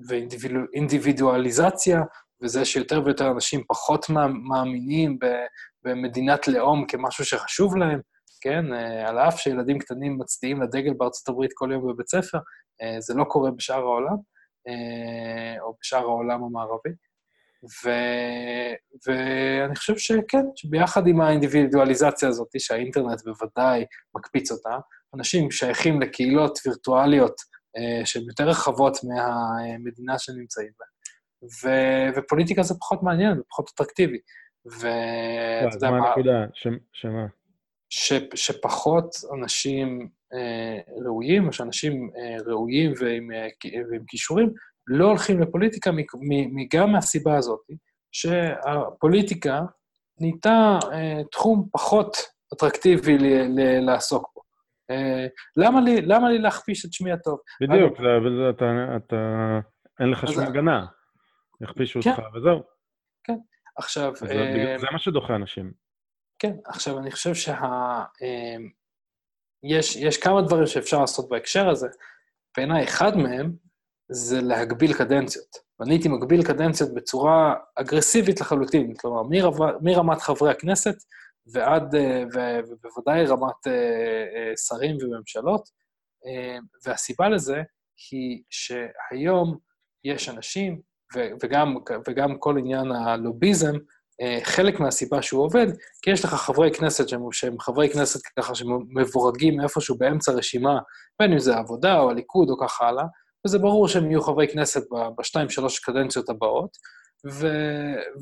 ואינדיבידואליזציה, 0.09 2.01
וזה 2.43 2.65
שיותר 2.65 3.03
ויותר 3.05 3.31
אנשים 3.31 3.63
פחות 3.69 4.07
מאמינים 4.49 5.19
במדינת 5.85 6.49
לאום 6.49 6.87
כמשהו 6.87 7.25
שחשוב 7.25 7.77
להם, 7.77 8.01
כן? 8.45 8.73
אה, 8.73 9.09
על 9.09 9.19
אף 9.19 9.41
שילדים 9.41 9.79
קטנים 9.79 10.19
מצדיעים 10.19 10.63
לדגל 10.63 10.93
בארצות 10.99 11.29
הברית 11.29 11.51
כל 11.55 11.71
יום 11.73 11.93
בבית 11.93 12.09
ספר, 12.09 12.39
אה, 12.83 13.01
זה 13.01 13.15
לא 13.15 13.25
קורה 13.25 13.51
בשאר 13.51 13.81
העולם. 13.81 14.17
אה, 14.69 15.63
או 15.63 15.75
בשאר 15.81 15.99
העולם 15.99 16.45
המערבי. 16.45 16.91
ו, 17.85 17.91
ואני 19.07 19.77
חושב 19.77 19.97
שכן, 19.99 20.45
שביחד 20.57 21.07
עם 21.07 21.21
האינדיבידואליזציה 21.21 22.29
הזאת, 22.29 22.49
שהאינטרנט 22.59 23.21
בוודאי 23.25 23.85
מקפיץ 24.17 24.53
אותה, 24.53 24.79
אנשים 25.15 25.51
שייכים 25.51 26.01
לקהילות 26.01 26.59
וירטואליות 26.67 27.35
שהן 28.05 28.23
יותר 28.23 28.49
רחבות 28.49 28.99
מהמדינה 29.05 30.19
שנמצאים 30.19 30.71
בה. 30.79 30.87
ו, 31.63 31.71
ופוליטיקה 32.17 32.63
זה 32.63 32.75
פחות 32.81 33.03
מעניין 33.03 33.41
ופחות 33.41 33.71
אטרקטיבי. 33.75 34.19
ואתה 34.67 35.77
יודע 35.77 35.91
מה... 35.91 36.01
מה 36.01 36.09
הנקודה? 36.09 36.47
שמה? 36.93 37.27
ש, 37.97 38.13
שפחות 38.35 39.15
אנשים 39.35 40.09
אה, 40.35 40.79
ראויים, 41.05 41.47
או 41.47 41.53
שאנשים 41.53 42.11
אה, 42.17 42.37
ראויים 42.47 42.93
ועם, 43.01 43.33
אה, 43.33 43.49
ועם 43.91 44.05
כישורים, 44.07 44.53
לא 44.87 45.05
הולכים 45.05 45.41
לפוליטיקה 45.41 45.91
גם 46.73 46.93
מהסיבה 46.93 47.37
הזאת, 47.37 47.61
שהפוליטיקה 48.13 49.61
נהייתה 50.21 50.79
אה, 50.93 51.21
תחום 51.33 51.69
פחות 51.73 52.17
אטרקטיבי 52.55 53.19
ל, 53.19 53.27
ל, 53.27 53.81
לעסוק 53.81 54.31
בו. 54.35 54.43
אה, 54.91 55.27
למה, 55.57 55.81
לי, 55.81 56.03
למה 56.03 56.31
לי 56.31 56.39
להכפיש 56.39 56.85
את 56.85 56.93
שמי 56.93 57.13
הטוב? 57.13 57.39
בדיוק, 57.61 58.01
אבל... 58.01 58.31
זה, 58.31 58.37
זה, 58.37 58.51
אתה, 58.51 58.97
אתה, 58.97 59.17
אין 60.01 60.11
לך 60.11 60.33
שום 60.33 60.45
הגנה. 60.45 60.87
יכפישו 61.61 62.01
כן. 62.03 62.11
אותך 62.11 62.23
וזהו. 62.35 62.63
כן, 63.25 63.37
עכשיו... 63.77 64.13
זה, 64.17 64.35
אה, 64.35 64.79
זה 64.79 64.87
מה 64.93 64.99
שדוחה 64.99 65.37
אנשים. 65.37 65.84
כן, 66.45 66.57
עכשיו, 66.65 66.99
אני 66.99 67.11
חושב 67.11 67.35
שה... 67.35 67.55
אה, 68.23 68.57
יש, 69.63 69.97
יש 69.97 70.17
כמה 70.17 70.43
דברים 70.43 70.67
שאפשר 70.67 71.01
לעשות 71.01 71.29
בהקשר 71.29 71.69
הזה. 71.69 71.89
בעיניי, 72.57 72.85
אחד 72.85 73.17
מהם 73.17 73.53
זה 74.09 74.41
להגביל 74.41 74.95
קדנציות. 74.95 75.57
ואני 75.79 75.95
הייתי 75.95 76.09
מגביל 76.09 76.45
קדנציות 76.45 76.95
בצורה 76.95 77.55
אגרסיבית 77.75 78.41
לחלוטין, 78.41 78.95
כלומר, 78.95 79.23
מרמת 79.83 80.21
חברי 80.21 80.51
הכנסת 80.51 80.95
ועד, 81.47 81.95
אה, 81.95 82.23
ובוודאי 82.69 83.27
רמת 83.27 83.67
אה, 83.67 84.57
שרים 84.57 84.97
וממשלות. 85.01 85.85
והסיבה 86.87 87.29
לזה 87.29 87.63
היא 88.11 88.43
שהיום 88.51 89.59
יש 90.05 90.29
אנשים, 90.29 90.81
וגם, 91.43 91.77
וגם 92.09 92.39
כל 92.39 92.59
עניין 92.59 92.93
הלוביזם, 92.93 93.77
חלק 94.43 94.81
מהסיבה 94.81 95.23
שהוא 95.23 95.45
עובד, 95.45 95.67
כי 96.03 96.11
יש 96.11 96.25
לך 96.25 96.35
חברי 96.35 96.71
כנסת 96.71 97.09
שהם, 97.09 97.21
שהם 97.33 97.61
חברי 97.61 97.89
כנסת 97.89 98.21
ככה 98.39 98.55
שמבורגים 98.55 99.61
איפשהו 99.61 99.99
באמצע 99.99 100.33
רשימה, 100.33 100.79
בין 101.21 101.33
אם 101.33 101.39
זה 101.39 101.57
העבודה 101.57 101.99
או 101.99 102.11
הליכוד 102.11 102.51
או 102.51 102.59
ככה 102.59 102.89
הלאה, 102.89 103.05
וזה 103.47 103.59
ברור 103.59 103.89
שהם 103.89 104.11
יהיו 104.11 104.23
חברי 104.23 104.49
כנסת 104.49 104.83
בשתיים, 105.19 105.51
שלוש 105.51 105.79
קדנציות 105.79 106.29
הבאות, 106.29 106.71
ו, 107.33 107.49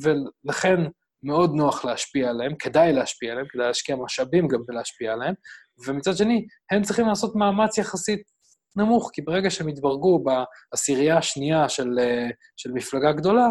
ולכן 0.02 0.80
מאוד 1.22 1.54
נוח 1.54 1.84
להשפיע 1.84 2.30
עליהם, 2.30 2.54
כדאי 2.58 2.92
להשפיע 2.92 3.32
עליהם, 3.32 3.46
כדאי 3.50 3.66
להשקיע 3.66 3.96
משאבים 3.96 4.48
גם 4.48 4.60
בלהשפיע 4.66 5.12
עליהם, 5.12 5.34
ומצד 5.86 6.16
שני, 6.16 6.46
הם 6.70 6.82
צריכים 6.82 7.06
לעשות 7.06 7.36
מאמץ 7.36 7.78
יחסית 7.78 8.22
נמוך, 8.76 9.10
כי 9.12 9.22
ברגע 9.22 9.50
שהם 9.50 9.68
יתברגו 9.68 10.24
בעשירייה 10.24 11.18
השנייה 11.18 11.68
של, 11.68 11.98
אה, 11.98 12.28
של 12.56 12.72
מפלגה 12.72 13.12
גדולה, 13.12 13.46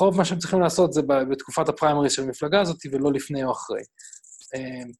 רוב 0.00 0.16
מה 0.16 0.24
שהם 0.24 0.38
צריכים 0.38 0.60
לעשות 0.60 0.92
זה 0.92 1.02
בתקופת 1.02 1.68
הפריימריז 1.68 2.12
של 2.12 2.22
המפלגה 2.22 2.60
הזאת, 2.60 2.76
ולא 2.92 3.12
לפני 3.12 3.44
או 3.44 3.52
אחרי. 3.52 3.82
אמ, 4.54 4.90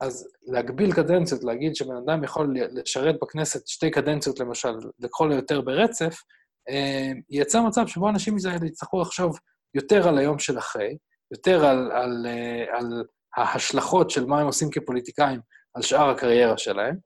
אז 0.00 0.28
להגביל 0.46 0.92
קדנציות, 0.92 1.44
להגיד 1.44 1.76
שבן 1.76 1.96
אדם 2.04 2.24
יכול 2.24 2.56
לשרת 2.72 3.14
בכנסת 3.22 3.68
שתי 3.68 3.90
קדנציות, 3.90 4.40
למשל, 4.40 4.74
לכל 5.00 5.32
היותר 5.32 5.60
ברצף, 5.60 6.22
אמ, 6.68 7.20
ייצר 7.30 7.62
מצב 7.62 7.86
שבו 7.86 8.08
אנשים 8.08 8.34
מזה 8.34 8.50
יצטרכו 8.66 9.00
לחשוב 9.00 9.38
יותר 9.74 10.08
על 10.08 10.18
היום 10.18 10.38
של 10.38 10.58
אחרי, 10.58 10.96
יותר 11.32 11.64
על, 11.64 11.92
על, 11.92 12.26
אה, 12.28 12.78
על 12.78 13.04
ההשלכות 13.36 14.10
של 14.10 14.26
מה 14.26 14.40
הם 14.40 14.46
עושים 14.46 14.70
כפוליטיקאים 14.70 15.40
על 15.74 15.82
שאר 15.82 16.10
הקריירה 16.10 16.58
שלהם, 16.58 16.96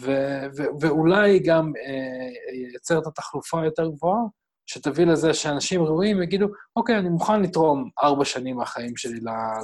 ו, 0.00 0.10
ו, 0.56 0.62
ואולי 0.80 1.38
גם 1.38 1.72
אה, 1.86 2.54
ייצר 2.72 2.98
את 2.98 3.06
התחלופה 3.06 3.62
היותר 3.62 3.86
גבוהה, 3.86 4.22
שתביא 4.66 5.06
לזה 5.06 5.34
שאנשים 5.34 5.82
ראויים 5.82 6.22
יגידו, 6.22 6.46
אוקיי, 6.76 6.98
אני 6.98 7.08
מוכן 7.08 7.42
לתרום 7.42 7.90
ארבע 8.02 8.24
שנים 8.24 8.56
מהחיים 8.56 8.96
שלי 8.96 9.20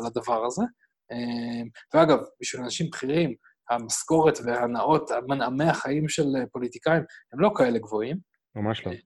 לדבר 0.07 0.45
הזה. 0.45 0.63
אמ, 1.13 1.69
ואגב, 1.95 2.19
בשביל 2.41 2.63
אנשים 2.63 2.91
בכירים, 2.91 3.35
המשכורת 3.71 4.39
והנאות, 4.45 5.11
מנעמי 5.29 5.65
החיים 5.65 6.09
של 6.09 6.25
פוליטיקאים, 6.53 7.03
הם 7.33 7.41
לא 7.41 7.51
כאלה 7.57 7.79
גבוהים. 7.79 8.17
ממש 8.55 8.87
לא. 8.87 8.93
אמ, 8.93 8.97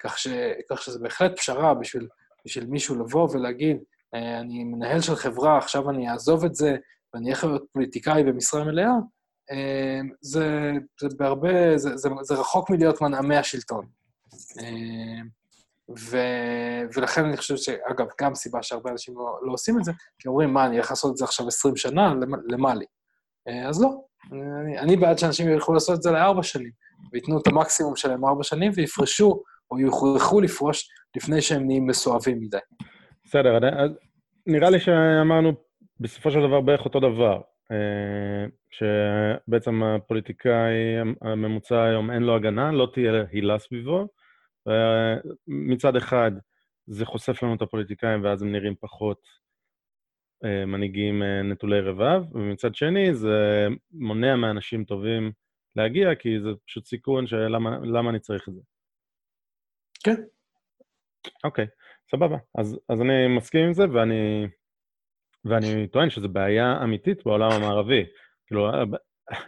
כך, 0.00 0.18
ש, 0.18 0.28
כך 0.70 0.82
שזה 0.82 0.98
בהחלט 0.98 1.38
פשרה 1.38 1.74
בשביל, 1.74 2.08
בשביל 2.46 2.66
מישהו 2.66 2.98
לבוא 2.98 3.28
ולהגיד, 3.32 3.76
אה, 4.14 4.40
אני 4.40 4.64
מנהל 4.64 5.00
של 5.00 5.16
חברה, 5.16 5.58
עכשיו 5.58 5.90
אני 5.90 6.10
אעזוב 6.10 6.44
את 6.44 6.54
זה, 6.54 6.76
ואני 7.14 7.32
אהיה 7.32 7.44
להיות 7.44 7.64
פוליטיקאי 7.72 8.24
במשרה 8.24 8.64
מלאה, 8.64 8.92
זה, 10.20 10.72
זה 11.00 11.08
בהרבה, 11.18 11.78
זה, 11.78 11.96
זה, 11.96 12.08
זה 12.22 12.34
רחוק 12.34 12.70
מלהיות 12.70 13.00
מנעמי 13.00 13.36
השלטון. 13.36 13.86
אה, 14.60 15.22
ו... 15.98 16.16
ולכן 16.96 17.24
אני 17.24 17.36
חושב 17.36 17.56
שאגב, 17.56 18.06
גם 18.20 18.34
סיבה 18.34 18.62
שהרבה 18.62 18.90
אנשים 18.90 19.14
לא, 19.14 19.38
לא 19.42 19.52
עושים 19.52 19.78
את 19.78 19.84
זה, 19.84 19.92
כי 20.18 20.28
אומרים, 20.28 20.54
מה, 20.54 20.66
אני 20.66 20.76
הולך 20.76 20.90
לעשות 20.90 21.12
את 21.12 21.16
זה 21.16 21.24
עכשיו 21.24 21.48
20 21.48 21.76
שנה, 21.76 22.14
למה 22.48 22.74
לי? 22.74 22.84
אה, 23.48 23.68
אז 23.68 23.82
לא. 23.82 23.88
אני, 24.32 24.78
אני 24.78 24.96
בעד 24.96 25.18
שאנשים 25.18 25.48
ילכו 25.48 25.74
לעשות 25.74 25.96
את 25.96 26.02
זה 26.02 26.10
לארבע 26.10 26.42
שנים, 26.42 26.70
וייתנו 27.12 27.40
את 27.40 27.46
המקסימום 27.46 27.96
שלהם 27.96 28.24
ארבע 28.24 28.42
שנים, 28.42 28.72
ויפרשו, 28.74 29.42
או 29.70 29.78
יוכרחו 29.78 30.40
לפרוש 30.40 30.88
לפני 31.16 31.40
שהם 31.40 31.66
נהיים 31.66 31.86
מסואבים 31.86 32.40
מדי. 32.40 32.58
בסדר, 33.24 33.56
אז 33.56 33.90
נראה 34.46 34.70
לי 34.70 34.80
שאמרנו 34.80 35.52
בסופו 36.00 36.30
של 36.30 36.38
דבר 36.38 36.60
בערך 36.60 36.84
אותו 36.84 37.00
דבר. 37.00 37.40
אה, 37.72 38.46
שבעצם 38.70 39.82
הפוליטיקאי 39.82 40.96
הממוצע 41.22 41.82
היום 41.82 42.10
אין 42.10 42.22
לו 42.22 42.36
הגנה, 42.36 42.72
לא 42.72 42.88
תהיה 42.94 43.12
הילה 43.32 43.58
סביבו, 43.58 44.06
מצד 45.46 45.96
אחד, 45.96 46.30
זה 46.86 47.06
חושף 47.06 47.42
לנו 47.42 47.54
את 47.54 47.62
הפוליטיקאים, 47.62 48.24
ואז 48.24 48.42
הם 48.42 48.52
נראים 48.52 48.74
פחות 48.80 49.20
אה, 50.44 50.66
מנהיגים 50.66 51.22
אה, 51.22 51.42
נטולי 51.42 51.80
רבב, 51.80 52.22
ומצד 52.32 52.74
שני, 52.74 53.14
זה 53.14 53.66
מונע 53.90 54.36
מאנשים 54.36 54.84
טובים 54.84 55.32
להגיע, 55.76 56.14
כי 56.14 56.40
זה 56.40 56.48
פשוט 56.66 56.86
סיכון 56.86 57.26
שלמה 57.26 58.10
אני 58.10 58.20
צריך 58.20 58.48
את 58.48 58.54
זה. 58.54 58.60
כן. 60.04 60.22
אוקיי, 61.44 61.66
סבבה. 62.10 62.36
אז, 62.58 62.78
אז 62.88 63.00
אני 63.00 63.36
מסכים 63.36 63.66
עם 63.66 63.72
זה, 63.72 63.84
ואני, 63.92 64.46
ואני 65.44 65.88
טוען 65.88 66.10
שזו 66.10 66.28
בעיה 66.28 66.82
אמיתית 66.82 67.24
בעולם 67.24 67.50
המערבי. 67.52 68.04
כאילו, 68.46 68.70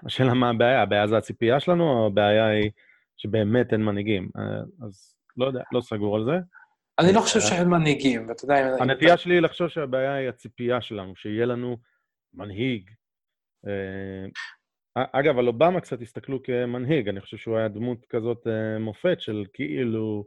השאלה 0.07 0.35
מה 0.35 0.51
הבעיה, 0.51 0.83
הבעיה 0.83 1.07
זה 1.07 1.17
הציפייה 1.17 1.61
שלנו, 1.61 1.91
או 1.91 2.07
הבעיה 2.07 2.47
היא 2.47 2.71
שבאמת 3.23 3.73
אין 3.73 3.83
מנהיגים? 3.83 4.29
אה, 4.39 4.87
אז 4.87 5.15
לא 5.37 5.47
יודע, 5.47 5.63
לא 5.73 5.81
סגור 5.81 6.17
על 6.17 6.25
זה. 6.25 6.39
אני 6.99 7.13
לא 7.13 7.21
חושב 7.21 7.41
שאין 7.41 7.69
מנהיגים, 7.69 8.29
ואתה 8.29 8.45
יודע... 8.45 8.77
הנטייה 8.81 9.17
שלי 9.17 9.35
היא 9.35 9.41
לחשוב 9.41 9.69
שהבעיה 9.69 10.15
היא 10.15 10.29
הציפייה 10.29 10.81
שלנו, 10.81 11.17
שיהיה 11.17 11.47
לנו 11.47 11.77
מנהיג. 12.35 12.91
אה, 13.67 15.05
אגב, 15.13 15.39
על 15.39 15.47
אובמה 15.47 15.81
קצת 15.81 16.03
הסתכלו 16.03 16.43
כמנהיג, 16.43 17.09
אני 17.09 17.21
חושב 17.21 17.37
שהוא 17.37 17.57
היה 17.57 17.69
דמות 17.69 18.07
כזאת 18.09 18.47
אה, 18.47 18.79
מופת 18.79 19.21
של 19.21 19.45
כאילו 19.53 20.25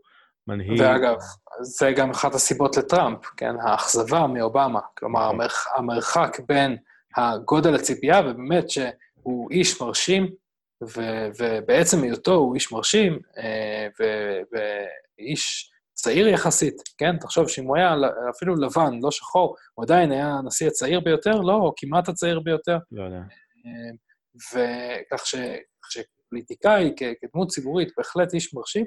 מנהיג. 0.48 0.82
ואגב, 0.82 1.16
זה 1.62 1.92
גם 1.96 2.10
אחת 2.10 2.34
הסיבות 2.34 2.78
לטראמפ, 2.78 3.26
כן? 3.38 3.56
האכזבה 3.62 4.28
מאובמה. 4.28 4.80
כלומר, 4.98 5.34
נכון. 5.34 5.74
המרחק 5.76 6.38
בין 6.48 6.78
הגודל 7.18 7.76
הציפייה, 7.76 8.20
ובאמת 8.20 8.70
שהוא 8.70 9.52
איש 9.52 9.82
מרשים, 9.82 10.43
ו- 10.98 11.28
ובעצם 11.40 12.04
היותו 12.04 12.34
הוא 12.34 12.56
איש 12.56 12.72
מרשים, 12.72 13.20
אה, 13.38 13.88
ואיש 14.52 15.70
צעיר 15.94 16.28
יחסית, 16.28 16.76
כן? 16.98 17.18
תחשוב 17.18 17.50
שאם 17.50 17.64
הוא 17.64 17.78
היה 17.78 17.94
אפילו 18.36 18.56
לבן, 18.56 19.00
לא 19.02 19.12
שחור, 19.12 19.56
הוא 19.74 19.86
עדיין 19.86 20.12
היה 20.12 20.28
הנשיא 20.28 20.68
הצעיר 20.68 21.00
ביותר, 21.00 21.42
לא, 21.42 21.54
או 21.54 21.74
כמעט 21.78 22.10
הצעיר 22.10 22.40
ביותר. 22.40 22.78
לא 22.92 23.04
יודע. 23.04 23.22
אה, 23.66 23.92
וכך 24.54 25.24
שפוליטיקאי 25.90 26.94
כדמות 26.98 27.50
ציבורית 27.50 27.90
בהחלט 27.98 28.34
איש 28.34 28.54
מרשים, 28.54 28.86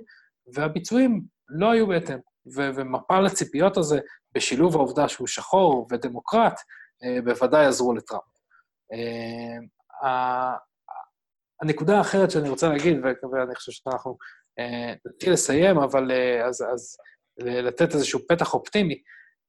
והביצועים 0.54 1.22
לא 1.48 1.70
היו 1.70 1.86
בהתאם. 1.86 2.18
ו- 2.56 2.70
ומפל 2.76 3.26
הציפיות 3.26 3.76
הזה, 3.76 3.98
בשילוב 4.34 4.76
העובדה 4.76 5.08
שהוא 5.08 5.26
שחור 5.26 5.86
ודמוקרט, 5.90 6.60
אה, 7.04 7.22
בוודאי 7.22 7.66
עזרו 7.66 7.94
לטראמפ. 7.94 8.22
הנקודה 11.62 11.98
האחרת 11.98 12.30
שאני 12.30 12.48
רוצה 12.48 12.68
להגיד, 12.68 12.96
ואני 13.04 13.54
חושב 13.54 13.72
שאנחנו 13.72 14.16
אה, 14.58 14.94
נתחיל 15.06 15.32
לסיים, 15.32 15.78
אבל 15.78 16.10
אה, 16.10 16.46
אז, 16.46 16.64
אז 16.74 16.96
לתת 17.38 17.94
איזשהו 17.94 18.20
פתח 18.28 18.54
אופטימי, 18.54 19.02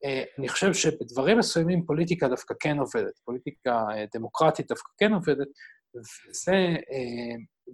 אה, 0.06 0.24
אני 0.40 0.50
חושב 0.50 0.74
שבדברים 0.74 1.38
מסוימים 1.38 1.86
פוליטיקה 1.86 2.28
דווקא 2.28 2.54
כן 2.60 2.78
עובדת, 2.80 3.20
פוליטיקה 3.26 3.86
דמוקרטית 4.14 4.68
דווקא 4.68 4.92
כן 4.98 5.14
עובדת, 5.14 5.48
וזה, 5.96 6.76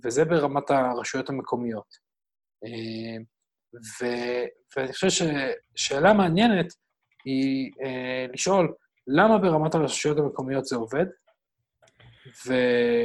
וזה 0.04 0.26
ברמת 0.26 0.70
הרשויות 0.70 1.30
המקומיות. 1.30 1.88
אה, 2.66 3.18
ו, 3.76 4.06
ואני 4.78 4.94
חושב 4.94 5.26
ששאלה 5.76 6.14
מעניינת 6.14 6.74
היא 7.26 7.72
אה, 7.84 8.26
לשאול, 8.34 8.74
למה 9.08 9.38
ברמת 9.38 9.76
הרשויות 9.76 10.18
המקומיות 10.18 10.66
זה 10.66 10.76
עובד, 10.76 11.06
ו... 12.48 12.54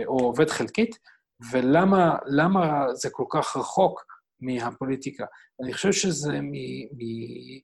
או 0.07 0.19
עובד 0.19 0.51
חלקית, 0.51 0.99
ולמה 1.53 2.87
זה 2.93 3.09
כל 3.13 3.25
כך 3.31 3.57
רחוק 3.57 4.05
מהפוליטיקה. 4.41 5.25
אני 5.63 5.73
חושב 5.73 5.93
שזה 5.93 6.41
מ... 6.41 6.53
מ... 6.53 6.99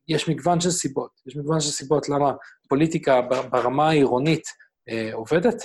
יש 0.09 0.29
מגוון 0.29 0.61
של 0.61 0.71
סיבות. 0.71 1.11
יש 1.27 1.37
מגוון 1.37 1.61
של 1.61 1.71
סיבות 1.71 2.09
למה 2.09 2.33
פוליטיקה 2.69 3.21
ברמה 3.51 3.89
העירונית 3.89 4.45
אה, 4.89 5.15
עובדת, 5.15 5.63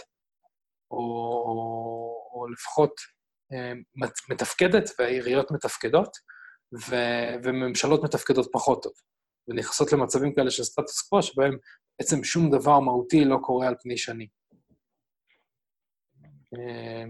או, 0.91 0.99
או 2.33 2.47
לפחות 2.53 2.91
אה, 3.53 3.73
מתפקדת, 4.29 4.89
והעיריות 4.99 5.51
מתפקדות, 5.51 6.17
ו... 6.89 6.95
וממשלות 7.43 8.03
מתפקדות 8.03 8.49
פחות 8.51 8.83
טוב. 8.83 8.93
ונכנסות 9.47 9.93
למצבים 9.93 10.35
כאלה 10.35 10.51
של 10.51 10.63
סטטוס 10.63 11.01
קוו, 11.01 11.23
שבהם 11.23 11.57
בעצם 11.99 12.23
שום 12.23 12.51
דבר 12.51 12.79
מהותי 12.79 13.25
לא 13.25 13.37
קורה 13.41 13.67
על 13.67 13.75
פני 13.81 13.97
שנים. 13.97 14.27
אה, 16.53 17.03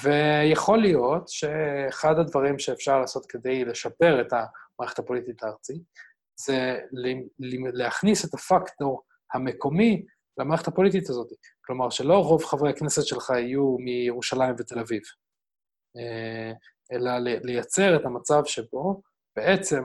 ויכול 0.00 0.80
להיות 0.80 1.28
שאחד 1.28 2.18
הדברים 2.18 2.58
שאפשר 2.58 3.00
לעשות 3.00 3.26
כדי 3.26 3.64
לשפר 3.64 4.20
את 4.20 4.32
המערכת 4.32 4.98
הפוליטית 4.98 5.42
הארצית, 5.42 5.82
זה 6.36 6.78
להכניס 7.72 8.24
את 8.24 8.34
הפקטור 8.34 9.02
המקומי 9.34 10.04
למערכת 10.38 10.68
הפוליטית 10.68 11.10
הזאת. 11.10 11.28
כלומר, 11.64 11.90
שלא 11.90 12.14
רוב 12.14 12.44
חברי 12.44 12.70
הכנסת 12.70 13.06
שלך 13.06 13.30
יהיו 13.30 13.76
מירושלים 13.78 14.54
ותל 14.58 14.78
אביב, 14.78 15.02
אה, 15.96 16.52
אלא 16.92 17.10
לייצר 17.18 17.96
את 17.96 18.04
המצב 18.04 18.42
שבו 18.44 19.02
בעצם 19.36 19.84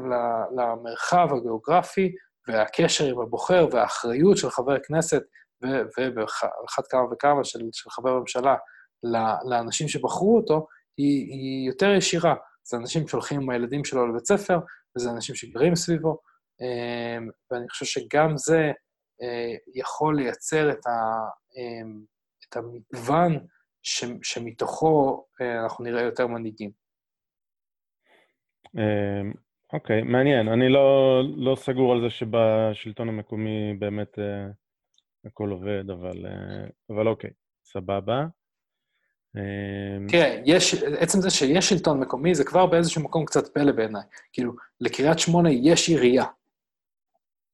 למרחב 0.57 1.27
הגיאוגרפי 1.37 2.15
והקשר 2.47 3.05
עם 3.05 3.19
הבוחר 3.19 3.67
והאחריות 3.71 4.37
של 4.37 4.49
חבר 4.49 4.79
כנסת, 4.79 5.23
ואחת 5.61 6.87
כמה 6.89 7.01
וכמה 7.11 7.43
של, 7.43 7.59
של 7.71 7.89
חבר 7.89 8.19
ממשלה, 8.19 8.55
לאנשים 9.49 9.87
שבחרו 9.87 10.37
אותו, 10.37 10.67
היא, 10.97 11.31
היא 11.31 11.67
יותר 11.67 11.93
ישירה. 11.97 12.35
זה 12.63 12.77
אנשים 12.77 13.07
שהולכים 13.07 13.41
עם 13.41 13.49
הילדים 13.49 13.85
שלו 13.85 14.07
לבית 14.07 14.25
ספר, 14.25 14.59
וזה 14.95 15.09
אנשים 15.11 15.35
שגרים 15.35 15.75
סביבו, 15.75 16.17
אמ, 16.61 17.29
ואני 17.51 17.69
חושב 17.69 17.85
שגם 17.85 18.37
זה 18.37 18.71
אה, 19.21 19.55
יכול 19.75 20.15
לייצר 20.15 20.71
את, 20.71 20.85
ה, 20.85 20.91
אמ, 21.57 22.01
את 22.49 22.57
המגוון 22.57 23.39
ש, 23.83 24.05
שמתוכו 24.23 25.25
אה, 25.41 25.63
אנחנו 25.63 25.83
נראה 25.83 26.01
יותר 26.01 26.27
מנהיגים. 26.27 26.71
אמ, 28.75 29.31
אוקיי, 29.73 30.01
מעניין. 30.01 30.47
אני 30.47 30.69
לא, 30.69 31.21
לא 31.37 31.55
סגור 31.55 31.93
על 31.93 32.01
זה 32.01 32.09
שבשלטון 32.09 33.09
המקומי 33.09 33.73
באמת 33.79 34.19
uh, 34.19 34.53
הכל 35.25 35.49
עובד, 35.49 35.89
אבל, 35.89 36.25
uh, 36.25 36.71
אבל 36.89 37.07
אוקיי, 37.07 37.29
סבבה. 37.65 38.25
אמ, 39.37 40.07
כן, 40.09 40.41
יש, 40.45 40.83
עצם 40.83 41.21
זה 41.21 41.29
שיש 41.29 41.69
שלטון 41.69 41.99
מקומי, 41.99 42.35
זה 42.35 42.43
כבר 42.43 42.65
באיזשהו 42.65 43.03
מקום 43.03 43.25
קצת 43.25 43.47
פלא 43.47 43.71
בעיניי. 43.71 44.01
כאילו, 44.33 44.53
לקריית 44.81 45.19
שמונה 45.19 45.51
יש 45.51 45.89
עירייה. 45.89 46.25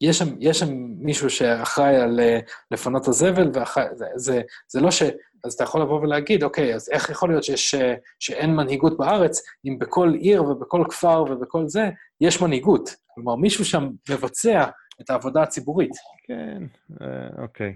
יש 0.01 0.17
שם, 0.17 0.35
יש 0.39 0.59
שם 0.59 0.73
מישהו 0.97 1.29
שאחראי 1.29 1.95
על 1.95 2.19
אה, 2.19 2.39
לפנות 2.71 3.07
הזבל, 3.07 3.49
ואחראי, 3.53 3.85
זה, 3.93 4.05
זה, 4.15 4.41
זה 4.67 4.81
לא 4.81 4.91
ש... 4.91 5.03
אז 5.43 5.53
אתה 5.53 5.63
יכול 5.63 5.81
לבוא 5.81 6.01
ולהגיד, 6.01 6.43
אוקיי, 6.43 6.75
אז 6.75 6.89
איך 6.89 7.09
יכול 7.09 7.29
להיות 7.29 7.43
שיש, 7.43 7.75
אה, 7.75 7.95
שאין 8.19 8.55
מנהיגות 8.55 8.97
בארץ, 8.97 9.41
אם 9.65 9.79
בכל 9.79 10.13
עיר 10.19 10.43
ובכל 10.43 10.83
כפר 10.89 11.25
ובכל 11.29 11.67
זה, 11.67 11.89
יש 12.21 12.41
מנהיגות? 12.41 12.95
כלומר, 13.07 13.35
מישהו 13.35 13.65
שם 13.65 13.89
מבצע 14.09 14.65
את 15.01 15.09
העבודה 15.09 15.41
הציבורית. 15.41 15.91
כן, 16.27 16.63
אה, 17.01 17.43
אוקיי. 17.43 17.73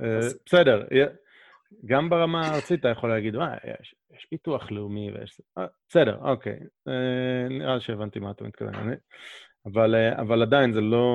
אז... 0.00 0.34
בסדר, 0.46 0.82
גם 1.86 2.10
ברמה 2.10 2.46
הארצית 2.46 2.80
אתה 2.80 2.88
יכול 2.88 3.10
להגיד, 3.10 3.36
וואי, 3.36 3.56
יש, 3.80 3.94
יש 4.16 4.26
פיתוח 4.30 4.70
לאומי 4.70 5.10
ויש... 5.12 5.40
אה, 5.58 5.66
בסדר, 5.88 6.18
אוקיי. 6.22 6.58
אה, 6.88 7.48
נראה 7.48 7.74
לי 7.74 7.80
שהבנתי 7.80 8.18
מה 8.18 8.30
אתה 8.30 8.44
מתכוון. 8.44 8.74
אני... 8.74 8.94
אבל, 9.66 9.94
אה, 9.94 10.20
אבל 10.20 10.42
עדיין 10.42 10.72
זה 10.72 10.80
לא... 10.80 11.06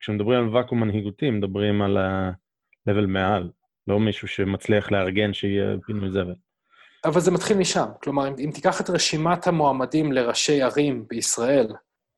כשמדברים 0.00 0.38
על 0.38 0.56
ואקום 0.56 0.80
מנהיגותי, 0.80 1.30
מדברים 1.30 1.82
על 1.82 1.96
ה-level 1.96 3.06
מעל, 3.06 3.50
לא 3.86 4.00
מישהו 4.00 4.28
שמצליח 4.28 4.92
לארגן 4.92 5.32
שיהיה 5.32 5.76
פינוי 5.86 6.10
זבל. 6.10 6.34
אבל 7.04 7.20
זה 7.20 7.30
מתחיל 7.30 7.56
משם. 7.58 7.86
כלומר, 8.02 8.28
אם, 8.28 8.34
אם 8.38 8.50
תיקח 8.54 8.80
את 8.80 8.90
רשימת 8.90 9.46
המועמדים 9.46 10.12
לראשי 10.12 10.62
ערים 10.62 11.06
בישראל 11.08 11.66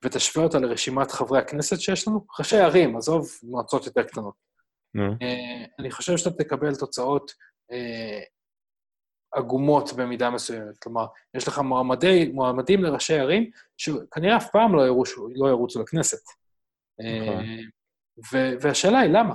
ותשווה 0.04 0.44
אותה 0.44 0.58
לרשימת 0.58 1.10
חברי 1.10 1.38
הכנסת 1.38 1.80
שיש 1.80 2.08
לנו, 2.08 2.26
ראשי 2.38 2.56
ערים, 2.56 2.96
עזוב 2.96 3.26
מועצות 3.42 3.86
יותר 3.86 4.02
קטנות. 4.02 4.45
אה, 5.00 5.64
אני 5.78 5.90
חושב 5.90 6.16
שאתה 6.16 6.44
תקבל 6.44 6.74
תוצאות 6.74 7.32
אה, 7.72 8.20
עגומות 9.32 9.92
במידה 9.92 10.30
מסוימת. 10.30 10.78
כלומר, 10.78 11.06
יש 11.34 11.48
לך 11.48 11.58
מועמדי, 11.58 12.30
מועמדים 12.34 12.84
לראשי 12.84 13.18
ערים 13.18 13.50
שכנראה 13.76 14.36
אף 14.36 14.50
פעם 14.52 14.76
לא, 14.76 14.86
ירושו, 14.86 15.28
לא 15.34 15.48
ירוצו 15.48 15.82
לכנסת. 15.82 16.22
נכון. 16.98 17.44
אה, 18.32 18.52
והשאלה 18.60 18.98
היא, 18.98 19.10
למה? 19.10 19.34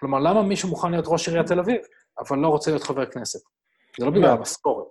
כלומר, 0.00 0.18
למה 0.18 0.42
מישהו 0.42 0.68
מוכן 0.68 0.90
להיות 0.90 1.04
ראש 1.08 1.28
עיריית 1.28 1.46
תל 1.46 1.58
אביב, 1.58 1.80
אבל 2.18 2.38
לא 2.38 2.48
רוצה 2.48 2.70
להיות 2.70 2.82
חבר 2.82 3.06
כנסת? 3.06 3.40
זה 3.98 4.06
לא 4.06 4.10
בגלל 4.10 4.30
המשכורת. 4.30 4.90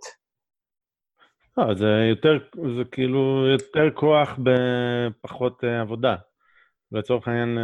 לא, 1.58 1.76
זה 1.76 1.86
יותר, 2.10 2.38
זה 2.78 2.84
כאילו 2.92 3.48
יותר 3.48 3.96
כוח 3.96 4.30
בפחות 4.44 5.64
עבודה. 5.64 6.16
לצורך 6.92 7.28
העניין, 7.28 7.58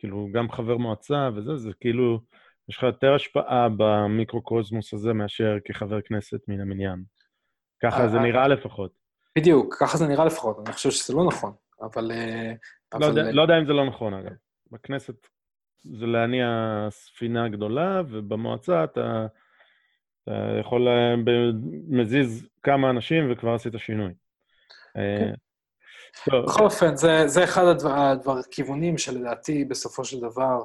כאילו, 0.00 0.28
גם 0.32 0.50
חבר 0.50 0.76
מועצה 0.76 1.28
וזה, 1.34 1.56
זה 1.56 1.70
כאילו, 1.80 2.20
יש 2.68 2.76
לך 2.76 2.82
יותר 2.82 3.14
השפעה 3.14 3.68
במיקרוקוסמוס 3.76 4.94
הזה 4.94 5.12
מאשר 5.12 5.56
כחבר 5.64 6.00
כנסת 6.00 6.40
מן 6.48 6.60
המניין. 6.60 7.02
ככה 7.82 8.08
זה 8.08 8.16
אה, 8.16 8.22
נראה 8.22 8.48
לפחות. 8.48 8.92
בדיוק, 9.38 9.76
ככה 9.80 9.98
זה 9.98 10.06
נראה 10.06 10.24
לפחות, 10.24 10.58
אני 10.66 10.72
חושב 10.72 10.90
שזה 10.90 11.14
לא 11.14 11.24
נכון, 11.24 11.52
אבל... 11.82 12.10
אה, 12.10 12.52
לא, 12.94 13.06
אבל... 13.06 13.06
יודע, 13.06 13.32
לא 13.32 13.42
יודע 13.42 13.58
אם 13.58 13.66
זה 13.66 13.72
לא 13.72 13.86
נכון, 13.86 14.14
אגב. 14.14 14.32
בכנסת 14.70 15.26
זה 15.82 16.06
להניע 16.06 16.48
ספינה 16.90 17.48
גדולה, 17.48 18.02
ובמועצה 18.08 18.84
אתה, 18.84 19.26
אתה 20.22 20.32
יכול 20.60 20.88
אה, 20.88 21.14
מזיז 21.88 22.48
כמה 22.62 22.90
אנשים 22.90 23.32
וכבר 23.32 23.54
עשית 23.54 23.72
שינוי. 23.76 24.12
כן. 24.94 25.32
בכל 26.44 26.64
אופן, 26.64 26.96
זה, 26.96 27.26
זה 27.26 27.44
אחד 27.44 27.64
הדבר, 27.64 27.98
הדבר, 27.98 28.38
הכיוונים 28.38 28.98
שלדעתי 28.98 29.64
בסופו 29.64 30.04
של 30.04 30.20
דבר 30.20 30.62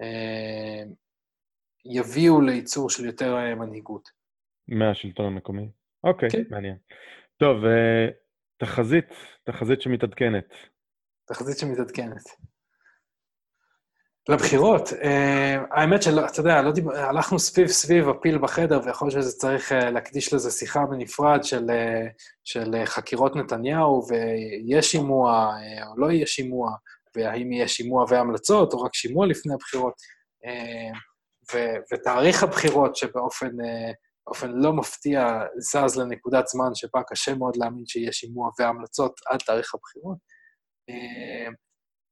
אה, 0.00 0.82
יביאו 1.84 2.40
לייצור 2.40 2.90
של 2.90 3.04
יותר 3.04 3.36
אה, 3.36 3.54
מנהיגות. 3.54 4.08
מהשלטון 4.68 5.26
המקומי. 5.26 5.70
אוקיי, 6.04 6.30
כן. 6.30 6.42
מעניין. 6.50 6.76
טוב, 7.36 7.64
אה, 7.64 8.08
תחזית, 8.56 9.08
תחזית 9.44 9.82
שמתעדכנת. 9.82 10.54
תחזית 11.28 11.58
שמתעדכנת. 11.58 12.24
לבחירות. 14.28 14.92
אה, 14.92 15.56
האמת 15.70 16.02
שלא, 16.02 16.26
אתה 16.26 16.40
יודע, 16.40 16.62
לא 16.62 16.72
דיבר, 16.72 16.96
הלכנו 16.96 17.38
סביב 17.38 17.66
סביב 17.66 18.08
הפיל 18.08 18.38
בחדר, 18.38 18.80
ויכול 18.84 19.08
להיות 19.08 19.22
שזה 19.22 19.32
צריך 19.32 19.72
אה, 19.72 19.90
להקדיש 19.90 20.34
לזה 20.34 20.50
שיחה 20.50 20.86
בנפרד 20.90 21.44
של, 21.44 21.70
אה, 21.70 22.06
של 22.44 22.84
חקירות 22.84 23.36
נתניהו, 23.36 24.02
ויש 24.08 24.90
שימוע 24.90 25.52
או 25.90 25.98
לא 25.98 26.10
יהיה 26.10 26.26
שימוע, 26.26 26.70
והאם 27.16 27.52
יהיה 27.52 27.68
שימוע 27.68 28.04
והמלצות, 28.08 28.72
או 28.72 28.80
רק 28.80 28.94
שימוע 28.94 29.26
לפני 29.26 29.54
הבחירות, 29.54 29.94
ו, 31.52 31.58
ותאריך 31.92 32.42
הבחירות, 32.42 32.96
שבאופן 32.96 33.50
באופן 34.26 34.50
לא 34.50 34.72
מפתיע 34.72 35.40
זז 35.58 35.98
לנקודת 35.98 36.46
זמן 36.46 36.74
שבה 36.74 37.02
קשה 37.08 37.34
מאוד 37.34 37.56
להאמין 37.56 37.86
שיהיה 37.86 38.12
שימוע 38.12 38.50
והמלצות 38.58 39.20
עד 39.26 39.38
תאריך 39.38 39.74
הבחירות. 39.74 40.18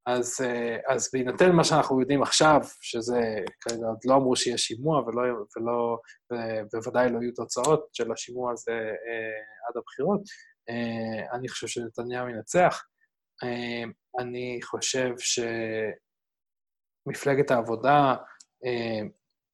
אז, 0.06 0.40
אה, 0.44 0.76
אז 0.94 1.10
בהינתן 1.12 1.52
מה 1.52 1.64
שאנחנו 1.64 2.00
יודעים 2.00 2.22
עכשיו, 2.22 2.60
שזה 2.80 3.20
כרגע 3.60 3.86
עוד 3.86 3.98
לא 4.04 4.14
אמרו 4.14 4.36
שיהיה 4.36 4.58
שימוע 4.58 5.02
ולא, 5.02 5.22
ולא, 5.56 5.98
ובוודאי 6.32 7.10
לא 7.12 7.18
יהיו 7.18 7.32
תוצאות 7.32 7.88
של 7.92 8.12
השימוע 8.12 8.52
הזה 8.52 8.72
אה, 8.72 9.68
עד 9.68 9.76
הבחירות, 9.76 10.20
אה, 10.68 11.36
אני 11.36 11.48
חושב 11.48 11.66
שנתניהו 11.66 12.28
ינצח. 12.28 12.82
אה, 13.44 13.84
אני 14.18 14.58
חושב 14.62 15.10
שמפלגת 17.08 17.50
העבודה, 17.50 18.14
אה, 18.64 19.00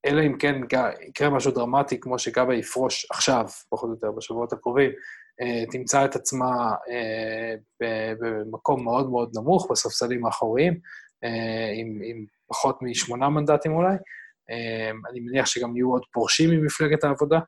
אלא 0.06 0.22
אם 0.26 0.38
כן 0.38 0.54
יקרה 1.08 1.30
משהו 1.30 1.52
דרמטי, 1.52 2.00
כמו 2.00 2.18
שגבה 2.18 2.54
יפרוש 2.54 3.06
עכשיו, 3.10 3.44
פחות 3.70 3.88
או 3.88 3.94
יותר, 3.94 4.10
בשבועות 4.10 4.52
הקרובים, 4.52 4.90
תמצא 5.70 6.04
את 6.04 6.16
עצמה 6.16 6.74
אה, 6.90 7.54
במקום 8.20 8.84
מאוד 8.84 9.10
מאוד 9.10 9.30
נמוך, 9.36 9.70
בספסלים 9.70 10.26
האחוריים, 10.26 10.78
אה, 11.24 11.72
עם, 11.74 12.00
עם 12.04 12.24
פחות 12.46 12.78
משמונה 12.82 13.28
מנדטים 13.28 13.72
אולי. 13.72 13.94
אני 15.10 15.20
מניח 15.20 15.46
שגם 15.46 15.76
יהיו 15.76 15.90
עוד 15.90 16.02
פורשים 16.12 16.50
ממפלגת 16.50 17.04
העבודה, 17.04 17.38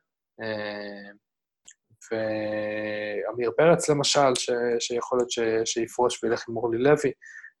ועמיר 2.11 3.51
פרץ 3.57 3.89
למשל, 3.89 4.35
ש, 4.35 4.49
שיכול 4.79 5.19
להיות 5.19 5.31
ש, 5.31 5.39
שיפרוש 5.65 6.23
וילך 6.23 6.43
עם 6.49 6.57
אורלי 6.57 6.77
לוי. 6.77 7.11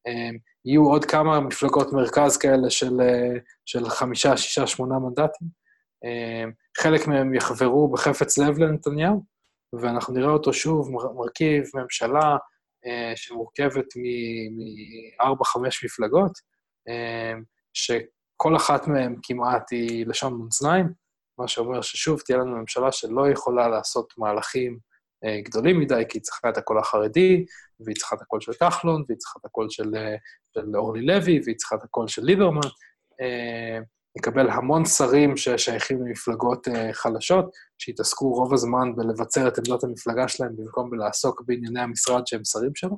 אה, 0.07 0.29
יהיו 0.65 0.85
עוד 0.85 1.05
כמה 1.05 1.39
מפלגות 1.39 1.93
מרכז 1.93 2.37
כאלה 2.37 2.69
של, 2.69 3.01
אה, 3.01 3.39
של 3.65 3.89
חמישה, 3.89 4.37
שישה, 4.37 4.67
שמונה 4.67 4.99
מנדטים. 4.99 5.65
חלק 6.77 7.07
מהם 7.07 7.33
יחברו 7.33 7.91
בחפץ 7.91 8.37
לב 8.37 8.57
לנתניהו, 8.57 9.23
ואנחנו 9.73 10.13
נראה 10.13 10.31
אותו 10.31 10.53
שוב 10.53 10.91
מרכיב 10.91 11.63
ממשלה 11.75 12.37
שמורכבת 13.15 13.85
מארבע, 15.19 15.45
חמש 15.45 15.85
מפלגות, 15.85 16.31
שכל 17.73 18.55
אחת 18.55 18.87
מהן 18.87 19.15
כמעט 19.23 19.71
היא 19.71 20.07
לשון 20.07 20.41
מאזניים, 20.43 20.87
מה 21.37 21.47
שאומר 21.47 21.81
ששוב 21.81 22.21
תהיה 22.21 22.37
לנו 22.37 22.57
ממשלה 22.57 22.91
שלא 22.91 23.29
יכולה 23.29 23.67
לעשות 23.67 24.13
מהלכים 24.17 24.79
אה, 25.25 25.41
גדולים 25.41 25.79
מדי, 25.79 26.03
כי 26.09 26.17
היא 26.17 26.21
צריכה 26.23 26.49
את 26.49 26.57
הקול 26.57 26.79
החרדי, 26.79 27.45
והיא 27.79 27.95
צריכה 27.95 28.15
את 28.15 28.21
הקול 28.21 28.41
של 28.41 28.53
כחלון, 28.53 29.03
והיא 29.07 29.17
צריכה 29.17 29.39
את 29.39 29.45
הקול 29.45 29.69
של, 29.69 29.95
אה, 29.95 30.15
של 30.53 30.75
אורלי 30.75 31.05
לוי, 31.05 31.41
והיא 31.45 31.55
צריכה 31.55 31.75
את 31.75 31.83
הקול 31.83 32.07
של 32.07 32.21
ליברמן. 32.23 32.69
אה, 34.15 34.19
נקבל 34.19 34.49
המון 34.49 34.85
שרים 34.85 35.37
ששייכים 35.37 36.05
למפלגות 36.05 36.67
חלשות, 36.91 37.51
שיתעסקו 37.77 38.29
רוב 38.33 38.53
הזמן 38.53 38.95
בלבצר 38.95 39.47
את 39.47 39.57
עמדות 39.57 39.83
המפלגה 39.83 40.27
שלהם 40.27 40.55
במקום 40.55 40.89
בלעסוק 40.89 41.43
בענייני 41.45 41.79
המשרד 41.81 42.27
שהם 42.27 42.45
שרים 42.45 42.75
שלו. 42.75 42.97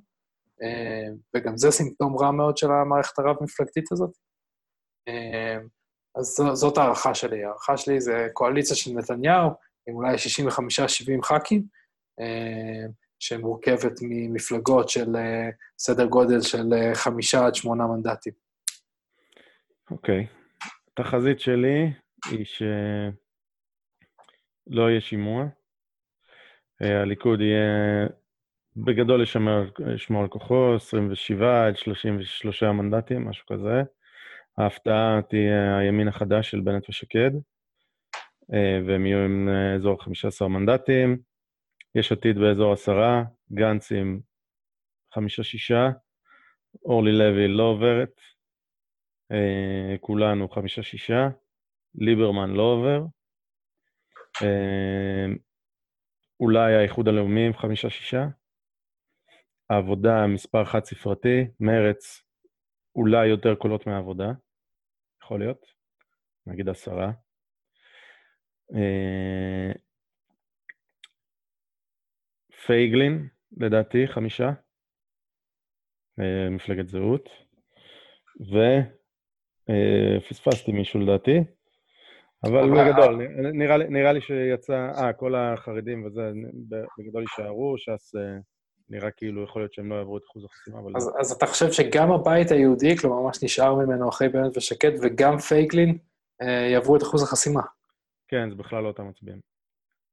וגם 1.36 1.58
זה 1.58 1.72
סימפטום 1.72 2.18
רע 2.18 2.32
מאוד 2.32 2.58
של 2.58 2.72
המערכת 2.72 3.20
הרב-מפלגתית 3.20 3.92
הזאת. 3.92 4.12
אז 6.16 6.38
זאת 6.54 6.78
הערכה 6.78 7.16
שלי. 7.16 7.44
הערכה 7.44 7.78
שלי 7.78 8.02
זה 8.02 8.28
קואליציה 8.34 8.76
של 8.76 8.92
נתניהו, 8.92 9.50
עם 9.88 9.96
אולי 9.96 10.16
65-70 10.16 11.24
ח"כים, 11.24 11.64
אה, 12.20 12.88
שמורכבת 13.20 13.94
ממפלגות 14.02 14.90
של 14.90 15.16
אה, 15.16 15.50
סדר 15.80 16.06
גודל 16.06 16.42
של 16.42 16.74
אה, 16.74 16.96
חמישה 16.96 17.46
עד 17.46 17.56
שמונה 17.56 17.88
מנדטים. 17.88 18.34
אוקיי. 19.92 20.28
התחזית 21.00 21.40
שלי 21.40 21.92
היא 22.32 22.46
שלא 22.46 22.72
יהיה 24.90 25.02
שימוע. 25.02 25.46
הליכוד 26.82 27.42
יהיה 27.42 28.08
בגדול 28.78 29.22
לשמר, 29.22 29.70
לשמור 29.80 30.22
על 30.22 30.28
כוחו, 30.28 30.76
27 30.76 31.68
עד 31.68 31.78
33 31.78 32.64
מנדטים, 32.64 33.30
משהו 33.30 33.46
כזה. 33.46 33.84
ההפתעה 34.58 35.20
תהיה 35.30 35.78
הימין 35.78 36.08
החדש 36.08 36.52
של 36.52 36.60
בנט 36.60 36.90
ושקד, 36.90 37.32
אה, 38.54 38.80
והם 38.88 39.06
יהיו 39.06 39.20
עם 39.20 39.50
אה, 39.50 39.76
אזור 39.76 40.04
15 40.04 40.48
מנדטים, 40.48 41.18
יש 41.96 42.12
עתיד 42.12 42.38
באזור 42.38 42.74
עשרה, 42.74 43.24
גנץ 43.54 43.92
עם 43.92 44.20
חמישה-שישה, 45.14 45.90
אורלי 46.86 47.12
לוי 47.12 47.48
לא 47.48 47.64
עוברת, 47.64 48.12
אה, 48.20 48.37
כולנו 50.02 50.50
חמישה-שישה, 50.50 51.28
ליברמן 51.96 52.50
לא 52.50 52.62
עובר, 52.62 53.06
אולי 56.40 56.76
האיחוד 56.76 57.08
הלאומי 57.08 57.46
עם 57.48 57.54
חמישה-שישה, 57.54 58.26
העבודה 59.70 60.28
מספר 60.28 60.66
חד-ספרתי, 60.66 61.48
מרץ 61.60 62.24
אולי 62.96 63.28
יותר 63.28 63.56
קולות 63.56 63.88
מהעבודה. 63.88 64.32
יכול 65.24 65.40
להיות, 65.40 65.66
נגיד 66.46 66.70
עשרה. 66.70 67.12
אה, 68.76 69.72
פייגלין, 72.66 73.28
לדעתי, 73.58 74.08
חמישה, 74.08 74.50
אה, 76.20 76.50
מפלגת 76.50 76.88
זהות, 76.88 77.30
ופספסתי 78.40 78.97
אה, 79.70 80.74
מישהו 80.74 81.00
לדעתי, 81.00 81.44
אבל 82.44 82.70
בגדול, 82.70 83.28
נראה, 83.54 83.78
נראה 83.78 84.12
לי 84.12 84.22
שיצא, 84.22 84.90
אה, 84.98 85.14
כל 85.14 85.36
החרדים 85.36 86.06
וזה, 86.06 86.32
בגדול 86.98 87.22
יישארו, 87.22 87.78
ש"ס 87.78 88.16
נראה 88.90 89.12
כאילו 89.12 89.44
יכול 89.44 89.62
להיות 89.62 89.74
שהם 89.74 89.90
לא 89.90 89.96
יעברו 89.96 90.18
את 90.18 90.24
אחוז 90.32 90.46
החסימה, 90.46 90.80
אבל... 90.80 90.92
אז, 90.96 91.12
אז 91.20 91.32
אתה 91.32 91.46
חושב 91.46 91.72
שגם 91.72 92.12
הבית 92.12 92.52
היהודי, 92.52 92.98
כלומר, 92.98 93.22
מה 93.22 93.34
שנשאר 93.34 93.76
ממנו 93.76 94.10
אחרי 94.10 94.30
בנט 94.30 94.58
ושקד, 94.58 94.92
וגם 95.02 95.38
פייגלין, 95.38 95.98
אה, 96.42 96.48
יעברו 96.48 96.96
את 96.96 97.04
אחוז 97.04 97.24
החסימה? 97.24 97.62
כן, 98.28 98.50
זה 98.50 98.56
בכלל 98.56 98.84
לא 98.84 98.88
אותם 98.88 99.08
מצביעים. 99.08 99.40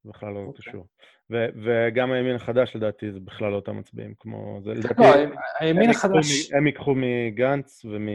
זה 0.05 0.11
בכלל 0.11 0.33
לא 0.33 0.39
okay. 0.39 0.47
אוקיי. 0.47 0.71
קשור. 0.71 0.87
ו- 1.31 1.47
וגם 1.65 2.13
הימין 2.13 2.37
החדש, 2.37 2.77
לדעתי, 2.77 3.13
זה 3.13 3.21
בכלל 3.21 3.51
לא 3.51 3.57
אותם 3.57 3.79
מצביעים, 3.79 4.15
כמו... 4.21 4.61
זה, 4.65 4.71
לדעתי, 4.71 5.03
לא, 5.03 5.37
הימין 5.61 5.91
החדש... 5.91 6.53
הם 6.53 6.67
ייקחו 6.67 6.95
מגנץ 6.97 7.85
ומ... 7.85 8.09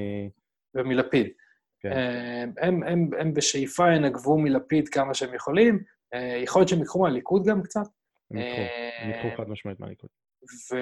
ומלפיד. 0.76 1.28
כן. 1.82 1.92
אה, 1.92 2.44
הם, 2.68 2.84
הם, 2.84 3.10
הם 3.20 3.34
בשאיפה 3.34 3.92
ינגבו 3.96 4.38
מלפיד 4.38 4.90
כמה 4.90 5.14
שהם 5.14 5.34
יכולים, 5.34 5.84
אה, 6.14 6.40
יכול 6.44 6.60
להיות 6.60 6.70
שהם 6.70 6.80
ייקחו 6.80 7.02
מהליכוד 7.02 7.46
גם 7.46 7.64
קצת. 7.64 7.88
הם 8.32 8.38
ייקחו, 8.38 8.62
הם 9.02 9.10
ייקחו 9.10 9.38
חד 9.38 9.50
משמעית 9.50 9.80
מהליכוד. 9.80 10.10
ו... 10.72 10.78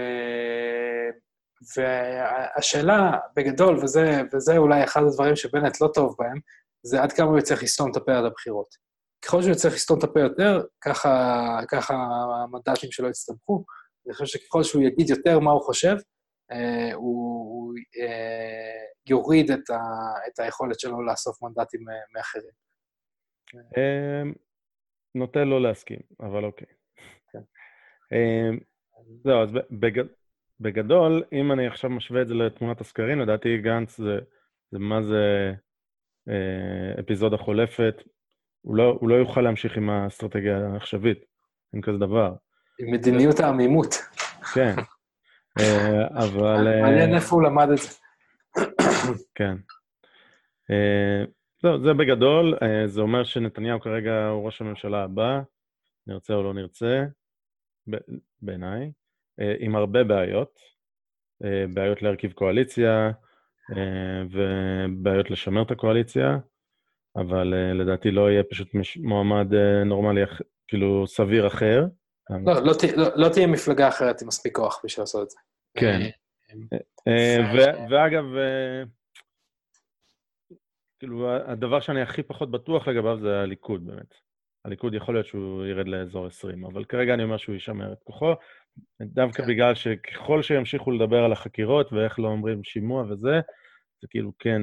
והשאלה, 1.77 3.11
בגדול, 3.35 3.77
וזה, 3.83 4.21
וזה 4.33 4.57
אולי 4.57 4.83
אחד 4.83 5.01
הדברים 5.03 5.35
שבנט 5.35 5.81
לא 5.81 5.89
טוב 5.93 6.15
בהם, 6.19 6.39
זה 6.85 7.01
עד 7.01 7.11
כמה 7.11 7.27
הוא 7.27 7.39
יצטרך 7.39 7.63
לסתום 7.63 7.91
את 7.91 7.95
הפה 7.95 8.17
עד 8.17 8.25
הבחירות. 8.25 8.75
ככל 9.25 9.41
שהוא 9.41 9.51
יצטרך 9.51 9.73
לסתום 9.73 9.99
את 9.99 10.03
הפה 10.03 10.19
יותר, 10.19 10.61
ככה, 10.81 11.59
ככה 11.67 11.93
המנדטים 12.43 12.91
שלו 12.91 13.09
יצטמחו. 13.09 13.63
אני 14.05 14.13
חושב 14.13 14.39
שככל 14.39 14.63
שהוא 14.63 14.81
יגיד 14.81 15.09
יותר 15.09 15.39
מה 15.39 15.51
הוא 15.51 15.61
חושב, 15.61 15.95
אה, 16.51 16.93
הוא, 16.93 16.93
אה, 16.93 17.56
יוריד 19.09 19.51
את, 19.51 19.69
ה, 19.69 19.79
את 20.27 20.39
היכולת 20.39 20.79
שלו 20.79 21.05
לאסוף 21.05 21.43
מנדטים 21.43 21.89
אה, 21.89 21.95
מאחרים. 22.15 22.51
אה, 23.77 24.31
נוטה 25.15 25.43
לא 25.43 25.61
להסכים, 25.61 25.99
אבל 26.19 26.45
אוקיי. 26.45 26.67
כן. 27.31 27.41
אה, 28.13 28.49
זהו, 29.23 29.43
אז 29.43 29.49
בגד... 29.71 30.05
בגדול, 30.59 31.23
אם 31.33 31.51
אני 31.51 31.67
עכשיו 31.67 31.89
משווה 31.89 32.21
את 32.21 32.27
זה 32.27 32.33
לתמונת 32.33 32.81
הסקרים, 32.81 33.19
לדעתי 33.19 33.57
גנץ 33.57 33.97
זה, 33.97 34.19
זה 34.71 34.79
מה 34.79 35.03
זה 35.03 35.51
אה, 36.29 36.99
אפיזודה 36.99 37.37
חולפת. 37.37 38.03
הוא 38.61 38.75
לא, 38.75 38.97
הוא 39.01 39.09
לא 39.09 39.15
יוכל 39.15 39.41
להמשיך 39.41 39.77
עם 39.77 39.89
האסטרטגיה 39.89 40.67
העכשווית, 40.73 41.25
אין 41.73 41.81
כזה 41.81 41.97
דבר. 41.97 42.33
עם 42.79 42.91
מדיניות 42.91 43.39
העמימות. 43.39 43.95
כן, 44.53 44.73
אה, 44.77 44.83
אבל... 46.11 46.67
אה, 46.67 46.81
מעניין 46.81 47.15
איפה 47.15 47.35
הוא 47.35 47.43
למד 47.43 47.67
את 47.69 47.77
זה. 47.77 47.89
כן. 49.35 49.55
אה, 50.71 51.23
זהו, 51.61 51.83
זה 51.83 51.93
בגדול, 51.93 52.57
אה, 52.61 52.87
זה 52.87 53.01
אומר 53.01 53.23
שנתניהו 53.23 53.79
כרגע 53.79 54.27
הוא 54.27 54.45
ראש 54.45 54.61
הממשלה 54.61 55.03
הבא, 55.03 55.41
נרצה 56.07 56.33
או 56.33 56.43
לא 56.43 56.53
נרצה. 56.53 57.05
בעיניי, 58.41 58.91
אה, 59.39 59.53
עם 59.59 59.75
הרבה 59.75 60.03
בעיות, 60.03 60.59
אה, 61.43 61.65
בעיות 61.73 62.01
להרכיב 62.01 62.31
קואליציה 62.31 63.11
אה, 63.77 64.23
ובעיות 64.31 65.31
לשמר 65.31 65.61
את 65.61 65.71
הקואליציה, 65.71 66.37
אבל 67.15 67.53
לדעתי 67.73 68.11
לא 68.11 68.31
יהיה 68.31 68.43
פשוט 68.43 68.67
מועמד 68.97 69.47
נורמלי, 69.85 70.21
כאילו 70.67 71.07
סביר 71.07 71.47
אחר. 71.47 71.85
לא, 72.45 72.53
לא, 72.53 72.73
לא, 72.97 73.07
לא 73.15 73.29
תהיה 73.29 73.47
מפלגה 73.47 73.87
אחרת 73.87 74.21
עם 74.21 74.27
מספיק 74.27 74.55
כוח 74.55 74.81
בשביל 74.83 75.01
לעשות 75.01 75.23
את 75.23 75.29
זה. 75.29 75.37
כן. 75.79 76.09
ואגב, 77.89 78.23
כאילו, 80.99 81.35
הדבר 81.35 81.79
שאני 81.79 82.01
הכי 82.01 82.23
פחות 82.23 82.51
בטוח 82.51 82.87
לגביו 82.87 83.19
זה 83.19 83.39
הליכוד, 83.39 83.87
באמת. 83.87 84.13
הליכוד 84.65 84.93
יכול 84.93 85.15
להיות 85.15 85.27
שהוא 85.27 85.65
ירד 85.65 85.87
לאזור 85.87 86.25
20, 86.25 86.65
אבל 86.65 86.85
כרגע 86.85 87.13
אני 87.13 87.23
אומר 87.23 87.37
שהוא 87.37 87.55
ישמר 87.55 87.93
את 87.93 88.03
כוחו, 88.03 88.33
דווקא 89.01 89.43
כן. 89.43 89.49
בגלל 89.49 89.75
שככל 89.75 90.41
שימשיכו 90.41 90.91
לדבר 90.91 91.23
על 91.23 91.31
החקירות 91.31 91.93
ואיך 91.93 92.19
לא 92.19 92.27
אומרים 92.27 92.63
שימוע 92.63 93.03
וזה, 93.03 93.41
זה 94.01 94.07
כאילו 94.09 94.31
כן... 94.39 94.61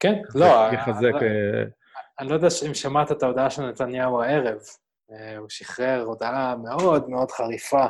כן, 0.00 0.14
לא... 0.34 0.68
יחזק... 0.72 1.14
אני, 1.14 1.26
אה, 1.26 1.64
אני 2.20 2.28
לא 2.28 2.34
יודע 2.34 2.48
אם 2.68 2.74
שמעת 2.74 3.12
את 3.12 3.22
ההודעה 3.22 3.50
של 3.50 3.62
נתניהו 3.62 4.22
הערב. 4.22 4.58
אה, 5.10 5.36
הוא 5.36 5.48
שחרר 5.48 6.02
הודעה 6.06 6.56
מאוד 6.56 7.08
מאוד 7.08 7.30
חריפה 7.30 7.86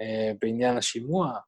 אה, 0.00 0.32
בעניין 0.40 0.76
השימוע, 0.76 1.38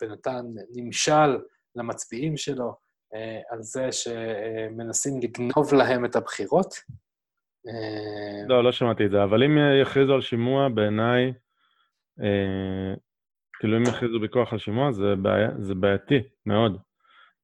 ונתן 0.00 0.44
נמשל 0.74 1.38
למצביעים 1.76 2.36
שלו. 2.36 2.86
אה, 3.14 3.40
על 3.50 3.62
זה 3.62 3.88
שמנסים 3.92 5.20
לגנוב 5.22 5.74
להם 5.74 6.04
את 6.04 6.16
הבחירות. 6.16 6.74
אה, 7.68 8.46
לא, 8.48 8.64
לא 8.64 8.72
שמעתי 8.72 9.06
את 9.06 9.10
זה, 9.10 9.24
אבל 9.24 9.42
אם 9.42 9.58
יכריזו 9.82 10.14
על 10.14 10.20
שימוע, 10.20 10.68
בעיניי, 10.68 11.32
אה, 12.22 12.94
כאילו 13.58 13.76
אם 13.76 13.82
יכריזו 13.82 14.20
בכוח 14.20 14.52
על 14.52 14.58
שימוע, 14.58 14.92
זה, 14.92 15.16
בעי... 15.22 15.44
זה 15.58 15.74
בעייתי 15.74 16.22
מאוד. 16.46 16.78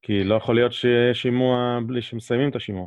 כי 0.02 0.24
לא 0.24 0.34
יכול 0.34 0.54
להיות 0.54 0.72
שיהיה 0.72 1.14
שימוע 1.14 1.78
בלי 1.86 2.02
שמסיימים 2.02 2.50
את 2.50 2.56
השימוע. 2.56 2.86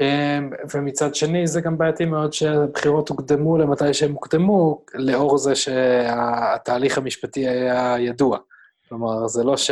אמ, 0.00 0.50
ומצד 0.74 1.14
שני, 1.14 1.46
זה 1.46 1.60
גם 1.60 1.78
בעייתי 1.78 2.04
מאוד 2.04 2.32
שהבחירות 2.32 3.08
הוקדמו 3.08 3.58
למתי 3.58 3.94
שהן 3.94 4.10
הוקדמו, 4.10 4.84
לאור 4.94 5.38
זה 5.38 5.54
שהתהליך 5.54 6.98
המשפטי 6.98 7.48
היה 7.48 7.96
ידוע. 7.98 8.38
כלומר, 8.88 9.26
זה 9.26 9.44
לא 9.44 9.56
ש... 9.56 9.70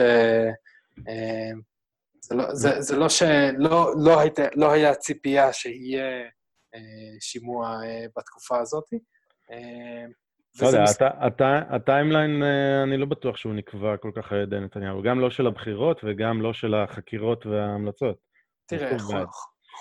אמ, 0.99 1.61
זה 2.25 2.35
לא, 2.35 2.55
זה, 2.55 2.81
זה 2.81 2.97
לא 2.97 3.09
שלא 3.09 3.93
לא 4.05 4.21
היית, 4.21 4.39
לא 4.55 4.73
היה 4.73 4.95
ציפייה 4.95 5.53
שיהיה 5.53 6.23
אה, 6.75 6.81
שימוע 7.21 7.69
אה, 7.85 8.07
בתקופה 8.17 8.59
הזאת. 8.59 8.85
אה, 9.51 10.05
לא 10.63 10.67
יודע, 10.67 10.83
מס... 10.83 10.99
הטיימליין, 11.71 12.43
אני 12.83 12.97
לא 12.97 13.07
בטוח 13.07 13.37
שהוא 13.37 13.55
נקבע 13.55 13.97
כל 13.97 14.11
כך 14.17 14.33
על 14.33 14.43
ידי 14.43 14.61
נתניהו, 14.61 15.03
גם 15.03 15.21
לא 15.21 15.31
של 15.31 15.47
הבחירות 15.47 16.01
וגם 16.05 16.43
לא 16.43 16.53
של 16.53 16.75
החקירות 16.75 17.47
וההמלצות. 17.47 18.17
תראה, 18.67 18.99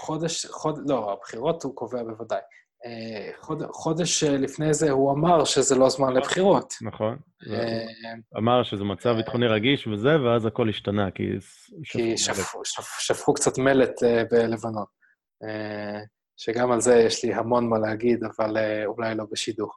חודש, 0.01 0.45
חוד, 0.45 0.89
לא, 0.89 1.13
הבחירות 1.13 1.63
הוא 1.63 1.75
קובע 1.75 2.03
בוודאי. 2.03 2.39
אה, 2.85 3.31
חוד, 3.39 3.63
חודש 3.71 4.23
לפני 4.23 4.73
זה 4.73 4.91
הוא 4.91 5.11
אמר 5.11 5.45
שזה 5.45 5.75
לא 5.75 5.89
זמן 5.89 6.13
לבחירות. 6.13 6.73
נכון. 6.81 7.17
אה, 7.51 7.85
אמר 8.37 8.63
שזה 8.63 8.83
מצב 8.83 9.15
ביטחוני 9.15 9.47
רגיש 9.47 9.87
וזה, 9.87 10.21
ואז 10.21 10.45
הכל 10.45 10.69
השתנה, 10.69 11.11
כי... 11.11 11.23
כי 11.83 12.17
שפכו, 12.17 12.61
שפכו 12.99 13.33
קצת 13.33 13.57
מלט 13.57 14.03
בלבנון. 14.31 14.85
שגם 16.37 16.71
על 16.71 16.81
זה 16.81 16.95
יש 16.95 17.25
לי 17.25 17.33
המון 17.33 17.69
מה 17.69 17.79
להגיד, 17.79 18.23
אבל 18.23 18.57
אולי 18.85 19.15
לא 19.15 19.25
בשידור. 19.31 19.71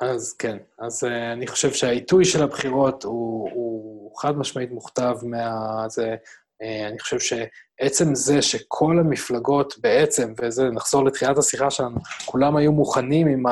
אז 0.00 0.32
כן, 0.38 0.56
אז 0.78 1.04
uh, 1.04 1.08
אני 1.32 1.46
חושב 1.46 1.72
שהעיתוי 1.72 2.24
של 2.24 2.42
הבחירות 2.42 3.04
הוא, 3.04 3.50
הוא 3.52 4.16
חד 4.18 4.38
משמעית 4.38 4.70
מוכתב 4.70 5.16
מה... 5.22 5.88
זה, 5.88 6.14
uh, 6.62 6.88
אני 6.88 6.98
חושב 6.98 7.18
שעצם 7.18 8.14
זה 8.14 8.42
שכל 8.42 8.98
המפלגות 9.00 9.74
בעצם, 9.80 10.34
וזה, 10.40 10.70
נחזור 10.70 11.04
לתחילת 11.04 11.38
השיחה 11.38 11.70
שלנו, 11.70 11.96
כולם 12.24 12.56
היו 12.56 12.72
מוכנים 12.72 13.26
עם 13.26 13.42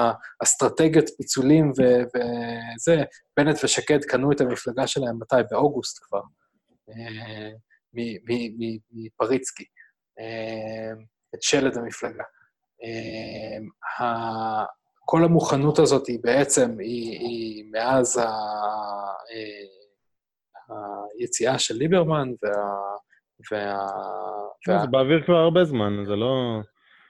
האסטרטגיות 0.40 1.10
פיצולים 1.16 1.70
ו, 1.70 1.82
וזה, 1.82 3.02
בנט 3.36 3.64
ושקד 3.64 4.04
קנו 4.04 4.32
את 4.32 4.40
המפלגה 4.40 4.86
שלהם, 4.86 5.18
מתי? 5.20 5.36
באוגוסט 5.50 6.04
כבר, 6.04 6.22
uh, 6.90 6.94
מפריצקי, 8.92 9.64
את 11.34 11.42
שלד 11.42 11.78
המפלגה. 11.78 12.24
כל 15.04 15.24
המוכנות 15.24 15.78
הזאת 15.78 16.06
היא 16.06 16.18
בעצם, 16.22 16.76
היא, 16.78 17.20
היא 17.20 17.64
מאז 17.72 18.18
ה, 18.18 18.22
אה, 19.30 20.76
היציאה 21.18 21.58
של 21.58 21.74
ליברמן 21.74 22.28
וה... 22.42 22.50
וה, 23.52 23.76
וה... 24.68 24.80
זה 24.80 24.86
באוויר 24.86 25.24
כבר 25.24 25.36
הרבה 25.36 25.64
זמן, 25.64 26.04
זה 26.06 26.16
לא... 26.16 26.60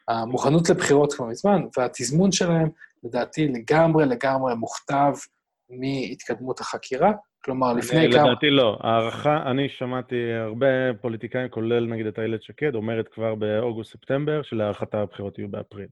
המוכנות 0.08 0.70
לבחירות 0.70 1.12
כבר 1.12 1.26
מזמן, 1.26 1.62
והתזמון 1.78 2.32
שלהם, 2.32 2.68
לדעתי, 3.04 3.48
לגמרי 3.48 4.06
לגמרי 4.06 4.54
מוכתב 4.54 5.12
מהתקדמות 5.70 6.60
החקירה. 6.60 7.12
כלומר, 7.44 7.72
לפני 7.72 8.12
כמה... 8.12 8.22
לדעתי 8.24 8.50
לא. 8.50 8.78
הערכה, 8.80 9.50
אני 9.50 9.68
שמעתי 9.68 10.32
הרבה 10.32 10.66
פוליטיקאים, 11.00 11.48
כולל 11.48 11.86
נגיד 11.86 12.06
את 12.06 12.18
איילת 12.18 12.42
שקד, 12.42 12.74
אומרת 12.74 13.08
כבר 13.08 13.34
באוגוסט-ספטמבר, 13.34 14.42
שלהערכתה 14.42 15.00
הבחירות 15.00 15.38
יהיו 15.38 15.48
באפריל. 15.48 15.88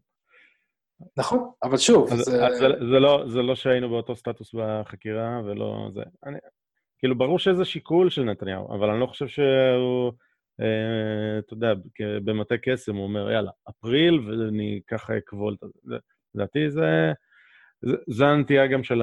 נכון, 1.16 1.50
אבל 1.62 1.76
שוב, 1.76 2.12
אז, 2.12 2.18
זה... 2.18 2.46
אז 2.46 2.58
זה, 2.58 2.68
זה, 2.68 3.00
לא, 3.00 3.24
זה 3.28 3.42
לא 3.42 3.54
שהיינו 3.54 3.88
באותו 3.88 4.16
סטטוס 4.16 4.54
בחקירה, 4.54 5.40
ולא 5.44 5.88
זה. 5.94 6.02
אני, 6.26 6.38
כאילו, 6.98 7.18
ברור 7.18 7.38
שזה 7.38 7.64
שיקול 7.64 8.10
של 8.10 8.22
נתניהו, 8.22 8.74
אבל 8.74 8.90
אני 8.90 9.00
לא 9.00 9.06
חושב 9.06 9.28
שהוא, 9.28 10.12
אה, 10.60 11.38
אתה 11.38 11.54
יודע, 11.54 11.72
במטה 12.24 12.54
קסם, 12.62 12.96
הוא 12.96 13.04
אומר, 13.04 13.30
יאללה, 13.30 13.50
אפריל, 13.70 14.20
ואני 14.20 14.80
ככה 14.88 15.18
אכבול 15.18 15.56
את 15.64 15.68
זה. 15.82 15.96
לדעתי 16.34 16.70
זה, 16.70 17.12
זה, 17.82 17.96
זה 18.06 18.26
הנטייה 18.26 18.66
גם 18.66 18.84
של. 18.84 19.02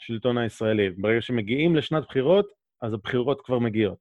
השלטון 0.00 0.38
הישראלי. 0.38 0.90
ברגע 0.90 1.20
שמגיעים 1.20 1.76
לשנת 1.76 2.04
בחירות, 2.04 2.48
אז 2.82 2.94
הבחירות 2.94 3.40
כבר 3.44 3.58
מגיעות. 3.58 3.98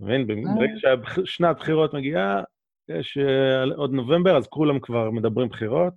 מבין? 0.00 0.28
אה. 0.28 0.54
ברגע 0.54 0.74
ששנת 1.24 1.56
בחירות 1.56 1.94
מגיעה, 1.94 2.42
יש 2.98 3.18
אה, 3.18 3.74
עוד 3.76 3.92
נובמבר, 3.92 4.36
אז 4.36 4.46
כולם 4.46 4.80
כבר 4.80 5.10
מדברים 5.10 5.48
בחירות, 5.48 5.92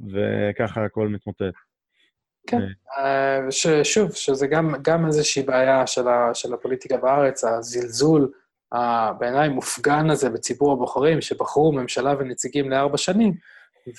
וככה 0.00 0.84
הכל 0.84 1.08
מתמוטט. 1.08 1.54
כן, 2.46 2.60
אה. 2.98 3.50
ששוב, 3.50 4.12
שזה 4.12 4.46
גם, 4.46 4.74
גם 4.82 5.06
איזושהי 5.06 5.42
בעיה 5.42 5.86
של, 5.86 6.08
ה, 6.08 6.34
של 6.34 6.54
הפוליטיקה 6.54 6.96
בארץ, 6.96 7.44
הזלזול 7.44 8.32
בעיניי 9.18 9.48
מופגן 9.48 10.10
הזה 10.10 10.30
בציבור 10.30 10.72
הבוחרים, 10.72 11.20
שבחרו 11.20 11.72
ממשלה 11.72 12.14
ונציגים 12.18 12.70
לארבע 12.70 12.96
שנים, 12.96 13.32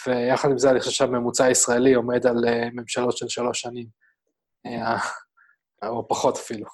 ויחד 0.07 0.49
עם 0.49 0.57
זה 0.57 0.71
אני 0.71 0.79
חושב 0.79 0.91
שהממוצע 0.91 1.45
הישראלי 1.45 1.93
עומד 1.93 2.27
על 2.27 2.45
ממשלות 2.73 3.17
של 3.17 3.27
שלוש 3.27 3.61
שנים. 3.61 4.01
אה, 4.65 4.97
או 5.89 6.07
פחות 6.07 6.37
אפילו. 6.37 6.65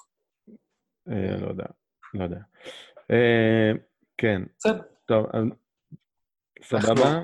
אה, 1.08 1.36
לא 1.40 1.48
יודע, 1.48 1.64
לא 2.14 2.24
יודע. 2.24 2.40
אה, 3.10 3.72
כן. 4.16 4.42
בסדר. 4.58 4.82
טוב, 5.08 5.26
סבבה. 6.62 7.22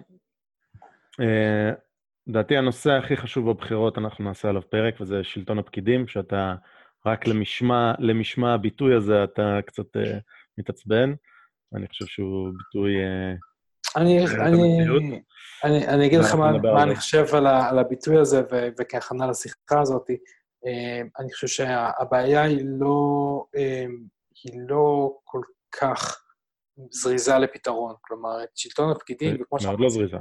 לדעתי 2.26 2.56
הנושא 2.56 2.90
הכי 2.90 3.16
חשוב 3.16 3.50
בבחירות, 3.50 3.98
אנחנו 3.98 4.24
נעשה 4.24 4.48
עליו 4.48 4.70
פרק, 4.70 5.00
וזה 5.00 5.24
שלטון 5.24 5.58
הפקידים, 5.58 6.08
שאתה 6.08 6.54
רק 7.06 7.26
למשמע, 7.26 7.92
למשמע 7.98 8.54
הביטוי 8.54 8.94
הזה 8.94 9.24
אתה 9.24 9.58
קצת 9.66 9.86
מתעצבן. 10.58 11.14
אני 11.74 11.88
חושב 11.88 12.06
שהוא 12.06 12.52
ביטוי... 12.58 12.94
אני, 13.96 14.24
אני, 14.26 14.90
אני, 15.64 15.88
אני 15.88 16.06
אגיד 16.06 16.18
לך 16.18 16.34
מה, 16.34 16.52
מה 16.58 16.82
אני 16.82 16.96
חושב 16.96 17.34
על, 17.34 17.46
על 17.46 17.78
הביטוי 17.78 18.18
הזה, 18.18 18.42
וכהכנה 18.80 19.26
לשיחה 19.26 19.80
הזאת. 19.80 20.10
אמ, 20.66 21.08
אני 21.18 21.32
חושב 21.32 21.46
שהבעיה 21.46 22.42
היא 22.42 22.64
לא, 22.64 23.44
אמ, 23.56 24.04
היא 24.44 24.60
לא 24.68 25.16
כל 25.24 25.40
כך 25.80 26.23
זריזה 26.90 27.38
לפתרון. 27.38 27.94
כלומר, 28.00 28.44
את 28.44 28.48
שלטון 28.54 28.90
הפקידים, 28.90 29.42
וכמו 29.42 29.58
שאתה... 29.58 29.70
מאוד 29.70 29.80
לא 29.80 29.88
זריזה. 29.88 30.16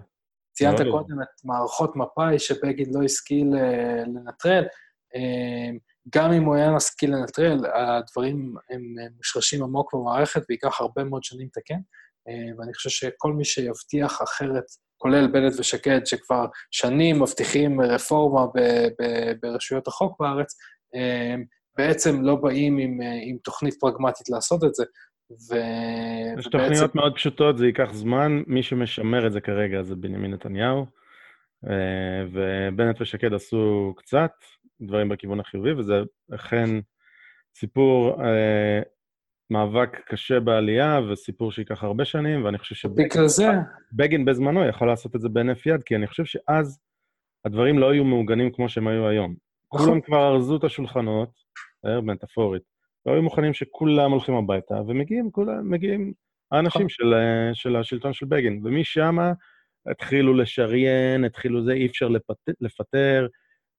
ציינת 0.53 0.79
לא 0.79 0.91
קודם 0.91 1.21
את 1.21 1.45
מערכות 1.45 1.95
מפא"י 1.95 2.39
שבגין 2.39 2.89
לא 2.93 3.03
השכיל 3.03 3.55
אה, 3.55 4.03
לנטרל. 4.03 4.65
אמ, 5.15 5.77
גם 6.15 6.31
אם 6.31 6.43
הוא 6.43 6.55
היה 6.55 6.71
משכיל 6.71 7.15
לנטרל, 7.15 7.65
הדברים 7.65 8.55
הם 8.69 8.81
מושרשים 9.17 9.63
עמוק 9.63 9.93
במערכת 9.93 10.41
וייקח 10.49 10.81
הרבה 10.81 11.03
מאוד 11.03 11.23
שנים 11.23 11.47
לתקן. 11.47 11.79
ואני 12.57 12.73
חושב 12.73 12.89
שכל 12.89 13.33
מי 13.33 13.45
שיבטיח 13.45 14.21
אחרת 14.21 14.63
כולל 14.97 15.27
בנט 15.27 15.53
ושקד, 15.59 16.05
שכבר 16.05 16.45
שנים 16.71 17.21
מבטיחים 17.21 17.81
רפורמה 17.81 18.45
ב- 18.45 18.87
ב- 19.01 19.31
ברשויות 19.41 19.87
החוק 19.87 20.19
בארץ, 20.19 20.55
בעצם 21.77 22.21
לא 22.21 22.35
באים 22.35 22.77
עם, 22.77 22.99
עם 23.01 23.37
תוכנית 23.43 23.73
פרגמטית 23.79 24.29
לעשות 24.29 24.63
את 24.63 24.75
זה. 24.75 24.83
ו... 25.31 25.55
יש 26.39 26.47
ובעצם... 26.47 26.49
תוכניות 26.49 26.95
מאוד 26.95 27.15
פשוטות, 27.15 27.57
זה 27.57 27.65
ייקח 27.65 27.93
זמן. 27.93 28.43
מי 28.47 28.63
שמשמר 28.63 29.27
את 29.27 29.31
זה 29.31 29.41
כרגע 29.41 29.83
זה 29.83 29.95
בנימין 29.95 30.33
נתניהו, 30.33 30.85
אה, 31.69 32.25
ובנט 32.31 33.01
ושקד 33.01 33.33
עשו 33.33 33.93
קצת 33.97 34.31
דברים 34.81 35.09
בכיוון 35.09 35.39
החיובי, 35.39 35.73
וזה 35.73 35.93
אכן 36.35 36.69
סיפור 37.55 38.23
אה, 38.23 38.81
מאבק 39.49 39.99
קשה 40.07 40.39
בעלייה 40.39 40.99
וסיפור 41.09 41.51
שייקח 41.51 41.83
הרבה 41.83 42.05
שנים, 42.05 42.45
ואני 42.45 42.57
חושב 42.57 42.75
שבגלל 42.75 43.27
זה... 43.27 43.47
בגין 43.93 44.25
בזמנו 44.25 44.67
יכול 44.67 44.87
לעשות 44.87 45.15
את 45.15 45.21
זה 45.21 45.29
בהינף 45.29 45.65
יד, 45.65 45.83
כי 45.83 45.95
אני 45.95 46.07
חושב 46.07 46.25
שאז 46.25 46.79
הדברים 47.45 47.79
לא 47.79 47.91
היו 47.91 48.03
מעוגנים 48.03 48.51
כמו 48.51 48.69
שהם 48.69 48.87
היו 48.87 49.07
היום. 49.07 49.35
נכון. 49.73 49.87
כולם 49.87 50.01
כבר 50.01 50.27
ארזו 50.27 50.57
את 50.57 50.63
השולחנות, 50.63 51.29
אה, 51.85 52.01
מטאפורית, 52.01 52.63
והיו 53.05 53.21
מוכנים 53.21 53.53
שכולם 53.53 54.11
הולכים 54.11 54.35
הביתה, 54.35 54.81
ומגיעים 54.87 55.31
כולם, 55.31 55.69
מגיעים 55.69 56.13
האנשים 56.51 56.81
נכון. 56.81 56.89
של, 56.89 57.13
אה, 57.13 57.49
של 57.53 57.75
השלטון 57.75 58.13
של 58.13 58.25
בגין, 58.25 58.61
ומשם 58.63 59.17
התחילו 59.85 60.33
לשריין, 60.33 61.23
התחילו 61.23 61.63
זה, 61.63 61.73
אי 61.73 61.85
אפשר 61.85 62.07
לפטר, 62.07 62.51
לפטר 62.61 63.27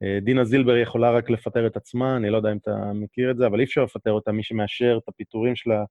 אה, 0.02 0.18
דינה 0.20 0.44
זילבר 0.44 0.76
יכולה 0.76 1.10
רק 1.10 1.30
לפטר 1.30 1.66
את 1.66 1.76
עצמה, 1.76 2.16
אני 2.16 2.30
לא 2.30 2.36
יודע 2.36 2.52
אם 2.52 2.56
אתה 2.56 2.92
מכיר 2.94 3.30
את 3.30 3.36
זה, 3.36 3.46
אבל 3.46 3.60
אי 3.60 3.64
אפשר 3.64 3.84
לפטר 3.84 4.12
אותה, 4.12 4.32
מי 4.32 4.42
שמאשר 4.42 4.98
את 5.02 5.08
הפיטורים 5.08 5.56
שלה 5.56 5.84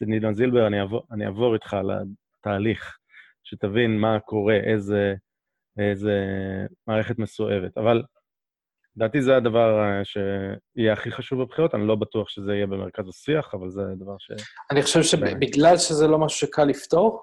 זה 0.00 0.06
דינה 0.06 0.32
זילבר, 0.32 0.66
אני 0.66 0.80
אעבור, 0.80 1.02
אני 1.12 1.26
אעבור 1.26 1.54
איתך 1.54 1.74
על 1.74 1.90
התהליך, 2.40 2.98
שתבין 3.44 3.98
מה 3.98 4.20
קורה, 4.20 4.56
איזה, 4.56 5.14
איזה 5.78 6.26
מערכת 6.86 7.18
מסואבת. 7.18 7.78
אבל 7.78 8.02
לדעתי 8.98 9.22
זה 9.22 9.36
הדבר 9.36 9.80
אה, 9.80 10.04
שיהיה 10.04 10.92
הכי 10.92 11.10
חשוב 11.10 11.42
בבחירות, 11.42 11.74
אני 11.74 11.86
לא 11.86 11.94
בטוח 11.94 12.28
שזה 12.28 12.52
יהיה 12.54 12.66
במרכז 12.66 13.08
השיח, 13.08 13.54
אבל 13.54 13.70
זה 13.70 13.82
דבר 13.98 14.14
ש... 14.18 14.30
אני 14.70 14.82
חושב 14.82 15.02
שבגלל 15.02 15.76
שזה 15.76 16.06
לא 16.06 16.18
משהו 16.18 16.38
שקל 16.38 16.64
לפתור, 16.64 17.22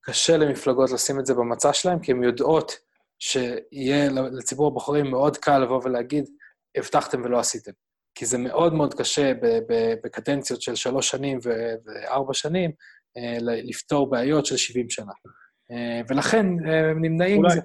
קשה 0.00 0.36
למפלגות 0.36 0.90
לשים 0.90 1.20
את 1.20 1.26
זה 1.26 1.34
במצע 1.34 1.72
שלהם, 1.72 1.98
כי 1.98 2.12
הן 2.12 2.22
יודעות 2.22 2.72
שיהיה 3.18 4.10
לציבור 4.10 4.66
הבוחרים 4.66 5.10
מאוד 5.10 5.36
קל 5.36 5.58
לבוא 5.58 5.80
ולהגיד, 5.84 6.24
הבטחתם 6.76 7.22
ולא 7.24 7.38
עשיתם. 7.38 7.72
כי 8.14 8.26
זה 8.26 8.38
מאוד 8.38 8.74
מאוד 8.74 8.94
קשה 8.94 9.32
בקדנציות 10.04 10.62
של 10.62 10.74
שלוש 10.74 11.10
שנים 11.10 11.38
וארבע 11.42 12.34
שנים 12.34 12.70
לפתור 13.42 14.10
בעיות 14.10 14.46
של 14.46 14.56
70 14.56 14.90
שנה. 14.90 15.12
ולכן 16.08 16.46
הם 16.46 17.04
נמנעים 17.04 17.38
אולי. 17.38 17.58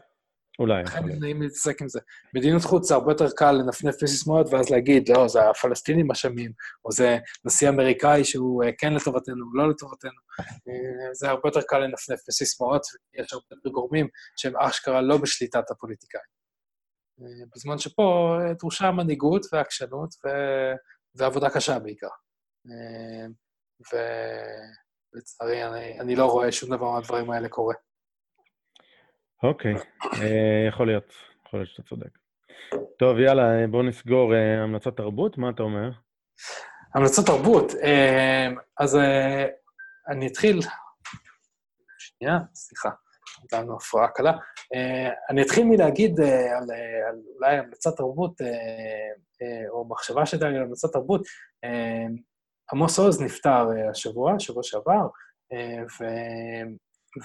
אולי. 0.59 0.83
לכן 0.83 0.99
נעים 1.19 1.41
להתעסק 1.41 1.81
עם 1.81 1.87
זה. 1.89 1.99
מדיניות 2.33 2.63
חוץ 2.63 2.87
זה 2.87 2.93
הרבה 2.93 3.11
יותר 3.11 3.25
קל 3.35 3.51
לנפנף 3.51 4.03
בסיסמאות, 4.03 4.47
ואז 4.51 4.69
להגיד, 4.69 5.09
לא, 5.09 5.27
זה 5.27 5.49
הפלסטינים 5.49 6.11
אשמים, 6.11 6.51
או 6.85 6.91
זה 6.91 7.17
נשיא 7.45 7.69
אמריקאי 7.69 8.23
שהוא 8.23 8.63
אה, 8.63 8.69
כן 8.77 8.93
לטובתנו, 8.93 9.53
לא 9.53 9.69
לטובתנו. 9.69 10.19
אה, 10.39 11.13
זה 11.13 11.29
הרבה 11.29 11.41
יותר 11.45 11.61
קל 11.61 11.77
לנפנף 11.77 12.19
בסיסמאות, 12.27 12.81
יש 13.13 13.33
הרבה 13.33 13.45
יותר 13.51 13.69
גורמים 13.69 14.07
שהם 14.37 14.57
אשכרה 14.57 15.01
לא 15.01 15.17
בשליטת 15.17 15.71
הפוליטיקאים. 15.71 16.23
אה, 17.21 17.45
בזמן 17.55 17.77
שפה 17.77 18.37
דרושה 18.59 18.91
מנהיגות 18.91 19.45
ועקשנות 19.53 20.15
ו... 20.25 20.29
ועבודה 21.15 21.49
קשה 21.49 21.79
בעיקר. 21.79 22.07
ולצערי, 25.13 25.63
אני, 25.63 25.99
אני 25.99 26.15
לא 26.15 26.25
רואה 26.25 26.51
שום 26.51 26.75
דבר 26.75 26.91
מהדברים 26.91 27.31
האלה 27.31 27.49
קורה. 27.49 27.75
אוקיי, 29.43 29.73
אה, 30.03 30.65
יכול 30.67 30.87
להיות, 30.87 31.13
יכול 31.47 31.59
להיות 31.59 31.69
שאתה 31.69 31.89
צודק. 31.89 32.17
טוב, 32.99 33.19
יאללה, 33.19 33.67
בואו 33.67 33.83
נסגור 33.83 34.35
אה, 34.35 34.63
המלצת 34.63 34.97
תרבות, 34.97 35.37
מה 35.37 35.49
אתה 35.49 35.63
אומר? 35.63 35.89
המלצת 36.95 37.25
תרבות. 37.25 37.71
אה, 37.83 38.47
אז 38.79 38.97
אני 40.09 40.27
אתחיל... 40.27 40.59
שנייה, 41.97 42.39
סליחה, 42.55 42.89
לנו 43.53 43.75
הפרעה 43.75 44.07
קלה. 44.07 44.33
אני 45.29 45.41
אתחיל 45.41 45.63
מלהגיד 45.65 46.19
על, 46.19 46.71
על 47.07 47.19
אולי 47.35 47.57
המלצת 47.57 47.97
תרבות, 47.97 48.41
או 49.69 49.87
מחשבה 49.89 50.25
שהייתה 50.25 50.49
לי 50.49 50.57
על 50.57 50.63
המלצת 50.63 50.93
תרבות. 50.93 51.21
עמוס 52.71 52.99
עוז 52.99 53.21
נפטר 53.21 53.67
השבוע, 53.91 54.39
שבוע 54.39 54.63
שעבר. 54.63 55.07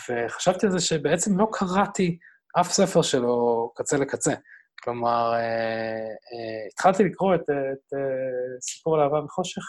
וחשבתי 0.09 0.67
על 0.67 0.73
זה 0.73 0.81
שבעצם 0.81 1.39
לא 1.39 1.47
קראתי 1.53 2.19
אף 2.61 2.73
ספר 2.73 3.03
שלו 3.03 3.73
קצה 3.75 3.97
לקצה. 3.97 4.35
כלומר, 4.83 5.33
אה, 5.35 5.39
אה, 5.39 6.67
התחלתי 6.73 7.05
לקרוא 7.05 7.35
את, 7.35 7.41
את 7.41 7.95
אה, 7.95 8.61
סיפור 8.61 8.95
על 8.95 9.01
אהבה 9.01 9.25
וחושך, 9.25 9.63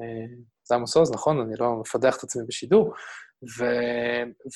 אה, 0.00 0.36
זה 0.68 0.74
עמוס 0.74 0.96
עוז, 0.96 1.12
נכון? 1.12 1.40
אני 1.40 1.54
לא 1.58 1.76
מפדח 1.80 2.16
את 2.16 2.22
עצמי 2.22 2.42
בשידור, 2.48 2.94
ו, 3.58 3.64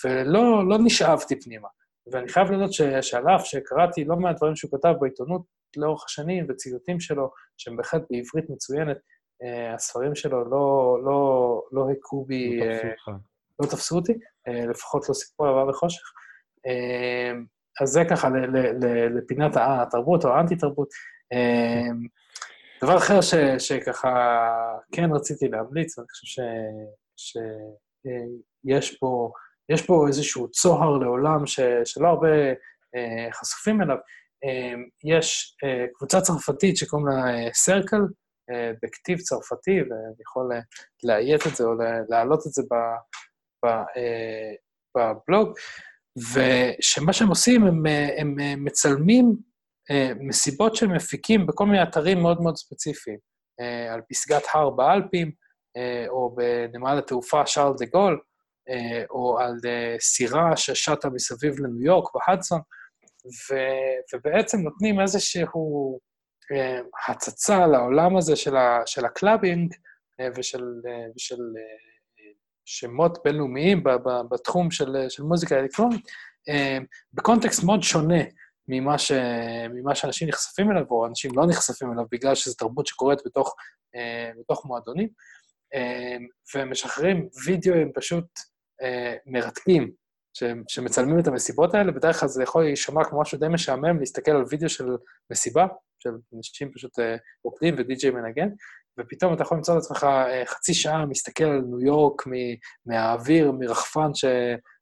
ולא 0.05 0.69
לא 0.69 0.79
נשאבתי 0.85 1.41
פנימה. 1.41 1.69
ואני 2.13 2.29
חייב 2.29 2.51
לדעת 2.51 2.73
שעל 3.03 3.29
אף 3.29 3.45
שקראתי 3.45 4.05
לא 4.05 4.17
מעט 4.17 4.37
דברים 4.37 4.57
שהוא 4.57 4.71
כתב 4.71 4.95
בעיתונות 5.01 5.43
לאורך 5.77 6.05
השנים, 6.05 6.47
וציטוטים 6.49 7.01
שלו, 7.01 7.31
שהם 7.57 7.77
בהחלט 7.77 8.03
בעברית 8.11 8.51
מצוינת, 8.51 8.97
אה, 9.43 9.75
הספרים 9.75 10.15
שלו 10.15 10.45
לא, 10.45 10.99
לא, 11.05 11.63
לא 11.73 11.91
הכו 11.91 12.25
בי... 12.25 12.61
לא 12.61 12.67
תפסו 12.67 12.87
אותך. 12.89 13.23
לא 13.61 13.67
תפסו 13.67 13.97
אותי, 13.97 14.13
אה, 14.13 14.19
לפחות 14.47 15.09
לא 15.09 15.15
סיפור 15.15 15.49
אהבה 15.49 15.71
וחושך. 15.71 16.03
אה, 16.67 17.33
אז 17.81 17.89
זה 17.89 18.03
ככה 18.11 18.29
לפינת 19.17 19.53
התרבות 19.57 20.25
או 20.25 20.31
האנטי-תרבות. 20.31 20.89
אה, 21.33 21.89
דבר 22.83 22.97
אחר 22.97 23.21
ש, 23.21 23.35
שככה 23.59 24.49
כן 24.93 25.13
רציתי 25.13 25.49
להמליץ, 25.49 25.99
אני 25.99 26.07
חושב 26.09 26.43
שיש 27.17 28.99
פה, 28.99 29.31
יש 29.69 29.87
פה 29.87 30.05
איזשהו 30.09 30.51
צוהר 30.51 30.99
לעולם 30.99 31.47
ש, 31.47 31.61
שלא 31.85 32.09
הרבה 32.09 32.29
חשופים 33.33 33.83
אליו. 33.83 33.97
יש 35.05 35.57
קבוצה 35.95 36.21
צרפתית 36.21 36.77
שקוראים 36.77 37.07
לה 37.09 37.15
סרקל, 37.53 38.01
בכתיב 38.83 39.19
צרפתי, 39.19 39.81
ואני 39.81 40.23
יכול 40.23 40.51
לאיית 41.05 41.47
את 41.47 41.57
זה 41.57 41.65
או 41.65 41.71
להעלות 42.09 42.47
את 42.47 42.53
זה 42.53 42.63
אה, 42.73 42.97
בבלוג, 44.97 45.59
ושמה 46.35 47.13
שהם 47.13 47.29
עושים, 47.29 47.67
הם, 47.67 47.87
הם 48.19 48.65
מצלמים 48.65 49.37
אה, 49.91 50.13
מסיבות 50.21 50.77
שהם 50.77 50.93
מפיקים 50.95 51.47
בכל 51.47 51.67
מיני 51.67 51.83
אתרים 51.83 52.23
מאוד 52.23 52.43
מאוד 52.43 52.57
ספציפיים, 52.57 53.19
אה, 53.61 53.95
על 53.95 54.01
פסגת 54.11 54.43
הר 54.53 54.71
באלפים, 54.71 55.33
או 56.09 56.37
בנמל 56.37 56.99
התעופה 56.99 57.47
שרל 57.47 57.73
דה 57.79 57.87
גול, 57.87 58.21
או 59.11 59.39
על 59.39 59.55
סירה 60.01 60.57
ששטה 60.57 61.11
מסביב 61.11 61.61
לניו 61.61 61.83
יורק, 61.83 62.09
בהדסון, 62.15 62.61
ו, 63.27 63.55
ובעצם 64.15 64.59
נותנים 64.59 65.01
איזשהו 65.01 65.99
הצצה 67.09 67.67
לעולם 67.67 68.17
הזה 68.17 68.37
של, 68.37 68.57
ה, 68.57 68.81
של 68.87 69.05
הקלאבינג 69.05 69.75
ושל, 70.37 70.65
ושל 71.17 71.43
שמות 72.71 73.19
בינלאומיים 73.25 73.83
בתחום 74.31 74.71
של, 74.71 74.97
של 75.09 75.23
מוזיקה 75.23 75.59
אלקטרונית, 75.59 76.09
אה, 76.49 76.79
בקונטקסט 77.13 77.65
מאוד 77.65 77.83
שונה 77.83 78.23
ממה, 78.69 78.99
ש, 78.99 79.13
ממה 79.75 79.95
שאנשים 79.95 80.29
נחשפים 80.29 80.71
אליו, 80.71 80.85
או 80.91 81.07
אנשים 81.07 81.31
לא 81.37 81.47
נחשפים 81.47 81.93
אליו, 81.93 82.05
בגלל 82.13 82.35
שזו 82.35 82.55
תרבות 82.55 82.87
שקורית 82.87 83.19
בתוך, 83.27 83.55
אה, 83.97 84.31
בתוך 84.41 84.67
מועדונים, 84.67 85.09
אה, 85.75 86.17
ומשחררים 86.55 87.29
וידאוים 87.47 87.93
פשוט 87.95 88.27
מרתקים, 89.27 89.91
שמצלמים 90.69 91.19
את 91.19 91.27
המסיבות 91.27 91.75
האלה, 91.75 91.93
בדרך 91.93 92.21
כלל 92.21 92.29
זה 92.29 92.43
יכול 92.43 92.65
להישמע 92.65 93.05
כמו 93.05 93.21
משהו 93.21 93.39
די 93.39 93.49
משעמם 93.49 93.99
להסתכל 93.99 94.31
על 94.31 94.45
וידאו 94.51 94.69
של 94.69 94.87
מסיבה, 95.31 95.67
של 95.99 96.11
אנשים 96.37 96.73
פשוט 96.73 96.99
רוקדים 97.45 97.75
ודי-ג'יי 97.79 98.11
מנגן, 98.11 98.49
ופתאום 98.99 99.35
אתה 99.35 99.43
יכול 99.43 99.57
למצוא 99.57 99.75
את 99.75 99.79
עצמך 99.79 100.05
אה, 100.05 100.43
חצי 100.47 100.75
שעה 100.75 101.07
מסתכל 101.07 101.45
על 101.45 101.61
ניו 101.61 101.81
יורק 101.81 102.23
מהאוויר, 102.87 103.53
מרחפן 103.53 104.15
ש... 104.15 104.25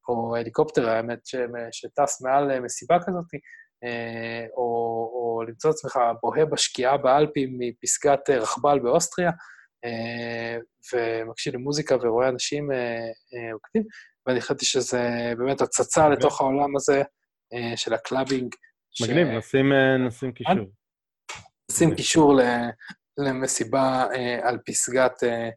או 0.09 0.37
הליקופטר, 0.37 0.89
האמת, 0.89 1.27
ש... 1.27 1.35
שטס 1.73 2.23
מעל 2.23 2.51
אה, 2.51 2.61
מסיבה 2.61 2.99
כזאת, 3.07 3.25
אה, 3.85 4.47
או, 4.57 4.63
או 5.15 5.43
למצוא 5.49 5.71
את 5.71 5.75
עצמך 5.75 5.99
בוהה 6.23 6.45
בשקיעה 6.45 6.97
באלפים 6.97 7.59
מפסגת 7.59 8.31
רכבל 8.31 8.79
באוסטריה, 8.79 9.31
ומקשיב 10.95 11.55
למוזיקה 11.55 11.97
ורואה 12.03 12.29
אנשים 12.29 12.71
רוקדים, 13.53 13.83
ואני 14.27 14.41
חשבתי 14.41 14.65
שזה 14.65 15.33
באמת 15.39 15.61
הצצה 15.61 16.09
לתוך 16.09 16.41
העולם 16.41 16.77
הזה 16.77 17.03
של 17.77 17.95
הקלאבינג. 17.95 18.55
מגניב, 19.03 19.29
נשים, 19.29 19.73
נשים 20.07 20.33
קישור. 20.33 20.55
נשים 21.71 21.95
קישור 21.95 22.41
למסיבה 23.19 24.07
אה, 24.15 24.49
על 24.49 24.59
פסגת 24.67 25.23
אה, 25.23 25.49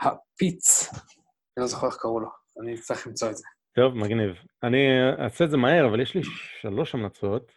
הפיץ, 0.00 0.88
אני 0.92 1.62
לא 1.62 1.66
זוכר 1.66 1.86
איך 1.86 1.96
קראו 1.96 2.20
לו, 2.20 2.28
אני 2.62 2.78
צריך 2.78 3.06
למצוא 3.06 3.30
את 3.30 3.36
זה. 3.36 3.44
טוב, 3.74 3.94
מגניב. 3.94 4.30
אני 4.62 4.86
אעשה 5.24 5.44
את 5.44 5.50
זה 5.50 5.56
מהר, 5.56 5.86
אבל 5.86 6.00
יש 6.00 6.14
לי 6.14 6.20
שלוש 6.60 6.94
המלצות. 6.94 7.52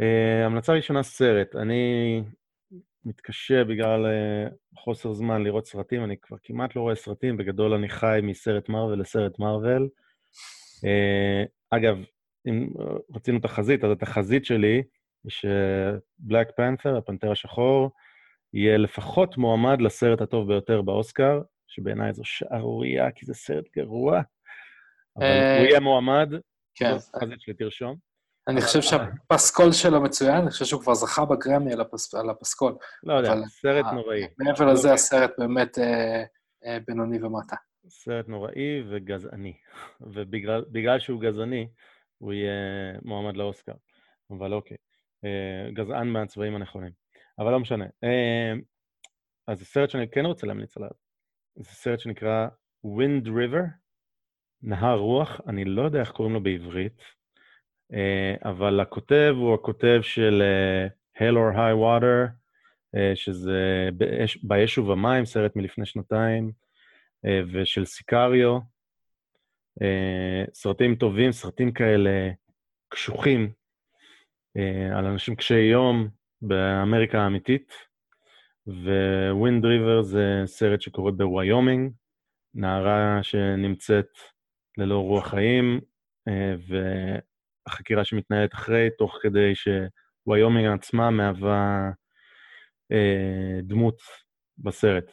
אה, 0.00 0.46
המלצה 0.46 0.72
ראשונה, 0.72 1.02
סרט. 1.02 1.56
אני 1.56 2.22
מתקשה 3.04 3.64
בגלל 3.64 4.06
אה, 4.06 4.48
חוסר 4.76 5.12
זמן 5.12 5.42
לראות 5.42 5.66
סרטים, 5.66 6.04
אני 6.04 6.16
כבר 6.22 6.36
כמעט 6.42 6.76
לא 6.76 6.80
רואה 6.80 6.94
סרטים, 6.94 7.36
בגדול 7.36 7.72
אני 7.74 7.88
חי 7.88 8.20
מסרט 8.22 8.68
מרוויל 8.68 9.00
לסרט 9.00 9.38
מרוויל. 9.38 9.88
אה, 10.84 11.44
אגב, 11.70 11.98
אם 12.48 12.68
רצינו 13.14 13.38
תחזית, 13.38 13.84
אז 13.84 13.90
התחזית 13.90 14.44
שלי 14.44 14.82
היא 15.24 15.30
שבלק 15.30 16.48
פנת'ר, 16.56 16.96
הפנתר 16.96 17.30
השחור, 17.30 17.90
יהיה 18.56 18.78
לפחות 18.78 19.36
מועמד 19.36 19.80
לסרט 19.80 20.20
הטוב 20.20 20.48
ביותר 20.48 20.82
באוסקר, 20.82 21.40
שבעיניי 21.66 22.12
זו 22.12 22.24
שערורייה, 22.24 23.10
כי 23.10 23.26
זה 23.26 23.34
סרט 23.34 23.64
גרוע, 23.76 24.20
אבל 25.16 25.24
אה, 25.24 25.58
הוא 25.58 25.66
יהיה 25.66 25.80
מועמד, 25.80 26.28
כן. 26.74 26.92
חזית 27.20 27.40
שלי 27.40 27.54
תרשום. 27.54 27.96
אני 28.48 28.60
חושב 28.60 28.82
שהפסקול 28.82 29.72
שלו 29.72 30.02
מצוין, 30.02 30.36
אני 30.36 30.50
חושב 30.50 30.64
שהוא 30.64 30.82
כבר 30.82 30.94
זכה 30.94 31.24
בגרמי 31.24 31.72
על 31.72 32.30
הפסקול. 32.30 32.76
לא 33.02 33.14
יודע, 33.14 33.34
סרט 33.46 33.86
נוראי. 33.94 34.26
מעבר 34.38 34.72
לזה, 34.72 34.92
הסרט 34.92 35.30
באמת 35.38 35.78
אה, 35.78 36.24
אה, 36.64 36.78
בינוני 36.86 37.22
ומטה. 37.22 37.56
סרט 37.88 38.28
נוראי 38.28 38.82
וגזעני, 38.90 39.56
ובגלל 40.00 40.98
שהוא 40.98 41.20
גזעני, 41.20 41.68
הוא 42.18 42.32
יהיה 42.32 42.52
מועמד 43.02 43.36
לאוסקר. 43.36 43.72
אבל 44.30 44.52
אוקיי, 44.54 44.76
גזען 45.74 46.08
מהצבעים 46.08 46.54
הנכונים. 46.54 47.05
אבל 47.38 47.50
לא 47.50 47.60
משנה. 47.60 47.84
אמ, 48.02 48.60
אז 49.46 49.58
זה 49.58 49.64
סרט 49.64 49.90
שאני 49.90 50.08
כן 50.10 50.26
רוצה 50.26 50.46
להמליץ 50.46 50.76
עליו. 50.76 50.90
זה 51.56 51.70
סרט 51.70 52.00
שנקרא 52.00 52.48
Wind 52.86 53.26
River, 53.26 53.64
נהר 54.62 54.98
רוח, 54.98 55.40
אני 55.48 55.64
לא 55.64 55.82
יודע 55.82 56.00
איך 56.00 56.10
קוראים 56.10 56.34
לו 56.34 56.42
בעברית, 56.42 57.02
אה, 57.92 58.34
אבל 58.44 58.80
הכותב 58.80 59.34
הוא 59.36 59.54
הכותב 59.54 59.98
של 60.02 60.42
אה, 60.42 60.86
Hell 61.18 61.34
or 61.34 61.56
High 61.56 61.76
Water, 61.82 62.30
אה, 62.96 63.12
שזה 63.14 63.88
באש, 63.94 64.36
באש 64.42 64.78
ובמים, 64.78 65.24
סרט 65.24 65.56
מלפני 65.56 65.86
שנתיים, 65.86 66.52
ושל 67.52 67.84
סיקריו. 67.84 68.58
סרטים 70.52 70.94
טובים, 70.94 71.32
סרטים 71.32 71.72
כאלה 71.72 72.30
קשוחים, 72.88 73.52
על 74.94 75.06
אנשים 75.06 75.36
קשי 75.36 75.58
יום, 75.58 76.08
באמריקה 76.48 77.18
האמיתית, 77.18 77.72
ווינד 79.30 79.64
ריבר 79.64 80.02
זה 80.02 80.42
סרט 80.46 80.80
שקורה 80.80 81.12
בוויומינג, 81.12 81.92
נערה 82.54 83.22
שנמצאת 83.22 84.18
ללא 84.78 84.98
רוח 84.98 85.28
חיים, 85.28 85.80
אה, 86.28 86.54
והחקירה 87.68 88.04
שמתנהלת 88.04 88.54
אחרי, 88.54 88.88
תוך 88.98 89.18
כדי 89.22 89.52
שוויומינג 89.54 90.78
עצמה 90.78 91.10
מהווה 91.10 91.90
אה, 92.92 93.60
דמות 93.62 93.98
בסרט. 94.58 95.12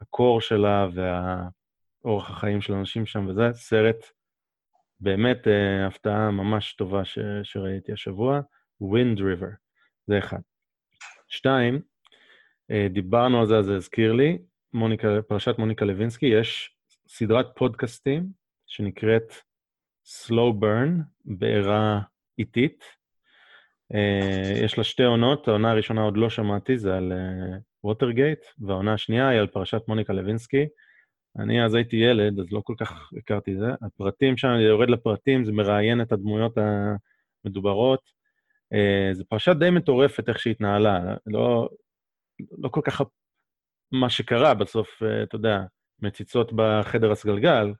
הקור 0.00 0.40
שלה 0.40 0.88
והאורח 0.94 2.30
החיים 2.30 2.60
של 2.60 2.72
אנשים 2.72 3.06
שם 3.06 3.26
וזה, 3.28 3.52
סרט 3.52 4.04
באמת 5.00 5.48
אה, 5.48 5.86
הפתעה 5.86 6.30
ממש 6.30 6.72
טובה 6.72 7.04
ש, 7.04 7.18
שראיתי 7.42 7.92
השבוע, 7.92 8.40
Wind 8.82 9.18
River, 9.18 9.54
זה 10.06 10.18
אחד. 10.18 10.40
שתיים, 11.30 11.80
אה, 12.70 12.86
דיברנו 12.90 13.40
על 13.40 13.46
זה, 13.46 13.58
אז 13.58 13.64
זה 13.64 13.76
הזכיר 13.76 14.12
לי, 14.12 14.38
מוניקה, 14.72 15.08
פרשת 15.28 15.58
מוניקה 15.58 15.84
לוינסקי, 15.84 16.26
יש 16.26 16.76
סדרת 17.08 17.46
פודקאסטים 17.56 18.26
שנקראת 18.66 19.32
Slow 20.06 20.62
Burn, 20.62 21.02
בעירה 21.24 22.00
איטית. 22.38 22.84
אה, 23.94 24.64
יש 24.64 24.78
לה 24.78 24.84
שתי 24.84 25.02
עונות, 25.02 25.48
העונה 25.48 25.70
הראשונה 25.70 26.02
עוד 26.02 26.16
לא 26.16 26.30
שמעתי, 26.30 26.78
זה 26.78 26.96
על 26.96 27.12
ווטרגייט, 27.84 28.40
והעונה 28.58 28.94
השנייה 28.94 29.28
היא 29.28 29.40
על 29.40 29.46
פרשת 29.46 29.82
מוניקה 29.88 30.12
לוינסקי. 30.12 30.66
אני 31.38 31.64
אז 31.64 31.74
הייתי 31.74 31.96
ילד, 31.96 32.40
אז 32.40 32.46
לא 32.52 32.60
כל 32.64 32.74
כך 32.78 33.10
הכרתי 33.18 33.52
את 33.52 33.58
זה. 33.58 33.66
הפרטים 33.82 34.36
שם, 34.36 34.48
אני 34.48 34.62
יורד 34.62 34.90
לפרטים, 34.90 35.44
זה 35.44 35.52
מראיין 35.52 36.00
את 36.00 36.12
הדמויות 36.12 36.58
המדוברות. 37.44 38.19
Uh, 38.74 39.14
זו 39.14 39.24
פרשה 39.28 39.54
די 39.54 39.70
מטורפת 39.70 40.28
איך 40.28 40.38
שהיא 40.38 40.50
התנהלה. 40.50 41.14
לא, 41.26 41.68
לא 42.58 42.68
כל 42.68 42.80
כך 42.84 43.02
מה 43.92 44.10
שקרה 44.10 44.54
בסוף, 44.54 45.02
uh, 45.02 45.06
אתה 45.22 45.36
יודע, 45.36 45.60
מציצות 46.02 46.52
בחדר 46.54 47.12
הסגלגל, 47.12 47.72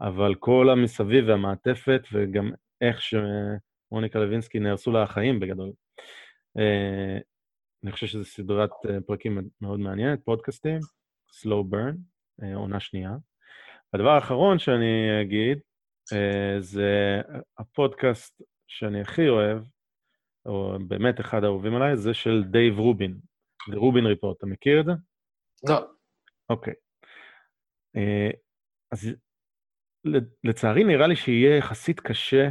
אבל 0.00 0.34
כל 0.34 0.70
המסביב 0.70 1.24
והמעטפת, 1.28 2.02
וגם 2.12 2.50
איך 2.80 3.00
שמוניקה 3.02 4.18
לוינסקי 4.18 4.58
נהרסו 4.58 4.90
לה 4.92 5.02
החיים 5.02 5.40
בגדול. 5.40 5.72
Uh, 6.58 7.22
אני 7.84 7.92
חושב 7.92 8.06
שזו 8.06 8.24
סדרת 8.24 8.70
פרקים 9.06 9.48
מאוד 9.60 9.80
מעניינת, 9.80 10.18
פודקאסטים, 10.24 10.78
Slow 11.32 11.72
Burn. 11.72 11.96
אה, 12.42 12.54
עונה 12.54 12.80
שנייה. 12.80 13.16
הדבר 13.94 14.10
האחרון 14.10 14.58
שאני 14.58 15.22
אגיד, 15.22 15.58
אה, 16.12 16.60
זה 16.60 17.20
הפודקאסט 17.58 18.42
שאני 18.66 19.00
הכי 19.00 19.28
אוהב, 19.28 19.62
או 20.50 20.78
באמת 20.88 21.20
אחד 21.20 21.44
האהובים 21.44 21.74
עליי, 21.74 21.96
זה 21.96 22.14
של 22.14 22.44
דייב 22.44 22.78
רובין, 22.78 23.18
זה 23.70 23.76
רובין 23.76 24.06
report, 24.06 24.38
אתה 24.38 24.46
מכיר 24.46 24.80
את 24.80 24.84
זה? 24.84 24.92
לא. 25.68 25.78
אוקיי. 26.50 26.74
אה, 27.96 28.30
אז 28.92 29.14
לצערי 30.44 30.84
נראה 30.84 31.06
לי 31.06 31.16
שיהיה 31.16 31.56
יחסית 31.56 32.00
קשה 32.00 32.48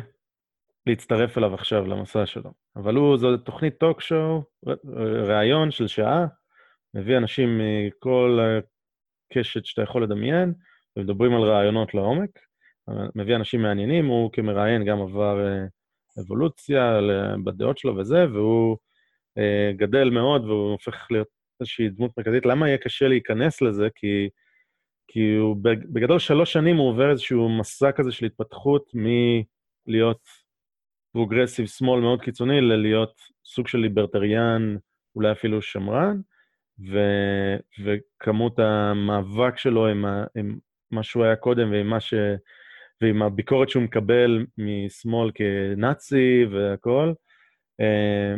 להצטרף 0.85 1.37
אליו 1.37 1.53
עכשיו 1.53 1.85
למסע 1.85 2.25
שלו. 2.25 2.51
אבל 2.75 2.95
הוא, 2.95 3.17
זו 3.17 3.37
תוכנית 3.37 3.77
טוק 3.77 4.01
שואו, 4.01 4.43
ראיון 5.27 5.71
של 5.71 5.87
שעה, 5.87 6.25
מביא 6.93 7.17
אנשים 7.17 7.61
מכל 7.61 8.39
קשת 9.33 9.65
שאתה 9.65 9.81
יכול 9.81 10.03
לדמיין, 10.03 10.53
ומדברים 10.97 11.35
על 11.35 11.41
רעיונות 11.41 11.93
לעומק. 11.93 12.29
מביא 13.15 13.35
אנשים 13.35 13.61
מעניינים, 13.61 14.05
הוא 14.05 14.31
כמראיין 14.33 14.85
גם 14.85 15.01
עבר 15.01 15.37
אה, 16.19 16.23
אבולוציה 16.23 16.99
בדעות 17.43 17.77
שלו 17.77 17.97
וזה, 17.97 18.25
והוא 18.33 18.77
אה, 19.37 19.71
גדל 19.75 20.09
מאוד 20.09 20.45
והוא 20.45 20.71
הופך 20.71 21.07
להיות 21.11 21.27
איזושהי 21.59 21.89
דמות 21.89 22.17
מרכזית. 22.17 22.45
למה 22.45 22.67
יהיה 22.67 22.77
קשה 22.77 23.07
להיכנס 23.07 23.61
לזה? 23.61 23.87
כי, 23.95 24.29
כי 25.07 25.35
הוא 25.35 25.55
בגדול 25.61 26.19
שלוש 26.19 26.53
שנים 26.53 26.77
הוא 26.77 26.89
עובר 26.89 27.11
איזשהו 27.11 27.49
מסע 27.49 27.91
כזה 27.91 28.11
של 28.11 28.25
התפתחות 28.25 28.91
מלהיות 28.93 30.27
progressive 31.11 31.65
שמאל 31.65 32.01
מאוד 32.01 32.21
קיצוני 32.21 32.61
ללהיות 32.61 33.21
סוג 33.45 33.67
של 33.67 33.77
ליברטריאן, 33.77 34.75
אולי 35.15 35.31
אפילו 35.31 35.61
שמרן. 35.61 36.21
ו, 36.91 36.99
וכמות 37.83 38.59
המאבק 38.59 39.57
שלו 39.57 39.87
עם, 39.87 40.05
ה, 40.05 40.23
עם 40.35 40.57
מה 40.91 41.03
שהוא 41.03 41.23
היה 41.23 41.35
קודם 41.35 41.71
ועם, 41.71 41.99
ש, 41.99 42.13
ועם 43.01 43.21
הביקורת 43.21 43.69
שהוא 43.69 43.83
מקבל 43.83 44.45
משמאל 44.57 45.31
כנאצי 45.33 46.45
והכול, 46.51 47.13
אה, 47.81 48.35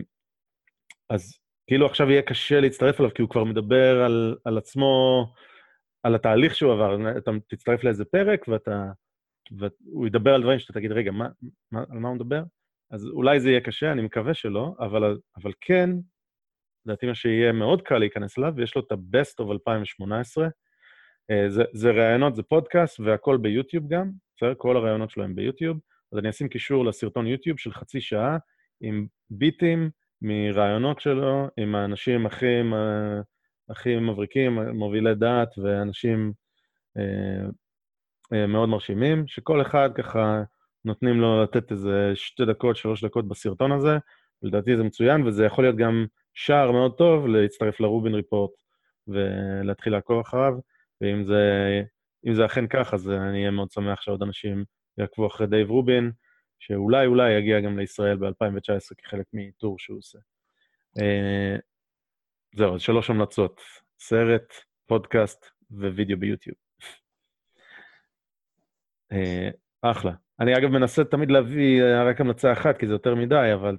אז 1.10 1.40
כאילו 1.68 1.86
עכשיו 1.86 2.10
יהיה 2.10 2.22
קשה 2.22 2.60
להצטרף 2.60 3.00
אליו, 3.00 3.14
כי 3.14 3.22
הוא 3.22 3.30
כבר 3.30 3.44
מדבר 3.44 4.04
על, 4.04 4.36
על 4.46 4.58
עצמו, 4.58 5.26
על 6.04 6.16
התהליך 6.16 6.56
שהוא 6.56 6.74
עבר. 6.74 7.18
אתה 7.18 7.32
תצטרף 7.48 7.84
לאיזה 7.84 8.06
פרק, 8.06 8.48
ואתה, 8.48 8.92
והוא 9.52 10.08
ידבר 10.08 10.34
על 10.34 10.42
דברים 10.42 10.60
שאתה 10.60 10.74
תגיד, 10.74 10.92
רגע, 10.92 11.12
מה, 11.12 11.28
מה, 11.72 11.84
על 11.90 12.00
מה 12.00 12.08
הוא 12.08 12.16
מדבר? 12.16 12.44
אז 12.92 13.08
אולי 13.08 13.40
זה 13.40 13.50
יהיה 13.50 13.62
קשה, 13.62 13.92
אני 13.92 14.02
מקווה 14.02 14.34
שלא, 14.34 14.74
אבל, 14.80 15.18
אבל 15.38 15.52
כן, 15.62 15.90
לדעתי 16.86 17.06
מה 17.06 17.16
שיהיה 17.16 17.52
מאוד 17.52 17.82
קל 17.82 17.98
להיכנס 17.98 18.38
אליו, 18.38 18.54
ויש 18.56 18.76
לו 18.76 18.82
את 18.82 18.92
ה-Best 18.92 19.46
of 19.46 19.52
2018. 19.52 20.48
אה, 21.32 21.50
זה, 21.50 21.64
זה 21.74 21.92
ראיונות, 21.92 22.36
זה 22.36 22.44
פודקאסט, 22.44 23.00
והכל 23.00 23.38
ביוטיוב 23.38 23.88
גם, 23.88 24.12
בסדר? 24.42 24.54
כל 24.58 24.78
הראיונות 24.78 25.10
שלו 25.10 25.24
הם 25.24 25.36
ביוטיוב. 25.36 25.80
אז 26.12 26.18
אני 26.18 26.30
אשים 26.30 26.48
קישור 26.50 26.86
לסרטון 26.86 27.28
יוטיוב 27.28 27.60
של 27.60 27.72
חצי 27.72 28.02
שעה, 28.02 28.38
עם 28.82 29.08
ביטים 29.30 29.90
מראיונות 30.22 31.00
שלו, 31.00 31.48
עם 31.58 31.76
האנשים 31.76 32.26
הכי, 32.26 32.62
הכי 33.70 33.96
מבריקים, 33.96 34.60
מובילי 34.60 35.16
דעת 35.16 35.58
ואנשים 35.58 36.34
אה, 36.98 37.48
אה, 38.34 38.48
מאוד 38.48 38.70
מרשימים, 38.70 39.28
שכל 39.28 39.62
אחד 39.62 39.90
ככה 39.96 40.44
נותנים 40.86 41.22
לו 41.22 41.44
לתת 41.44 41.72
איזה 41.72 42.12
שתי 42.16 42.46
דקות, 42.46 42.78
שלוש 42.78 43.04
דקות 43.04 43.28
בסרטון 43.28 43.72
הזה, 43.72 43.98
לדעתי 44.44 44.78
זה 44.78 44.84
מצוין, 44.84 45.28
וזה 45.28 45.46
יכול 45.46 45.64
להיות 45.64 45.76
גם 45.76 46.06
שער 46.34 46.72
מאוד 46.72 46.98
טוב 46.98 47.28
להצטרף 47.28 47.80
לרובין 47.80 48.16
ריפורט 48.16 48.52
ולהתחיל 49.08 49.94
לעקוב 49.94 50.20
אחריו, 50.20 50.54
ואם 51.02 51.24
זה, 51.24 51.44
זה 52.34 52.46
אכן 52.46 52.68
כך, 52.68 52.94
אז 52.94 53.10
אני 53.10 53.40
אהיה 53.40 53.52
מאוד 53.52 53.72
שמח 53.72 54.02
שעוד 54.02 54.24
אנשים 54.24 54.66
יעקבו 54.98 55.28
אחרי 55.28 55.48
דייב 55.48 55.70
רובין, 55.70 56.12
שאולי 56.60 57.06
אולי 57.06 57.32
יגיע 57.32 57.60
גם 57.60 57.80
לישראל 57.80 58.18
ב-2019 58.18 58.96
כחלק 58.98 59.26
מטור 59.34 59.80
שהוא 59.80 59.98
עושה. 59.98 60.20
אה, 61.02 61.56
זהו, 62.56 62.76
אז 62.76 62.82
שלוש 62.82 63.10
המלצות, 63.10 63.62
סרט, 64.00 64.54
פודקאסט 64.88 65.46
ווידאו 65.72 66.18
ביוטיוב. 66.18 66.58
אה, 69.12 69.50
אחלה. 69.82 70.12
אני 70.40 70.58
אגב 70.58 70.70
מנסה 70.70 71.04
תמיד 71.04 71.32
להביא 71.32 71.84
רק 72.06 72.22
המלצה 72.22 72.52
אחת, 72.54 72.78
כי 72.78 72.88
זה 72.88 72.94
יותר 72.94 73.16
מדי, 73.16 73.52
אבל 73.54 73.78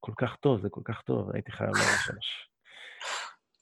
כל 0.00 0.12
כך 0.16 0.36
טוב, 0.36 0.60
זה 0.60 0.68
כל 0.70 0.80
כך 0.84 1.02
טוב, 1.02 1.30
הייתי 1.34 1.52
חייב 1.52 1.70
להגיד 1.70 1.98
שלוש. 2.04 2.50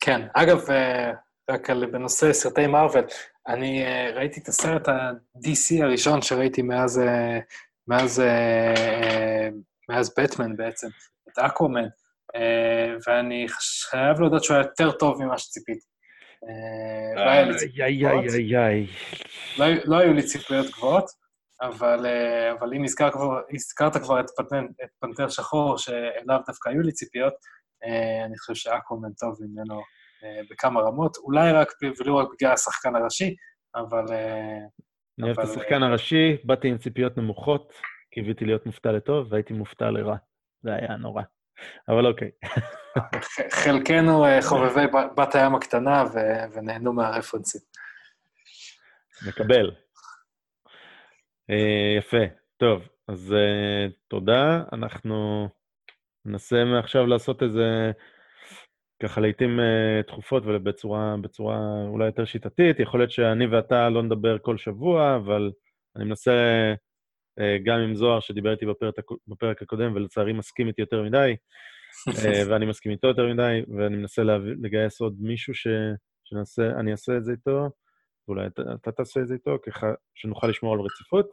כן, 0.01 0.27
אגב, 0.35 0.70
אה, 0.70 1.12
רק 1.51 1.71
על, 1.71 1.87
בנושא 1.87 2.33
סרטי 2.33 2.66
מארוול, 2.66 3.05
אני 3.49 3.85
אה, 3.85 4.11
ראיתי 4.15 4.41
את 4.41 4.49
הסרט 4.49 4.89
ה-DC 4.89 5.85
הראשון 5.85 6.23
שראיתי 6.23 6.62
מאז, 6.62 6.99
אה, 6.99 7.39
מאז, 7.89 8.23
מאז 9.89 10.15
בטמן 10.19 10.57
בעצם, 10.57 10.89
את 11.29 11.39
אקוומן, 11.39 11.87
ואני 13.07 13.47
חייב 13.91 14.21
להודות 14.21 14.45
שהוא 14.45 14.57
היה 14.57 14.65
יותר 14.65 14.93
טוב 14.93 15.23
ממה 15.23 15.39
שציפיתי. 15.39 15.87
לא, 19.59 19.66
לא 19.85 19.97
היו 19.97 20.12
לי 20.12 20.23
ציפיות 20.23 20.66
גבוהות. 20.66 21.25
אבל, 21.62 22.07
אבל 22.59 22.75
אם 22.75 22.85
הזכרת 23.55 23.97
כבר 23.97 24.21
את, 24.21 24.27
פנתר, 25.01 25.29
שחור, 25.29 25.79
שאליו 25.79 26.41
דווקא 26.47 26.69
היו 26.69 26.81
לי 26.81 26.93
ציפיות, 26.93 27.35
אני 28.27 28.39
חושב 28.39 28.55
שאקוומן 28.55 29.12
טוב 29.12 29.39
ממנו 29.41 29.81
בכמה 30.51 30.81
רמות, 30.81 31.17
אולי 31.17 31.53
רק 31.53 31.69
ולו 32.01 32.17
רק 32.17 32.29
בגלל 32.33 32.53
השחקן 32.53 32.97
הראשי, 32.97 33.35
אבל... 33.75 34.05
אני 35.19 35.27
אוהב 35.27 35.41
את 35.41 35.45
השחקן 35.45 35.83
הראשי, 35.83 36.37
באתי 36.45 36.69
עם 36.69 36.79
ציפיות 36.79 37.17
נמוכות, 37.17 37.73
קיוויתי 38.11 38.45
להיות 38.45 38.67
מופתע 38.67 38.93
לטוב, 38.93 39.33
והייתי 39.33 39.53
מופתע 39.53 39.91
לרע. 39.91 40.17
זה 40.63 40.75
היה 40.75 40.97
נורא. 40.97 41.23
אבל 41.89 42.07
אוקיי. 42.07 42.31
חלקנו 43.65 44.25
חובבי 44.43 44.87
בת 45.17 45.35
הים 45.35 45.55
הקטנה 45.55 46.05
ונהנו 46.55 46.93
מהרפרנסים. 46.93 47.61
מקבל. 49.29 49.71
אה, 51.51 51.97
יפה. 51.99 52.25
טוב, 52.57 52.89
אז 53.09 53.35
תודה. 54.09 54.63
אנחנו 54.73 55.49
ננסה 56.25 56.65
מעכשיו 56.65 57.07
לעשות 57.07 57.43
איזה, 57.43 57.91
ככה 59.03 59.21
לעיתים 59.21 59.61
uh, 59.61 60.07
תכופות 60.07 60.43
ובצורה 60.47 61.16
בצורה 61.21 61.59
אולי 61.89 62.07
יותר 62.07 62.25
שיטתית. 62.25 62.81
יכול 62.81 63.01
להיות 63.01 63.11
שאני 63.11 63.47
ואתה 63.47 63.89
לא 63.89 64.03
נדבר 64.03 64.39
כל 64.39 64.59
שבוע, 64.59 65.16
אבל 65.16 65.53
אני 65.97 66.05
מנסה, 66.05 66.33
uh, 67.41 67.43
גם 67.65 67.79
עם 67.79 67.95
זוהר, 67.95 68.21
שדיבר 68.21 68.53
איתי 68.53 68.66
בפרק, 68.66 68.95
בפרק 69.29 69.62
הקודם, 69.62 69.95
ולצערי 69.95 70.33
מסכים 70.33 70.69
איתי 70.69 70.83
יותר 70.83 71.03
מדי, 71.03 71.37
אה, 72.09 72.43
ואני 72.49 72.66
מסכים 72.66 72.93
איתו 72.93 73.09
יותר 73.09 73.33
מדי, 73.33 73.61
ואני 73.77 73.97
מנסה 73.97 74.23
לגייס 74.62 75.01
עוד 75.01 75.16
מישהו 75.21 75.55
ש... 75.55 75.66
שנעשה, 76.25 76.71
אני 76.81 76.93
אעשה 76.93 77.16
את 77.16 77.25
זה 77.25 77.33
איתו, 77.33 77.71
ואולי 78.29 78.47
אתה, 78.47 78.62
אתה 78.75 78.93
תעשה 78.93 79.21
את 79.21 79.29
זה 79.29 79.35
איתו, 79.35 79.57
ככה 79.66 79.87
שנוכל 80.15 80.47
לשמור 80.47 80.75
על 80.75 80.81
רציפות. 80.81 81.27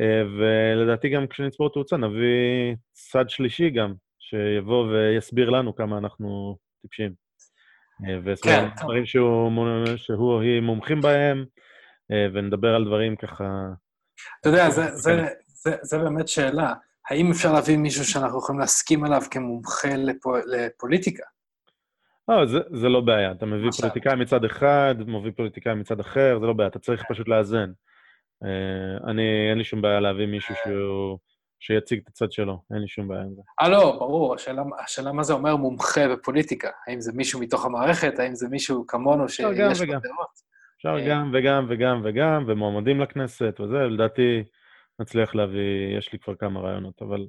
אה, 0.00 0.22
ולדעתי 0.38 1.08
גם 1.08 1.26
כשנצבור 1.26 1.72
תאוצה 1.72 1.96
נביא 1.96 2.74
צד 2.92 3.30
שלישי 3.30 3.70
גם, 3.70 3.94
שיבוא 4.18 4.86
ויסביר 4.86 5.50
לנו 5.50 5.74
כמה 5.74 5.98
אנחנו 5.98 6.56
טיפשים. 6.82 7.12
אה, 8.08 8.18
ויסביר 8.24 8.52
כן. 8.52 8.68
דברים 8.82 9.06
שהוא, 9.06 9.50
או 10.18 10.40
היא 10.40 10.60
מומחים 10.60 11.00
בהם, 11.00 11.44
אה, 12.12 12.26
ונדבר 12.34 12.74
על 12.74 12.84
דברים 12.84 13.16
ככה... 13.16 13.44
אתה 14.40 14.48
יודע, 14.48 14.70
זה, 14.70 14.96
זה, 14.96 15.26
זה, 15.46 15.76
זה 15.82 15.98
באמת 15.98 16.28
שאלה. 16.28 16.74
האם 17.10 17.30
אפשר 17.30 17.52
להביא 17.52 17.76
מישהו 17.76 18.04
שאנחנו 18.04 18.38
יכולים 18.38 18.60
להסכים 18.60 19.04
עליו 19.04 19.22
כמומחה 19.30 19.96
לפו, 19.96 20.36
לפוליטיקה? 20.46 21.24
לא, 22.28 22.46
זה, 22.46 22.58
זה 22.72 22.88
לא 22.88 23.00
בעיה. 23.00 23.32
אתה 23.32 23.46
מביא 23.46 23.68
עכשיו. 23.68 23.80
פוליטיקאי 23.80 24.16
מצד 24.16 24.44
אחד, 24.44 24.94
מביא 25.06 25.32
פוליטיקאי 25.36 25.74
מצד 25.74 26.00
אחר, 26.00 26.38
זה 26.40 26.46
לא 26.46 26.52
בעיה, 26.52 26.68
אתה 26.68 26.78
צריך 26.78 27.04
פשוט 27.08 27.28
לאזן. 27.28 27.72
אה, 28.44 29.10
אני, 29.10 29.50
אין 29.50 29.58
לי 29.58 29.64
שום 29.64 29.82
בעיה 29.82 30.00
להביא 30.00 30.26
מישהו 30.26 30.54
שהוא, 30.64 31.18
שיציג 31.60 32.00
את 32.02 32.08
הצד 32.08 32.32
שלו, 32.32 32.62
אין 32.72 32.78
לי 32.78 32.88
שום 32.88 33.08
בעיה 33.08 33.22
עם 33.22 33.34
זה. 33.34 33.42
אה, 33.60 33.68
לא, 33.68 33.96
ברור, 33.98 34.34
השאלה, 34.34 34.62
השאלה 34.84 35.12
מה 35.12 35.22
זה 35.22 35.32
אומר 35.32 35.56
מומחה 35.56 36.08
בפוליטיקה. 36.08 36.70
האם 36.86 37.00
זה 37.00 37.12
מישהו 37.14 37.40
מתוך 37.40 37.64
המערכת, 37.64 38.18
האם 38.18 38.34
זה 38.34 38.48
מישהו 38.48 38.86
כמונו 38.86 39.28
שיש 39.28 39.80
לו. 39.80 39.86
דעות? 39.86 40.50
אפשר 40.76 40.96
אה. 40.98 41.08
גם 41.08 41.30
וגם 41.34 41.66
וגם 41.68 42.00
וגם, 42.04 42.44
ומועמדים 42.46 43.00
לכנסת 43.00 43.60
וזה, 43.60 43.76
לדעתי 43.76 44.42
נצליח 45.00 45.34
להביא, 45.34 45.98
יש 45.98 46.12
לי 46.12 46.18
כבר 46.18 46.34
כמה 46.34 46.60
רעיונות, 46.60 47.02
אבל 47.02 47.26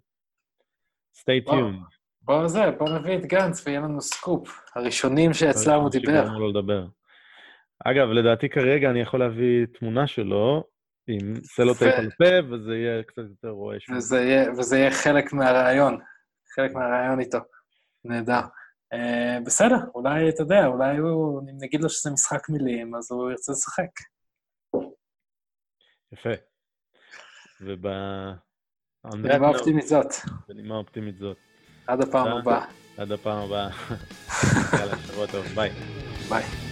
stay 1.17 1.49
tuned. 1.49 1.95
בוא 2.21 2.47
זה, 2.47 2.71
בוא 2.77 2.89
נביא 2.89 3.17
את 3.17 3.25
גנץ 3.25 3.67
ויהיה 3.67 3.79
לנו 3.79 4.01
סקופ. 4.01 4.61
הראשונים 4.75 5.33
שאצלם 5.33 5.81
הוא 5.81 5.89
דיבר. 5.89 6.25
אגב, 7.85 8.07
לדעתי 8.07 8.49
כרגע 8.49 8.89
אני 8.89 9.01
יכול 9.01 9.19
להביא 9.19 9.65
תמונה 9.65 10.07
שלו 10.07 10.63
עם 11.11 11.35
סלוטייפ 11.43 11.93
על 11.97 12.07
הפה, 12.13 12.47
וזה 12.51 12.75
יהיה 12.75 13.03
קצת 13.03 13.21
יותר 13.29 13.49
רועש. 13.49 13.89
וזה 13.89 14.21
יהיה, 14.21 14.51
וזה 14.51 14.77
יהיה 14.77 14.91
חלק 14.91 15.33
מהרעיון, 15.33 15.99
חלק 16.55 16.73
מהרעיון 16.73 17.19
איתו. 17.19 17.39
נהדר. 18.05 18.41
Uh, 18.93 19.43
בסדר, 19.45 19.77
אולי, 19.95 20.29
אתה 20.29 20.43
יודע, 20.43 20.65
אולי 20.65 20.97
הוא, 20.97 21.41
אם 21.41 21.57
נגיד 21.59 21.81
לו 21.81 21.89
שזה 21.89 22.11
משחק 22.11 22.49
מילים, 22.49 22.95
אז 22.95 23.11
הוא 23.11 23.31
ירצה 23.31 23.51
לשחק. 23.51 23.89
יפה. 26.11 26.29
וב... 27.61 27.87
בנימה 29.03 29.47
אופטימית 29.47 29.87
זאת, 29.87 30.07
בנימה 30.47 30.75
אופטימית 30.75 31.17
זאת. 31.17 31.37
עד 31.87 32.01
הפעם 32.01 32.27
אה. 32.27 32.39
הבאה. 32.39 32.65
עד 32.97 33.11
הפעם 33.11 33.37
הבאה. 33.37 33.69
יאללה, 34.79 34.97
שבוע 34.97 35.27
טוב, 35.27 35.45
ביי. 35.55 35.69
ביי. 36.29 36.70